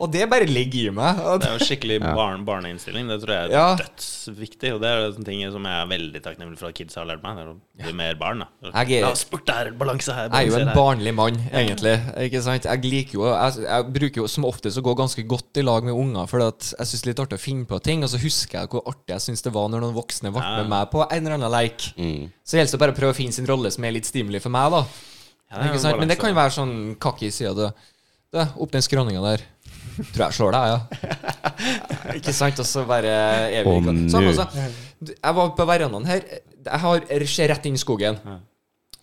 Og 0.00 0.10
det 0.12 0.28
bare 0.30 0.46
ligger 0.46 0.90
i 0.90 0.94
meg. 0.94 1.20
Og 1.24 1.40
Det 1.40 1.48
er 1.48 1.58
jo 1.58 1.64
skikkelig 1.70 1.98
barn, 2.04 2.44
barneinnstilling. 2.46 3.08
Det 3.08 3.20
tror 3.22 3.34
jeg 3.34 3.50
er 3.50 3.54
Ja. 3.54 3.66
dødsviktig. 3.80 4.74
Og 4.74 4.80
det 4.82 4.90
er 4.90 5.06
sånne 5.14 5.24
ting 5.28 5.42
som 5.52 5.64
jeg 5.68 5.80
er 5.84 5.88
veldig 5.90 6.22
takknemlig 6.24 6.58
for 6.60 6.68
at 6.70 6.74
kids 6.78 6.94
har 6.98 7.06
lært 7.08 7.22
meg. 7.24 7.36
Det 7.38 7.44
er 7.44 7.52
å 7.52 7.56
bli 7.84 7.92
mer 7.98 8.14
barn, 8.20 8.44
da. 8.44 8.70
Jeg 8.84 8.98
er- 9.00 9.06
La 9.06 9.12
oss 9.12 9.24
bort 9.24 9.46
der, 9.46 9.72
balanse 9.72 10.12
her, 10.14 10.28
Jeg 10.32 10.48
er 10.48 10.50
jo 10.50 10.56
en 10.60 10.68
her. 10.68 10.74
barnlig 10.76 11.14
mann, 11.14 11.36
egentlig. 11.52 11.96
Ikke 12.28 12.42
sant? 12.42 12.64
Jeg 12.64 12.84
liker 12.84 13.12
jo 13.18 13.24
Jeg, 13.34 13.64
jeg 13.64 13.92
bruker 13.92 14.16
jo 14.22 14.26
som 14.28 14.44
oftest 14.44 14.78
å 14.78 14.82
gå 14.82 14.94
ganske 14.96 15.26
godt 15.26 15.56
i 15.56 15.62
lag 15.62 15.82
med 15.84 15.94
unger, 15.94 16.26
for 16.28 16.38
jeg 16.40 16.52
syns 16.86 17.02
det 17.02 17.06
er 17.06 17.10
litt 17.12 17.20
artig 17.26 17.38
å 17.38 17.44
finne 17.44 17.66
på 17.66 17.80
ting. 17.82 18.02
Og 18.04 18.10
så 18.10 18.18
husker 18.18 18.60
jeg 18.60 18.68
hvor 18.70 18.82
artig 18.86 19.14
jeg 19.14 19.20
syns 19.20 19.42
det 19.42 19.52
var 19.52 19.68
når 19.68 19.80
noen 19.80 19.94
voksne 19.94 20.32
ble 20.32 20.42
Ja. 20.42 20.56
med 20.62 20.68
meg 20.68 20.90
på 20.90 21.06
en 21.10 21.26
eller 21.26 21.36
annen 21.38 21.50
leik. 21.50 21.93
Mm. 21.96 22.28
Så 22.44 22.56
gjelder 22.58 22.74
det 22.74 22.80
bare 22.82 22.94
å 22.94 22.98
prøve 22.98 23.14
å 23.14 23.16
finne 23.18 23.32
sin 23.36 23.46
rolle 23.48 23.70
som 23.74 23.84
er 23.86 23.94
litt 23.94 24.08
stimuli 24.08 24.40
for 24.42 24.50
meg, 24.54 24.70
da. 24.74 24.80
Ja, 25.50 25.56
det 25.60 25.64
er 25.64 25.72
ikke 25.72 25.82
sant? 25.84 25.98
Men 26.00 26.10
det 26.10 26.16
kan 26.18 26.32
jo 26.32 26.38
være 26.38 26.54
sånn 26.56 26.72
kakki 27.02 27.28
sida 27.34 27.52
du. 27.54 27.90
Du, 28.34 28.40
Opp 28.64 28.72
den 28.74 28.82
skråninga 28.82 29.20
der. 29.22 29.44
Tror 30.14 30.24
jeg 30.24 30.34
slår 30.40 30.56
deg, 30.56 30.72
ja. 30.72 30.80
ikke 32.18 32.34
sant? 32.34 32.58
Og 32.58 32.66
så 32.66 32.82
bare 32.88 33.12
evig. 33.60 33.76
Sånn, 34.10 34.26
nå- 34.26 34.32
altså. 34.32 34.66
Jeg 35.12 35.36
var 35.38 35.52
på 35.54 35.66
verandaen 35.68 36.08
her. 36.08 36.24
Jeg 36.64 36.80
har 36.82 37.06
ser 37.30 37.52
rett 37.52 37.68
inn 37.70 37.78
i 37.78 37.82
skogen. 37.82 38.18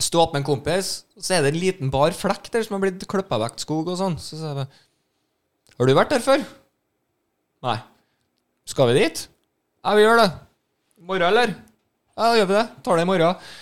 Stå 0.02 0.24
opp 0.24 0.32
med 0.34 0.42
en 0.42 0.48
kompis, 0.50 0.92
og 1.16 1.22
så 1.24 1.36
er 1.38 1.44
det 1.46 1.52
en 1.54 1.60
liten 1.62 1.90
bar 1.94 2.12
flekk 2.16 2.50
der 2.52 2.64
som 2.66 2.74
har 2.76 2.82
blitt 2.84 3.04
klippa 3.08 3.38
vekk 3.44 3.60
skog 3.62 3.88
og 3.94 4.00
sånn. 4.00 4.18
Så 4.20 4.34
sier 4.36 4.50
jeg 4.50 4.58
bare 4.58 5.76
Har 5.78 5.88
du 5.88 5.94
vært 5.96 6.12
der 6.12 6.24
før? 6.24 6.42
Nei. 7.62 7.76
Skal 8.68 8.90
vi 8.90 8.98
dit? 9.00 9.22
Ja, 9.82 9.94
vi 9.96 10.02
gjør 10.04 10.18
det. 10.20 10.28
I 10.98 11.06
morgen, 11.08 11.28
eller? 11.30 11.54
Ja, 12.12 12.28
da 12.28 12.36
gjør 12.36 12.48
vi 12.50 12.56
det. 12.58 12.64
Tar 12.84 12.98
det 12.98 13.04
i 13.06 13.08
morgen. 13.08 13.52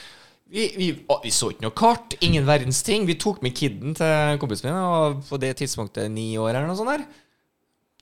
Vi, 0.51 0.65
vi, 0.75 0.87
å, 1.07 1.21
vi 1.23 1.31
så 1.31 1.53
ikke 1.53 1.63
noe 1.69 1.77
kart, 1.79 2.17
ingen 2.27 2.47
verdens 2.49 2.81
ting. 2.87 3.05
Vi 3.07 3.15
tok 3.23 3.39
med 3.47 3.55
kiden 3.55 3.95
til 3.99 4.41
kompisen 4.43 4.67
min, 4.67 4.79
og 4.83 5.21
på 5.29 5.39
det 5.43 5.53
tidspunktet 5.61 6.11
ni 6.11 6.33
år 6.35 6.57
eller 6.57 6.67
noe 6.67 6.79
sånt 6.79 6.91
der. 6.91 7.05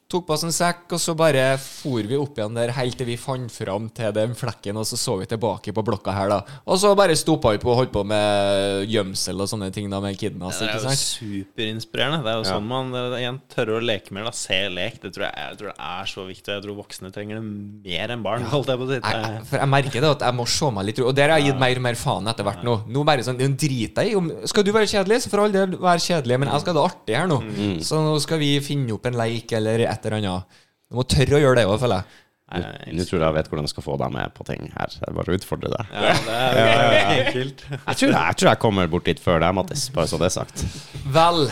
Tok 0.09 0.25
på 0.25 0.33
oss 0.33 0.41
en 0.47 0.53
sekk, 0.57 0.87
og 0.97 1.01
så 1.05 1.13
bare 1.13 1.43
for 1.61 2.01
vi 2.09 2.17
opp 2.17 2.39
igjen 2.41 2.55
der 2.57 2.71
helt 2.73 2.95
til 2.97 3.05
vi 3.11 3.19
fant 3.21 3.51
fram 3.53 3.91
til 3.93 4.09
den 4.17 4.31
flekken, 4.33 4.79
og 4.81 4.87
så 4.89 4.97
så 4.97 5.19
vi 5.21 5.27
tilbake 5.29 5.69
på 5.77 5.83
blokka 5.85 6.15
her, 6.17 6.31
da. 6.33 6.39
Og 6.65 6.79
så 6.81 6.95
bare 6.97 7.13
stoppa 7.13 7.51
vi 7.53 7.59
på 7.61 7.69
og 7.75 7.77
holdt 7.83 7.93
på 7.93 8.07
med 8.09 8.87
gjemsel 8.89 9.37
og 9.45 9.51
sånne 9.53 9.69
ting 9.77 9.91
da 9.93 9.99
med 10.01 10.17
kiden 10.17 10.41
hans, 10.41 10.63
Det 10.63 10.71
er 10.71 10.79
jo 10.81 10.95
superinspirerende. 10.97 12.23
Det 12.25 12.31
er 12.33 12.39
jo 12.41 12.47
Ja. 12.47 12.55
sånn 12.55 12.65
man 12.71 12.95
er 12.97 13.19
igjen 13.19 13.41
tørre 13.53 13.77
å 13.77 13.83
leke 13.85 14.11
mer. 14.17 14.25
da 14.25 14.31
Se 14.33 14.63
lek. 14.73 14.97
Det 15.03 15.13
tror 15.13 15.27
jeg, 15.29 15.35
jeg 15.37 15.59
tror 15.59 15.69
det 15.69 15.77
er 15.79 16.05
så 16.09 16.25
viktig. 16.25 16.49
Jeg 16.57 16.63
tror 16.65 16.77
voksne 16.81 17.13
trenger 17.13 17.35
det 17.37 17.45
mer 17.45 18.09
enn 18.17 18.23
barn. 18.25 18.49
Holdt 18.49 18.67
jeg 18.73 18.79
på 18.79 18.85
å 18.85 18.89
si. 18.89 18.95
Jeg, 18.95 19.03
jeg- 19.13 19.45
for 19.45 19.59
jeg 19.59 19.69
merker 19.69 20.01
det 20.01 20.09
at 20.17 20.21
jeg 20.25 20.35
må 20.41 20.49
se 20.49 20.71
meg 20.71 20.85
litt 20.87 20.99
Og 21.05 21.15
der 21.15 21.29
har 21.29 21.39
jeg 21.39 21.53
gitt 21.53 21.61
mer 21.61 21.77
og 21.77 21.83
mer 21.83 21.95
faen 22.01 22.27
etter 22.33 22.45
hvert 22.49 22.65
nå. 22.65 22.79
Nå 22.89 23.05
bare 23.05 23.21
sånn, 23.29 23.37
det 23.37 23.51
driter 23.61 24.05
jeg 24.09 24.13
i 24.13 24.17
om 24.17 24.33
Skal 24.47 24.63
du 24.65 24.73
være 24.73 24.89
kjedelig, 24.89 25.21
så 25.21 25.29
for 25.29 25.41
all 25.45 25.53
del 25.53 25.77
vær 25.77 26.01
kjedelig, 26.01 26.39
men 26.41 26.49
jeg 26.49 26.61
skal 26.65 26.73
ha 26.73 26.81
det 26.81 26.89
artig 26.97 27.15
her 27.21 27.27
nå. 27.29 27.43
Mm. 27.45 27.79
Så 27.85 28.01
nå 28.01 28.19
skal 28.23 28.39
vi 28.39 28.59
finne 28.61 28.91
opp 28.95 29.05
en 29.05 29.13
leik 29.13 29.53
eller 29.53 29.81
et 29.85 29.98
eller 30.07 30.21
annet. 30.23 30.59
Du 30.89 30.97
må 30.99 31.05
tørre 31.09 31.37
å 31.37 31.43
gjøre 31.43 31.61
det 31.61 31.67
òg, 31.69 31.79
føler 31.83 32.03
jeg. 32.03 32.25
Nå 32.49 33.05
tror 33.05 33.19
jeg 33.21 33.27
jeg 33.27 33.37
vet 33.37 33.49
hvordan 33.51 33.67
jeg 33.67 33.73
skal 33.75 33.85
få 33.85 33.95
deg 34.01 34.13
med 34.15 34.33
på 34.37 34.45
ting 34.49 34.71
her. 34.73 34.95
Jeg 35.03 35.17
bare 35.19 35.35
utfordrer 35.37 35.75
deg. 35.75 35.91
Ja, 35.93 36.15
det 36.25 36.63
er 36.63 37.11
enkelt. 37.27 37.65
Jeg 37.75 37.99
tror 38.01 38.09
jeg, 38.09 38.23
jeg 38.23 38.39
tror 38.41 38.49
jeg 38.49 38.61
kommer 38.63 38.89
bort 38.95 39.05
dit 39.11 39.21
før 39.21 39.43
deg, 39.45 39.53
Mattis. 39.59 39.89
Bare 39.93 40.09
så 40.09 40.21
det 40.23 40.31
er 40.31 40.37
sagt. 40.39 40.65
Vel, 41.13 41.43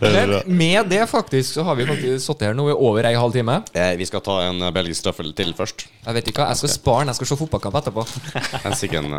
Men 0.00 0.42
med 0.46 0.86
det, 0.90 1.06
faktisk, 1.10 1.52
så 1.54 1.62
har 1.66 1.74
vi 1.78 1.86
faktisk 1.88 2.22
sittet 2.26 2.46
her 2.48 2.54
nå 2.56 2.64
i 2.70 2.72
over 2.76 3.04
ei 3.08 3.14
halv 3.18 3.32
time. 3.34 3.56
Eh, 3.74 3.94
vi 3.98 4.06
skal 4.06 4.20
ta 4.24 4.34
en 4.46 4.58
eh, 4.62 4.70
belgisk 4.74 5.02
trøffel 5.06 5.28
til 5.36 5.50
først. 5.58 5.78
Jeg 6.04 6.12
vet 6.18 6.26
ikke 6.30 6.40
hva, 6.42 6.48
jeg 6.52 6.58
skal 6.62 6.70
spare 6.72 7.00
den. 7.02 7.08
Jeg 7.12 7.18
skal 7.20 7.28
se 7.32 7.36
fotballkamp 7.42 7.74
etterpå. 7.82 8.02
Hensikken 8.66 9.06
Uh, 9.08 9.14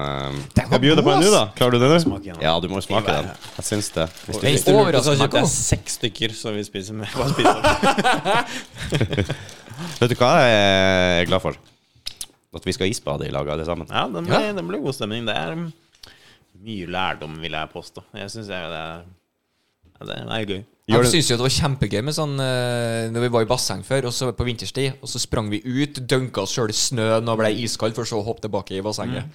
Den 0.56 0.68
var 0.69 0.76
jeg 0.77 0.81
bjuder 0.84 1.03
på 1.03 1.11
en 1.11 1.22
nå, 1.23 1.30
da. 1.34 1.41
Klarer 1.57 1.72
du 1.76 1.80
det, 1.81 1.90
nå? 1.91 1.95
Smak 2.03 2.23
igjen. 2.27 2.40
Ja, 2.44 2.52
du 2.61 2.68
må 2.72 2.76
jo 2.77 2.81
smake 2.86 3.10
den. 3.10 3.26
Jeg 3.57 3.65
syns 3.68 3.88
det. 3.95 4.06
Hvis 4.27 4.38
du, 4.38 4.41
Den 4.44 4.52
Hvis 4.53 4.65
du 4.68 4.72
lurte, 4.76 5.02
så 5.03 5.11
kjøpte 5.18 5.40
jeg 5.41 5.49
seks 5.53 5.91
stykker, 5.99 6.30
så 6.38 6.48
vi 6.56 6.61
spiser 6.68 6.94
med. 6.99 7.07
Vet 9.99 10.11
du 10.11 10.15
hva 10.19 10.31
jeg 10.44 10.53
er 11.23 11.27
glad 11.30 11.41
for? 11.44 11.53
At 12.56 12.65
vi 12.65 12.73
skal 12.76 12.90
isbade 12.90 13.27
i 13.27 13.31
lag 13.34 13.48
alle 13.49 13.65
sammen. 13.68 13.88
Ja, 13.91 14.06
det 14.10 14.23
blir, 14.26 14.80
Ja. 14.80 14.84
god 14.84 14.94
stemning. 14.98 15.26
Det 15.27 15.36
er 15.36 15.52
um, 15.57 15.68
mye 16.65 16.90
lærdom, 16.91 17.38
vil 17.41 17.56
jeg 17.56 17.72
påstå. 17.73 18.03
Jeg 18.19 18.34
syns 18.34 18.49
det 18.52 18.60
er 18.60 19.07
Det 19.99 20.15
er 20.15 20.45
gøy. 20.48 20.61
Gjør 20.90 21.03
Jeg 21.03 21.11
syns 21.11 21.27
jo 21.30 21.36
det 21.38 21.45
var 21.45 21.53
kjempegøy 21.53 21.99
med 22.02 22.15
sånn 22.18 22.31
eh, 22.41 23.10
Når 23.14 23.26
vi 23.26 23.31
var 23.36 23.44
i 23.45 23.49
basseng 23.49 23.84
før, 23.86 24.07
og 24.10 24.15
så 24.15 24.31
på 24.34 24.48
vinterstid, 24.48 24.98
og 25.03 25.11
så 25.11 25.22
sprang 25.22 25.52
vi 25.52 25.61
ut, 25.61 25.99
dunka 26.10 26.41
oss 26.45 26.56
sjøl 26.56 26.73
i 26.73 26.77
snøen 26.77 27.30
og 27.30 27.41
ble 27.41 27.52
iskald, 27.65 27.94
for 27.98 28.10
så 28.10 28.22
å 28.22 28.26
hoppe 28.26 28.48
tilbake 28.48 28.77
i 28.77 28.86
bassenget. 28.86 29.30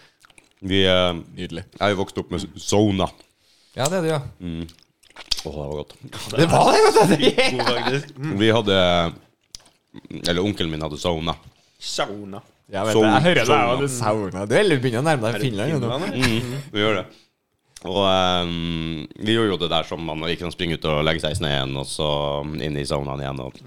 Vi 0.65 0.83
eh, 0.89 1.13
Nydelig. 1.37 1.67
Jeg 1.77 1.83
har 1.83 1.95
jo 1.95 2.01
vokst 2.01 2.19
opp 2.23 2.33
med 2.35 2.49
Zona. 2.59 3.11
Ja, 3.75 3.87
det 3.91 4.01
er 4.01 4.07
det, 4.07 4.15
ja. 4.15 4.21
Åh, 5.45 5.53
det 5.53 5.69
var 5.69 5.77
godt. 5.83 5.95
Det 6.35 6.49
var 6.51 6.73
det, 6.73 6.83
vet 6.87 7.13
du! 7.13 7.29
God, 7.55 7.65
faktisk. 7.69 8.19
Vi 8.41 8.51
hadde 8.57 8.79
Eller 10.25 10.43
onkelen 10.43 10.73
min 10.73 10.83
hadde 10.83 10.99
Zona. 10.99 11.37
Sauna. 11.79 12.41
Ja, 12.73 12.85
vet 12.87 12.97
du, 12.97 13.03
jeg 13.05 13.25
hører 13.27 13.41
deg, 13.43 13.49
Sauna. 13.93 14.25
og 14.41 14.49
du. 14.49 14.55
Du 14.55 14.57
eller 14.57 14.81
begynner 14.81 15.03
å 15.03 15.07
nærme 15.07 15.33
deg 15.35 15.43
Finland. 15.45 15.75
Finland. 15.75 16.15
Mm, 16.17 16.55
vi 16.73 16.81
gjør 16.81 17.01
det. 17.03 17.05
Og 17.85 17.99
um, 18.01 19.03
vi 19.21 19.35
gjorde 19.35 19.53
jo 19.53 19.59
det 19.61 19.69
der 19.75 19.89
som 19.89 20.07
man 20.09 20.25
gikk 20.31 20.41
kan 20.47 20.55
springe 20.55 20.79
ut 20.79 20.87
og 20.89 21.03
legge 21.05 21.21
seg 21.21 21.35
i 21.35 21.39
sneen, 21.43 21.75
og 21.77 21.85
så 21.89 22.09
inn 22.65 22.79
i 22.81 22.87
saunaen 22.89 23.21
igjen. 23.21 23.43
Og, 23.45 23.59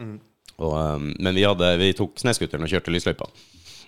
og, 0.58 0.74
um, 0.74 1.12
men 1.14 1.38
vi, 1.38 1.46
hadde, 1.46 1.70
vi 1.78 1.92
tok 1.98 2.18
snøscooteren 2.24 2.66
og 2.66 2.74
kjørte 2.74 2.96
lysløypa. 2.96 3.30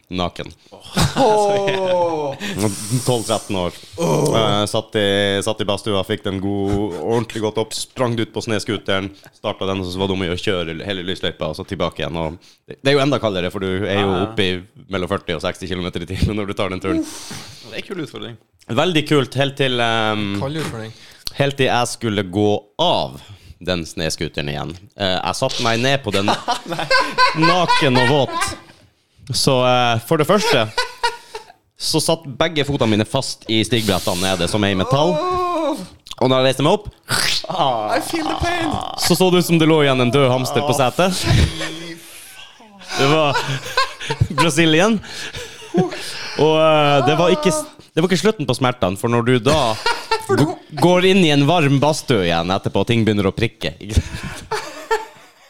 Naken. 0.10 0.49
12-13 0.73 3.57
år. 3.64 3.73
Eh, 3.99 4.65
satt, 4.65 4.95
i, 4.95 5.41
satt 5.45 5.61
i 5.61 5.65
badstua, 5.69 6.02
fikk 6.07 6.23
den 6.26 6.40
god, 6.41 6.95
ordentlig 6.98 7.41
godt 7.44 7.57
opp, 7.61 7.73
sprang 7.77 8.15
ut 8.18 8.31
på 8.34 8.41
snøscooteren, 8.41 9.11
starta 9.38 9.68
den, 9.69 9.84
og 9.84 9.86
så 9.86 9.99
var 10.02 10.07
det 10.10 10.15
om 10.15 10.23
å 10.26 10.27
gjøre 10.30 10.40
å 10.40 10.45
kjøre 10.45 10.86
hele 10.88 11.03
lysløypa, 11.06 11.45
og 11.52 11.56
så 11.60 11.64
tilbake 11.69 12.02
igjen. 12.02 12.18
Og 12.18 12.30
det, 12.65 12.73
det 12.81 12.90
er 12.90 12.95
jo 12.98 13.03
enda 13.03 13.19
kaldere, 13.22 13.52
for 13.53 13.61
du 13.61 13.69
er 13.86 14.02
jo 14.02 14.10
oppe 14.23 14.41
i 14.48 14.52
mellom 14.90 15.10
40 15.11 15.38
og 15.38 15.44
60 15.45 15.69
km 15.69 15.88
i 15.91 16.10
timen 16.15 16.36
når 16.41 16.45
du 16.49 16.53
tar 16.57 16.69
den 16.73 16.81
turen. 16.84 17.02
Det 17.06 17.76
er 17.76 17.80
en 17.84 17.88
kul 17.91 18.02
utfordring. 18.06 18.36
Veldig 18.80 19.03
kult, 19.10 19.34
helt 19.38 19.56
til 19.61 19.73
um, 19.81 20.40
Kald 20.41 20.57
utfordring. 20.64 20.91
Helt 21.38 21.56
til 21.60 21.68
jeg 21.69 21.86
skulle 21.91 22.23
gå 22.34 22.49
av 22.81 23.22
den 23.61 23.86
snøscooteren 23.86 24.49
igjen. 24.49 24.73
Uh, 24.98 25.19
jeg 25.19 25.36
satte 25.38 25.61
meg 25.65 25.76
ned 25.86 25.98
på 26.02 26.10
den 26.18 26.26
naken 27.52 27.94
og 28.02 28.07
våt. 28.15 28.41
Så 29.35 29.56
eh, 29.68 29.99
for 30.07 30.18
det 30.22 30.27
første 30.30 30.68
så 31.80 31.99
satt 32.03 32.26
begge 32.39 32.65
fotene 32.68 32.91
mine 32.97 33.06
fast 33.07 33.45
i 33.47 33.61
stigbrettene 33.64 34.19
nede, 34.26 34.47
som 34.51 34.64
er 34.68 34.73
i 34.73 34.77
metall. 34.80 35.14
Og 36.19 36.27
når 36.27 36.41
jeg 36.41 36.47
reiste 36.49 36.65
meg 36.65 36.73
opp, 36.76 36.89
I 37.07 38.01
feel 38.03 38.26
the 38.27 38.35
pain. 38.41 38.73
så 38.99 39.15
så 39.15 39.30
det 39.31 39.39
ut 39.39 39.47
som 39.47 39.60
det 39.61 39.68
lå 39.69 39.77
igjen 39.85 40.01
en 40.03 40.11
død 40.11 40.26
hamster 40.34 40.65
på 40.68 40.73
setet. 40.76 41.15
Det 42.97 43.07
var 43.14 43.38
Brasilien. 44.35 44.97
Og 46.39 46.56
eh, 46.60 46.97
det 47.07 47.15
var 47.19 47.31
ikke 47.35 47.53
Det 47.93 48.01
var 48.03 48.10
ikke 48.10 48.22
slutten 48.22 48.47
på 48.49 48.56
smertene, 48.57 48.97
for 48.99 49.11
når 49.11 49.26
du 49.27 49.34
da 49.47 49.56
g- 50.39 50.56
går 50.84 51.07
inn 51.14 51.23
i 51.26 51.31
en 51.34 51.45
varm 51.49 51.80
badstue 51.81 52.26
igjen 52.27 52.51
etterpå, 52.53 52.84
og 52.84 52.88
ting 52.91 53.06
begynner 53.07 53.27
å 53.30 53.34
prikke 53.35 53.72
ikke 53.80 53.95
sant? 54.01 54.43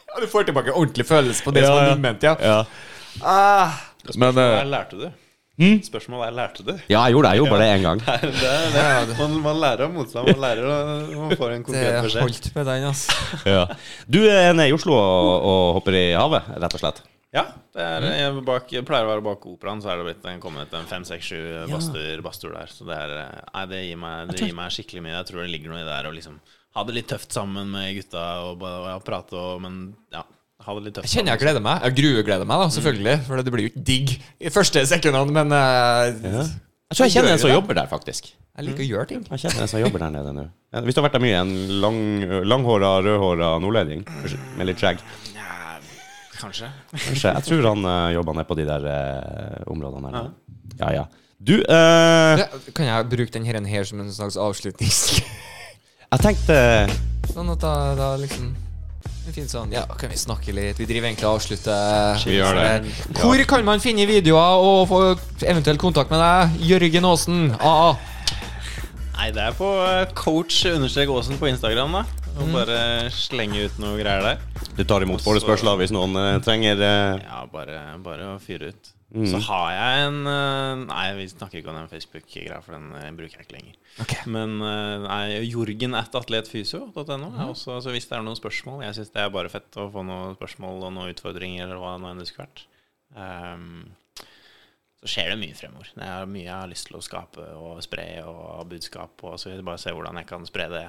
Ja, 0.10 0.22
du 0.22 0.28
får 0.32 0.48
tilbake 0.50 0.74
ordentlig 0.76 1.06
følelse 1.10 1.44
på 1.46 1.54
det 1.56 1.66
som 1.66 1.74
Ja, 1.74 1.90
var 1.96 2.22
ja. 2.22 2.36
ja. 2.38 2.38
Ja. 2.44 2.62
Ah. 3.24 3.76
Men, 4.06 4.14
Spørsmålet 4.14 4.40
eh, 4.46 4.60
er 4.62 4.70
lærte 4.72 5.00
du? 5.00 5.10
Spørsmålet 5.84 6.30
er 6.30 6.36
lærte 6.38 6.64
du? 6.64 6.72
ja, 6.88 7.02
jeg 7.04 7.16
gjorde 7.18 7.28
det. 7.28 7.36
Jeg 7.36 7.42
gjorde 7.42 7.52
bare 7.52 7.66
det 7.66 7.72
én 7.76 7.84
gang. 7.84 8.00
Det, 8.24 8.34
det, 8.72 8.84
det. 9.10 9.16
Man, 9.20 9.34
man 9.44 9.60
lærer 9.60 9.86
av 9.90 9.94
motstand. 9.94 10.30
Man 10.32 10.40
lærer 10.46 10.68
å 10.72 10.76
Man 11.20 11.34
får 11.36 11.56
en 11.56 11.64
Det 11.64 11.68
konkret 11.68 11.98
beskjed. 12.06 12.24
holdt 12.24 12.50
med 12.56 12.70
den, 12.72 12.86
altså. 12.94 13.18
Ja. 13.58 13.66
Du 14.08 14.20
er 14.24 14.54
nede 14.56 14.70
i 14.72 14.76
Oslo 14.76 14.96
og, 14.96 15.32
og 15.52 15.64
hopper 15.80 15.98
i 16.00 16.06
havet, 16.16 16.48
rett 16.64 16.78
og 16.80 16.84
slett? 16.86 17.02
Ja. 17.36 17.44
Det 17.76 17.84
er, 17.86 18.06
jeg, 18.08 18.30
er 18.32 18.40
bak, 18.48 18.72
jeg 18.74 18.86
pleier 18.88 19.06
å 19.06 19.12
være 19.12 19.26
bak 19.28 19.44
operaen, 19.52 19.84
så 19.84 19.92
er 19.92 20.00
det 20.00 20.08
blitt 20.08 20.24
en, 20.32 20.40
kommet 20.42 20.72
en 20.74 20.88
fem, 20.90 21.04
seks, 21.06 21.28
sju 21.30 21.42
badstuer 21.70 22.24
badstuer 22.26 22.56
der. 22.56 22.72
Så 22.74 22.88
det, 22.88 22.96
er, 22.96 23.14
eh, 23.28 23.44
nei, 23.54 23.66
det, 23.70 23.84
gir 23.86 24.00
meg, 24.02 24.32
det 24.32 24.42
gir 24.48 24.56
meg 24.58 24.74
skikkelig 24.74 25.04
mye. 25.06 25.18
Jeg 25.20 25.28
tror 25.30 25.44
det 25.44 25.52
ligger 25.54 25.76
noe 25.76 25.84
i 25.84 25.86
det 25.86 25.92
der 25.92 26.10
å 26.10 26.16
liksom 26.16 26.40
ha 26.78 26.84
det 26.88 26.96
litt 26.96 27.10
tøft 27.12 27.36
sammen 27.36 27.70
med 27.74 27.92
gutta 28.00 28.24
og, 28.48 28.64
og, 28.64 28.90
og 28.96 29.06
prate 29.06 29.38
og 29.38 29.62
Men 29.64 29.78
ja, 30.14 30.24
ha 30.66 30.76
det 30.76 30.86
litt 30.86 30.98
tøft 30.98 31.08
Jeg 31.08 31.14
kjenner 31.20 31.36
jeg 31.36 31.42
gleder 31.46 31.64
meg. 31.64 31.84
Jeg 31.88 31.96
gruegleder 32.00 32.48
meg, 32.48 32.64
da, 32.64 32.72
selvfølgelig. 32.76 33.16
For 33.28 33.44
det 33.44 33.54
blir 33.54 33.66
jo 33.66 33.72
ikke 33.72 33.86
digg 33.90 34.16
i 34.20 34.52
første 34.54 34.84
sekundene, 34.90 35.36
men 35.38 35.56
eh, 35.56 36.10
Jeg 36.20 36.98
tror 36.98 37.08
jeg 37.08 37.16
kjenner 37.16 37.36
en 37.36 37.42
som 37.42 37.54
jobber 37.54 37.80
der, 37.80 37.88
faktisk. 37.92 38.32
jeg 38.34 38.68
liker 38.68 38.84
å 38.84 38.90
gjøre 38.90 39.10
ting. 39.14 39.24
Jeg 39.30 39.46
kjenner 39.46 39.66
en 39.66 39.72
som 39.72 39.84
jobber 39.84 40.04
der 40.04 40.14
nede 40.18 40.36
nå. 40.36 40.46
Hvis 40.84 40.98
du 40.98 41.02
har 41.02 41.08
vært 41.08 41.16
der 41.16 41.24
mye, 41.24 41.40
en 41.46 41.56
lang, 41.86 42.02
langhåra, 42.52 42.98
rødhåra 43.06 43.54
nordlending 43.64 44.04
med 44.60 44.70
litt 44.70 44.84
skjegg. 44.84 45.02
Ja, 45.38 45.80
kanskje. 46.36 46.70
Kanskje. 46.92 47.32
Jeg 47.32 47.48
tror 47.48 47.72
han 47.72 47.88
uh, 47.88 48.12
jobber 48.18 48.38
nede 48.38 48.50
på 48.52 48.60
de 48.60 48.68
der 48.68 48.90
uh, 48.92 49.72
områdene 49.72 50.14
der. 50.14 50.32
Ja, 50.84 50.94
ja. 51.00 51.08
Du, 51.40 51.56
uh, 51.56 52.36
Det, 52.36 52.76
kan 52.76 52.90
jeg 52.90 53.12
bruke 53.16 53.32
den 53.32 53.48
her, 53.48 53.64
her 53.64 53.88
som 53.88 54.04
en 54.04 54.12
slags 54.12 54.36
avslutnings... 54.36 55.22
jeg 56.10 56.20
tenkte 56.26 56.56
Sånn 57.30 57.52
at 57.54 57.62
da, 57.62 57.74
da 57.96 58.08
liksom 58.20 58.50
en 59.30 59.36
fin 59.36 59.50
sånn, 59.50 59.74
Ja, 59.74 59.86
kan 60.00 60.10
vi 60.12 60.18
snakke 60.20 60.54
litt? 60.56 60.80
Vi 60.82 60.88
driver 60.90 61.10
egentlig 61.10 61.28
og 61.30 61.38
avslutter. 61.38 62.22
Vi 62.26 62.38
gjør 62.40 62.58
det. 62.58 62.94
Hvor 63.20 63.44
kan 63.50 63.66
man 63.68 63.82
finne 63.84 64.08
videoer 64.10 64.64
og 64.66 64.88
få 64.90 65.02
eventuelt 65.46 65.82
kontakt 65.82 66.14
med 66.14 66.22
deg? 66.24 66.56
Jørgen 66.72 67.06
Aasen, 67.10 67.44
AA. 67.60 67.92
Nei, 69.20 69.30
det 69.36 69.44
er 69.50 69.58
på 69.58 69.68
eh, 69.84 70.06
coach 70.18 70.64
Aasen 70.66 71.40
på 71.42 71.50
Instagram, 71.52 72.00
da. 72.00 72.06
Og 72.40 72.54
bare 72.54 73.10
slenge 73.12 73.66
ut 73.68 73.82
noe 73.82 73.98
greier 74.00 74.24
der. 74.24 74.46
du 74.78 74.86
tar 74.88 75.04
imot 75.04 75.22
forespørsler 75.26 75.76
hvis 75.82 75.92
noen 75.92 76.16
eh, 76.16 76.38
trenger 76.46 76.80
eh, 76.80 77.20
Ja, 77.26 77.44
bare, 77.52 77.82
bare 78.06 78.34
å 78.36 78.40
fyre 78.42 78.72
ut. 78.72 78.94
Så 79.10 79.40
har 79.48 79.70
jeg 79.74 80.02
en 80.06 80.18
eh, 80.30 80.82
Nei, 80.84 81.06
vi 81.18 81.26
snakker 81.32 81.60
ikke 81.60 81.72
om 81.72 81.80
den 81.80 81.90
Facebook-greia, 81.90 82.60
for 82.62 82.76
den 82.78 82.92
eh, 83.00 83.08
bruker 83.18 83.40
jeg 83.40 83.48
ikke 83.48 83.56
lenger. 83.56 83.78
Okay. 84.04 84.26
Men 84.30 84.60
eh, 84.62 84.96
nei, 85.06 85.24
Jorgen 85.50 85.98
at 85.98 86.18
atletfysio.no. 86.20 87.18
Mm. 87.18 87.56
Så 87.58 87.80
hvis 87.90 88.06
det 88.06 88.20
er 88.20 88.26
noen 88.26 88.38
spørsmål 88.38 88.84
Jeg 88.86 89.00
syns 89.00 89.14
det 89.16 89.24
er 89.24 89.34
bare 89.34 89.50
fett 89.50 89.80
å 89.82 89.88
få 89.94 90.06
noen 90.06 90.38
spørsmål 90.38 90.86
og 90.86 90.94
noen 90.94 91.16
utfordringer, 91.16 91.66
eller 91.66 91.82
hva 91.82 91.96
nå 91.98 92.12
enn 92.12 92.22
det 92.22 92.30
skulle 92.30 92.46
vært. 92.46 92.68
Um, 93.18 93.90
så 95.02 95.10
skjer 95.10 95.32
det 95.32 95.40
mye 95.42 95.58
fremover. 95.58 95.90
Det 95.96 96.06
er 96.06 96.30
mye 96.30 96.46
jeg 96.46 96.54
har 96.54 96.70
lyst 96.70 96.90
til 96.90 97.00
å 97.00 97.04
skape 97.04 97.46
og 97.58 97.80
spre 97.82 98.06
og 98.28 98.68
budskap 98.70 99.24
Og 99.26 99.40
Så 99.40 99.50
vil 99.50 99.62
jeg 99.62 99.66
bare 99.66 99.82
se 99.82 99.94
hvordan 99.96 100.20
jeg 100.20 100.28
kan 100.30 100.46
spre 100.46 100.68
det. 100.70 100.86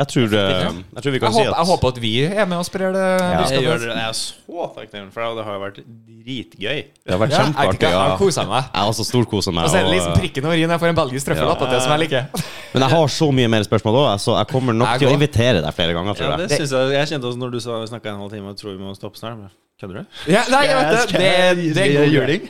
Jeg 0.00 0.08
tror, 0.08 0.32
eh, 0.32 0.48
jeg 0.96 1.02
tror 1.04 1.12
vi 1.12 1.18
Jeg 1.18 1.20
kan 1.20 1.32
si 1.34 1.40
håper, 1.42 1.50
at 1.52 1.58
jeg 1.60 1.68
håper 1.68 1.88
at 1.92 1.98
vi 2.00 2.12
er 2.24 2.46
med 2.48 2.56
og 2.56 2.64
sprer 2.64 2.92
det. 2.94 3.02
Ja. 3.20 3.40
Jeg, 3.50 3.64
gjør 3.66 3.80
det, 3.82 3.88
jeg 3.90 4.08
er 4.08 4.16
så 4.16 4.68
takknemlig 4.76 5.12
for 5.12 5.20
det, 5.20 5.28
og 5.28 5.36
det 5.36 5.44
har 5.44 5.58
jo 5.58 5.60
vært 5.60 5.80
dritgøy. 5.84 6.78
det 7.04 7.12
har 7.12 7.20
vært 7.20 7.34
Ja, 7.34 7.36
jeg, 7.36 7.46
kjempeartig. 7.50 7.80
jeg, 7.80 7.90
jeg 7.90 8.40
Ja. 8.40 8.46
meg. 8.48 8.64
Jeg 8.72 8.80
har 8.80 8.88
også 8.94 9.04
storkosa 9.04 9.52
meg. 9.52 9.64
Og 9.64 9.70
så 9.70 9.76
er 9.76 9.84
det 9.84 9.92
liksom 9.92 10.14
prikken 10.16 10.44
over 10.48 10.56
i-en. 10.56 10.70
jeg 10.70 10.80
får 10.80 10.88
en 10.88 11.00
belgisk 11.02 11.26
trøffel 11.28 11.48
Ja. 11.52 11.66
det 11.70 11.82
som 11.82 11.92
jeg 11.92 12.00
liker. 12.08 12.24
Men 12.72 12.82
jeg 12.82 12.90
har 12.90 13.06
så 13.20 13.28
mye 13.32 13.48
mer 13.48 13.62
spørsmål 13.68 13.94
òg, 14.00 14.08
så 14.24 14.38
jeg 14.40 14.46
kommer 14.48 14.72
nok 14.72 14.88
Jeg 14.88 14.98
til 15.04 15.08
å 15.08 15.12
invitere 15.20 15.60
deg 15.60 15.74
flere 15.74 15.92
ganger. 15.92 16.14
Ja, 16.16 16.36
det 16.36 16.48
jeg. 16.50 16.58
synes 16.64 16.70
jeg, 16.72 16.92
jeg 16.96 17.08
kjente 17.12 17.26
også 17.28 17.38
når 17.44 17.50
du 17.52 17.60
sa 17.60 17.84
snakka 17.92 18.08
en 18.14 18.20
halv 18.24 18.30
time 18.32 18.48
og 18.48 18.56
tror 18.56 18.72
vi 18.72 18.80
må 18.84 18.96
stoppe 18.96 19.20
snart. 19.20 19.52
Kødder 19.80 20.02
du? 20.02 20.18
Ja, 20.28 20.42
nei, 20.52 20.60
jeg 20.68 20.76
vet 20.76 21.12
det. 21.14 21.20
Det, 21.22 21.74
det 21.78 21.84
er 21.96 22.10
juling. 22.12 22.42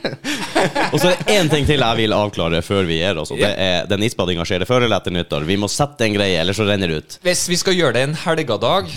Og 0.93 0.97
så 0.99 1.13
er 1.13 1.21
det 1.21 1.35
én 1.37 1.51
ting 1.53 1.67
til 1.69 1.79
jeg 1.79 1.99
vil 2.01 2.15
avklare 2.15 2.59
før 2.65 2.83
vi 2.89 2.97
gir 2.99 3.21
oss. 3.21 3.31
Og 3.31 3.39
det 3.39 3.53
er 3.55 3.87
Den 3.87 4.03
isbadinga 4.03 4.43
skjer 4.47 4.65
det 4.65 4.67
før 4.67 4.83
eller 4.83 4.99
etter 4.99 5.15
nyttår. 5.15 5.47
Vi 5.47 5.55
må 5.61 5.69
sette 5.71 6.09
en 6.09 6.17
greie, 6.17 6.41
ellers 6.41 6.59
så 6.59 6.67
renner 6.67 6.91
det 6.91 6.99
ut. 6.99 7.17
Hvis 7.23 7.45
vi 7.47 7.59
skal 7.61 7.77
gjøre 7.79 7.95
det 7.95 8.03
en 8.09 8.17
helgadag, 8.25 8.91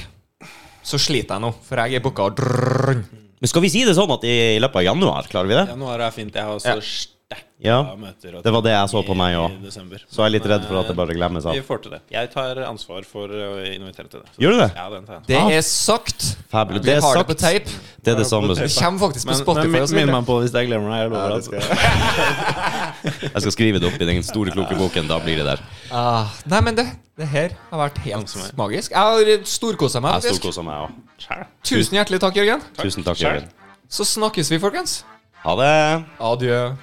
så 0.85 0.99
sliter 0.99 1.37
jeg 1.39 1.47
nå, 1.47 1.53
for 1.65 1.85
jeg 1.85 2.01
er 2.01 2.05
booka. 2.05 2.27
Men 2.35 3.51
skal 3.53 3.63
vi 3.63 3.71
si 3.71 3.85
det 3.87 3.95
sånn 3.95 4.11
at 4.17 4.27
i, 4.27 4.35
i 4.57 4.61
løpet 4.63 4.83
av 4.83 4.89
januar, 4.91 5.31
klarer 5.31 5.51
vi 5.53 5.59
det? 5.61 5.67
Januar 5.71 6.03
er 6.09 6.15
fint. 6.17 6.35
Jeg 6.35 6.49
har 6.49 6.59
også 6.59 6.75
Ja. 6.75 7.14
Ja, 7.65 7.79
møter. 7.97 8.43
det 8.45 8.53
var 8.53 8.61
det 8.63 8.73
jeg 8.75 8.89
så 8.93 9.01
på 9.07 9.15
meg 9.17 9.35
i 9.39 9.65
desember. 9.65 10.03
Så 10.11 10.21
jeg 10.21 10.27
er 10.27 10.33
litt 10.35 10.47
redd 10.51 10.65
for 10.69 10.77
at 10.81 10.89
det 10.91 10.97
bare 10.99 11.15
glemmes 11.17 11.47
av. 11.47 11.55
Vi 11.57 11.63
får 11.65 11.83
til 11.83 11.95
det. 11.95 12.01
Jeg 12.13 12.31
tar 12.35 12.59
ansvar 12.67 13.05
for 13.09 13.29
å 13.29 13.65
invitere 13.65 14.09
til 14.11 14.21
det. 14.21 14.29
Så- 14.35 14.43
Gjør 14.43 14.51
du 14.53 14.59
det? 14.59 14.71
Ja, 14.77 14.89
den 14.91 15.07
tar 15.07 15.15
jeg. 15.15 15.27
Det 15.27 15.37
Ah. 15.41 15.51
er 15.51 15.61
sagt. 15.63 16.37
Fabulous. 16.51 16.83
Vi 16.85 16.91
Det 16.91 16.97
er 16.97 17.01
har 17.01 17.15
det 17.17 17.27
på 17.27 17.35
tape. 17.39 17.71
Det 18.05 18.13
er 18.13 18.17
det 18.17 18.27
samme. 18.27 18.49
Det 18.55 18.69
kommer 18.77 18.99
faktisk 18.99 19.25
på 19.27 19.31
Men, 19.33 19.41
Spotify. 19.45 19.69
men 19.69 19.81
men 19.81 19.95
minn 19.95 20.11
meg 20.13 20.27
på 20.27 20.41
hvis 20.43 20.53
jeg 20.53 20.69
glemmer 20.69 20.91
det. 20.91 20.99
Jeg 21.01 21.11
lover. 21.11 21.33
altså. 21.35 21.53
Jeg 23.35 23.41
skal 23.43 23.53
skrive 23.53 23.79
det 23.81 23.93
opp 23.93 24.01
i 24.01 24.05
den 24.05 24.23
store, 24.23 24.51
kloke 24.51 24.77
boken. 24.77 25.09
Da 25.09 25.19
blir 25.21 25.37
det 25.37 25.47
der. 25.47 25.61
Ah, 25.93 26.29
nei, 26.47 26.61
men 26.61 26.75
det, 26.75 26.87
det 27.17 27.29
her 27.29 27.51
har 27.71 27.89
vært 27.89 27.99
helt 27.99 28.57
magisk. 28.57 28.91
Jeg 28.91 28.99
har 28.99 29.45
storkosa 29.45 30.01
meg. 30.01 30.23
Jeg 30.23 30.33
faktisk. 30.35 30.63
meg 30.65 30.89
òg. 30.89 31.47
Tusen 31.65 31.99
hjertelig 31.99 32.21
takk, 32.21 32.35
Jørgen. 32.35 32.63
Tusen 32.79 33.05
takk, 33.05 33.17
Jørgen. 33.19 33.49
Så 33.89 34.05
snakkes 34.05 34.51
vi, 34.51 34.59
folkens. 34.59 35.03
Ha 35.45 35.55
det. 35.57 36.05
Adjø. 36.21 36.77